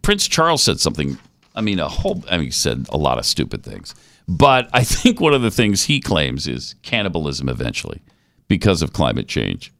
Prince 0.00 0.28
Charles 0.28 0.62
said 0.62 0.78
something. 0.78 1.18
I 1.56 1.62
mean, 1.62 1.80
a 1.80 1.88
whole. 1.88 2.22
I 2.30 2.36
mean, 2.36 2.44
he 2.44 2.50
said 2.52 2.86
a 2.90 2.96
lot 2.96 3.18
of 3.18 3.26
stupid 3.26 3.64
things. 3.64 3.92
But 4.28 4.70
I 4.72 4.84
think 4.84 5.20
one 5.20 5.34
of 5.34 5.42
the 5.42 5.50
things 5.50 5.82
he 5.82 5.98
claims 5.98 6.46
is 6.46 6.76
cannibalism 6.82 7.48
eventually 7.48 8.02
because 8.46 8.82
of 8.82 8.92
climate 8.92 9.26
change. 9.26 9.72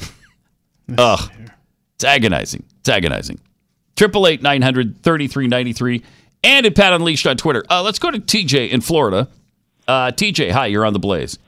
Ugh. 0.96 1.30
It's 1.96 2.04
agonizing. 2.04 2.64
It's 2.80 2.88
agonizing. 2.88 3.40
Triple 3.96 4.26
eight 4.26 4.40
nine 4.40 4.62
hundred 4.62 5.02
thirty 5.02 5.28
three 5.28 5.46
ninety 5.46 5.74
three 5.74 6.02
and 6.42 6.64
at 6.64 6.74
Pat 6.74 6.94
Unleashed 6.94 7.26
on 7.26 7.36
Twitter. 7.36 7.66
Uh, 7.68 7.82
let's 7.82 7.98
go 7.98 8.10
to 8.10 8.18
TJ 8.18 8.70
in 8.70 8.80
Florida. 8.80 9.28
Uh, 9.86 10.10
TJ, 10.10 10.52
hi, 10.52 10.68
you're 10.68 10.86
on 10.86 10.94
the 10.94 10.98
Blaze. 10.98 11.38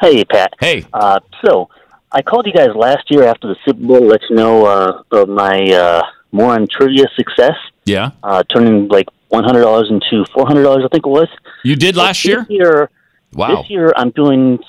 Hey, 0.00 0.24
Pat. 0.24 0.52
Hey. 0.58 0.84
Uh, 0.92 1.20
so, 1.44 1.68
I 2.14 2.22
called 2.22 2.46
you 2.46 2.52
guys 2.52 2.68
last 2.76 3.10
year 3.10 3.24
after 3.24 3.48
the 3.48 3.56
Super 3.66 3.80
Bowl 3.84 3.98
to 4.00 4.06
let 4.06 4.20
you 4.30 4.36
know 4.36 4.64
uh, 4.66 5.02
of 5.10 5.28
my 5.28 5.56
uh, 5.72 6.02
Moron 6.32 6.66
Trivia 6.70 7.06
success, 7.16 7.56
Yeah, 7.84 8.12
uh, 8.22 8.42
turning 8.54 8.88
like 8.88 9.06
$100 9.32 9.90
into 9.90 10.24
$400, 10.30 10.84
I 10.84 10.88
think 10.92 11.04
it 11.06 11.08
was. 11.08 11.28
you 11.64 11.74
did 11.74 11.96
last 11.96 12.24
year. 12.24 12.40
This 12.48 12.50
year, 12.50 12.90
Wow. 13.32 13.56
this 13.62 13.68
year 13.68 13.92
I'm 13.96 14.10
doing 14.10 14.60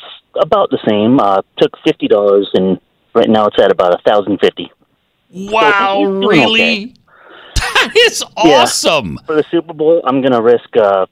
about 0.42 0.72
the 0.72 0.80
same. 0.90 1.20
Uh, 1.20 1.42
took 1.60 1.72
$50, 1.86 2.46
and 2.56 2.80
right 3.14 3.30
now 3.30 3.46
it's 3.46 3.60
at 3.60 3.72
about 3.72 3.92
1050 4.06 4.72
Wow, 5.54 6.02
So, 6.04 6.12
really? 6.28 6.96
That 7.56 7.94
is 7.96 8.24
Yeah. 8.44 8.62
awesome. 8.64 9.20
For 9.28 9.36
the 9.36 9.44
Super 9.52 9.74
Bowl, 9.74 10.02
I'm 10.06 10.22
going 10.22 10.32
to 10.34 10.42
risk 10.42 10.70
uh, 10.78 11.06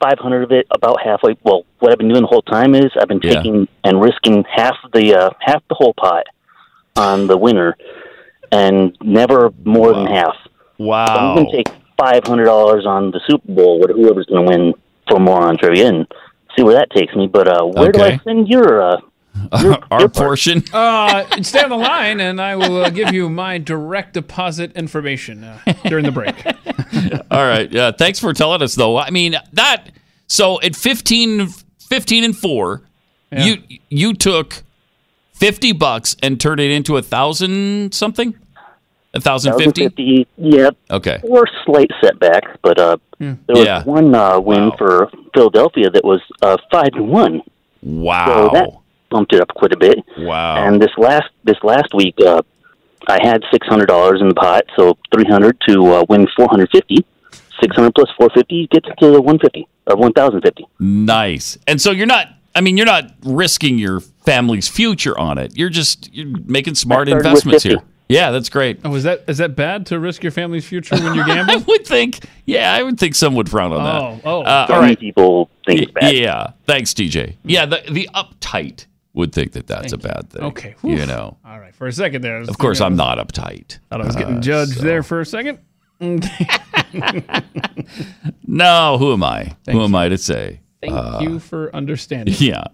500 0.00 0.42
of 0.42 0.52
it 0.52 0.66
about 0.70 1.00
halfway. 1.02 1.36
Well, 1.42 1.64
what 1.78 1.92
I've 1.92 1.98
been 1.98 2.08
doing 2.08 2.22
the 2.22 2.28
whole 2.28 2.42
time 2.42 2.74
is 2.74 2.86
I've 3.00 3.08
been 3.08 3.20
Yeah. 3.22 3.34
taking 3.34 3.68
and 3.84 4.00
risking 4.00 4.44
half 4.50 4.76
the 4.92 5.14
uh, 5.14 5.30
half 5.40 5.62
the 5.68 5.74
whole 5.74 5.94
pot 5.94 6.24
on 6.96 7.26
the 7.26 7.36
winner, 7.36 7.76
and 8.52 8.96
never 9.02 9.52
more 9.64 9.92
than 9.92 10.06
half. 10.06 10.36
Wow. 10.78 11.06
So 11.06 11.12
I'm 11.12 11.36
going 11.36 11.50
to 11.50 11.56
take 11.56 11.68
$500 11.98 12.86
on 12.86 13.10
the 13.10 13.20
Super 13.26 13.52
Bowl, 13.52 13.80
with 13.80 13.90
whoever's 13.90 14.26
going 14.26 14.46
to 14.46 14.50
win 14.52 14.74
for 15.08 15.18
more 15.18 15.42
on 15.42 15.56
trivia, 15.56 15.88
and 15.88 16.06
see 16.56 16.62
where 16.62 16.74
that 16.74 16.90
takes 16.90 17.14
me. 17.14 17.26
But 17.26 17.48
uh, 17.48 17.64
where 17.64 17.92
do 17.92 18.02
I 18.02 18.18
send 18.24 18.48
your 18.48 18.82
uh, 18.82 19.00
Our 19.90 20.08
portion. 20.08 20.62
Uh, 20.72 21.24
stay 21.42 21.62
on 21.62 21.70
the 21.70 21.76
line, 21.76 22.20
and 22.20 22.40
I 22.40 22.56
will 22.56 22.84
uh, 22.84 22.90
give 22.90 23.12
you 23.12 23.28
my 23.28 23.58
direct 23.58 24.14
deposit 24.14 24.72
information 24.76 25.44
uh, 25.44 25.58
during 25.84 26.04
the 26.04 26.12
break. 26.12 26.34
All 27.30 27.46
right. 27.46 27.70
Yeah. 27.70 27.92
Thanks 27.92 28.18
for 28.18 28.32
telling 28.32 28.62
us, 28.62 28.74
though. 28.74 28.96
I 28.96 29.10
mean, 29.10 29.36
that. 29.52 29.90
So 30.28 30.60
at 30.62 30.74
15, 30.74 31.46
15 31.80 32.24
and 32.24 32.36
four, 32.36 32.82
you 33.30 33.58
you 33.90 34.14
took 34.14 34.62
fifty 35.32 35.72
bucks 35.72 36.16
and 36.22 36.40
turned 36.40 36.60
it 36.60 36.70
into 36.70 36.96
a 36.96 37.02
thousand 37.02 37.92
something. 37.94 38.34
A 39.14 39.20
thousand 39.20 39.54
fifty. 39.58 40.26
Yep. 40.36 40.76
Okay. 40.90 41.20
Or 41.22 41.46
slight 41.64 41.90
setback, 42.02 42.42
but 42.62 42.78
uh, 42.78 42.96
there 43.18 43.36
was 43.48 43.64
Yeah. 43.64 43.82
one 43.84 44.14
uh, 44.14 44.38
win 44.40 44.72
for 44.78 45.10
Philadelphia 45.34 45.90
that 45.90 46.04
was 46.04 46.20
uh, 46.42 46.56
five 46.70 46.90
to 46.92 47.02
one. 47.02 47.42
Wow. 47.82 48.26
So 48.26 48.50
that 48.58 48.70
bumped 49.16 49.32
it 49.32 49.40
up 49.40 49.48
quite 49.54 49.72
a 49.72 49.76
bit. 49.78 49.98
Wow. 50.18 50.56
And 50.66 50.80
this 50.80 50.90
last 50.98 51.30
this 51.44 51.56
last 51.62 51.94
week, 51.94 52.14
uh, 52.24 52.42
I 53.08 53.18
had 53.22 53.42
six 53.50 53.66
hundred 53.66 53.86
dollars 53.86 54.20
in 54.20 54.28
the 54.28 54.34
pot, 54.34 54.64
so 54.76 54.96
three 55.12 55.24
hundred 55.24 55.58
to 55.68 55.86
uh, 55.94 56.04
win 56.08 56.26
four 56.36 56.48
hundred 56.48 56.68
fifty. 56.70 57.04
Six 57.60 57.74
hundred 57.74 57.94
plus 57.94 58.10
four 58.18 58.28
fifty 58.34 58.66
gets 58.70 58.86
it 58.88 58.94
to 59.00 59.10
the 59.10 59.22
one 59.22 59.38
fifty 59.38 59.66
or 59.86 59.96
one 59.96 60.12
thousand 60.12 60.42
fifty. 60.42 60.66
Nice. 60.78 61.56
And 61.66 61.80
so 61.80 61.90
you're 61.90 62.06
not. 62.06 62.28
I 62.54 62.60
mean, 62.62 62.76
you're 62.76 62.86
not 62.86 63.10
risking 63.22 63.78
your 63.78 64.00
family's 64.00 64.68
future 64.68 65.18
on 65.18 65.38
it. 65.38 65.56
You're 65.56 65.68
just 65.70 66.12
you're 66.14 66.36
making 66.44 66.74
smart 66.74 67.08
I 67.08 67.12
started 67.12 67.16
with 67.16 67.26
investments 67.26 67.64
here. 67.64 67.82
Yeah, 68.08 68.30
that's 68.30 68.48
great. 68.50 68.80
Oh, 68.84 68.94
is 68.94 69.02
that 69.04 69.24
is 69.26 69.38
that 69.38 69.56
bad 69.56 69.86
to 69.86 69.98
risk 69.98 70.22
your 70.22 70.30
family's 70.32 70.64
future 70.66 70.94
when 70.96 71.14
you're 71.14 71.24
gambling? 71.34 71.58
I 71.62 71.64
would 71.66 71.86
think. 71.86 72.20
Yeah, 72.44 72.72
I 72.72 72.82
would 72.82 72.98
think 73.00 73.14
some 73.14 73.34
would 73.34 73.48
frown 73.48 73.72
on 73.72 73.80
Oh, 73.80 74.14
that. 74.14 74.20
oh. 74.24 74.42
Uh, 74.42 74.66
all 74.70 74.80
right. 74.80 74.98
people 74.98 75.50
think 75.66 75.80
it's 75.82 75.92
bad. 75.92 76.14
Yeah. 76.14 76.52
Thanks, 76.66 76.92
DJ. 76.94 77.36
Yeah, 77.44 77.66
the 77.66 77.82
the 77.90 78.08
uptight 78.14 78.86
would 79.16 79.32
think 79.32 79.52
that 79.52 79.66
that's 79.66 79.92
a 79.92 79.98
bad 79.98 80.30
thing. 80.30 80.42
Okay. 80.44 80.74
You 80.84 81.04
know. 81.06 81.36
All 81.44 81.58
right. 81.58 81.74
For 81.74 81.86
a 81.88 81.92
second 81.92 82.22
there. 82.22 82.36
Of 82.42 82.58
course, 82.58 82.80
I'm 82.80 82.94
not 82.94 83.18
uptight. 83.18 83.78
Thought 83.90 84.02
I 84.02 84.06
was 84.06 84.14
getting 84.14 84.36
Uh, 84.36 84.40
judged 84.40 84.74
so- 84.76 84.82
there 84.82 85.02
for 85.02 85.20
a 85.20 85.26
second. 85.26 85.58
No, 88.46 88.96
who 88.98 89.12
am 89.12 89.22
I? 89.24 89.54
Thank 89.64 89.76
who 89.78 89.84
am 89.84 89.94
I 89.94 90.08
to 90.08 90.18
say? 90.18 90.60
Thank 90.80 90.94
Uh, 90.94 91.18
you 91.22 91.38
for 91.38 91.74
understanding. 91.74 92.34
Yeah. 92.38 92.64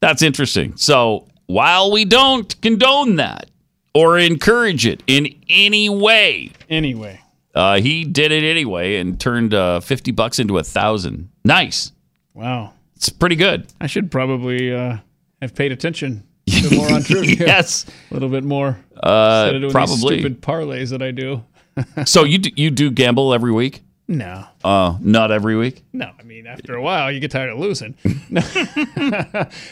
That's 0.00 0.22
interesting. 0.22 0.76
So 0.76 1.26
while 1.46 1.90
we 1.90 2.04
don't 2.04 2.60
condone 2.60 3.16
that 3.16 3.50
or 3.94 4.18
encourage 4.18 4.86
it 4.86 5.02
in 5.06 5.34
any 5.48 5.88
way, 5.88 6.50
Anyway, 6.68 7.20
uh, 7.54 7.80
he 7.80 8.04
did 8.04 8.30
it 8.32 8.44
anyway 8.44 8.96
and 8.96 9.18
turned 9.18 9.52
uh, 9.54 9.80
50 9.80 10.12
bucks 10.12 10.38
into 10.38 10.58
a 10.58 10.62
thousand. 10.62 11.30
Nice. 11.44 11.92
wow. 12.34 12.72
It's 12.96 13.08
pretty 13.08 13.36
good. 13.36 13.66
I 13.80 13.86
should 13.86 14.10
probably 14.10 14.72
uh, 14.74 14.98
have 15.40 15.54
paid 15.54 15.72
attention 15.72 16.24
a 16.70 16.74
more 16.74 16.92
on 16.92 17.02
trivia. 17.02 17.46
Yes. 17.46 17.86
A 18.10 18.14
little 18.14 18.28
bit 18.28 18.44
more. 18.44 18.78
Uh, 19.02 19.42
Instead 19.44 19.54
of 19.56 19.60
doing 19.62 19.72
probably. 19.72 20.18
Stupid 20.20 20.40
parlays 20.42 20.90
that 20.90 21.02
I 21.02 21.10
do. 21.10 21.44
So 22.04 22.24
you 22.24 22.38
do, 22.38 22.50
you 22.56 22.70
do 22.70 22.90
gamble 22.90 23.32
every 23.32 23.52
week? 23.52 23.82
No. 24.06 24.44
Uh, 24.62 24.98
not 25.00 25.30
every 25.30 25.56
week. 25.56 25.82
No, 25.94 26.10
I 26.18 26.22
mean, 26.24 26.46
after 26.46 26.74
a 26.74 26.82
while, 26.82 27.10
you 27.10 27.20
get 27.20 27.30
tired 27.30 27.50
of 27.50 27.58
losing. 27.58 27.94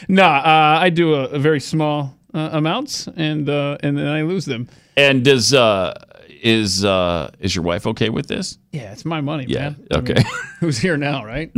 no, 0.07 0.23
uh, 0.23 0.79
I 0.81 0.89
do 0.89 1.13
a, 1.15 1.23
a 1.25 1.39
very 1.39 1.59
small 1.59 2.15
uh, 2.33 2.49
amounts, 2.53 3.07
and 3.15 3.49
uh, 3.49 3.77
and 3.83 3.97
then 3.97 4.07
I 4.07 4.21
lose 4.23 4.45
them. 4.45 4.69
And 4.97 5.23
does 5.23 5.53
uh, 5.53 5.93
is 6.41 6.85
uh, 6.85 7.31
is 7.39 7.55
your 7.55 7.63
wife 7.65 7.85
okay 7.87 8.09
with 8.09 8.27
this? 8.27 8.57
Yeah, 8.71 8.91
it's 8.91 9.05
my 9.05 9.21
money, 9.21 9.45
Yeah, 9.47 9.59
man. 9.59 9.87
I 9.91 9.95
okay. 9.97 10.13
mean, 10.13 10.25
who's 10.61 10.77
here 10.79 10.97
now, 10.97 11.25
right? 11.25 11.51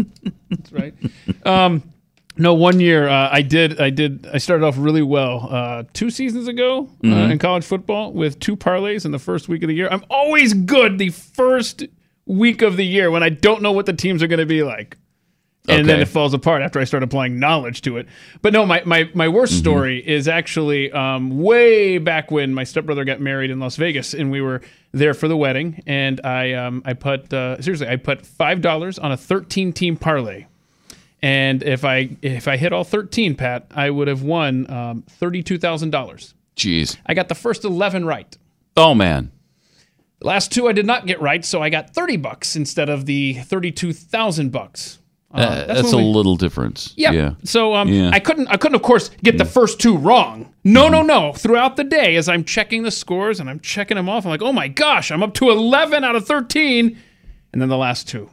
That's 0.49 0.71
right. 0.71 0.93
Um, 1.45 1.83
no, 2.41 2.53
one 2.53 2.79
year 2.79 3.07
uh, 3.07 3.29
I 3.31 3.41
did. 3.41 3.79
I 3.79 3.89
did. 3.89 4.27
I 4.33 4.37
started 4.39 4.65
off 4.65 4.75
really 4.77 5.01
well 5.01 5.47
uh, 5.49 5.83
two 5.93 6.09
seasons 6.09 6.47
ago 6.47 6.89
uh, 7.03 7.07
Mhm. 7.07 7.31
in 7.31 7.37
college 7.39 7.63
football 7.63 8.11
with 8.11 8.39
two 8.39 8.55
parlays 8.57 9.05
in 9.05 9.11
the 9.11 9.19
first 9.19 9.47
week 9.47 9.63
of 9.63 9.67
the 9.69 9.75
year. 9.75 9.87
I'm 9.89 10.03
always 10.09 10.53
good 10.53 10.97
the 10.97 11.09
first 11.09 11.83
week 12.25 12.61
of 12.61 12.77
the 12.77 12.85
year 12.85 13.09
when 13.11 13.23
I 13.23 13.29
don't 13.29 13.61
know 13.61 13.71
what 13.71 13.85
the 13.85 13.93
teams 13.93 14.21
are 14.23 14.27
going 14.27 14.39
to 14.39 14.45
be 14.45 14.63
like. 14.63 14.97
And 15.69 15.87
then 15.87 15.99
it 15.99 16.07
falls 16.07 16.33
apart 16.33 16.63
after 16.63 16.79
I 16.79 16.85
start 16.85 17.03
applying 17.03 17.37
knowledge 17.39 17.83
to 17.83 17.97
it. 17.97 18.07
But 18.41 18.51
no, 18.51 18.65
my, 18.65 18.81
my, 18.83 19.07
my 19.13 19.27
worst 19.27 19.53
Mm-hmm. 19.53 19.59
story 19.59 19.99
is 20.07 20.27
actually 20.27 20.91
um, 20.91 21.37
way 21.39 21.99
back 21.99 22.31
when 22.31 22.51
my 22.51 22.63
stepbrother 22.63 23.05
got 23.05 23.21
married 23.21 23.51
in 23.51 23.59
Las 23.59 23.75
Vegas, 23.75 24.15
and 24.15 24.31
we 24.31 24.41
were 24.41 24.61
there 24.91 25.13
for 25.13 25.27
the 25.27 25.37
wedding. 25.37 25.83
And 25.85 26.19
I 26.23 26.53
um, 26.53 26.81
I 26.83 26.93
put 26.93 27.31
uh, 27.31 27.61
seriously, 27.61 27.87
I 27.87 27.97
put 27.97 28.25
five 28.25 28.61
dollars 28.61 28.97
on 28.97 29.11
a 29.11 29.17
thirteen 29.17 29.71
team 29.71 29.97
parlay, 29.97 30.45
and 31.21 31.61
if 31.63 31.85
I 31.85 32.17
if 32.21 32.47
I 32.47 32.57
hit 32.57 32.73
all 32.73 32.83
thirteen, 32.83 33.35
Pat, 33.35 33.67
I 33.71 33.89
would 33.89 34.07
have 34.07 34.23
won 34.23 34.69
um, 34.71 35.03
thirty 35.03 35.43
two 35.43 35.57
thousand 35.57 35.91
dollars. 35.91 36.33
Jeez. 36.55 36.97
I 37.05 37.13
got 37.13 37.29
the 37.29 37.35
first 37.35 37.63
eleven 37.65 38.05
right. 38.05 38.37
Oh 38.77 38.93
man. 38.93 39.31
The 40.19 40.27
last 40.27 40.51
two 40.51 40.67
I 40.67 40.71
did 40.71 40.85
not 40.85 41.07
get 41.07 41.19
right, 41.21 41.43
so 41.43 41.61
I 41.63 41.69
got 41.69 41.93
thirty 41.93 42.17
bucks 42.17 42.55
instead 42.55 42.89
of 42.89 43.05
the 43.05 43.33
thirty 43.35 43.71
two 43.71 43.93
thousand 43.93 44.51
bucks. 44.51 44.99
Uh, 45.33 45.37
Uh, 45.37 45.65
that's 45.75 45.93
a 45.93 45.97
we- 45.97 46.03
little 46.03 46.35
difference. 46.35 46.93
yeah. 46.97 47.11
Yeah. 47.11 47.31
So 47.45 47.73
um, 47.73 47.87
Yeah. 47.87 48.09
I 48.13 48.19
couldn't 48.19 48.47
I 48.49 48.57
couldn't 48.57 48.75
of 48.75 48.81
course 48.81 49.09
get 49.23 49.37
the 49.37 49.45
first 49.45 49.79
two 49.79 49.97
wrong. 49.97 50.53
No, 50.65 50.89
no, 50.89 51.01
no. 51.01 51.31
Throughout 51.33 51.77
the 51.77 51.83
day, 51.85 52.17
as 52.17 52.27
I'm 52.27 52.43
checking 52.43 52.83
the 52.83 52.91
scores 52.91 53.39
and 53.39 53.49
I'm 53.49 53.61
checking 53.61 53.95
them 53.95 54.09
off, 54.09 54.25
I'm 54.25 54.29
like, 54.31 54.41
oh 54.41 54.51
my 54.53 54.67
gosh, 54.67 55.09
I'm 55.11 55.23
up 55.23 55.33
to 55.35 55.49
11 55.49 56.03
out 56.03 56.15
of 56.17 56.27
13, 56.27 56.97
and 57.53 57.61
then 57.61 57.69
the 57.69 57.77
last 57.77 58.07
two. 58.09 58.29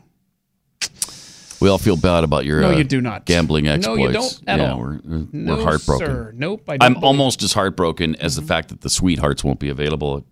We 1.61 1.69
all 1.69 1.79
feel 1.79 1.97
bad 1.97 2.23
about 2.25 2.45
your 2.45 2.61
No, 2.61 2.71
uh, 2.71 2.77
you 2.77 2.85
do 2.85 3.01
not. 3.01 3.25
gambling 3.25 3.67
exploits. 3.67 3.99
No, 3.99 4.07
you 4.07 4.13
don't 4.13 4.41
at 4.47 4.59
yeah, 4.61 4.73
all. 4.73 4.79
we're 4.81 4.95
uh, 4.95 5.25
No, 5.33 5.57
we're 5.57 5.63
heartbroken. 5.65 6.07
sir. 6.07 6.33
Nope, 6.37 6.63
I 6.69 6.77
don't 6.77 6.83
I'm 6.87 6.93
believe- 6.93 6.97
Mm-hmm. 6.99 7.05
almost 7.05 7.43
as 7.43 7.53
heartbroken 7.53 8.15
as 8.17 8.37
the 8.37 8.43
fact 8.43 8.69
that 8.69 8.83
the 8.83 8.91
sweethearts 8.91 9.43
won't 9.43 9.59
be 9.59 9.69
available 9.69 10.19
at 10.19 10.23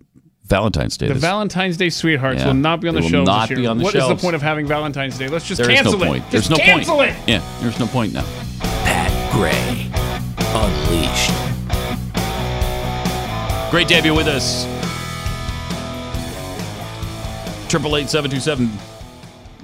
Valentine's 0.45 0.97
Day. 0.97 1.09
The 1.09 1.15
this- 1.15 1.21
Valentine's 1.23 1.77
Day 1.77 1.91
sweethearts 1.91 2.41
Yeah. 2.43 2.47
will 2.47 2.55
not 2.55 2.81
be 2.81 2.87
on 2.89 2.95
They 2.95 3.01
the 3.01 3.05
will 3.07 3.11
show 3.11 3.25
not 3.25 3.49
this 3.49 3.59
be 3.59 3.67
on 3.67 3.79
the 3.79 3.85
What 3.85 3.95
is 3.97 4.07
the 4.07 4.15
point 4.15 4.37
of 4.37 4.43
having 4.43 4.67
Valentine's 4.69 5.19
Day? 5.19 5.27
Let's 5.29 5.49
just 5.49 5.61
There 5.61 5.69
is 5.71 5.77
cancel 5.77 5.99
no 5.99 6.05
it. 6.05 6.09
point. 6.09 6.23
Just 6.31 6.49
There's 6.49 6.51
no 6.51 6.57
cancel 6.65 6.97
point. 6.97 7.11
it. 7.11 7.17
Yeah, 7.29 7.43
there's 7.61 7.79
no 7.81 7.87
point 7.89 8.13
now. 8.13 8.25
Pat 8.61 9.33
Gray 9.33 9.91
Unleashed. 10.55 11.33
Great 13.73 13.89
to 13.89 13.95
have 13.97 14.07
you 14.07 14.15
with 14.15 14.29
us. 14.29 14.65
Triple 17.69 17.97
eight 17.97 18.09
seven 18.09 18.31
two 18.31 18.39
seven. 18.39 18.71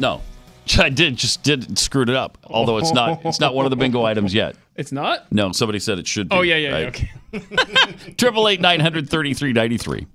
No, 0.01 0.21
I 0.79 0.89
did 0.89 1.17
just 1.17 1.43
did 1.43 1.79
screwed 1.79 2.09
it 2.09 2.17
up. 2.17 2.39
Although 2.45 2.79
it's 2.79 2.93
not 2.93 3.25
it's 3.25 3.41
not 3.41 3.55
one 3.55 3.67
of 3.67 3.71
the 3.71 3.77
bingo 3.77 4.05
items 4.05 4.33
yet. 4.35 4.57
It's 4.77 4.93
not? 4.93 5.31
No, 5.31 5.53
somebody 5.53 5.79
said 5.79 5.99
it 5.99 6.07
should 6.07 6.29
be. 6.29 6.37
Oh, 6.37 6.41
yeah, 6.43 6.57
yeah, 6.57 6.69
yeah, 6.69 6.85
right? 6.85 7.11
okay. 7.35 8.13
Triple 8.17 8.49
eight 8.49 8.61
nine 8.61 8.81
hundred 8.81 9.09
thirty 9.11 9.35
three 9.35 9.53
ninety 9.53 9.77
three. 9.77 10.07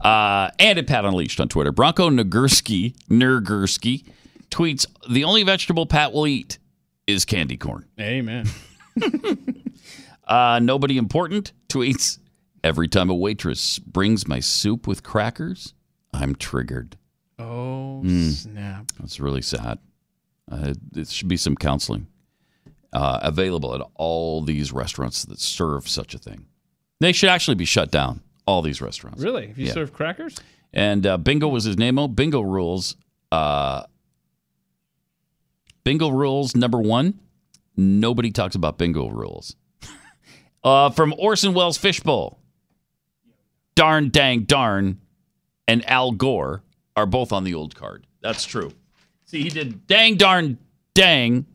Uh, 0.00 0.50
and 0.58 0.78
at 0.78 0.86
Pat 0.86 1.04
Unleashed 1.04 1.38
on 1.40 1.48
Twitter. 1.48 1.70
Bronco 1.70 2.10
Nagurski 2.10 2.96
Nurgursky 3.08 4.04
tweets: 4.50 4.86
The 5.08 5.24
only 5.24 5.42
vegetable 5.44 5.86
Pat 5.86 6.12
will 6.12 6.26
eat 6.26 6.58
is 7.06 7.24
candy 7.24 7.56
corn. 7.56 7.84
Amen. 8.00 8.48
Uh, 10.26 10.58
nobody 10.60 10.98
important 10.98 11.52
tweets: 11.68 12.18
Every 12.64 12.88
time 12.88 13.10
a 13.10 13.14
waitress 13.14 13.78
brings 13.78 14.26
my 14.26 14.40
soup 14.40 14.88
with 14.88 15.04
crackers, 15.04 15.72
I'm 16.12 16.34
triggered. 16.34 16.96
Oh, 17.38 18.02
Mm. 18.04 18.30
snap. 18.32 18.92
That's 18.98 19.20
really 19.20 19.42
sad. 19.42 19.78
Uh, 20.50 20.74
it 20.94 21.08
should 21.08 21.28
be 21.28 21.36
some 21.36 21.56
counseling 21.56 22.06
uh, 22.92 23.18
available 23.22 23.74
at 23.74 23.82
all 23.94 24.42
these 24.42 24.72
restaurants 24.72 25.24
that 25.24 25.38
serve 25.40 25.88
such 25.88 26.14
a 26.14 26.18
thing. 26.18 26.46
They 27.00 27.12
should 27.12 27.28
actually 27.28 27.56
be 27.56 27.64
shut 27.66 27.90
down. 27.90 28.22
All 28.46 28.62
these 28.62 28.80
restaurants. 28.80 29.20
Really? 29.22 29.46
If 29.46 29.58
you 29.58 29.66
Yeah. 29.66 29.72
serve 29.74 29.92
crackers? 29.92 30.36
And 30.72 31.04
uh, 31.06 31.18
Bingo 31.18 31.48
was 31.48 31.64
his 31.64 31.76
name. 31.76 31.98
Oh, 31.98 32.06
Bingo 32.08 32.40
rules. 32.40 32.96
Uh, 33.32 33.82
bingo 35.84 36.08
rules 36.10 36.54
number 36.54 36.78
one. 36.78 37.18
Nobody 37.76 38.30
talks 38.30 38.54
about 38.54 38.78
bingo 38.78 39.08
rules. 39.08 39.56
uh, 40.64 40.90
from 40.90 41.12
Orson 41.18 41.54
Welles 41.54 41.76
Fishbowl. 41.76 42.38
Darn, 43.74 44.08
dang, 44.08 44.44
darn, 44.44 45.00
and 45.68 45.84
Al 45.90 46.12
Gore 46.12 46.62
are 46.96 47.06
both 47.06 47.32
on 47.32 47.44
the 47.44 47.54
old 47.54 47.74
card. 47.74 48.06
That's 48.22 48.44
true. 48.44 48.72
See, 49.26 49.42
he 49.42 49.48
did 49.50 49.86
dang, 49.86 50.16
darn, 50.16 50.58
dang. 50.94 51.46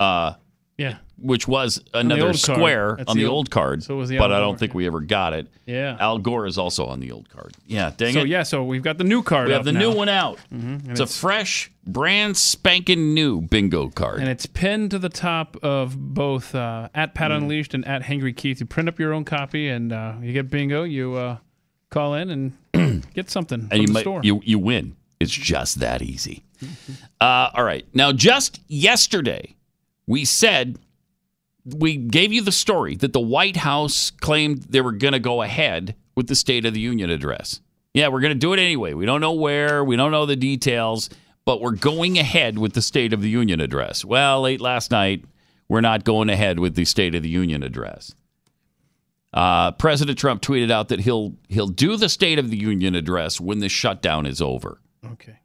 Uh, 0.00 0.34
Yeah. 0.76 0.96
which 1.16 1.46
was 1.46 1.80
another 1.94 2.32
square 2.32 2.98
on 3.06 3.16
the 3.16 3.24
old- 3.26 3.34
old 3.34 3.50
card. 3.50 3.82
so 3.84 3.96
was 3.96 4.08
the 4.08 4.18
but 4.18 4.32
I 4.32 4.40
don't 4.40 4.58
think 4.58 4.74
we 4.74 4.86
ever 4.86 5.00
got 5.00 5.32
it. 5.32 5.46
Yeah. 5.66 5.96
Al 6.00 6.18
Gore 6.18 6.46
is 6.46 6.58
also 6.58 6.86
on 6.86 6.98
the 6.98 7.12
old 7.12 7.28
card. 7.30 7.52
Yeah, 7.66 7.92
dang 7.96 8.12
so 8.12 8.20
it. 8.22 8.28
yeah, 8.28 8.42
so 8.42 8.64
we've 8.64 8.82
got 8.82 8.98
the 8.98 9.04
new 9.04 9.22
card. 9.22 9.46
we 9.46 9.54
have 9.54 9.64
the 9.64 9.72
now. 9.72 9.78
new 9.78 9.92
one 9.94 10.08
out. 10.08 10.38
Mhm, 10.52 10.80
and 10.82 10.90
It's 10.90 10.98
a 11.00 11.06
fresh, 11.06 11.70
brand 11.86 12.36
spanking 12.36 13.14
new 13.14 13.40
bingo 13.40 13.88
card. 13.88 14.18
And 14.18 14.28
it's 14.28 14.46
pinned 14.46 14.90
to 14.90 14.98
the 14.98 15.08
top 15.08 15.56
of 15.62 15.96
both 15.96 16.54
uh, 16.56 16.88
at 16.92 17.14
Pat 17.14 17.30
Mm. 17.30 17.36
Unleashed 17.36 17.72
and 17.74 17.86
at 17.86 18.02
Hangry 18.02 18.36
Keith. 18.36 18.58
You 18.58 18.66
print 18.66 18.88
up 18.88 18.98
your 18.98 19.12
own 19.14 19.24
copy, 19.24 19.68
and 19.68 19.92
uh, 19.92 20.14
you 20.20 20.32
get 20.32 20.50
bingo. 20.50 20.82
You 20.82 21.14
uh, 21.14 21.36
call 21.90 22.14
in 22.14 22.52
and 22.74 23.04
get 23.14 23.30
something 23.30 23.60
and 23.60 23.70
from 23.70 23.80
you 23.80 23.86
the 23.86 23.92
might 23.92 24.00
store. 24.00 24.20
you 24.22 24.40
you 24.44 24.58
win. 24.58 24.96
It's 25.20 25.32
just 25.32 25.80
that 25.80 26.02
easy. 26.02 26.42
Uh, 27.20 27.50
all 27.54 27.64
right. 27.64 27.86
Now, 27.94 28.12
just 28.12 28.60
yesterday, 28.68 29.54
we 30.06 30.24
said 30.24 30.78
we 31.64 31.96
gave 31.96 32.32
you 32.32 32.42
the 32.42 32.52
story 32.52 32.96
that 32.96 33.12
the 33.12 33.20
White 33.20 33.56
House 33.56 34.10
claimed 34.10 34.62
they 34.64 34.80
were 34.80 34.92
going 34.92 35.12
to 35.12 35.18
go 35.18 35.42
ahead 35.42 35.94
with 36.14 36.26
the 36.26 36.34
State 36.34 36.66
of 36.66 36.74
the 36.74 36.80
Union 36.80 37.10
address. 37.10 37.60
Yeah, 37.94 38.08
we're 38.08 38.20
going 38.20 38.32
to 38.34 38.38
do 38.38 38.52
it 38.52 38.58
anyway. 38.58 38.92
We 38.92 39.06
don't 39.06 39.20
know 39.20 39.32
where, 39.32 39.84
we 39.84 39.96
don't 39.96 40.10
know 40.10 40.26
the 40.26 40.36
details, 40.36 41.10
but 41.44 41.60
we're 41.60 41.76
going 41.76 42.18
ahead 42.18 42.58
with 42.58 42.74
the 42.74 42.82
State 42.82 43.12
of 43.12 43.22
the 43.22 43.30
Union 43.30 43.60
address. 43.60 44.04
Well, 44.04 44.42
late 44.42 44.60
last 44.60 44.90
night, 44.90 45.24
we're 45.68 45.80
not 45.80 46.04
going 46.04 46.28
ahead 46.28 46.58
with 46.58 46.74
the 46.74 46.84
State 46.84 47.14
of 47.14 47.22
the 47.22 47.28
Union 47.28 47.62
address. 47.62 48.14
Uh, 49.34 49.72
President 49.72 50.16
Trump 50.16 50.40
tweeted 50.42 50.70
out 50.70 50.88
that 50.88 51.00
he'll 51.00 51.34
he'll 51.48 51.66
do 51.66 51.96
the 51.96 52.08
State 52.08 52.38
of 52.38 52.50
the 52.50 52.56
Union 52.56 52.94
address 52.94 53.40
when 53.40 53.58
the 53.58 53.68
shutdown 53.68 54.26
is 54.26 54.40
over. 54.40 54.80
Okay. 55.04 55.40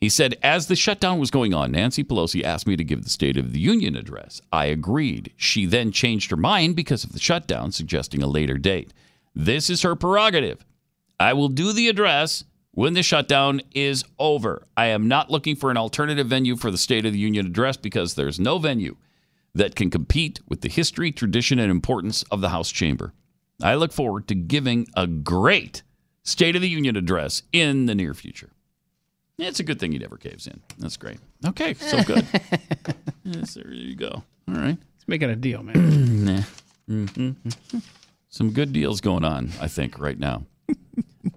He 0.00 0.08
said, 0.08 0.36
as 0.42 0.66
the 0.66 0.74
shutdown 0.74 1.20
was 1.20 1.30
going 1.30 1.54
on, 1.54 1.70
Nancy 1.70 2.02
Pelosi 2.02 2.42
asked 2.42 2.66
me 2.66 2.74
to 2.74 2.82
give 2.82 3.04
the 3.04 3.10
State 3.10 3.36
of 3.36 3.52
the 3.52 3.60
Union 3.60 3.94
address. 3.94 4.40
I 4.50 4.64
agreed. 4.64 5.32
She 5.36 5.64
then 5.64 5.92
changed 5.92 6.30
her 6.32 6.36
mind 6.36 6.74
because 6.74 7.04
of 7.04 7.12
the 7.12 7.20
shutdown, 7.20 7.70
suggesting 7.70 8.20
a 8.20 8.26
later 8.26 8.58
date. 8.58 8.92
This 9.32 9.70
is 9.70 9.82
her 9.82 9.94
prerogative. 9.94 10.64
I 11.20 11.34
will 11.34 11.48
do 11.48 11.72
the 11.72 11.88
address 11.88 12.42
when 12.72 12.94
the 12.94 13.02
shutdown 13.04 13.60
is 13.74 14.04
over. 14.18 14.66
I 14.76 14.86
am 14.86 15.06
not 15.06 15.30
looking 15.30 15.54
for 15.54 15.70
an 15.70 15.76
alternative 15.76 16.26
venue 16.26 16.56
for 16.56 16.72
the 16.72 16.78
State 16.78 17.06
of 17.06 17.12
the 17.12 17.18
Union 17.20 17.46
address 17.46 17.76
because 17.76 18.14
there's 18.14 18.40
no 18.40 18.58
venue 18.58 18.96
that 19.54 19.74
can 19.74 19.90
compete 19.90 20.40
with 20.48 20.60
the 20.62 20.68
history, 20.68 21.12
tradition, 21.12 21.58
and 21.58 21.70
importance 21.70 22.22
of 22.30 22.40
the 22.40 22.48
House 22.50 22.70
chamber. 22.70 23.12
I 23.62 23.74
look 23.74 23.92
forward 23.92 24.26
to 24.28 24.34
giving 24.34 24.86
a 24.96 25.06
great 25.06 25.82
State 26.24 26.56
of 26.56 26.62
the 26.62 26.68
Union 26.68 26.96
address 26.96 27.42
in 27.52 27.86
the 27.86 27.94
near 27.94 28.14
future. 28.14 28.50
It's 29.38 29.58
a 29.60 29.64
good 29.64 29.80
thing 29.80 29.92
he 29.92 29.98
never 29.98 30.16
caves 30.16 30.46
in. 30.46 30.60
That's 30.78 30.96
great. 30.96 31.18
Okay, 31.44 31.74
so 31.74 32.02
good. 32.04 32.24
yes, 33.24 33.54
there 33.54 33.72
you 33.72 33.96
go. 33.96 34.22
All 34.48 34.54
right. 34.54 34.78
He's 34.98 35.08
making 35.08 35.30
a 35.30 35.36
deal, 35.36 35.62
man. 35.62 36.22
Nah. 36.22 36.42
Mhm. 36.88 37.36
Some 38.28 38.50
good 38.52 38.72
deals 38.72 39.00
going 39.00 39.24
on, 39.24 39.50
I 39.60 39.68
think, 39.68 39.98
right 39.98 40.18
now. 40.18 40.44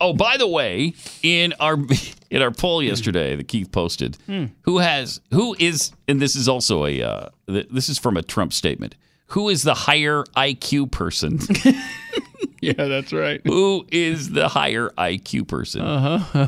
oh, 0.01 0.13
by 0.13 0.37
the 0.37 0.47
way, 0.47 0.93
in 1.23 1.53
our 1.59 1.77
in 2.29 2.41
our 2.41 2.51
poll 2.51 2.81
yesterday 2.83 3.35
that 3.35 3.47
Keith 3.47 3.71
posted, 3.71 4.17
Hmm. 4.25 4.45
who 4.61 4.79
has 4.79 5.21
who 5.31 5.55
is, 5.59 5.91
and 6.07 6.21
this 6.21 6.35
is 6.35 6.47
also 6.49 6.85
a 6.85 7.01
uh, 7.01 7.29
this 7.47 7.89
is 7.89 7.97
from 7.97 8.17
a 8.17 8.21
Trump 8.21 8.53
statement. 8.53 8.95
Who 9.29 9.49
is 9.49 9.63
the 9.63 9.73
higher 9.73 10.23
IQ 10.37 10.91
person? 10.91 11.39
yeah, 12.61 12.73
that's 12.73 13.11
right. 13.11 13.41
Who 13.45 13.85
is 13.91 14.29
the 14.31 14.47
higher 14.49 14.89
IQ 14.97 15.47
person? 15.47 15.81
Uh 15.81 16.19
huh. 16.19 16.47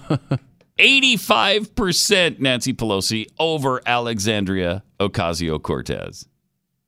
85% 0.79 2.39
Nancy 2.39 2.71
Pelosi 2.73 3.25
over 3.39 3.81
Alexandria 3.85 4.83
Ocasio 4.99 5.61
Cortez. 5.61 6.27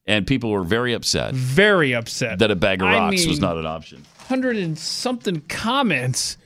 And 0.05 0.25
people 0.25 0.49
were 0.51 0.63
very 0.63 0.93
upset 0.93 1.33
Very 1.35 1.93
upset. 1.93 2.39
that 2.39 2.49
a 2.51 2.55
bag 2.55 2.81
of 2.81 2.87
I 2.87 2.97
rocks 2.97 3.25
was 3.27 3.39
not 3.39 3.57
an 3.57 3.65
option. 3.65 4.03
Hundred 4.29 4.57
and 4.57 4.77
something 4.77 5.41
comments 5.49 6.37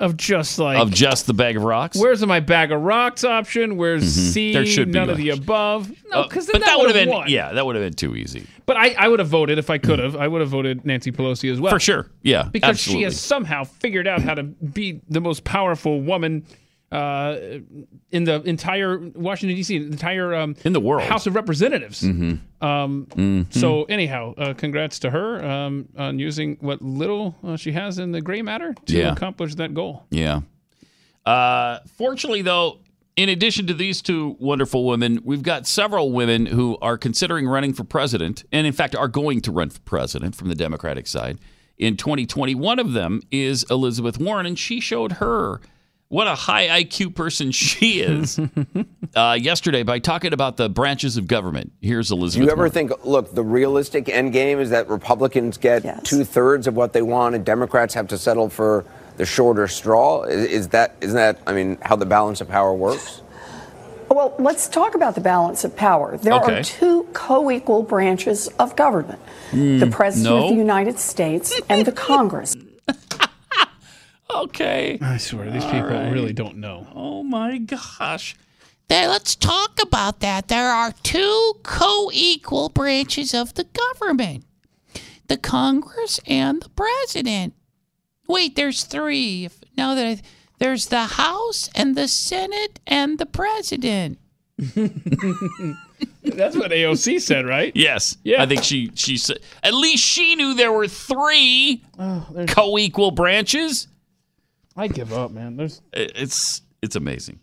of 0.00 0.16
just 0.16 0.58
like 0.58 0.78
Of 0.78 0.92
just 0.92 1.26
the 1.26 1.34
bag 1.34 1.56
of 1.56 1.62
rocks? 1.64 1.96
Where's 1.96 2.24
my 2.26 2.40
bag 2.40 2.70
of 2.72 2.80
rocks 2.82 3.24
option? 3.24 3.76
Where's 3.76 4.02
Mhm. 4.04 4.32
C? 4.32 4.52
There 4.52 4.66
should 4.66 4.88
be 4.92 4.98
none 4.98 5.08
of 5.10 5.16
the 5.16 5.30
above. 5.30 5.88
No, 6.10 6.20
Uh, 6.20 6.22
because 6.28 6.46
but 6.52 6.60
that, 6.64 6.76
would 6.78 6.86
would 6.88 6.96
have 6.96 7.04
been 7.06 7.14
won. 7.14 7.28
yeah, 7.30 7.52
that 7.52 7.64
would 7.66 7.74
have 7.76 7.84
been 7.84 7.94
too 7.94 8.14
easy. 8.16 8.44
But 8.66 8.76
I, 8.76 8.94
I 8.98 9.08
would 9.08 9.18
have 9.20 9.28
voted 9.28 9.58
if 9.58 9.70
I 9.70 9.78
could 9.78 9.98
have. 9.98 10.14
I 10.16 10.28
would 10.28 10.40
have 10.40 10.50
voted 10.50 10.84
Nancy 10.84 11.10
Pelosi 11.12 11.50
as 11.52 11.60
well. 11.60 11.72
For 11.72 11.80
sure. 11.80 12.10
Yeah, 12.22 12.48
Because 12.52 12.70
absolutely. 12.70 13.00
she 13.00 13.04
has 13.04 13.18
somehow 13.20 13.64
figured 13.64 14.06
out 14.06 14.20
how 14.22 14.34
to 14.34 14.42
be 14.42 15.00
the 15.08 15.20
most 15.20 15.44
powerful 15.44 16.00
woman 16.00 16.44
uh, 16.90 17.36
in 18.10 18.24
the 18.24 18.40
entire 18.44 18.98
Washington 18.98 19.56
D.C., 19.56 19.76
entire 19.76 20.34
um, 20.34 20.56
in 20.64 20.72
the 20.72 20.80
world 20.80 21.02
House 21.02 21.26
of 21.26 21.34
Representatives. 21.34 22.02
Mhm. 22.02 22.38
Um, 22.60 23.06
Mhm. 23.10 23.52
So 23.52 23.84
anyhow, 23.84 24.34
uh, 24.38 24.54
congrats 24.54 24.98
to 25.00 25.10
her 25.10 25.44
um, 25.44 25.88
on 25.96 26.18
using 26.18 26.56
what 26.60 26.80
little 26.82 27.36
uh, 27.44 27.56
she 27.56 27.72
has 27.72 27.98
in 27.98 28.12
the 28.12 28.20
gray 28.20 28.40
matter 28.42 28.74
to 28.86 28.96
Yeah. 28.96 29.12
accomplish 29.12 29.54
that 29.56 29.74
goal. 29.74 30.04
Yeah. 30.10 30.40
Uh, 31.26 31.80
fortunately, 31.96 32.42
though, 32.42 32.78
in 33.16 33.28
addition 33.28 33.66
to 33.66 33.74
these 33.74 34.00
two 34.00 34.36
wonderful 34.38 34.86
women, 34.86 35.20
we've 35.24 35.42
got 35.42 35.66
several 35.66 36.12
women 36.12 36.46
who 36.46 36.78
are 36.80 36.96
considering 36.96 37.46
running 37.46 37.72
for 37.74 37.84
president, 37.84 38.44
and 38.52 38.66
in 38.66 38.72
fact 38.72 38.94
are 38.96 39.08
going 39.08 39.40
to 39.42 39.52
run 39.52 39.68
for 39.70 39.80
president 39.80 40.34
from 40.34 40.48
the 40.48 40.54
Democratic 40.54 41.06
side 41.06 41.36
in 41.76 41.96
2020. 41.96 42.54
One 42.54 42.78
of 42.78 42.92
them 42.92 43.20
is 43.30 43.64
Elizabeth 43.70 44.18
Warren, 44.18 44.46
and 44.46 44.58
she 44.58 44.80
showed 44.80 45.12
her 45.12 45.60
what 46.08 46.26
a 46.26 46.34
high 46.34 46.82
IQ 46.82 47.14
person 47.14 47.50
she 47.50 48.00
is 48.00 48.38
uh, 49.16 49.36
yesterday 49.40 49.82
by 49.82 49.98
talking 49.98 50.32
about 50.32 50.56
the 50.56 50.68
branches 50.68 51.16
of 51.16 51.26
government. 51.26 51.72
Here's 51.80 52.08
Do 52.08 52.16
Elizabeth. 52.16 52.46
you 52.46 52.50
ever 52.50 52.58
Warren. 52.60 52.72
think, 52.72 52.92
look, 53.04 53.34
the 53.34 53.42
realistic 53.44 54.08
end 54.08 54.32
game 54.32 54.58
is 54.58 54.70
that 54.70 54.88
Republicans 54.88 55.56
get 55.58 56.04
two 56.04 56.24
thirds 56.24 56.66
of 56.66 56.74
what 56.76 56.92
they 56.92 57.02
want, 57.02 57.34
and 57.34 57.44
Democrats 57.44 57.94
have 57.94 58.08
to 58.08 58.18
settle 58.18 58.48
for 58.48 58.84
the 59.16 59.26
shorter 59.26 59.68
straw? 59.68 60.22
Is, 60.22 60.44
is 60.46 60.68
that 60.68 60.94
isn't 61.00 61.16
that? 61.16 61.38
I 61.46 61.52
mean, 61.52 61.76
how 61.82 61.96
the 61.96 62.06
balance 62.06 62.40
of 62.40 62.48
power 62.48 62.72
works? 62.72 63.22
Well, 64.10 64.34
let's 64.38 64.68
talk 64.68 64.94
about 64.94 65.14
the 65.16 65.20
balance 65.20 65.64
of 65.64 65.76
power. 65.76 66.16
There 66.16 66.32
Okay. 66.32 66.60
are 66.60 66.62
two 66.64 67.06
co 67.12 67.50
equal 67.50 67.82
branches 67.82 68.48
of 68.58 68.74
government 68.74 69.20
the 69.50 69.56
Mm, 69.58 69.92
President 69.92 70.34
no. 70.34 70.44
of 70.44 70.48
the 70.50 70.56
United 70.56 70.98
States 70.98 71.52
and 71.68 71.84
the 71.86 71.92
Congress. 71.92 72.56
Okay. 74.34 74.98
I 75.00 75.16
swear, 75.16 75.50
these 75.50 75.64
All 75.64 75.70
people 75.72 75.88
right. 75.88 76.12
really 76.12 76.32
don't 76.32 76.56
know. 76.58 76.86
Oh 76.94 77.22
my 77.22 77.58
gosh. 77.58 78.36
There, 78.88 79.08
let's 79.08 79.34
talk 79.36 79.80
about 79.82 80.20
that. 80.20 80.48
There 80.48 80.70
are 80.70 80.92
two 81.02 81.54
co 81.62 82.10
equal 82.12 82.68
branches 82.68 83.34
of 83.34 83.54
the 83.54 83.64
government 83.64 84.44
the 85.28 85.36
Congress 85.36 86.18
and 86.26 86.62
the 86.62 86.70
President. 86.70 87.54
Wait, 88.26 88.56
there's 88.56 88.84
three. 88.84 89.44
If, 89.44 89.58
now 89.76 89.94
that 89.94 90.06
I, 90.06 90.20
there's 90.58 90.86
the 90.86 91.04
House 91.04 91.68
and 91.74 91.94
the 91.96 92.08
Senate 92.08 92.80
and 92.86 93.18
the 93.18 93.26
President. 93.26 94.18
That's 94.58 96.56
what 96.56 96.70
AOC 96.70 97.20
said, 97.20 97.46
right? 97.46 97.72
Yes. 97.74 98.16
Yeah. 98.24 98.42
I 98.42 98.46
think 98.46 98.62
she 98.64 98.90
she 98.94 99.16
said 99.16 99.38
at 99.62 99.74
least 99.74 100.02
she 100.04 100.34
knew 100.34 100.54
there 100.54 100.72
were 100.72 100.88
three 100.88 101.82
Oh, 101.98 102.26
co-equal 102.48 103.10
branches. 103.12 103.86
I 104.78 104.86
give 104.88 105.12
up, 105.12 105.32
man. 105.32 105.56
There's 105.56 105.82
It's 105.92 106.62
it's 106.80 106.96
amazing. 106.96 107.40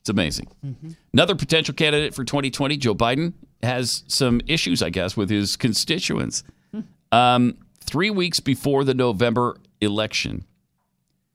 It's 0.00 0.08
amazing. 0.08 0.48
Mhm. 0.64 0.96
Another 1.12 1.34
potential 1.34 1.74
candidate 1.74 2.14
for 2.14 2.24
2020, 2.24 2.76
Joe 2.78 2.94
Biden, 2.94 3.34
has 3.62 4.02
some 4.08 4.40
issues, 4.46 4.82
I 4.82 4.88
guess, 4.90 5.16
with 5.16 5.28
his 5.30 5.56
constituents. 5.56 6.42
Um, 7.12 7.58
three 7.80 8.08
weeks 8.10 8.40
before 8.40 8.84
the 8.84 8.94
November 8.94 9.58
election, 9.80 10.44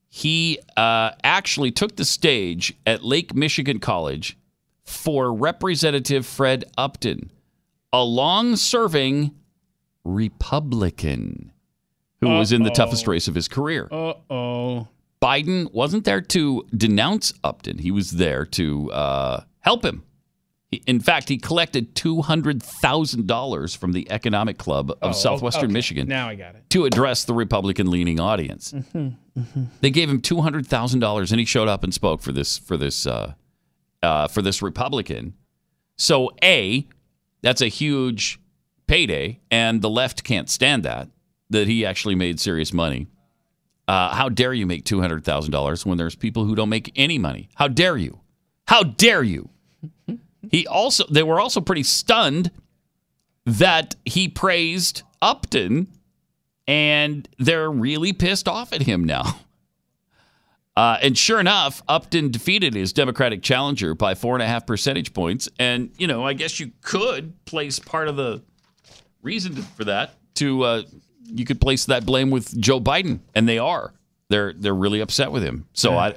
he 0.10 0.58
uh, 0.78 1.12
actually 1.24 1.72
took 1.72 1.98
the 1.98 2.06
stage 2.06 2.74
at 2.88 3.04
Lake 3.04 3.36
Michigan 3.36 3.80
College 3.80 4.38
for 4.84 5.34
Representative 5.34 6.26
Fred 6.26 6.64
Upton, 6.78 7.30
a 7.94 8.04
long 8.04 8.56
serving 8.56 9.36
Republican 10.06 11.52
who 12.22 12.30
was 12.30 12.52
in 12.52 12.64
the 12.64 12.70
toughest 12.72 13.08
race 13.08 13.28
of 13.28 13.36
his 13.36 13.48
career. 13.48 13.88
Uh 13.92 14.14
oh. 14.30 14.88
Biden 15.22 15.72
wasn't 15.74 16.04
there 16.06 16.22
to 16.22 16.66
denounce 16.76 17.34
Upton. 17.44 17.80
He 17.80 17.92
was 17.92 18.12
there 18.12 18.46
to 18.48 18.92
uh, 18.92 19.44
help 19.60 19.84
him. 19.84 20.04
He, 20.70 20.82
in 20.88 21.00
fact, 21.00 21.30
he 21.30 21.38
collected 21.38 21.96
two 21.96 22.22
hundred 22.22 22.62
thousand 22.62 23.28
dollars 23.28 23.74
from 23.76 23.92
the 23.94 24.10
Economic 24.12 24.58
Club 24.58 24.92
of 24.92 24.98
Oh, 25.02 25.12
Southwestern 25.12 25.66
okay. 25.66 25.74
Michigan 25.74 26.08
Now 26.08 26.28
I 26.28 26.36
got 26.36 26.56
it. 26.56 26.70
to 26.72 26.86
address 26.86 27.24
the 27.26 27.34
Republican-leaning 27.34 28.20
audience. 28.20 28.72
Mm-hmm. 28.74 29.64
They 29.82 29.90
gave 29.90 30.10
him 30.10 30.22
two 30.22 30.42
hundred 30.42 30.66
thousand 30.68 31.00
dollars, 31.02 31.32
and 31.32 31.40
he 31.40 31.46
showed 31.46 31.68
up 31.68 31.84
and 31.84 31.94
spoke 31.94 32.22
for 32.22 32.32
this 32.32 32.58
for 32.58 32.78
this 32.78 33.06
uh, 33.08 33.34
uh, 34.04 34.28
for 34.28 34.42
this 34.42 34.62
Republican. 34.62 35.34
So, 35.98 36.32
a 36.44 36.88
that's 37.42 37.62
a 37.62 37.68
huge 37.68 38.40
payday, 38.88 39.40
and 39.52 39.82
the 39.82 39.90
left 39.90 40.24
can't 40.24 40.50
stand 40.50 40.84
that 40.84 41.10
that 41.50 41.68
he 41.68 41.86
actually 41.86 42.16
made 42.16 42.40
serious 42.40 42.74
money. 42.74 43.08
Uh, 43.88 44.16
how 44.16 44.30
dare 44.30 44.54
you 44.54 44.66
make 44.66 44.84
two 44.86 45.00
hundred 45.02 45.24
thousand 45.24 45.52
dollars 45.52 45.86
when 45.86 45.98
there's 45.98 46.16
people 46.16 46.46
who 46.46 46.56
don't 46.56 46.70
make 46.70 46.92
any 46.96 47.18
money? 47.18 47.50
How 47.56 47.68
dare 47.68 47.98
you? 47.98 48.20
How 48.68 48.84
dare 48.84 49.24
you? 49.24 49.50
He 50.52 50.68
also 50.68 51.06
they 51.10 51.24
were 51.24 51.40
also 51.40 51.60
pretty 51.60 51.82
stunned 51.82 52.52
that 53.46 53.96
he 54.06 54.28
praised 54.28 55.02
Upton, 55.20 55.88
and 56.68 57.28
they're 57.40 57.72
really 57.72 58.14
pissed 58.14 58.48
off 58.48 58.72
at 58.72 58.84
him 58.84 59.04
now. 59.04 59.40
Uh, 60.78 60.98
and 61.02 61.18
sure 61.18 61.40
enough, 61.40 61.82
Upton 61.88 62.32
defeated 62.32 62.74
his 62.74 62.92
Democratic 62.92 63.42
challenger 63.42 63.96
by 63.96 64.14
four 64.14 64.36
and 64.36 64.44
a 64.44 64.46
half 64.46 64.68
percentage 64.68 65.14
points. 65.14 65.48
And, 65.58 65.92
you 65.98 66.06
know, 66.06 66.26
I 66.26 66.34
guess 66.34 66.60
you 66.60 66.72
could 66.82 67.34
place 67.46 67.80
part 67.80 68.10
of 68.10 68.18
the 68.18 68.44
reason 69.22 69.56
for 69.56 69.86
that 69.86 70.16
to, 70.36 70.64
uh, 70.64 70.82
you 71.26 71.46
could 71.46 71.60
place 71.62 71.86
that 71.86 72.06
blame 72.06 72.30
with 72.32 72.60
Joe 72.60 72.80
Biden. 72.80 73.20
And 73.34 73.48
they 73.48 73.58
are. 73.60 73.94
They're, 74.30 74.54
they're 74.54 74.74
really 74.76 75.00
upset 75.02 75.32
with 75.32 75.44
him. 75.44 75.68
So 75.74 75.96
I, 75.98 76.16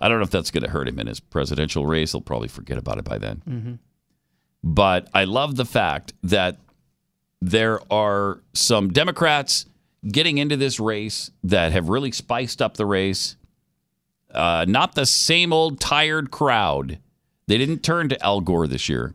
I 0.00 0.08
don't 0.08 0.18
know 0.18 0.24
if 0.24 0.30
that's 0.30 0.50
going 0.50 0.64
to 0.64 0.70
hurt 0.70 0.88
him 0.88 0.98
in 0.98 1.06
his 1.06 1.20
presidential 1.20 1.86
race. 1.86 2.12
He'll 2.12 2.20
probably 2.20 2.48
forget 2.48 2.78
about 2.78 2.98
it 2.98 3.04
by 3.04 3.18
then. 3.18 3.42
Mhm. 3.48 3.78
But 4.62 5.08
I 5.14 5.24
love 5.24 5.56
the 5.56 5.64
fact 5.66 6.14
that 6.22 6.56
there 7.42 7.80
are 7.92 8.40
some 8.54 8.88
Democrats 8.92 9.66
getting 10.08 10.38
into 10.38 10.56
this 10.56 10.80
race 10.80 11.30
that 11.44 11.72
have 11.72 11.88
really 11.90 12.12
spiced 12.12 12.62
up 12.62 12.76
the 12.76 12.86
race. 12.86 13.36
Uh, 14.32 14.64
not 14.66 14.94
the 14.94 15.06
same 15.06 15.52
old 15.52 15.78
tired 15.80 16.30
crowd. 16.30 16.98
They 17.46 17.58
didn't 17.58 17.80
turn 17.82 18.08
to 18.08 18.24
Al 18.24 18.40
Gore 18.40 18.66
this 18.66 18.88
year. 18.88 19.14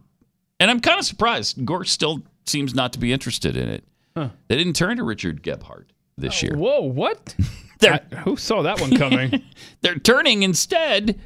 And 0.60 0.70
I'm 0.70 0.80
kind 0.80 0.99
of 0.99 1.06
surprised. 1.06 1.66
Gore 1.66 1.84
still 1.86 2.22
seems 2.45 2.74
not 2.76 2.94
to 2.94 2.99
be 2.99 3.11
interested 3.11 3.57
in 3.57 3.70
it. 3.70 3.84
Huh. 4.15 4.30
They 4.48 4.57
didn't 4.57 4.76
turn 4.76 4.98
to 4.98 5.03
Richard 5.03 5.44
Gephardt 5.44 5.86
this 6.18 6.44
uh, 6.44 6.48
year. 6.48 6.57
Whoa, 6.57 6.81
what? 6.81 7.36
I- 7.81 8.02
who 8.23 8.36
saw 8.36 8.61
that 8.64 8.81
one 8.81 8.95
coming? 8.98 9.44
They're 9.81 9.99
turning 9.99 10.44
instead 10.44 11.19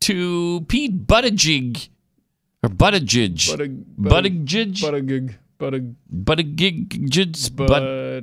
to 0.00 0.64
Pete 0.68 1.06
Buttigieg 1.06 1.88
or 2.62 2.68
Buttigieg. 2.70 3.34
Buttig- 3.48 3.84
Buttigieg. 3.98 4.80
Buttigieg. 4.80 5.34
Buttig- 5.60 5.94
Buttigieg. 6.12 7.56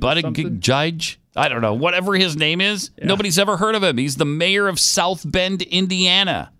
something? 0.22 0.60
Buttigieg. 0.60 1.16
I 1.36 1.48
don't 1.48 1.60
know. 1.62 1.74
Whatever 1.74 2.14
his 2.14 2.36
name 2.36 2.60
is, 2.60 2.90
nobody's 3.00 3.38
ever 3.38 3.56
heard 3.56 3.76
of 3.76 3.82
him. 3.84 3.96
He's 3.96 4.16
the 4.16 4.24
mayor 4.24 4.66
of 4.66 4.80
South 4.80 5.22
Bend, 5.30 5.62
Indiana. 5.62 6.50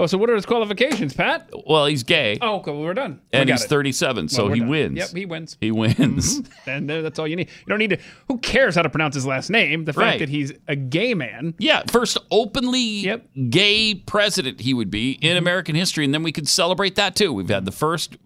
Oh, 0.00 0.06
so 0.06 0.16
what 0.16 0.30
are 0.30 0.34
his 0.36 0.46
qualifications, 0.46 1.12
Pat? 1.12 1.50
Well, 1.66 1.86
he's 1.86 2.04
gay. 2.04 2.38
Oh, 2.40 2.56
okay, 2.58 2.70
well, 2.70 2.82
we're 2.82 2.94
done. 2.94 3.20
And 3.32 3.48
got 3.48 3.54
he's 3.54 3.64
it. 3.64 3.68
37, 3.68 4.28
so 4.28 4.44
Well, 4.44 4.52
he 4.54 4.60
done. 4.60 4.68
wins. 4.68 4.96
Yep, 4.96 5.08
he 5.08 5.26
wins. 5.26 5.56
He 5.60 5.70
wins. 5.72 6.42
And 6.66 6.88
uh, 6.90 7.00
that's 7.00 7.18
all 7.18 7.26
you 7.26 7.34
need. 7.34 7.48
You 7.48 7.66
don't 7.66 7.78
need 7.80 7.90
to. 7.90 7.98
Who 8.28 8.38
cares 8.38 8.74
how 8.76 8.82
to 8.82 8.88
pronounce 8.90 9.14
his 9.16 9.26
last 9.26 9.50
name? 9.50 9.84
The 9.86 9.92
fact 9.92 10.02
Right. 10.04 10.18
that 10.20 10.28
he's 10.28 10.52
a 10.68 10.76
gay 10.76 11.14
man. 11.14 11.54
Yeah, 11.58 11.82
first 11.90 12.16
openly 12.30 13.10
gay 13.50 13.94
president 13.94 14.60
he 14.60 14.72
would 14.74 14.90
be 14.90 15.14
Mm-hmm. 15.16 15.26
in 15.26 15.36
American 15.36 15.74
history, 15.74 16.04
and 16.04 16.14
then 16.14 16.22
we 16.22 16.30
could 16.32 16.46
celebrate 16.48 16.94
that 16.96 17.16
too. 17.16 17.32
We've 17.32 17.48
had 17.48 17.64
the 17.64 17.72
first 17.72 18.16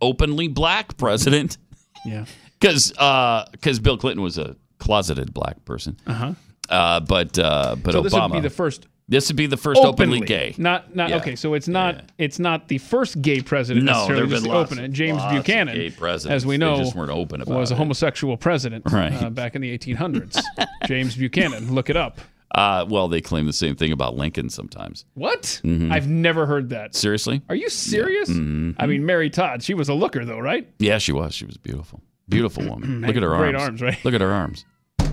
openly 0.00 0.48
black 0.48 0.96
president. 0.96 1.58
Yeah. 2.04 2.24
because 2.60 2.90
because 2.90 3.78
Bill 3.78 3.98
Clinton 3.98 4.22
was 4.22 4.36
a 4.38 4.56
closeted 4.78 5.32
black 5.34 5.64
person. 5.64 5.96
Uh-huh. 6.06 6.32
Uh, 6.68 7.00
but 7.00 7.38
uh, 7.38 7.76
but 7.82 7.92
so 7.92 8.00
Obama. 8.00 8.04
this 8.04 8.12
would 8.14 8.32
be 8.32 8.40
the 8.40 8.50
first. 8.50 8.86
This 9.06 9.28
would 9.28 9.36
be 9.36 9.44
the 9.46 9.58
first 9.58 9.82
openly, 9.84 10.20
gay. 10.20 10.54
Not 10.56 10.96
not 10.96 11.10
Yeah. 11.10 11.16
okay. 11.16 11.36
So 11.36 11.52
it's 11.52 11.68
not 11.68 12.10
it's 12.16 12.38
not 12.38 12.68
the 12.68 12.78
first 12.78 13.20
gay 13.20 13.42
president 13.42 13.84
No, 13.84 13.92
necessarily. 13.92 14.26
there've 14.26 14.42
been 14.42 14.50
lots- 14.50 14.72
open 14.72 14.82
it. 14.84 14.92
James 14.92 15.18
lots 15.18 15.34
Buchanan, 15.34 15.76
gay 15.76 15.90
presidents. 15.90 16.34
as 16.42 16.46
we 16.46 16.54
They 16.54 16.64
know, 16.64 16.76
just 16.78 16.96
weren't 16.96 17.10
open 17.10 17.42
about 17.42 17.58
was 17.58 17.70
a 17.70 17.74
homosexual 17.76 18.38
president 18.38 18.90
Right. 18.90 19.12
uh, 19.12 19.28
back 19.28 19.54
in 19.56 19.60
the 19.60 19.76
1800s. 19.76 20.40
James 20.86 21.16
Buchanan, 21.16 21.74
look 21.74 21.90
it 21.90 21.98
up. 21.98 22.18
Uh, 22.54 22.86
well, 22.88 23.08
they 23.08 23.20
claim 23.20 23.44
the 23.44 23.52
same 23.52 23.74
thing 23.76 23.92
about 23.92 24.16
Lincoln 24.16 24.48
sometimes. 24.48 25.04
What? 25.14 25.60
Mhm. 25.64 25.92
I've 25.92 26.08
never 26.08 26.46
heard 26.46 26.70
that. 26.70 26.94
Seriously? 26.94 27.42
Are 27.50 27.54
you 27.56 27.68
serious? 27.68 28.30
Mhm. 28.30 28.76
I 28.78 28.86
mean, 28.86 29.04
Mary 29.04 29.28
Todd, 29.28 29.62
she 29.62 29.74
was 29.74 29.90
a 29.90 29.94
looker 29.94 30.24
though, 30.24 30.38
right? 30.38 30.66
Yeah, 30.78 30.96
she 30.96 31.12
was. 31.12 31.34
She 31.34 31.44
was 31.44 31.58
beautiful. 31.58 32.00
Beautiful 32.28 32.64
woman. 32.66 33.02
Look 33.06 33.16
at 33.16 33.22
her 33.22 33.36
Great 33.36 33.54
arms. 33.54 33.62
arms, 33.64 33.82
right? 33.82 34.02
Look 34.02 34.14
at 34.14 34.22
her 34.22 34.32
arms. 34.32 34.64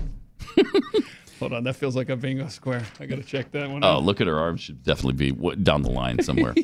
Hold 1.42 1.52
on, 1.54 1.64
that 1.64 1.74
feels 1.74 1.96
like 1.96 2.08
a 2.08 2.16
bingo 2.16 2.48
square. 2.48 2.84
I 3.00 3.06
gotta 3.06 3.22
check 3.22 3.50
that 3.52 3.68
one. 3.68 3.84
Oh, 3.84 3.88
out. 3.88 4.04
look 4.04 4.20
at 4.20 4.26
her 4.26 4.38
arms. 4.38 4.60
Should 4.60 4.82
definitely 4.82 5.32
be 5.32 5.56
down 5.56 5.82
the 5.82 5.90
line 5.90 6.22
somewhere. 6.22 6.54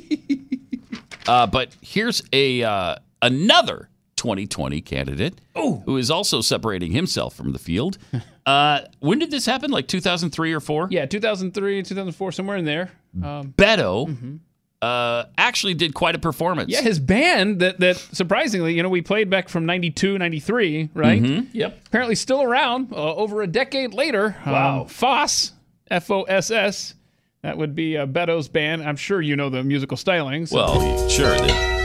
uh, 1.27 1.47
but 1.47 1.75
here's 1.81 2.23
a 2.33 2.63
uh, 2.63 2.97
another 3.23 3.89
2020 4.17 4.81
candidate 4.81 5.41
who 5.55 5.97
is 5.97 6.11
also 6.11 6.41
separating 6.41 6.93
himself 6.93 7.35
from 7.35 7.53
the 7.53 7.59
field. 7.59 7.99
Uh, 8.49 8.81
when 9.01 9.19
did 9.19 9.31
this 9.31 9.45
happen? 9.45 9.71
Like 9.71 9.89
2003 9.89 10.55
or 10.55 10.61
four? 10.61 10.89
Yeah, 10.91 11.05
2003, 11.05 11.83
2004, 11.83 12.33
somewhere 12.33 12.57
in 12.57 12.65
there. 12.65 12.91
Um, 13.23 13.53
Beto 13.59 14.41
uh, 14.81 15.25
actually 15.37 15.75
did 15.75 15.93
quite 15.95 16.15
a 16.15 16.19
performance. 16.19 16.71
yeah, 16.71 16.81
his 16.83 17.01
band 17.01 17.61
that 17.61 17.81
that 17.81 17.97
surprisingly, 17.97 18.75
you 18.75 18.83
know, 18.83 18.89
we 18.89 19.03
played 19.03 19.29
back 19.29 19.49
from 19.49 19.67
92, 19.67 20.19
93, 20.19 20.91
right? 20.95 21.23
Mhm, 21.23 21.49
Yep. 21.53 21.81
Apparently 21.87 22.15
still 22.15 22.43
around 22.43 22.93
uh, 22.93 23.15
over 23.17 23.43
a 23.43 23.47
decade 23.47 23.93
later. 23.95 24.37
Wow. 24.47 24.83
Um, 24.83 24.87
Foss, 24.89 25.53
F 25.91 26.11
O 26.11 26.23
S 26.23 26.51
S. 26.51 26.95
That 27.43 27.57
would 27.57 27.75
be 27.75 27.97
uh, 27.97 28.07
Beto's 28.07 28.49
band. 28.49 28.83
I'm 28.83 28.97
sure 28.97 29.21
you 29.21 29.37
know 29.37 29.49
the 29.49 29.63
musical 29.65 29.97
stylings. 29.97 30.53
Well, 30.53 31.09
sure. 31.09 31.37
they- 31.39 31.77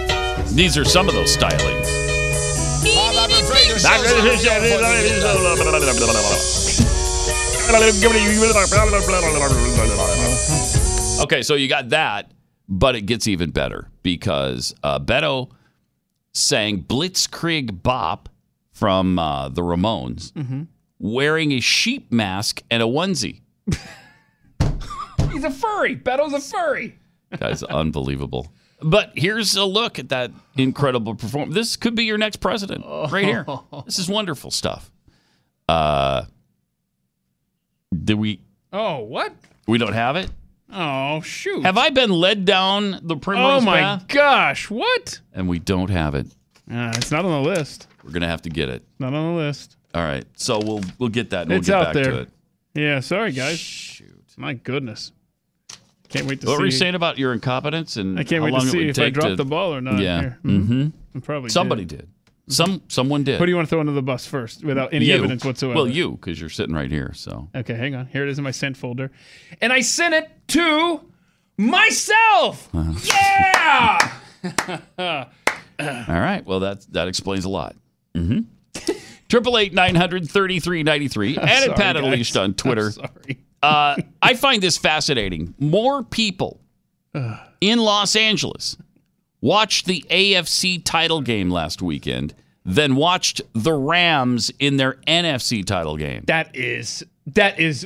these 0.54 0.78
are 0.78 0.84
some 0.86 1.08
of 1.08 1.14
those 1.16 1.36
stylings. 1.36 1.88
Okay, 11.22 11.42
so 11.42 11.56
you 11.56 11.68
got 11.70 11.90
that, 11.90 12.32
but 12.70 12.96
it 12.96 13.02
gets 13.02 13.28
even 13.28 13.52
better 13.52 13.90
because 14.04 14.74
uh, 14.84 15.00
Beto 15.00 15.50
sang 16.34 16.82
Blitzkrieg 16.84 17.84
Bop 17.84 18.30
from 18.72 19.20
uh, 19.20 19.50
the 19.50 19.62
Ramones 19.62 20.32
Mhm. 20.34 20.68
wearing 21.00 21.52
a 21.52 21.60
sheep 21.60 22.12
mask 22.12 22.62
and 22.72 22.82
a 22.82 22.86
onesie. 22.86 23.42
He's 25.32 25.44
a 25.44 25.52
furry. 25.52 25.96
Beto's 25.96 26.34
a 26.34 26.40
furry. 26.40 26.98
Guy's 27.38 27.64
unbelievable. 27.64 28.52
But 28.82 29.12
here's 29.16 29.56
a 29.56 29.66
look 29.66 29.98
at 30.00 30.10
that 30.10 30.32
incredible 30.58 31.16
performance. 31.16 31.56
This 31.56 31.76
could 31.76 31.96
be 31.96 32.04
your 32.04 32.18
next 32.18 32.38
president 32.38 32.84
right 33.12 33.26
here. 33.26 33.46
This 33.86 33.98
is 33.98 34.10
wonderful 34.10 34.52
stuff. 34.52 34.92
Uh, 35.70 36.26
do 38.04 38.18
we? 38.18 38.42
Oh, 38.72 39.00
what? 39.00 39.34
We 39.68 39.78
don't 39.78 39.94
have 39.94 40.16
it. 40.18 40.30
Oh, 40.74 41.22
shoot. 41.22 41.64
Have 41.64 41.78
I 41.78 41.90
been 41.92 42.10
led 42.10 42.46
down 42.46 43.00
the 43.04 43.16
primrose 43.16 43.62
Oh, 43.62 43.66
my 43.66 43.80
path? 43.80 44.08
gosh. 44.08 44.70
What? 44.70 45.20
And 45.34 45.48
we 45.48 45.60
don't 45.60 45.90
have 45.90 46.16
it. 46.16 46.28
Uh, 46.72 46.94
it's 46.96 47.12
not 47.12 47.26
on 47.26 47.44
the 47.44 47.50
list. 47.50 47.88
We're 48.04 48.12
gonna 48.12 48.28
have 48.28 48.42
to 48.44 48.50
get 48.50 48.70
it. 48.70 48.84
Not 49.00 49.14
on 49.14 49.34
the 49.36 49.40
list. 49.42 49.78
All 49.94 50.02
right. 50.02 50.26
So 50.36 50.60
we'll 50.60 50.82
we'll 50.98 51.10
get 51.10 51.30
that. 51.32 51.44
And 51.44 51.54
it's 51.54 51.68
we'll 51.70 51.80
get 51.80 51.88
out 51.88 51.94
back 51.94 52.04
there. 52.04 52.12
to 52.14 52.20
it. 52.22 52.30
Yeah, 52.74 53.00
sorry, 53.02 53.32
guys. 53.32 53.60
Shoot. 53.60 54.10
My 54.38 54.54
goodness. 54.54 55.12
Can't 56.10 56.26
wait 56.26 56.42
to 56.42 56.48
What 56.48 56.52
see. 56.52 56.54
What 56.56 56.60
were 56.60 56.66
you 56.66 56.72
saying 56.72 56.96
about 56.96 57.18
your 57.20 57.34
incompetence 57.34 57.98
and 57.98 58.20
I 58.20 58.24
can't 58.24 58.44
how 58.44 58.52
wait 58.52 58.62
to 58.62 58.68
see 58.70 58.88
if 58.88 58.98
I 59.00 59.10
dropped 59.10 59.30
to- 59.30 59.36
the 59.36 59.46
ball 59.46 59.74
or 59.76 59.82
not 59.82 60.00
Yeah. 60.00 60.20
here. 60.22 60.40
Mm-hmm. 60.44 60.88
I 61.16 61.20
probably 61.20 61.50
Somebody 61.50 61.86
did. 61.86 62.00
did. 62.00 62.08
Some 62.48 62.82
someone 62.90 63.24
did. 63.24 63.40
Who 63.40 63.46
do 63.46 63.52
you 63.52 63.56
want 63.56 63.68
to 63.68 63.70
throw 63.70 63.80
under 63.80 63.94
the 63.94 64.02
bus 64.02 64.26
first 64.26 64.64
without 64.66 64.94
any 64.94 65.06
You. 65.06 65.16
evidence 65.16 65.46
whatsoever? 65.46 65.76
Well, 65.76 65.88
you, 65.88 66.12
because 66.12 66.40
you're 66.42 66.50
sitting 66.50 66.76
right 66.76 66.92
here. 66.92 67.14
So 67.14 67.50
Okay, 67.56 67.74
hang 67.76 67.96
on. 67.96 68.08
Here 68.08 68.24
it 68.24 68.30
is 68.30 68.38
in 68.38 68.44
my 68.44 68.52
sent 68.52 68.76
folder. 68.76 69.12
And 69.62 69.72
I 69.72 69.80
sent 69.82 70.14
it 70.14 70.30
to 70.50 71.02
myself. 71.58 72.70
Uh-huh. 72.76 74.10
Yeah. 75.00 75.26
All 76.10 76.20
right. 76.20 76.46
Well, 76.46 76.60
that 76.62 76.86
that 76.92 77.08
explains 77.08 77.46
a 77.46 77.50
lot. 77.50 77.76
Mm-hmm. 78.14 78.94
Triple 79.30 79.58
eight 79.58 79.74
nine 79.74 79.96
hundred 79.96 80.30
thirty 80.30 80.60
three 80.60 80.84
ninety 80.84 81.08
three. 81.08 81.38
And 81.38 81.74
Pat. 81.76 81.96
Unleashed 81.96 82.36
on 82.38 82.54
Twitter. 82.54 82.88
I'm 82.88 82.92
sorry. 82.92 83.40
uh, 83.64 83.96
I 84.22 84.34
find 84.36 84.62
this 84.62 84.78
fascinating. 84.78 85.54
More 85.60 86.04
people 86.04 86.60
in 87.62 87.80
Los 87.80 88.16
Angeles 88.18 88.76
watched 89.44 89.86
the 89.86 90.06
AFC 90.10 90.82
title 90.84 91.20
game 91.22 91.50
last 91.50 91.82
weekend 91.82 92.34
then 92.66 92.96
watched 92.96 93.42
the 93.54 93.74
Rams 93.74 94.50
in 94.58 94.78
their 94.78 94.94
NFC 95.06 95.66
title 95.66 95.98
game. 95.98 96.24
That 96.28 96.56
is 96.56 97.06
that 97.28 97.60
is 97.60 97.86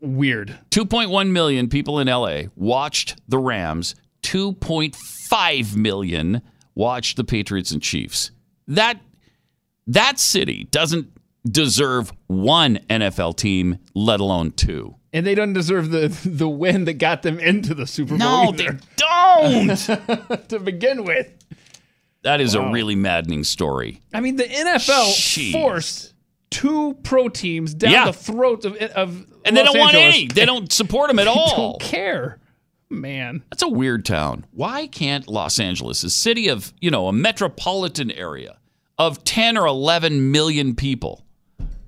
weird. 0.00 0.58
2.1 0.70 1.30
million 1.30 1.68
people 1.68 2.00
in 2.00 2.08
LA 2.08 2.42
watched 2.56 3.20
the 3.28 3.38
Rams. 3.38 3.94
2.5 4.22 5.76
million 5.76 6.42
watched 6.74 7.16
the 7.16 7.24
Patriots 7.24 7.70
and 7.70 7.80
Chiefs. 7.80 8.32
That 8.66 9.00
that 9.86 10.18
city 10.18 10.64
doesn't 10.64 11.08
deserve 11.48 12.12
one 12.26 12.78
NFL 12.90 13.36
team, 13.36 13.78
let 13.94 14.20
alone 14.20 14.50
two. 14.50 14.96
And 15.12 15.26
they 15.26 15.34
don't 15.34 15.52
deserve 15.52 15.90
the 15.90 16.08
the 16.24 16.48
win 16.48 16.84
that 16.84 16.94
got 16.94 17.22
them 17.22 17.40
into 17.40 17.74
the 17.74 17.86
Super 17.86 18.16
Bowl. 18.16 18.18
No, 18.18 18.52
they 18.52 18.68
don't. 18.96 19.76
to 20.48 20.60
begin 20.60 21.04
with. 21.04 21.28
That 22.22 22.40
is 22.40 22.56
Wow. 22.56 22.68
a 22.68 22.72
really 22.72 22.94
maddening 22.94 23.44
story. 23.44 24.00
I 24.14 24.20
mean, 24.20 24.36
the 24.36 24.44
NFL 24.44 25.12
Jeez. 25.14 25.52
forced 25.52 26.14
two 26.50 26.96
pro 27.02 27.28
teams 27.28 27.74
down 27.74 27.92
Yeah. 27.92 28.04
the 28.06 28.12
throats 28.12 28.64
of 28.64 28.76
of 28.76 29.26
And 29.44 29.56
they 29.56 29.62
don't 29.64 29.78
want 29.78 29.94
any. 29.96 30.26
They 30.28 30.44
don't 30.46 30.70
support 30.72 31.08
them 31.08 31.18
at 31.18 31.24
They 31.24 31.30
all. 31.30 31.78
Don't 31.78 31.80
care, 31.80 32.38
man. 32.88 33.42
That's 33.50 33.62
a 33.62 33.68
weird 33.68 34.04
town. 34.04 34.44
Why 34.52 34.86
can't 34.86 35.26
Los 35.28 35.58
Angeles, 35.58 36.04
a 36.04 36.10
city 36.10 36.46
of, 36.48 36.72
you 36.80 36.90
know, 36.90 37.08
a 37.08 37.12
metropolitan 37.12 38.10
area 38.12 38.58
of 38.98 39.24
10 39.24 39.56
or 39.56 39.66
11 39.66 40.30
million 40.30 40.74
people. 40.76 41.24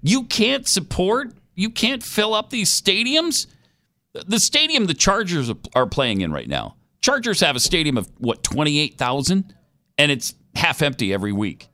You 0.03 0.25
can't 0.25 0.67
support, 0.67 1.35
you 1.55 1.71
can't 1.71 2.03
fill 2.03 2.35
up 2.35 2.51
these 2.51 2.71
stadiums. 2.71 3.47
The 4.13 4.41
stadium 4.41 4.87
the 4.87 4.95
Chargers 4.95 5.51
are 5.75 5.87
playing 5.87 6.21
in 6.21 6.33
right 6.33 6.49
now. 6.49 6.77
Chargers 7.01 7.41
have 7.41 7.57
a 7.57 7.61
stadium 7.61 7.97
of 7.97 8.09
what 8.19 8.43
28,000 8.43 9.55
and 9.99 10.11
it's 10.13 10.35
half 10.55 10.83
empty 10.83 11.13
every 11.13 11.33
week. 11.33 11.69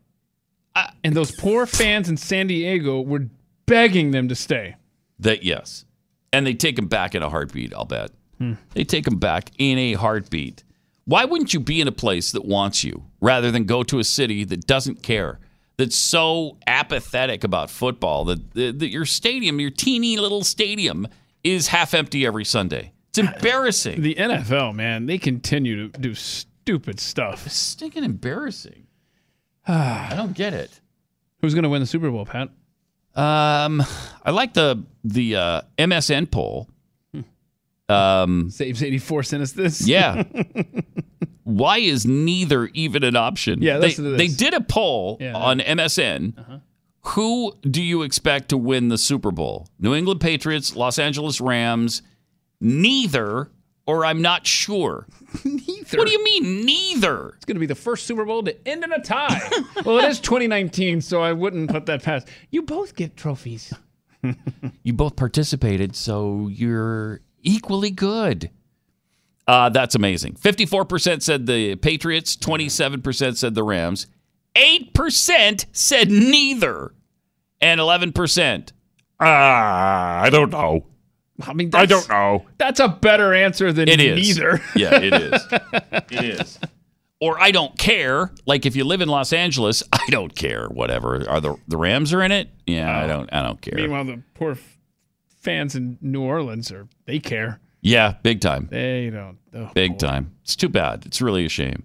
and 1.03 1.15
those 1.15 1.33
poor 1.37 1.67
fans 1.67 2.09
in 2.09 2.17
San 2.17 2.47
Diego 2.47 3.01
were 3.01 3.27
begging 3.67 4.13
them 4.13 4.29
to 4.29 4.35
stay. 4.35 4.77
That 5.19 5.43
yes. 5.43 5.85
And 6.33 6.47
they 6.47 6.55
take 6.55 6.77
them 6.77 6.87
back 6.87 7.15
in 7.15 7.23
a 7.23 7.29
heartbeat, 7.31 7.75
I'll 7.75 7.85
bet. 7.85 8.11
Hmm. 8.39 8.55
They 8.75 8.85
take 8.85 9.05
them 9.05 9.19
back 9.19 9.51
in 9.59 9.79
a 9.79 9.95
heartbeat. 9.95 10.63
Why 11.05 11.25
wouldn't 11.25 11.55
you 11.55 11.61
be 11.61 11.81
in 11.81 11.89
a 11.89 11.93
place 11.93 12.33
that 12.33 12.45
wants 12.45 12.85
you 12.85 13.05
rather 13.21 13.51
than 13.51 13.65
go 13.65 13.83
to 13.83 13.99
a 13.99 14.05
city 14.05 14.45
that 14.45 14.67
doesn't 14.67 15.03
care? 15.03 15.41
That's 15.79 15.97
so 15.97 16.59
apathetic 16.67 17.45
about 17.45 17.71
football 17.71 18.25
that, 18.27 18.53
that, 18.55 18.81
that 18.81 18.89
your 18.91 19.07
stadium, 19.07 19.61
your 19.61 19.71
teeny 19.71 20.19
little 20.19 20.43
stadium, 20.45 21.07
is 21.45 21.69
half 21.69 21.95
empty 21.95 22.27
every 22.27 22.45
Sunday. 22.45 22.93
It's 23.11 23.19
embarrassing. 23.19 24.03
The 24.03 24.17
NFL, 24.17 24.75
man, 24.75 25.07
they 25.07 25.19
continue 25.19 25.89
to 25.89 25.99
do 25.99 26.15
stupid 26.15 27.01
stuff. 27.01 27.47
It's 27.47 27.57
stinking 27.57 28.05
embarrassing. 28.05 28.87
I 29.67 30.13
don't 30.17 30.35
get 30.35 30.53
it. 30.53 30.81
Who's 31.41 31.55
going 31.55 31.63
to 31.63 31.69
win 31.69 31.81
the 31.81 31.87
Super 31.87 32.11
Bowl, 32.11 32.27
Pat? 32.27 32.51
Um, 33.15 33.83
I 34.25 34.31
like 34.31 34.55
the 34.55 34.85
the 35.05 35.37
uh, 35.37 35.61
MSN 35.79 36.31
poll. 36.31 36.69
Um, 37.89 38.51
Saves 38.51 38.83
84 38.83 39.23
cents 39.23 39.53
this. 39.53 39.87
yeah. 39.87 40.23
Why 41.45 41.79
is 41.79 42.05
neither 42.07 42.67
even 42.75 43.03
an 43.03 43.17
option? 43.17 43.63
Yeah, 43.63 43.79
they, 43.79 43.93
they 43.95 44.27
did 44.29 44.53
a 44.53 44.61
poll 44.61 45.17
Yeah. 45.21 45.35
Uh-huh. 45.37 45.47
on 45.47 45.61
MSN. 45.61 46.61
Who 47.13 47.55
do 47.63 47.83
you 47.83 48.03
expect 48.03 48.51
to 48.51 48.59
win 48.59 48.89
the 48.89 48.99
Super 48.99 49.31
Bowl? 49.31 49.69
New 49.79 49.95
England 49.95 50.21
Patriots, 50.21 50.77
Los 50.77 50.99
Angeles 50.99 51.41
Rams, 51.41 52.03
neither, 52.61 53.51
or 53.87 54.05
I'm 54.05 54.21
not 54.21 54.47
sure. 54.47 55.07
neither. 55.45 55.97
What 55.97 56.07
do 56.07 56.13
you 56.13 56.23
mean, 56.23 56.67
neither? 56.67 57.31
It's 57.37 57.47
going 57.47 57.57
to 57.57 57.61
be 57.61 57.67
the 57.67 57.75
first 57.75 58.05
Super 58.07 58.27
Bowl 58.27 58.43
to 58.43 58.69
end 58.69 58.85
in 58.85 58.93
a 58.93 59.01
tie. 59.01 59.41
well, 59.87 59.99
it 59.99 60.05
is 60.05 60.21
2019, 60.21 61.01
so 61.01 61.23
I 61.23 61.33
wouldn't 61.33 61.71
put 61.71 61.87
that 61.87 62.03
past. 62.03 62.29
You 62.51 62.61
both 62.63 62.95
get 62.95 63.17
trophies. 63.17 63.73
You 64.83 64.93
both 64.93 65.17
participated, 65.17 65.97
so 65.97 66.49
you're 66.49 67.21
equally 67.43 67.91
good. 67.91 68.51
Uh, 69.47 69.69
that's 69.71 69.95
amazing. 69.95 70.35
54% 70.35 71.23
said 71.23 71.47
the 71.47 71.75
Patriots, 71.77 72.37
27% 72.37 73.37
said 73.37 73.55
the 73.55 73.63
Rams, 73.63 74.07
8% 74.55 75.65
said 75.73 76.11
neither, 76.11 76.93
and 77.61 77.81
11%. 77.81 78.73
Ah, 79.21 80.21
I 80.21 80.31
don't 80.31 80.51
know. 80.51 80.85
I 81.47 81.53
mean, 81.53 81.71
I 81.73 81.87
don't 81.87 82.09
know. 82.09 82.45
That's 82.59 82.81
a 82.81 82.89
better 82.89 83.33
answer 83.33 83.73
than 83.73 83.89
It 83.89 84.01
is. 84.01 84.37
neither. 84.39 84.61
Yeah, 84.77 84.97
it 85.01 85.15
is. 85.15 85.43
It 86.11 86.25
is. 86.25 86.59
Or 87.21 87.41
I 87.41 87.51
don't 87.51 87.77
care. 87.79 88.33
Like 88.47 88.65
if 88.67 88.77
you 88.77 88.85
live 88.85 89.01
in 89.01 89.09
Los 89.09 89.33
Angeles, 89.33 89.83
I 89.93 90.05
don't 90.11 90.35
care. 90.35 90.67
Whatever. 90.69 91.29
Are 91.29 91.41
the 91.41 91.57
the 91.69 91.77
Rams 91.77 92.13
are 92.13 92.23
in 92.23 92.33
it? 92.33 92.49
Yeah, 92.67 92.97
I 92.97 93.07
don't. 93.07 93.29
I 93.33 93.43
don't 93.43 93.61
care. 93.61 93.75
Meanwhile, 93.77 94.05
the 94.05 94.23
poor 94.35 94.53
f- 94.53 94.78
fans 95.39 95.75
in 95.75 95.99
New 96.01 96.23
Orleans 96.23 96.71
are 96.73 96.89
they 97.07 97.19
care. 97.19 97.61
Yeah, 97.81 98.15
big 98.23 98.41
time. 98.41 98.69
They 98.71 99.09
don't. 99.11 99.39
Oh, 99.55 99.71
Big 99.75 99.99
time. 99.99 100.33
It's 100.43 100.57
too 100.57 100.69
bad. 100.69 101.07
It's 101.07 101.23
really 101.23 101.45
a 101.45 101.49
shame. 101.49 101.85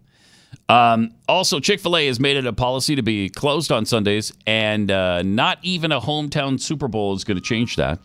Um, 0.70 1.14
also, 1.28 1.60
Chick 1.60 1.80
fil 1.80 1.96
A 1.98 2.08
has 2.08 2.20
made 2.20 2.36
it 2.38 2.46
a 2.48 2.54
policy 2.54 2.96
to 2.96 3.04
be 3.04 3.30
closed 3.30 3.72
on 3.72 3.86
Sundays, 3.86 4.32
and 4.48 4.90
uh, 4.90 5.22
not 5.24 5.60
even 5.62 5.92
a 5.92 6.02
hometown 6.02 6.60
Super 6.60 6.88
Bowl 6.88 7.14
is 7.16 7.24
going 7.24 7.38
to 7.38 7.44
change 7.44 7.76
that. 7.76 8.00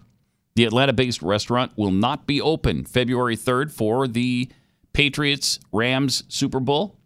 The 0.55 0.65
Atlanta 0.65 0.93
based 0.93 1.23
restaurant 1.23 1.73
will 1.77 1.93
not 1.93 2.27
be 2.27 2.41
open 2.41 2.85
February 2.85 3.37
3rd 3.37 3.71
for 3.71 4.09
the 4.09 4.51
Patriots 4.93 5.61
Rams 5.73 6.25
Super 6.29 6.61
Bowl. 6.61 6.97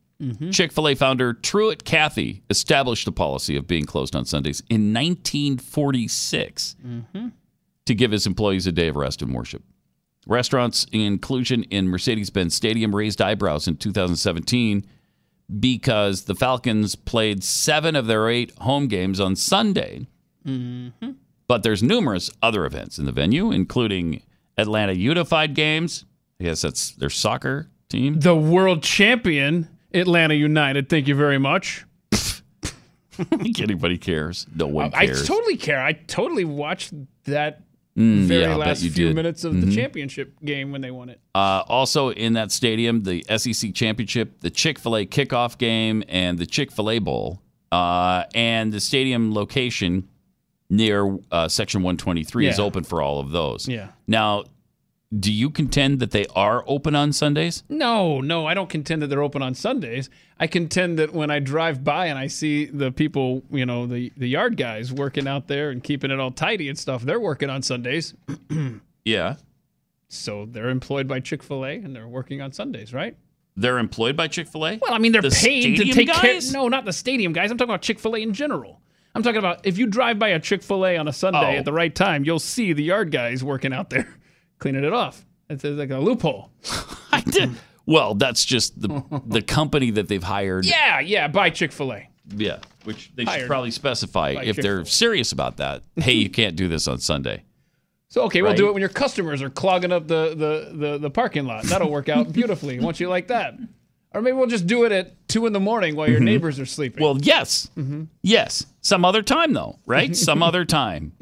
Chick 0.52 0.70
fil 0.73 0.86
A 0.89 0.94
founder 0.94 1.32
Truett 1.35 1.85
Cathy 1.85 2.43
established 2.48 3.05
the 3.06 3.12
policy 3.12 3.56
of 3.56 3.66
being 3.66 3.85
closed 3.85 4.14
on 4.14 4.24
Sundays 4.24 4.62
in 4.70 4.93
1946 4.94 6.77
to 7.86 7.94
give 7.94 8.10
his 8.10 8.26
employees 8.26 8.66
a 8.66 8.72
day 8.72 8.88
of 8.88 8.96
rest 8.96 9.22
and 9.22 9.34
worship. 9.34 9.62
Restaurants' 10.26 10.86
inclusion 10.92 11.64
in 11.64 11.88
Mercedes 11.88 12.30
Benz 12.30 12.54
Stadium 12.54 12.94
raised 12.94 13.20
eyebrows 13.20 13.66
in 13.66 13.76
2017 13.76 14.86
because 15.59 16.24
the 16.24 16.34
Falcons 16.34 16.94
played 16.94 17.42
seven 17.42 17.96
of 17.96 18.06
their 18.06 18.28
eight 18.28 18.52
home 18.59 18.86
games 18.86 19.18
on 19.18 19.34
Sunday. 19.34 20.06
Mm-hmm. 20.46 21.12
But 21.48 21.62
there's 21.64 21.82
numerous 21.82 22.30
other 22.40 22.64
events 22.64 22.98
in 22.98 23.04
the 23.04 23.12
venue, 23.12 23.50
including 23.50 24.22
Atlanta 24.56 24.92
Unified 24.92 25.54
games. 25.54 26.04
I 26.40 26.44
guess 26.44 26.62
that's 26.62 26.92
their 26.92 27.10
soccer 27.10 27.68
team. 27.88 28.20
The 28.20 28.36
world 28.36 28.82
champion 28.82 29.68
Atlanta 29.92 30.34
United. 30.34 30.88
Thank 30.88 31.09
you 31.09 31.14
very 31.14 31.38
much. 31.38 31.84
I 32.12 32.16
think 33.24 33.60
anybody 33.60 33.98
cares. 33.98 34.46
No 34.54 34.66
one 34.66 34.92
I 34.94 35.06
cares. 35.06 35.26
totally 35.26 35.56
care. 35.56 35.82
I 35.82 35.92
totally 35.92 36.44
watched 36.44 36.92
that 37.24 37.60
Mm, 37.98 38.23
very 38.24 38.43
yeah, 38.43 38.55
last 38.56 38.81
few 38.81 38.90
did. 38.90 39.14
minutes 39.14 39.44
of 39.44 39.52
Mhm. 39.52 39.66
the 39.66 39.74
championship 39.74 40.32
game 40.44 40.73
when 40.73 40.81
they 40.81 40.90
won 40.90 41.10
it. 41.10 41.20
Uh, 41.35 41.62
also 41.69 42.10
in 42.10 42.32
that 42.32 42.51
stadium, 42.51 43.02
the 43.02 43.23
SEC 43.28 43.70
championship, 43.73 44.40
the 44.40 44.48
Chick 44.51 44.78
Fil 44.78 44.97
A 44.97 45.05
kickoff 45.06 45.59
game, 45.59 46.02
and 46.09 46.39
the 46.39 46.47
Chick 46.47 46.73
Fil 46.73 46.90
A 46.90 46.98
Bowl, 47.01 47.43
uh, 47.70 48.24
and 48.35 48.73
the 48.73 48.81
stadium 48.81 49.35
location 49.35 50.09
near 50.70 51.19
uh, 51.31 51.48
Section 51.48 51.82
123 51.82 52.47
is 52.48 52.59
open 52.59 52.82
for 52.82 53.02
all 53.02 53.20
of 53.20 53.31
those. 53.31 53.69
Yeah. 53.69 53.89
Now, 54.06 54.44
do 55.18 55.32
you 55.32 55.51
contend 55.51 56.01
that 56.01 56.10
they 56.10 56.26
are 56.34 56.64
open 56.66 56.94
on 56.94 57.12
Sundays? 57.12 57.64
No, 57.68 58.20
no, 58.20 58.47
I 58.47 58.55
don't 58.55 58.70
contend 58.70 59.02
that 59.02 59.09
they're 59.09 59.22
open 59.22 59.43
on 59.43 59.55
Sundays. 59.55 60.09
I 60.40 60.47
contend 60.47 60.98
that 60.98 61.12
when 61.12 61.30
I 61.30 61.39
drive 61.39 61.84
by 61.84 62.06
and 62.06 62.18
I 62.18 62.26
see 62.28 62.64
the 62.64 62.90
people, 62.90 63.43
you 63.51 63.66
know, 63.66 63.86
the, 63.86 64.10
the 64.16 64.28
yard 64.28 64.56
guys 64.56 64.93
working 64.93 65.28
out 65.28 65.48
there 65.48 65.70
and 65.70 65.82
keeping 65.84 66.10
it 66.10 66.18
all 66.18 66.30
tidy 66.30 66.68
and 66.68 66.78
stuff, 66.78 67.02
they're 67.02 67.20
working 67.20 67.51
on 67.51 67.62
Sundays. 67.62 68.14
Yeah. 69.05 69.34
So 70.09 70.47
they're 70.47 70.68
employed 70.68 71.09
by 71.09 71.20
Chick 71.20 71.43
fil 71.43 71.64
A 71.66 71.74
and 71.74 71.94
they're 71.97 72.06
working 72.09 72.40
on 72.40 72.52
Sundays, 72.52 72.93
right? 72.94 73.16
They're 73.56 73.78
employed 73.78 74.16
by 74.16 74.28
Chick 74.28 74.47
Fil 74.48 74.66
A. 74.66 74.78
Well, 74.80 74.94
I 74.94 74.98
mean, 74.98 75.12
they're 75.12 75.20
The 75.22 75.28
paid 75.30 75.76
to 75.76 75.84
take 75.93 76.06
guys? 76.09 76.51
care. 76.51 76.52
No, 76.60 76.68
not 76.68 76.84
the 76.86 76.93
stadium 76.93 77.32
guys. 77.34 77.51
I'm 77.51 77.59
talking 77.59 77.70
about 77.70 77.82
Chick 77.82 77.98
fil 77.98 78.14
A 78.14 78.18
in 78.20 78.32
general. 78.32 78.80
I'm 79.14 79.22
talking 79.22 79.39
about 79.40 79.66
if 79.66 79.76
you 79.76 79.86
drive 79.86 80.18
by 80.18 80.28
a 80.28 80.39
Chick 80.40 80.62
fil 80.62 80.86
A 80.86 80.97
on 80.97 81.06
a 81.09 81.12
Sunday 81.12 81.56
Oh. 81.56 81.59
at 81.59 81.64
the 81.66 81.72
right 81.72 81.94
time, 81.94 82.24
you'll 82.24 82.39
see 82.39 82.72
the 82.72 82.82
yard 82.84 83.10
guys 83.10 83.44
working 83.44 83.72
out 83.74 83.90
there 83.90 84.09
cleaning 84.62 84.84
it 84.84 84.93
off. 84.93 85.24
It's 85.51 85.64
like 85.64 85.90
a 85.90 85.98
loophole. 85.98 86.51
I 87.12 87.20
did. 87.20 87.51
Well, 87.84 88.14
that's 88.14 88.44
just 88.44 88.80
the 88.80 89.02
the 89.26 89.43
company 89.59 89.90
that 89.90 90.09
they've 90.09 90.22
hired. 90.22 90.64
Yeah, 90.64 91.01
yeah, 91.01 91.28
by 91.28 91.51
Chick 91.51 91.72
fil 91.72 91.93
A. 91.93 92.09
Yeah, 92.34 92.59
which 92.84 93.10
they 93.16 93.24
should 93.24 93.47
probably 93.48 93.72
specify 93.72 94.34
by 94.36 94.44
if 94.44 94.55
they're 94.56 94.78
Chick-fil-A. 94.78 94.86
serious 94.86 95.32
about 95.32 95.56
that. 95.56 95.82
Hey, 95.97 96.12
you 96.12 96.30
can't 96.30 96.55
do 96.56 96.68
this 96.68 96.86
on 96.86 96.98
Sunday. 96.98 97.43
So 98.09 98.22
okay, 98.24 98.40
we'll 98.43 98.55
do 98.55 98.64
Right. 98.64 98.68
it 98.70 98.72
when 98.74 98.80
your 98.80 98.89
customers 98.90 99.43
are 99.43 99.51
clogging 99.51 99.90
up 99.90 100.06
the, 100.06 100.34
the, 100.36 100.76
the, 100.76 100.98
the 100.98 101.10
parking 101.10 101.47
lot. 101.47 101.64
That'll 101.64 101.90
work 101.90 102.09
out 102.09 102.32
beautifully. 102.39 102.78
Won't 102.78 103.01
you 103.01 103.09
like 103.09 103.28
that? 103.28 103.55
Or 104.14 104.20
maybe 104.22 104.36
we'll 104.36 104.47
just 104.47 104.66
do 104.66 104.84
it 104.84 104.93
at 104.93 105.26
two 105.28 105.47
in 105.47 105.52
the 105.55 105.60
morning 105.60 105.97
while 105.97 106.09
your 106.09 106.20
Mhm. 106.20 106.24
neighbors 106.24 106.60
are 106.60 106.66
sleeping. 106.66 107.02
Well, 107.02 107.16
yes. 107.20 107.70
Yes. 108.22 108.66
Some 108.82 109.05
other 109.06 109.22
time, 109.22 109.55
though, 109.55 109.78
right? 109.86 110.14
Some 110.14 110.43
other 110.43 110.64
time. 110.66 111.12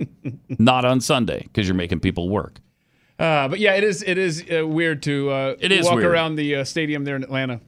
Not 0.59 0.85
on 0.85 1.01
Sunday 1.01 1.43
because 1.45 1.69
you're 1.69 1.77
making 1.77 2.01
people 2.01 2.29
work. 2.29 2.59
Uh, 3.21 3.49
but 3.49 3.59
yeah, 3.61 3.75
it 3.75 3.85
is 3.85 4.03
it 4.03 4.17
is 4.19 4.45
uh, 4.51 4.67
weird 4.67 5.03
to 5.03 5.31
uh, 5.31 5.55
It 5.61 5.71
is 5.73 5.85
walk 5.85 5.97
weird. 5.97 6.07
around 6.07 6.37
the 6.37 6.57
uh, 6.57 6.65
stadium 6.65 7.05
there 7.05 7.17
in 7.17 7.23
Atlanta 7.23 7.61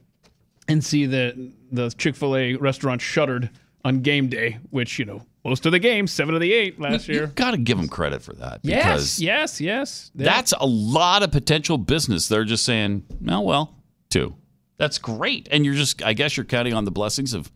and 0.67 0.83
see 0.83 1.05
the 1.05 1.51
the 1.71 1.89
Chick 1.91 2.15
Fil 2.15 2.35
A 2.35 2.55
restaurant 2.55 3.01
shuttered 3.01 3.49
on 3.85 3.99
game 4.01 4.29
day, 4.29 4.57
which 4.71 4.97
you 4.97 5.05
know 5.05 5.21
most 5.45 5.65
of 5.65 5.71
the 5.71 5.79
games, 5.79 6.11
seven 6.11 6.33
of 6.33 6.41
the 6.41 6.51
eight 6.53 6.79
last 6.79 7.07
You 7.07 7.13
year. 7.15 7.27
got 7.27 7.51
to 7.51 7.57
give 7.57 7.77
them 7.77 7.87
credit 7.89 8.21
for 8.23 8.33
that. 8.33 8.61
Yes, 8.63 8.83
Because 8.85 9.19
yes, 9.21 9.61
yes. 9.61 10.11
That's 10.15 10.53
a 10.59 10.65
lot 10.65 11.21
of 11.21 11.31
potential 11.31 11.77
business. 11.77 12.29
They're 12.29 12.45
just 12.45 12.63
saying, 12.63 13.03
oh, 13.27 13.41
well, 13.41 13.75
two. 14.09 14.35
That's 14.77 14.97
great. 14.97 15.49
And 15.51 15.65
you're 15.65 15.73
just, 15.75 16.01
I 16.01 16.13
guess 16.13 16.37
you're 16.37 16.45
counting 16.45 16.73
on 16.73 16.85
the 16.85 16.91
blessings 16.91 17.33
of 17.33 17.51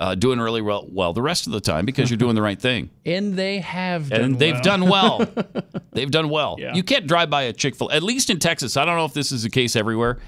uh, 0.00 0.14
doing 0.14 0.40
really 0.40 0.62
well, 0.62 0.88
well 0.90 1.12
the 1.12 1.20
rest 1.22 1.46
of 1.46 1.52
the 1.52 1.60
time 1.60 1.84
because 1.84 2.10
you're 2.10 2.16
doing 2.16 2.34
the 2.34 2.42
right 2.42 2.60
thing. 2.60 2.88
and 3.06 3.36
they 3.36 3.58
have 3.58 4.08
done 4.08 4.20
and 4.22 4.38
they've 4.38 4.54
well. 4.54 4.62
done 4.62 4.88
well. 4.88 5.28
they've 5.92 6.10
done 6.10 6.30
well. 6.30 6.56
Yeah. 6.58 6.74
You 6.74 6.82
can't 6.82 7.06
drive 7.06 7.28
by 7.28 7.42
a 7.42 7.52
Chick 7.52 7.76
fil 7.76 7.90
A, 7.90 7.96
at 7.96 8.02
least 8.02 8.30
in 8.30 8.38
Texas. 8.38 8.78
I 8.78 8.86
don't 8.86 8.96
know 8.96 9.04
if 9.04 9.12
this 9.12 9.30
is 9.30 9.42
the 9.42 9.50
case 9.50 9.76
everywhere. 9.76 10.18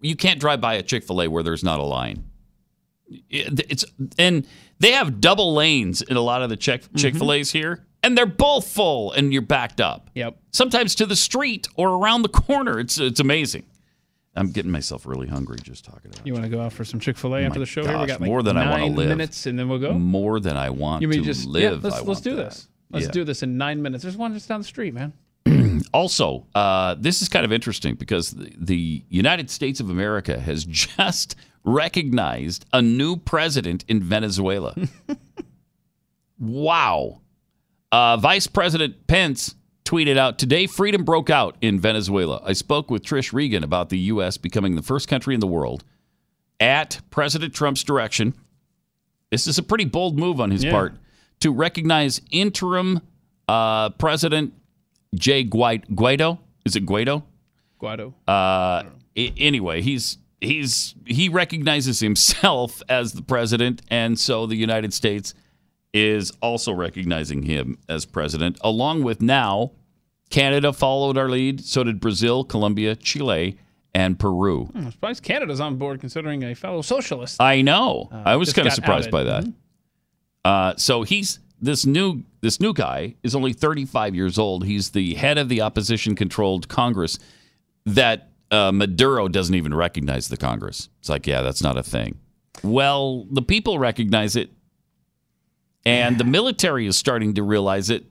You 0.00 0.16
can't 0.16 0.38
drive 0.38 0.60
by 0.60 0.74
a 0.74 0.82
Chick 0.82 1.04
fil 1.04 1.22
A 1.22 1.28
where 1.28 1.42
there's 1.42 1.64
not 1.64 1.80
a 1.80 1.84
line. 1.84 2.24
It's 3.30 3.84
and 4.18 4.46
they 4.78 4.92
have 4.92 5.20
double 5.20 5.54
lanes 5.54 6.02
in 6.02 6.16
a 6.16 6.20
lot 6.20 6.42
of 6.42 6.50
the 6.50 6.56
Chick 6.56 6.84
Chick 6.96 7.14
fil 7.14 7.32
A's 7.32 7.52
here, 7.52 7.86
and 8.02 8.16
they're 8.16 8.26
both 8.26 8.66
full, 8.68 9.12
and 9.12 9.32
you're 9.32 9.42
backed 9.42 9.80
up. 9.80 10.10
Yep. 10.14 10.36
Sometimes 10.50 10.94
to 10.96 11.06
the 11.06 11.16
street 11.16 11.68
or 11.76 11.90
around 11.90 12.22
the 12.22 12.28
corner. 12.28 12.78
It's 12.78 12.98
it's 12.98 13.20
amazing. 13.20 13.64
I'm 14.34 14.50
getting 14.50 14.70
myself 14.70 15.04
really 15.06 15.26
hungry 15.28 15.58
just 15.62 15.84
talking 15.84 16.10
about. 16.10 16.26
You 16.26 16.32
want 16.32 16.44
to 16.44 16.50
go 16.50 16.60
out 16.62 16.72
for 16.72 16.84
some 16.84 16.98
Chick 17.00 17.16
Fil 17.18 17.34
A 17.36 17.42
after 17.42 17.58
the 17.58 17.66
show? 17.66 17.82
Here 17.82 17.90
we 17.92 17.96
gosh, 17.98 18.08
got 18.08 18.20
like 18.20 18.28
more 18.28 18.42
than 18.42 18.56
I 18.56 18.70
wanna 18.70 18.86
live. 18.86 19.08
minutes, 19.08 19.44
and 19.46 19.58
then 19.58 19.68
we'll 19.68 19.78
go. 19.78 19.92
More 19.92 20.40
than 20.40 20.56
I 20.56 20.70
want 20.70 21.02
You 21.02 21.08
mean 21.08 21.20
to 21.20 21.24
just 21.24 21.46
live. 21.46 21.62
Yeah, 21.62 21.70
let's 21.70 21.84
let's 21.96 22.02
want 22.06 22.24
do 22.24 22.36
that. 22.36 22.44
this. 22.50 22.68
Let's 22.90 23.06
Yeah. 23.06 23.12
do 23.12 23.24
this 23.24 23.42
in 23.42 23.56
nine 23.58 23.82
minutes. 23.82 24.02
There's 24.02 24.16
one 24.16 24.32
just 24.34 24.48
down 24.48 24.60
the 24.60 24.66
street, 24.66 24.94
man. 24.94 25.12
Also, 25.92 26.46
uh, 26.54 26.94
this 26.98 27.20
is 27.20 27.28
kind 27.28 27.44
of 27.44 27.52
interesting 27.52 27.96
because 27.96 28.30
the, 28.30 28.50
the 28.56 29.04
United 29.10 29.50
States 29.50 29.78
of 29.80 29.90
America 29.90 30.38
has 30.40 30.64
just 30.96 31.34
recognized 31.64 32.64
a 32.72 32.80
new 32.80 33.16
president 33.16 33.84
in 33.88 34.00
Venezuela. 34.02 34.74
wow. 36.38 37.20
Uh, 37.90 38.16
Vice 38.16 38.46
President 38.46 39.06
Pence 39.06 39.54
tweeted 39.92 40.16
out 40.16 40.38
Today, 40.38 40.66
freedom 40.66 41.04
broke 41.04 41.28
out 41.28 41.56
in 41.60 41.78
Venezuela. 41.78 42.40
I 42.46 42.54
spoke 42.54 42.90
with 42.90 43.02
Trish 43.02 43.32
Regan 43.34 43.62
about 43.62 43.90
the 43.90 43.98
U.S. 43.98 44.38
becoming 44.38 44.74
the 44.74 44.80
first 44.82 45.06
country 45.06 45.34
in 45.34 45.40
the 45.40 45.46
world 45.46 45.84
at 46.58 47.00
President 47.10 47.52
Trump's 47.54 47.84
direction. 47.84 48.32
This 49.30 49.46
is 49.46 49.58
a 49.58 49.62
pretty 49.62 49.84
bold 49.84 50.18
move 50.18 50.40
on 50.40 50.50
his 50.50 50.64
Yeah. 50.64 50.70
part 50.70 50.94
to 51.40 51.50
recognize 51.52 52.22
interim 52.30 53.00
uh, 53.48 53.90
President 53.90 54.54
Jay 55.14 55.44
Guaido. 55.44 56.38
Is 56.64 56.74
it 56.74 56.86
Guaido? 56.86 57.24
Guado. 57.80 58.14
Uh, 58.26 58.84
i- 59.18 59.32
anyway, 59.36 59.82
he's 59.82 60.16
he's 60.40 60.94
he 61.04 61.28
recognizes 61.28 62.00
himself 62.00 62.80
as 62.88 63.12
the 63.12 63.22
president, 63.22 63.82
and 63.88 64.18
so 64.18 64.46
the 64.46 64.56
United 64.56 64.94
States 64.94 65.34
is 65.92 66.32
also 66.40 66.72
recognizing 66.72 67.42
him 67.42 67.76
as 67.90 68.06
president, 68.06 68.56
along 68.62 69.02
with 69.02 69.20
now 69.20 69.72
Canada 70.32 70.72
followed 70.72 71.16
our 71.16 71.28
lead. 71.28 71.64
So 71.64 71.84
did 71.84 72.00
Brazil, 72.00 72.42
Colombia, 72.42 72.96
Chile, 72.96 73.58
and 73.94 74.18
Peru. 74.18 74.64
Hmm, 74.64 74.78
I'm 74.78 74.90
surprised 74.90 75.22
Canada's 75.22 75.60
on 75.60 75.76
board, 75.76 76.00
considering 76.00 76.42
a 76.42 76.54
fellow 76.54 76.82
socialist. 76.82 77.40
I 77.40 77.62
know. 77.62 78.08
Uh, 78.10 78.22
I 78.26 78.36
was 78.36 78.52
kind 78.52 78.66
of 78.66 78.72
surprised 78.72 79.08
outed. 79.08 79.12
by 79.12 79.22
that. 79.24 79.44
Mhm. 79.44 79.52
Uh, 80.44 80.74
so 80.76 81.02
he's 81.02 81.38
this 81.60 81.86
new 81.86 82.24
this 82.40 82.58
new 82.58 82.72
guy 82.72 83.14
is 83.22 83.36
only 83.36 83.52
35 83.52 84.16
years 84.16 84.36
old. 84.38 84.64
He's 84.64 84.90
the 84.90 85.14
head 85.14 85.38
of 85.38 85.48
the 85.48 85.60
opposition 85.60 86.16
controlled 86.16 86.66
Congress 86.68 87.18
that 87.86 88.30
uh, 88.50 88.72
Maduro 88.72 89.28
doesn't 89.28 89.54
even 89.54 89.72
recognize 89.72 90.28
the 90.28 90.36
Congress. 90.36 90.88
It's 91.00 91.08
like, 91.08 91.26
yeah, 91.26 91.42
that's 91.42 91.62
not 91.62 91.76
a 91.78 91.82
thing. 91.82 92.18
Well, 92.64 93.26
the 93.30 93.42
people 93.42 93.78
recognize 93.78 94.34
it, 94.34 94.50
and 95.84 96.18
the 96.18 96.24
military 96.38 96.86
is 96.86 96.96
starting 96.98 97.34
to 97.34 97.42
realize 97.42 97.90
it 97.90 98.04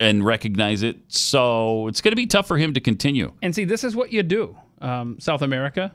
and 0.00 0.24
recognize 0.24 0.82
it. 0.82 0.96
So 1.08 1.88
it's 1.88 2.00
going 2.00 2.12
to 2.12 2.16
be 2.16 2.26
tough 2.26 2.46
for 2.46 2.56
him 2.58 2.74
to 2.74 2.80
continue. 2.80 3.32
And 3.42 3.54
see, 3.54 3.64
this 3.64 3.84
is 3.84 3.96
what 3.96 4.12
you 4.12 4.22
do, 4.22 4.56
um, 4.80 5.18
South 5.20 5.42
America. 5.42 5.92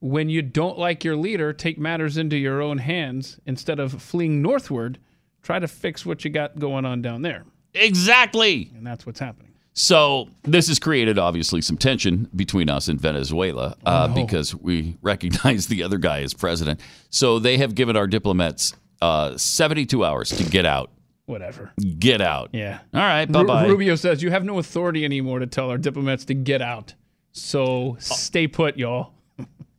When 0.00 0.28
you 0.28 0.42
don't 0.42 0.78
like 0.78 1.04
your 1.04 1.16
leader, 1.16 1.52
take 1.52 1.78
matters 1.78 2.16
into 2.16 2.36
your 2.36 2.60
own 2.60 2.78
hands 2.78 3.38
instead 3.46 3.78
of 3.78 4.02
fleeing 4.02 4.42
northward. 4.42 4.98
Try 5.42 5.58
to 5.58 5.68
fix 5.68 6.04
what 6.06 6.24
you 6.24 6.30
got 6.30 6.58
going 6.58 6.84
on 6.84 7.02
down 7.02 7.22
there, 7.22 7.44
Exactly. 7.74 8.70
and 8.76 8.86
that's 8.86 9.04
what's 9.06 9.20
happening. 9.20 9.52
So 9.74 10.28
this 10.42 10.68
has 10.68 10.78
created 10.78 11.18
obviously 11.18 11.62
some 11.62 11.78
tension 11.78 12.28
between 12.36 12.68
us 12.68 12.88
and 12.88 13.00
Venezuela 13.00 13.76
uh, 13.86 14.08
no. 14.14 14.22
because 14.24 14.54
we 14.54 14.98
recognize 15.02 15.66
the 15.68 15.82
other 15.82 15.98
guy 15.98 16.20
as 16.20 16.34
president. 16.34 16.80
So 17.10 17.38
they 17.38 17.56
have 17.58 17.74
given 17.74 17.96
our 17.96 18.06
diplomats 18.06 18.74
uh, 19.00 19.36
72 19.36 20.04
hours 20.04 20.28
to 20.30 20.44
get 20.44 20.66
out. 20.66 20.90
Whatever. 21.32 21.72
Get 21.98 22.20
out. 22.20 22.50
Yeah. 22.52 22.80
All 22.92 23.00
right. 23.00 23.24
Bye 23.24 23.42
bye. 23.44 23.66
Rubio 23.66 23.94
says 23.96 24.22
you 24.22 24.30
have 24.30 24.44
no 24.44 24.58
authority 24.58 25.04
anymore 25.04 25.38
to 25.38 25.46
tell 25.46 25.70
our 25.70 25.78
diplomats 25.78 26.26
to 26.26 26.34
get 26.34 26.60
out. 26.60 26.92
So 27.32 27.96
stay 28.00 28.46
put, 28.46 28.76
y'all. 28.76 29.14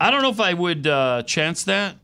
I 0.02 0.10
don't 0.10 0.24
know 0.24 0.32
if 0.32 0.40
I 0.40 0.56
would 0.56 0.88
uh, 0.88 1.22
chance 1.24 1.64
that 1.66 1.96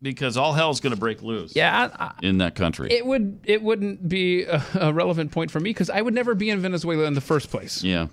because 0.00 0.36
all 0.36 0.52
hell's 0.52 0.78
going 0.80 0.94
to 0.94 0.98
break 1.00 1.20
loose. 1.22 1.56
Yeah, 1.56 1.90
I, 1.98 2.04
I, 2.04 2.12
In 2.22 2.38
that 2.38 2.54
country. 2.54 2.88
it 2.92 3.04
would. 3.04 3.40
It 3.44 3.60
wouldn't 3.60 4.08
be 4.08 4.44
a, 4.44 4.62
a 4.80 4.92
relevant 4.92 5.32
point 5.32 5.50
for 5.50 5.58
me 5.58 5.70
because 5.70 5.90
I 5.90 6.00
would 6.00 6.14
never 6.14 6.36
be 6.36 6.48
in 6.48 6.60
Venezuela 6.60 7.04
in 7.04 7.14
the 7.14 7.20
first 7.20 7.50
place. 7.50 7.82
yeah. 7.82 8.06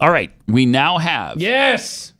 All 0.00 0.10
right. 0.10 0.32
We 0.46 0.64
now 0.64 0.98
have 0.98 1.40
Yes. 1.40 2.12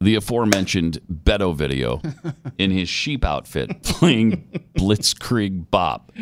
The 0.00 0.14
aforementioned 0.14 0.98
Beto 1.10 1.54
video 1.54 2.00
in 2.58 2.70
his 2.70 2.88
sheep 2.88 3.24
outfit 3.24 3.82
playing 3.82 4.48
Blitzkrieg 4.76 5.70
Bop. 5.70 6.12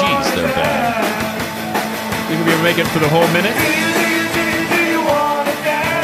Jeez, 0.00 0.34
they're 0.34 0.46
bad. 0.54 2.30
You 2.30 2.44
can 2.44 2.62
make 2.62 2.78
it 2.78 2.86
for 2.88 2.98
the 2.98 3.08
whole 3.08 3.26
minute. 3.28 3.54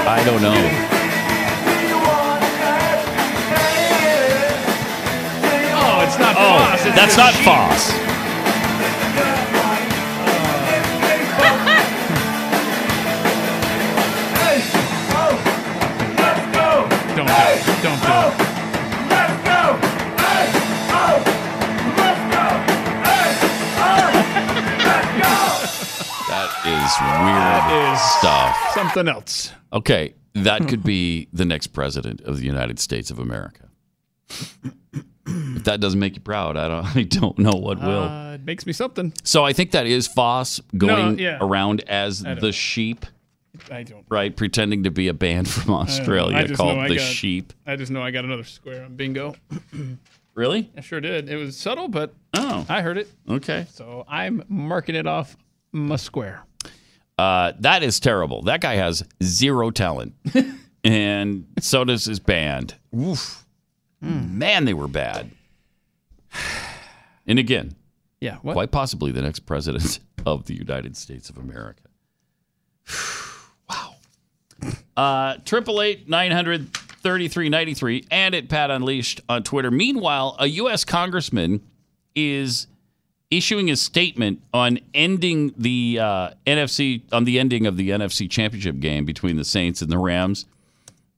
I 0.08 0.22
don't 0.24 0.42
know. 0.42 0.95
That's 6.94 7.16
not. 7.16 7.32
Foss. 7.34 7.92
Don't 17.16 17.26
do 17.26 17.32
it. 17.32 17.82
Don't 17.82 18.00
do 18.02 18.06
it. 18.06 18.46
That 26.28 26.50
is 26.66 26.92
weird 27.24 27.94
is 27.94 28.00
stuff. 28.18 28.54
Something 28.74 29.08
else. 29.08 29.52
Okay, 29.72 30.14
that 30.34 30.68
could 30.68 30.82
be 30.82 31.28
the 31.32 31.44
next 31.44 31.68
president 31.68 32.20
of 32.22 32.38
the 32.38 32.44
United 32.44 32.78
States 32.78 33.10
of 33.10 33.18
America. 33.18 33.68
If 35.26 35.64
that 35.64 35.80
doesn't 35.80 35.98
make 36.00 36.14
you 36.14 36.20
proud, 36.20 36.56
I 36.56 36.68
don't. 36.68 36.86
I 36.96 37.02
don't 37.02 37.38
know 37.38 37.52
what 37.52 37.78
will. 37.80 38.04
Uh, 38.04 38.34
it 38.34 38.44
makes 38.44 38.66
me 38.66 38.72
something. 38.72 39.12
so 39.24 39.44
I 39.44 39.52
think 39.52 39.72
that 39.72 39.86
is 39.86 40.06
Foss 40.06 40.60
going 40.76 41.18
yeah. 41.18 41.38
around 41.40 41.82
as 41.88 42.24
I 42.24 42.28
don't- 42.34 42.40
the 42.40 42.52
sheep, 42.52 43.06
I 43.70 43.82
don't. 43.82 44.04
right? 44.08 44.34
Pretending 44.36 44.84
to 44.84 44.90
be 44.90 45.08
a 45.08 45.14
band 45.14 45.48
from 45.48 45.72
know. 45.72 45.78
Australia 45.80 46.36
I 46.36 46.46
called 46.48 46.88
the 46.90 46.96
got- 46.96 47.00
Sheep. 47.00 47.52
I 47.66 47.76
just 47.76 47.90
know 47.90 48.02
I 48.02 48.10
got 48.10 48.24
another 48.24 48.44
square 48.44 48.84
on 48.84 48.96
bingo. 48.96 49.34
Really? 50.34 50.70
I 50.76 50.82
sure 50.82 51.00
did. 51.00 51.30
It 51.30 51.36
was 51.36 51.56
subtle, 51.56 51.88
but 51.88 52.12
Oh, 52.34 52.66
I 52.68 52.82
heard 52.82 52.98
it. 52.98 53.08
okay. 53.26 53.66
So 53.70 54.04
I'm 54.06 54.44
marking 54.50 54.94
it 54.94 55.06
off 55.06 55.34
my 55.72 55.96
square. 55.96 56.42
Uh, 57.18 57.54
that 57.60 57.82
is 57.82 57.98
terrible. 58.00 58.42
That 58.42 58.60
guy 58.60 58.74
has 58.76 59.02
zero 59.22 59.70
talent, 59.70 60.12
and 60.84 61.46
so 61.58 61.84
does 61.84 62.04
his 62.04 62.20
band. 62.20 62.74
Oof. 62.94 63.45
Man, 64.00 64.64
they 64.64 64.74
were 64.74 64.88
bad. 64.88 65.30
And 67.28 67.40
again, 67.40 67.74
Yeah. 68.20 68.36
What? 68.42 68.52
quite 68.52 68.70
possibly 68.70 69.10
the 69.10 69.20
next 69.20 69.40
president 69.40 69.98
of 70.26 70.44
the 70.46 70.54
United 70.54 70.96
States 70.96 71.28
of 71.28 71.36
America. 71.38 71.82
wow. 73.68 73.94
Uh, 74.96 75.36
Triple 75.44 75.82
eight 75.82 76.08
nine 76.08 76.30
hundred 76.30 76.72
thirty 76.72 77.26
three 77.26 77.48
ninety 77.48 77.74
three 77.74 78.04
and 78.12 78.32
at 78.34 78.48
Pat 78.48 78.70
Unleashed 78.70 79.22
on 79.28 79.42
Twitter. 79.42 79.72
Meanwhile, 79.72 80.36
a 80.38 80.46
U.S. 80.46 80.84
congressman 80.84 81.62
is 82.14 82.68
issuing 83.28 83.70
a 83.70 83.76
statement 83.76 84.40
on 84.54 84.78
ending 84.94 85.52
the 85.56 85.98
uh, 86.00 86.30
NFC 86.46 87.02
on 87.10 87.24
the 87.24 87.40
ending 87.40 87.66
of 87.66 87.76
the 87.76 87.90
NFC 87.90 88.30
Championship 88.30 88.78
game 88.78 89.04
between 89.04 89.34
the 89.36 89.44
Saints 89.44 89.82
and 89.82 89.90
the 89.90 89.98
Rams. 89.98 90.46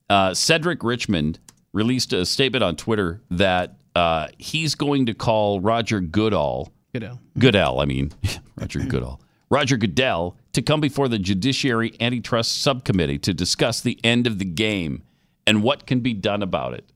Uh, 0.09 0.32
Cedric 0.32 0.82
Richmond 0.82 1.38
released 1.73 2.12
a 2.12 2.24
statement 2.24 2.65
on 2.65 2.77
Twitter 2.77 3.20
that 3.31 3.77
uh, 3.95 4.28
he's 4.39 4.74
going 4.74 5.07
to 5.07 5.15
call 5.15 5.61
Roger 5.61 6.01
Goodall. 6.01 6.73
Goodell. 6.93 7.20
Goodell, 7.39 7.81
I 7.81 7.85
mean, 7.85 8.12
Roger 8.57 8.81
Goodall. 8.81 9.20
Roger 9.51 9.77
Goodell 9.77 10.36
to 10.53 10.62
come 10.62 10.81
before 10.81 11.09
the 11.09 11.19
Judiciary 11.19 11.95
Antitrust 12.01 12.61
Subcommittee 12.61 13.19
to 13.19 13.32
discuss 13.35 13.81
the 13.81 13.99
end 14.05 14.27
of 14.27 14.39
the 14.39 14.45
game 14.45 15.03
and 15.47 15.62
what 15.62 15.86
can 15.86 16.01
be 16.01 16.12
done 16.12 16.43
about 16.43 16.74
it. 16.74 16.93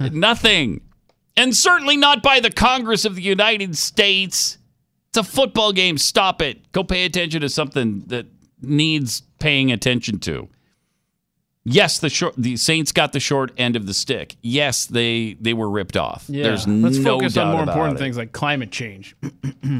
Nothing. 0.12 0.80
And 1.36 1.56
certainly 1.56 1.96
not 1.96 2.22
by 2.22 2.40
the 2.40 2.50
Congress 2.50 3.04
of 3.04 3.14
the 3.14 3.22
United 3.22 3.76
States. 3.76 4.58
It's 5.10 5.18
a 5.18 5.22
football 5.22 5.72
game. 5.72 5.98
Stop 5.98 6.42
it. 6.42 6.70
Go 6.72 6.84
pay 6.84 7.04
attention 7.04 7.40
to 7.40 7.48
something 7.48 8.04
that 8.08 8.26
needs 8.60 9.22
paying 9.38 9.72
attention 9.72 10.18
to. 10.20 10.48
Yes, 11.64 11.98
the 11.98 12.08
short 12.08 12.34
the 12.38 12.56
Saints 12.56 12.90
got 12.90 13.12
the 13.12 13.20
short 13.20 13.52
end 13.58 13.76
of 13.76 13.86
the 13.86 13.92
stick. 13.94 14.36
Yes, 14.42 14.86
they 14.86 15.36
they 15.40 15.52
were 15.52 15.68
ripped 15.68 15.96
off. 15.96 16.24
Yeah. 16.28 16.44
There's 16.44 16.66
Let's 16.66 16.96
no 16.98 17.18
focus 17.18 17.36
on 17.36 17.52
more 17.52 17.62
important 17.62 17.96
it. 17.96 18.00
things 18.00 18.16
like 18.16 18.32
climate 18.32 18.70
change. 18.70 19.14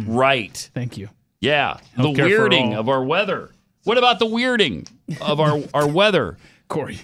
Right. 0.06 0.70
Thank 0.74 0.98
you. 0.98 1.08
Yeah. 1.40 1.78
Healthcare 1.96 2.14
the 2.16 2.22
weirding 2.22 2.74
of 2.76 2.88
our 2.90 3.02
weather. 3.02 3.50
What 3.84 3.96
about 3.98 4.18
the 4.18 4.26
weirding 4.26 4.86
of 5.22 5.40
our, 5.40 5.58
our 5.74 5.88
weather? 5.88 6.36
Corey. 6.68 6.98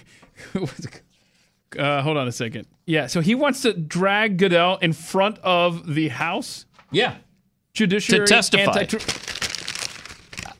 uh, 1.77 2.01
hold 2.01 2.17
on 2.17 2.27
a 2.27 2.31
second. 2.31 2.67
Yeah, 2.85 3.07
so 3.07 3.19
he 3.19 3.35
wants 3.35 3.61
to 3.63 3.73
drag 3.73 4.37
Goodell 4.37 4.77
in 4.77 4.93
front 4.93 5.39
of 5.39 5.93
the 5.95 6.07
House. 6.09 6.65
Yeah. 6.91 7.15
Judiciary 7.73 8.25
To 8.25 8.33
testify. 8.33 8.79
anti- 8.81 8.97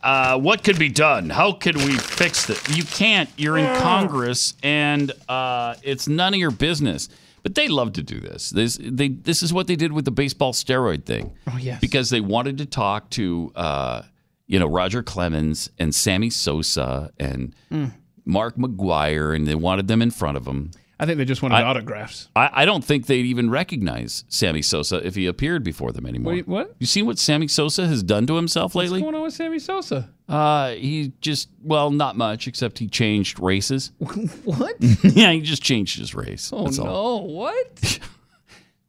Uh, 0.07 0.39
what 0.39 0.63
could 0.63 0.79
be 0.79 0.87
done? 0.87 1.29
How 1.29 1.51
could 1.51 1.75
we 1.75 1.97
fix 1.97 2.45
this? 2.45 2.61
You 2.77 2.83
can't. 2.85 3.29
You're 3.35 3.57
in 3.57 3.65
Congress, 3.81 4.53
and 4.63 5.11
uh, 5.27 5.75
it's 5.83 6.07
none 6.07 6.33
of 6.33 6.39
your 6.39 6.51
business. 6.51 7.09
But 7.43 7.55
they 7.55 7.67
love 7.67 7.91
to 7.93 8.03
do 8.03 8.19
this. 8.21 8.49
This 8.49 8.79
they 8.81 9.09
this 9.09 9.43
is 9.43 9.51
what 9.53 9.67
they 9.67 9.75
did 9.75 9.91
with 9.91 10.05
the 10.05 10.11
baseball 10.11 10.53
steroid 10.53 11.03
thing. 11.03 11.33
Oh, 11.51 11.57
yes. 11.57 11.81
Because 11.81 12.09
they 12.09 12.21
wanted 12.21 12.57
to 12.59 12.65
talk 12.65 13.09
to 13.11 13.51
uh, 13.55 14.01
you 14.47 14.59
know 14.59 14.67
Roger 14.67 15.03
Clemens 15.03 15.69
and 15.77 15.93
Sammy 15.93 16.29
Sosa 16.29 17.11
and 17.19 17.53
Mm. 17.71 17.91
Mark 18.25 18.55
McGwire, 18.55 19.35
and 19.35 19.45
they 19.45 19.55
wanted 19.55 19.87
them 19.89 20.01
in 20.01 20.11
front 20.11 20.37
of 20.37 20.45
them. 20.45 20.71
I 20.99 21.05
think 21.05 21.17
they 21.19 21.25
just 21.25 21.41
wanted 21.43 21.55
I- 21.55 21.63
autographs. 21.63 22.27
I, 22.35 22.49
I 22.51 22.65
don't 22.65 22.83
think 22.83 23.05
they'd 23.05 23.25
even 23.25 23.49
recognize 23.49 24.23
Sammy 24.29 24.61
Sosa 24.63 25.05
if 25.05 25.15
he 25.15 25.27
appeared 25.27 25.63
before 25.63 25.91
them 25.91 26.05
anymore. 26.07 26.33
Wait, 26.33 26.47
what? 26.47 26.75
You 26.79 26.87
seen 26.87 27.05
what 27.05 27.19
Sammy 27.19 27.47
Sosa 27.47 27.87
has 27.87 28.01
done 28.01 28.25
to 28.27 28.35
himself 28.35 28.73
What's 28.73 28.85
lately? 28.89 29.01
going 29.01 29.13
on 29.15 29.21
with 29.21 29.33
Sammy 29.33 29.59
Sosa? 29.59 30.09
Uh, 30.27 30.71
he 30.71 31.13
just 31.21 31.49
well, 31.61 31.91
not 31.91 32.17
much 32.17 32.47
except 32.47 32.79
he 32.79 32.87
changed 32.87 33.39
races. 33.39 33.91
What? 34.43 34.75
yeah, 35.03 35.31
he 35.31 35.41
just 35.41 35.61
changed 35.61 35.99
his 35.99 36.15
race. 36.15 36.51
Oh 36.51 36.65
no! 36.65 36.85
all. 36.85 37.27
What? 37.27 37.99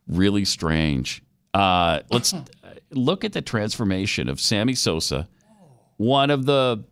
Really 0.07 0.47
strange. 0.47 1.23
Uh, 1.53 2.01
let's 2.11 2.33
look 2.91 3.25
at 3.25 3.35
the 3.35 3.43
transformation 3.43 4.31
of 4.31 4.41
Sammy 4.41 4.75
Sosa, 4.75 5.29
one 5.99 6.31
of 6.31 6.47
the 6.47 6.83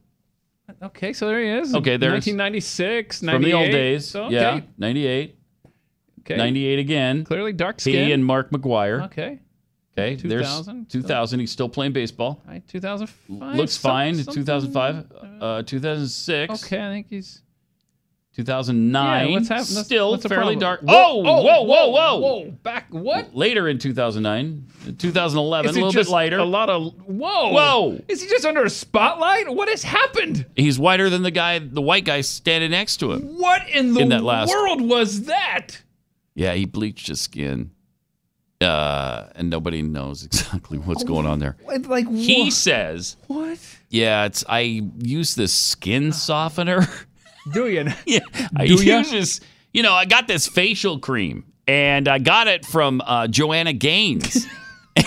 Okay, 0.82 1.12
so 1.12 1.27
there 1.28 1.40
he 1.40 1.48
is. 1.48 1.74
Okay, 1.74 1.97
there's- 1.97 2.27
1996, 2.27 3.20
from 3.20 3.43
the 3.43 3.53
old 3.53 3.70
days. 3.70 4.07
So, 4.07 4.28
Yeah, 4.28 4.61
98. 4.78 5.36
Okay. 6.20 6.36
98 6.36 6.78
again. 6.78 7.24
Clearly 7.24 7.53
dark 7.53 7.81
skin. 7.81 8.07
He 8.07 8.12
and 8.12 8.24
Mark 8.24 8.51
McGwire. 8.51 9.05
Okay. 9.07 9.40
Okay, 9.98 10.16
2000, 10.16 10.77
there's 10.81 10.93
2000. 10.93 11.40
He's 11.40 11.51
still 11.51 11.70
playing 11.70 11.93
baseball. 11.93 12.43
All 12.47 12.53
right, 12.53 12.66
2005. 12.69 13.57
Looks 13.57 13.78
fine. 13.78 14.16
something- 14.16 14.35
2005, 14.44 15.07
uh, 15.40 15.62
2006. 15.62 16.65
Okay, 16.66 16.85
I 16.85 16.90
think 16.90 17.07
he's 17.09 17.40
2009. 18.37 19.27
Yeah, 19.29 19.33
what's 19.33 19.49
happening? 19.49 19.67
That's- 19.75 19.87
Still 19.87 20.11
what's 20.11 20.27
fairly 20.27 20.57
dark. 20.57 20.83
Whoa, 20.83 20.93
oh, 20.95 21.43
whoa, 21.43 21.63
whoa, 21.63 21.89
whoa, 21.89 22.17
whoa! 22.19 22.51
Back 22.63 22.87
what? 22.91 23.35
Later 23.35 23.67
in 23.69 23.79
2009, 23.79 24.67
2011, 24.99 25.71
Is 25.71 25.77
a 25.77 25.81
little 25.81 25.93
bit 26.03 26.09
lighter. 26.11 26.39
A 26.39 26.45
lot 26.45 26.69
of 26.69 26.93
whoa, 27.07 27.53
Whoa. 27.53 28.01
Is 28.09 28.21
he 28.23 28.29
just 28.29 28.45
under 28.45 28.63
a 28.65 28.71
spotlight? 28.71 29.49
What 29.55 29.69
has 29.71 29.83
happened? 29.83 30.45
He's 30.55 30.79
whiter 30.79 31.09
than 31.09 31.23
the 31.23 31.31
guy, 31.31 31.59
the 31.61 31.81
white 31.83 32.05
guy 32.05 32.21
standing 32.21 32.71
next 32.73 32.99
to 32.99 33.13
him. 33.13 33.23
What 33.39 33.67
in 33.71 33.95
the 33.95 34.01
In 34.01 34.11
that 34.11 34.23
last- 34.23 34.51
world 34.51 34.83
was 34.83 35.23
that? 35.23 35.83
Yeah, 36.35 36.53
he 36.53 36.67
bleached 36.67 37.09
his 37.09 37.21
skin. 37.23 37.71
Uh, 38.61 39.27
and 39.35 39.51
nobody 39.51 39.83
knows 39.83 40.25
exactly 40.25 40.79
what's 40.79 41.05
going 41.05 41.27
on 41.27 41.39
there. 41.39 41.57
Like 41.87 42.11
He 42.11 42.51
says, 42.51 43.17
What? 43.27 43.59
"Yeah, 43.91 44.25
it's 44.25 44.45
I 44.49 44.83
use 44.99 45.35
this 45.35 45.53
skin 45.55 46.13
softener. 46.13 46.87
Do 47.52 47.68
you? 47.68 47.86
yeah, 48.06 48.20
I 48.56 48.66
Do 48.66 48.74
use 48.82 49.10
this. 49.10 49.40
You 49.73 49.82
know, 49.82 49.93
I 49.93 50.05
got 50.05 50.27
this 50.27 50.47
facial 50.48 50.98
cream, 50.98 51.44
and 51.66 52.09
I 52.09 52.18
got 52.18 52.48
it 52.48 52.64
from 52.64 53.01
uh, 53.05 53.28
Joanna 53.28 53.73
Gaines. 53.73 54.47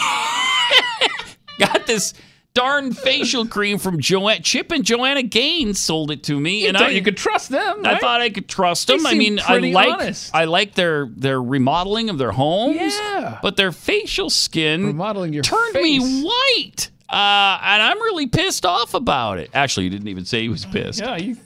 got 1.59 1.85
this 1.87 2.13
darn 2.53 2.93
facial 2.93 3.47
cream 3.47 3.77
from 3.77 3.99
Joanna 3.99 4.41
Chip 4.41 4.71
and 4.71 4.83
Joanna 4.83 5.23
Gaines 5.23 5.79
sold 5.79 6.11
it 6.11 6.23
to 6.23 6.39
me, 6.39 6.61
You 6.63 6.69
and 6.69 6.77
thought 6.77 6.87
I 6.87 6.91
you 6.91 7.01
could 7.01 7.17
trust 7.17 7.49
them. 7.49 7.85
I 7.85 7.97
thought 7.99 8.21
I 8.21 8.29
could 8.29 8.49
trust 8.49 8.87
them. 8.87 9.05
I 9.05 9.13
mean, 9.13 9.39
I 9.45 9.57
like 9.57 9.89
honest. 9.93 10.35
I 10.35 10.45
like 10.45 10.75
their 10.75 11.07
their 11.15 11.41
remodeling 11.41 12.09
of 12.09 12.17
their 12.17 12.31
homes. 12.31 12.77
Yeah. 12.79 13.39
but 13.41 13.55
their 13.57 13.71
facial 13.71 14.29
skin 14.29 14.85
Remodeling 14.85 15.33
your 15.33 15.43
turned 15.43 15.73
face. 15.73 16.01
me 16.01 16.23
white. 16.23 16.89
Uh, 17.09 17.57
and 17.63 17.81
I'm 17.81 17.97
really 18.01 18.27
pissed 18.27 18.65
off 18.65 18.93
about 18.93 19.39
it. 19.39 19.49
Actually, 19.53 19.85
he 19.85 19.89
didn't 19.89 20.09
even 20.09 20.25
say 20.25 20.41
he 20.41 20.49
was 20.49 20.65
pissed. 20.65 20.99
Yeah, 20.99 21.17
you 21.17 21.37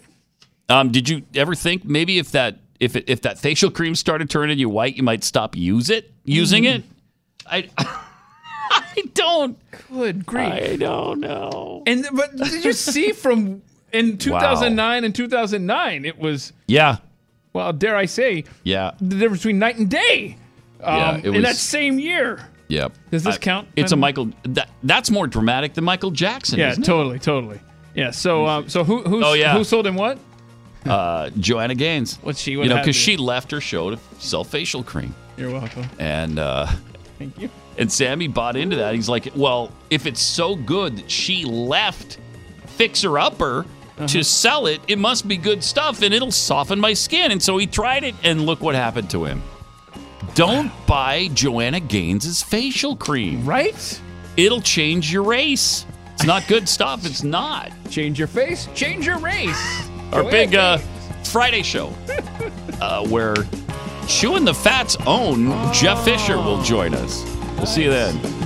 Um, 0.70 0.92
did 0.92 1.10
you 1.10 1.24
ever 1.36 1.56
think 1.56 1.86
maybe 1.86 2.18
if 2.20 2.32
that 2.32 2.58
if 2.80 2.96
it, 2.96 3.06
if 3.08 3.22
that 3.22 3.38
facial 3.38 3.70
cream 3.72 3.96
started 3.96 4.30
turning 4.30 4.58
you 4.60 4.70
white, 4.70 4.96
you 4.96 5.04
might 5.04 5.24
stop 5.24 5.56
use 5.56 5.90
it 5.90 6.12
using 6.24 6.64
Mm. 6.64 6.76
it? 6.76 6.84
I 7.46 7.70
I 8.72 9.04
don't. 9.14 9.58
Good 9.92 10.26
grief. 10.26 10.48
I 10.54 10.76
don't 10.78 11.20
know. 11.20 11.84
And 11.86 12.06
but 12.14 12.36
did 12.36 12.64
you 12.66 12.74
see 12.74 13.12
from 13.12 13.62
in 13.92 14.18
2009 14.20 15.04
and 15.04 15.14
2009 15.14 16.06
it 16.06 16.18
was 16.18 16.54
Yeah, 16.68 16.98
well 17.54 17.72
dare 17.74 17.96
I 17.96 18.06
say 18.06 18.46
yeah, 18.64 18.92
the 19.00 19.16
difference 19.18 19.42
between 19.44 19.60
night 19.60 19.78
and 19.78 19.90
day. 19.90 20.38
Um, 20.82 20.98
Yeah, 20.98 21.18
it 21.18 21.26
in 21.36 21.42
that 21.44 21.56
same 21.56 22.00
year. 22.00 22.48
yeah. 22.68 22.88
Does 23.12 23.24
this 23.24 23.36
I- 23.36 23.40
count? 23.40 23.68
It's 23.76 23.92
a 23.92 23.96
Michael. 23.96 24.32
That, 24.44 24.70
that's 24.84 25.10
more 25.12 25.28
dramatic 25.28 25.74
than 25.76 25.84
Michael 25.84 26.12
Jackson. 26.12 26.60
Yeah, 26.60 26.72
isn't 26.72 26.84
it? 26.84 26.86
totally, 26.88 27.20
totally. 27.20 27.60
Yeah. 27.96 28.12
So 28.12 28.48
um, 28.48 28.70
so 28.70 28.84
who 28.84 29.02
who 29.04 29.24
Oh, 29.24 29.34
yeah. 29.34 29.54
who 29.56 29.64
sold 29.64 29.86
him 29.88 29.96
what? 29.96 30.18
Uh, 30.86 31.30
Joanna 31.40 31.76
Gaines. 31.76 32.18
What's 32.22 32.40
she? 32.42 32.52
You 32.52 32.66
know, 32.66 32.78
because 32.78 32.96
she 32.96 33.18
left 33.18 33.52
her 33.52 33.62
show 33.62 33.92
to 33.92 34.00
sell 34.20 34.44
facial 34.44 34.84
cream, 34.84 35.14
You're 35.38 35.52
welcome. 35.52 35.86
and 36.00 36.40
uh, 36.40 36.68
Thank 37.20 37.40
you. 37.40 37.50
and 37.78 37.92
Sammy 37.92 38.28
bought 38.28 38.56
into 38.56 38.76
that. 38.78 38.96
He's 38.96 39.10
like, 39.10 39.30
well, 39.36 39.72
if 39.90 40.06
it's 40.06 40.22
so 40.22 40.56
good 40.56 40.98
that 40.98 41.12
she 41.12 41.46
left 41.46 42.18
Fixer 42.66 43.18
Upper 43.20 43.66
Uh-huh. 43.96 44.08
to 44.08 44.24
sell 44.24 44.66
it, 44.66 44.82
it 44.88 44.98
must 44.98 45.28
be 45.28 45.38
good 45.38 45.64
stuff, 45.64 46.02
and 46.02 46.14
it'll 46.16 46.32
soften 46.32 46.80
my 46.80 46.94
skin. 46.94 47.32
And 47.32 47.42
so 47.42 47.58
he 47.58 47.68
tried 47.68 48.04
it, 48.04 48.16
and 48.24 48.46
look 48.46 48.60
what 48.62 48.74
happened 48.74 49.10
to 49.12 49.24
him. 49.26 49.42
Don't 50.34 50.72
buy 50.88 51.30
Joanna 51.36 51.80
Gaines's 51.80 52.42
facial 52.42 52.96
cream. 52.96 53.46
Right? 53.46 54.02
It'll 54.36 54.62
change 54.62 55.14
your 55.14 55.22
race. 55.22 55.86
It's 56.16 56.26
not 56.26 56.48
good 56.48 56.68
stuff. 56.68 57.06
It's 57.06 57.22
not. 57.24 57.72
Change 57.92 58.18
your 58.18 58.28
face, 58.28 58.68
change 58.74 59.06
your 59.06 59.20
race. 59.20 59.90
Our 60.14 60.24
big 60.24 60.56
uh, 60.56 60.78
Friday 61.24 61.64
show, 61.64 61.94
uh, 62.82 63.06
where 63.08 63.36
Chewing 64.08 64.46
the 64.46 64.54
Fat's 64.54 64.96
own 65.08 65.74
Jeff 65.74 66.04
Fisher 66.04 66.38
will 66.38 66.62
join 66.62 66.94
us. 66.94 67.24
We'll 67.58 67.66
see 67.66 67.84
you 67.84 67.90
then. 67.90 68.43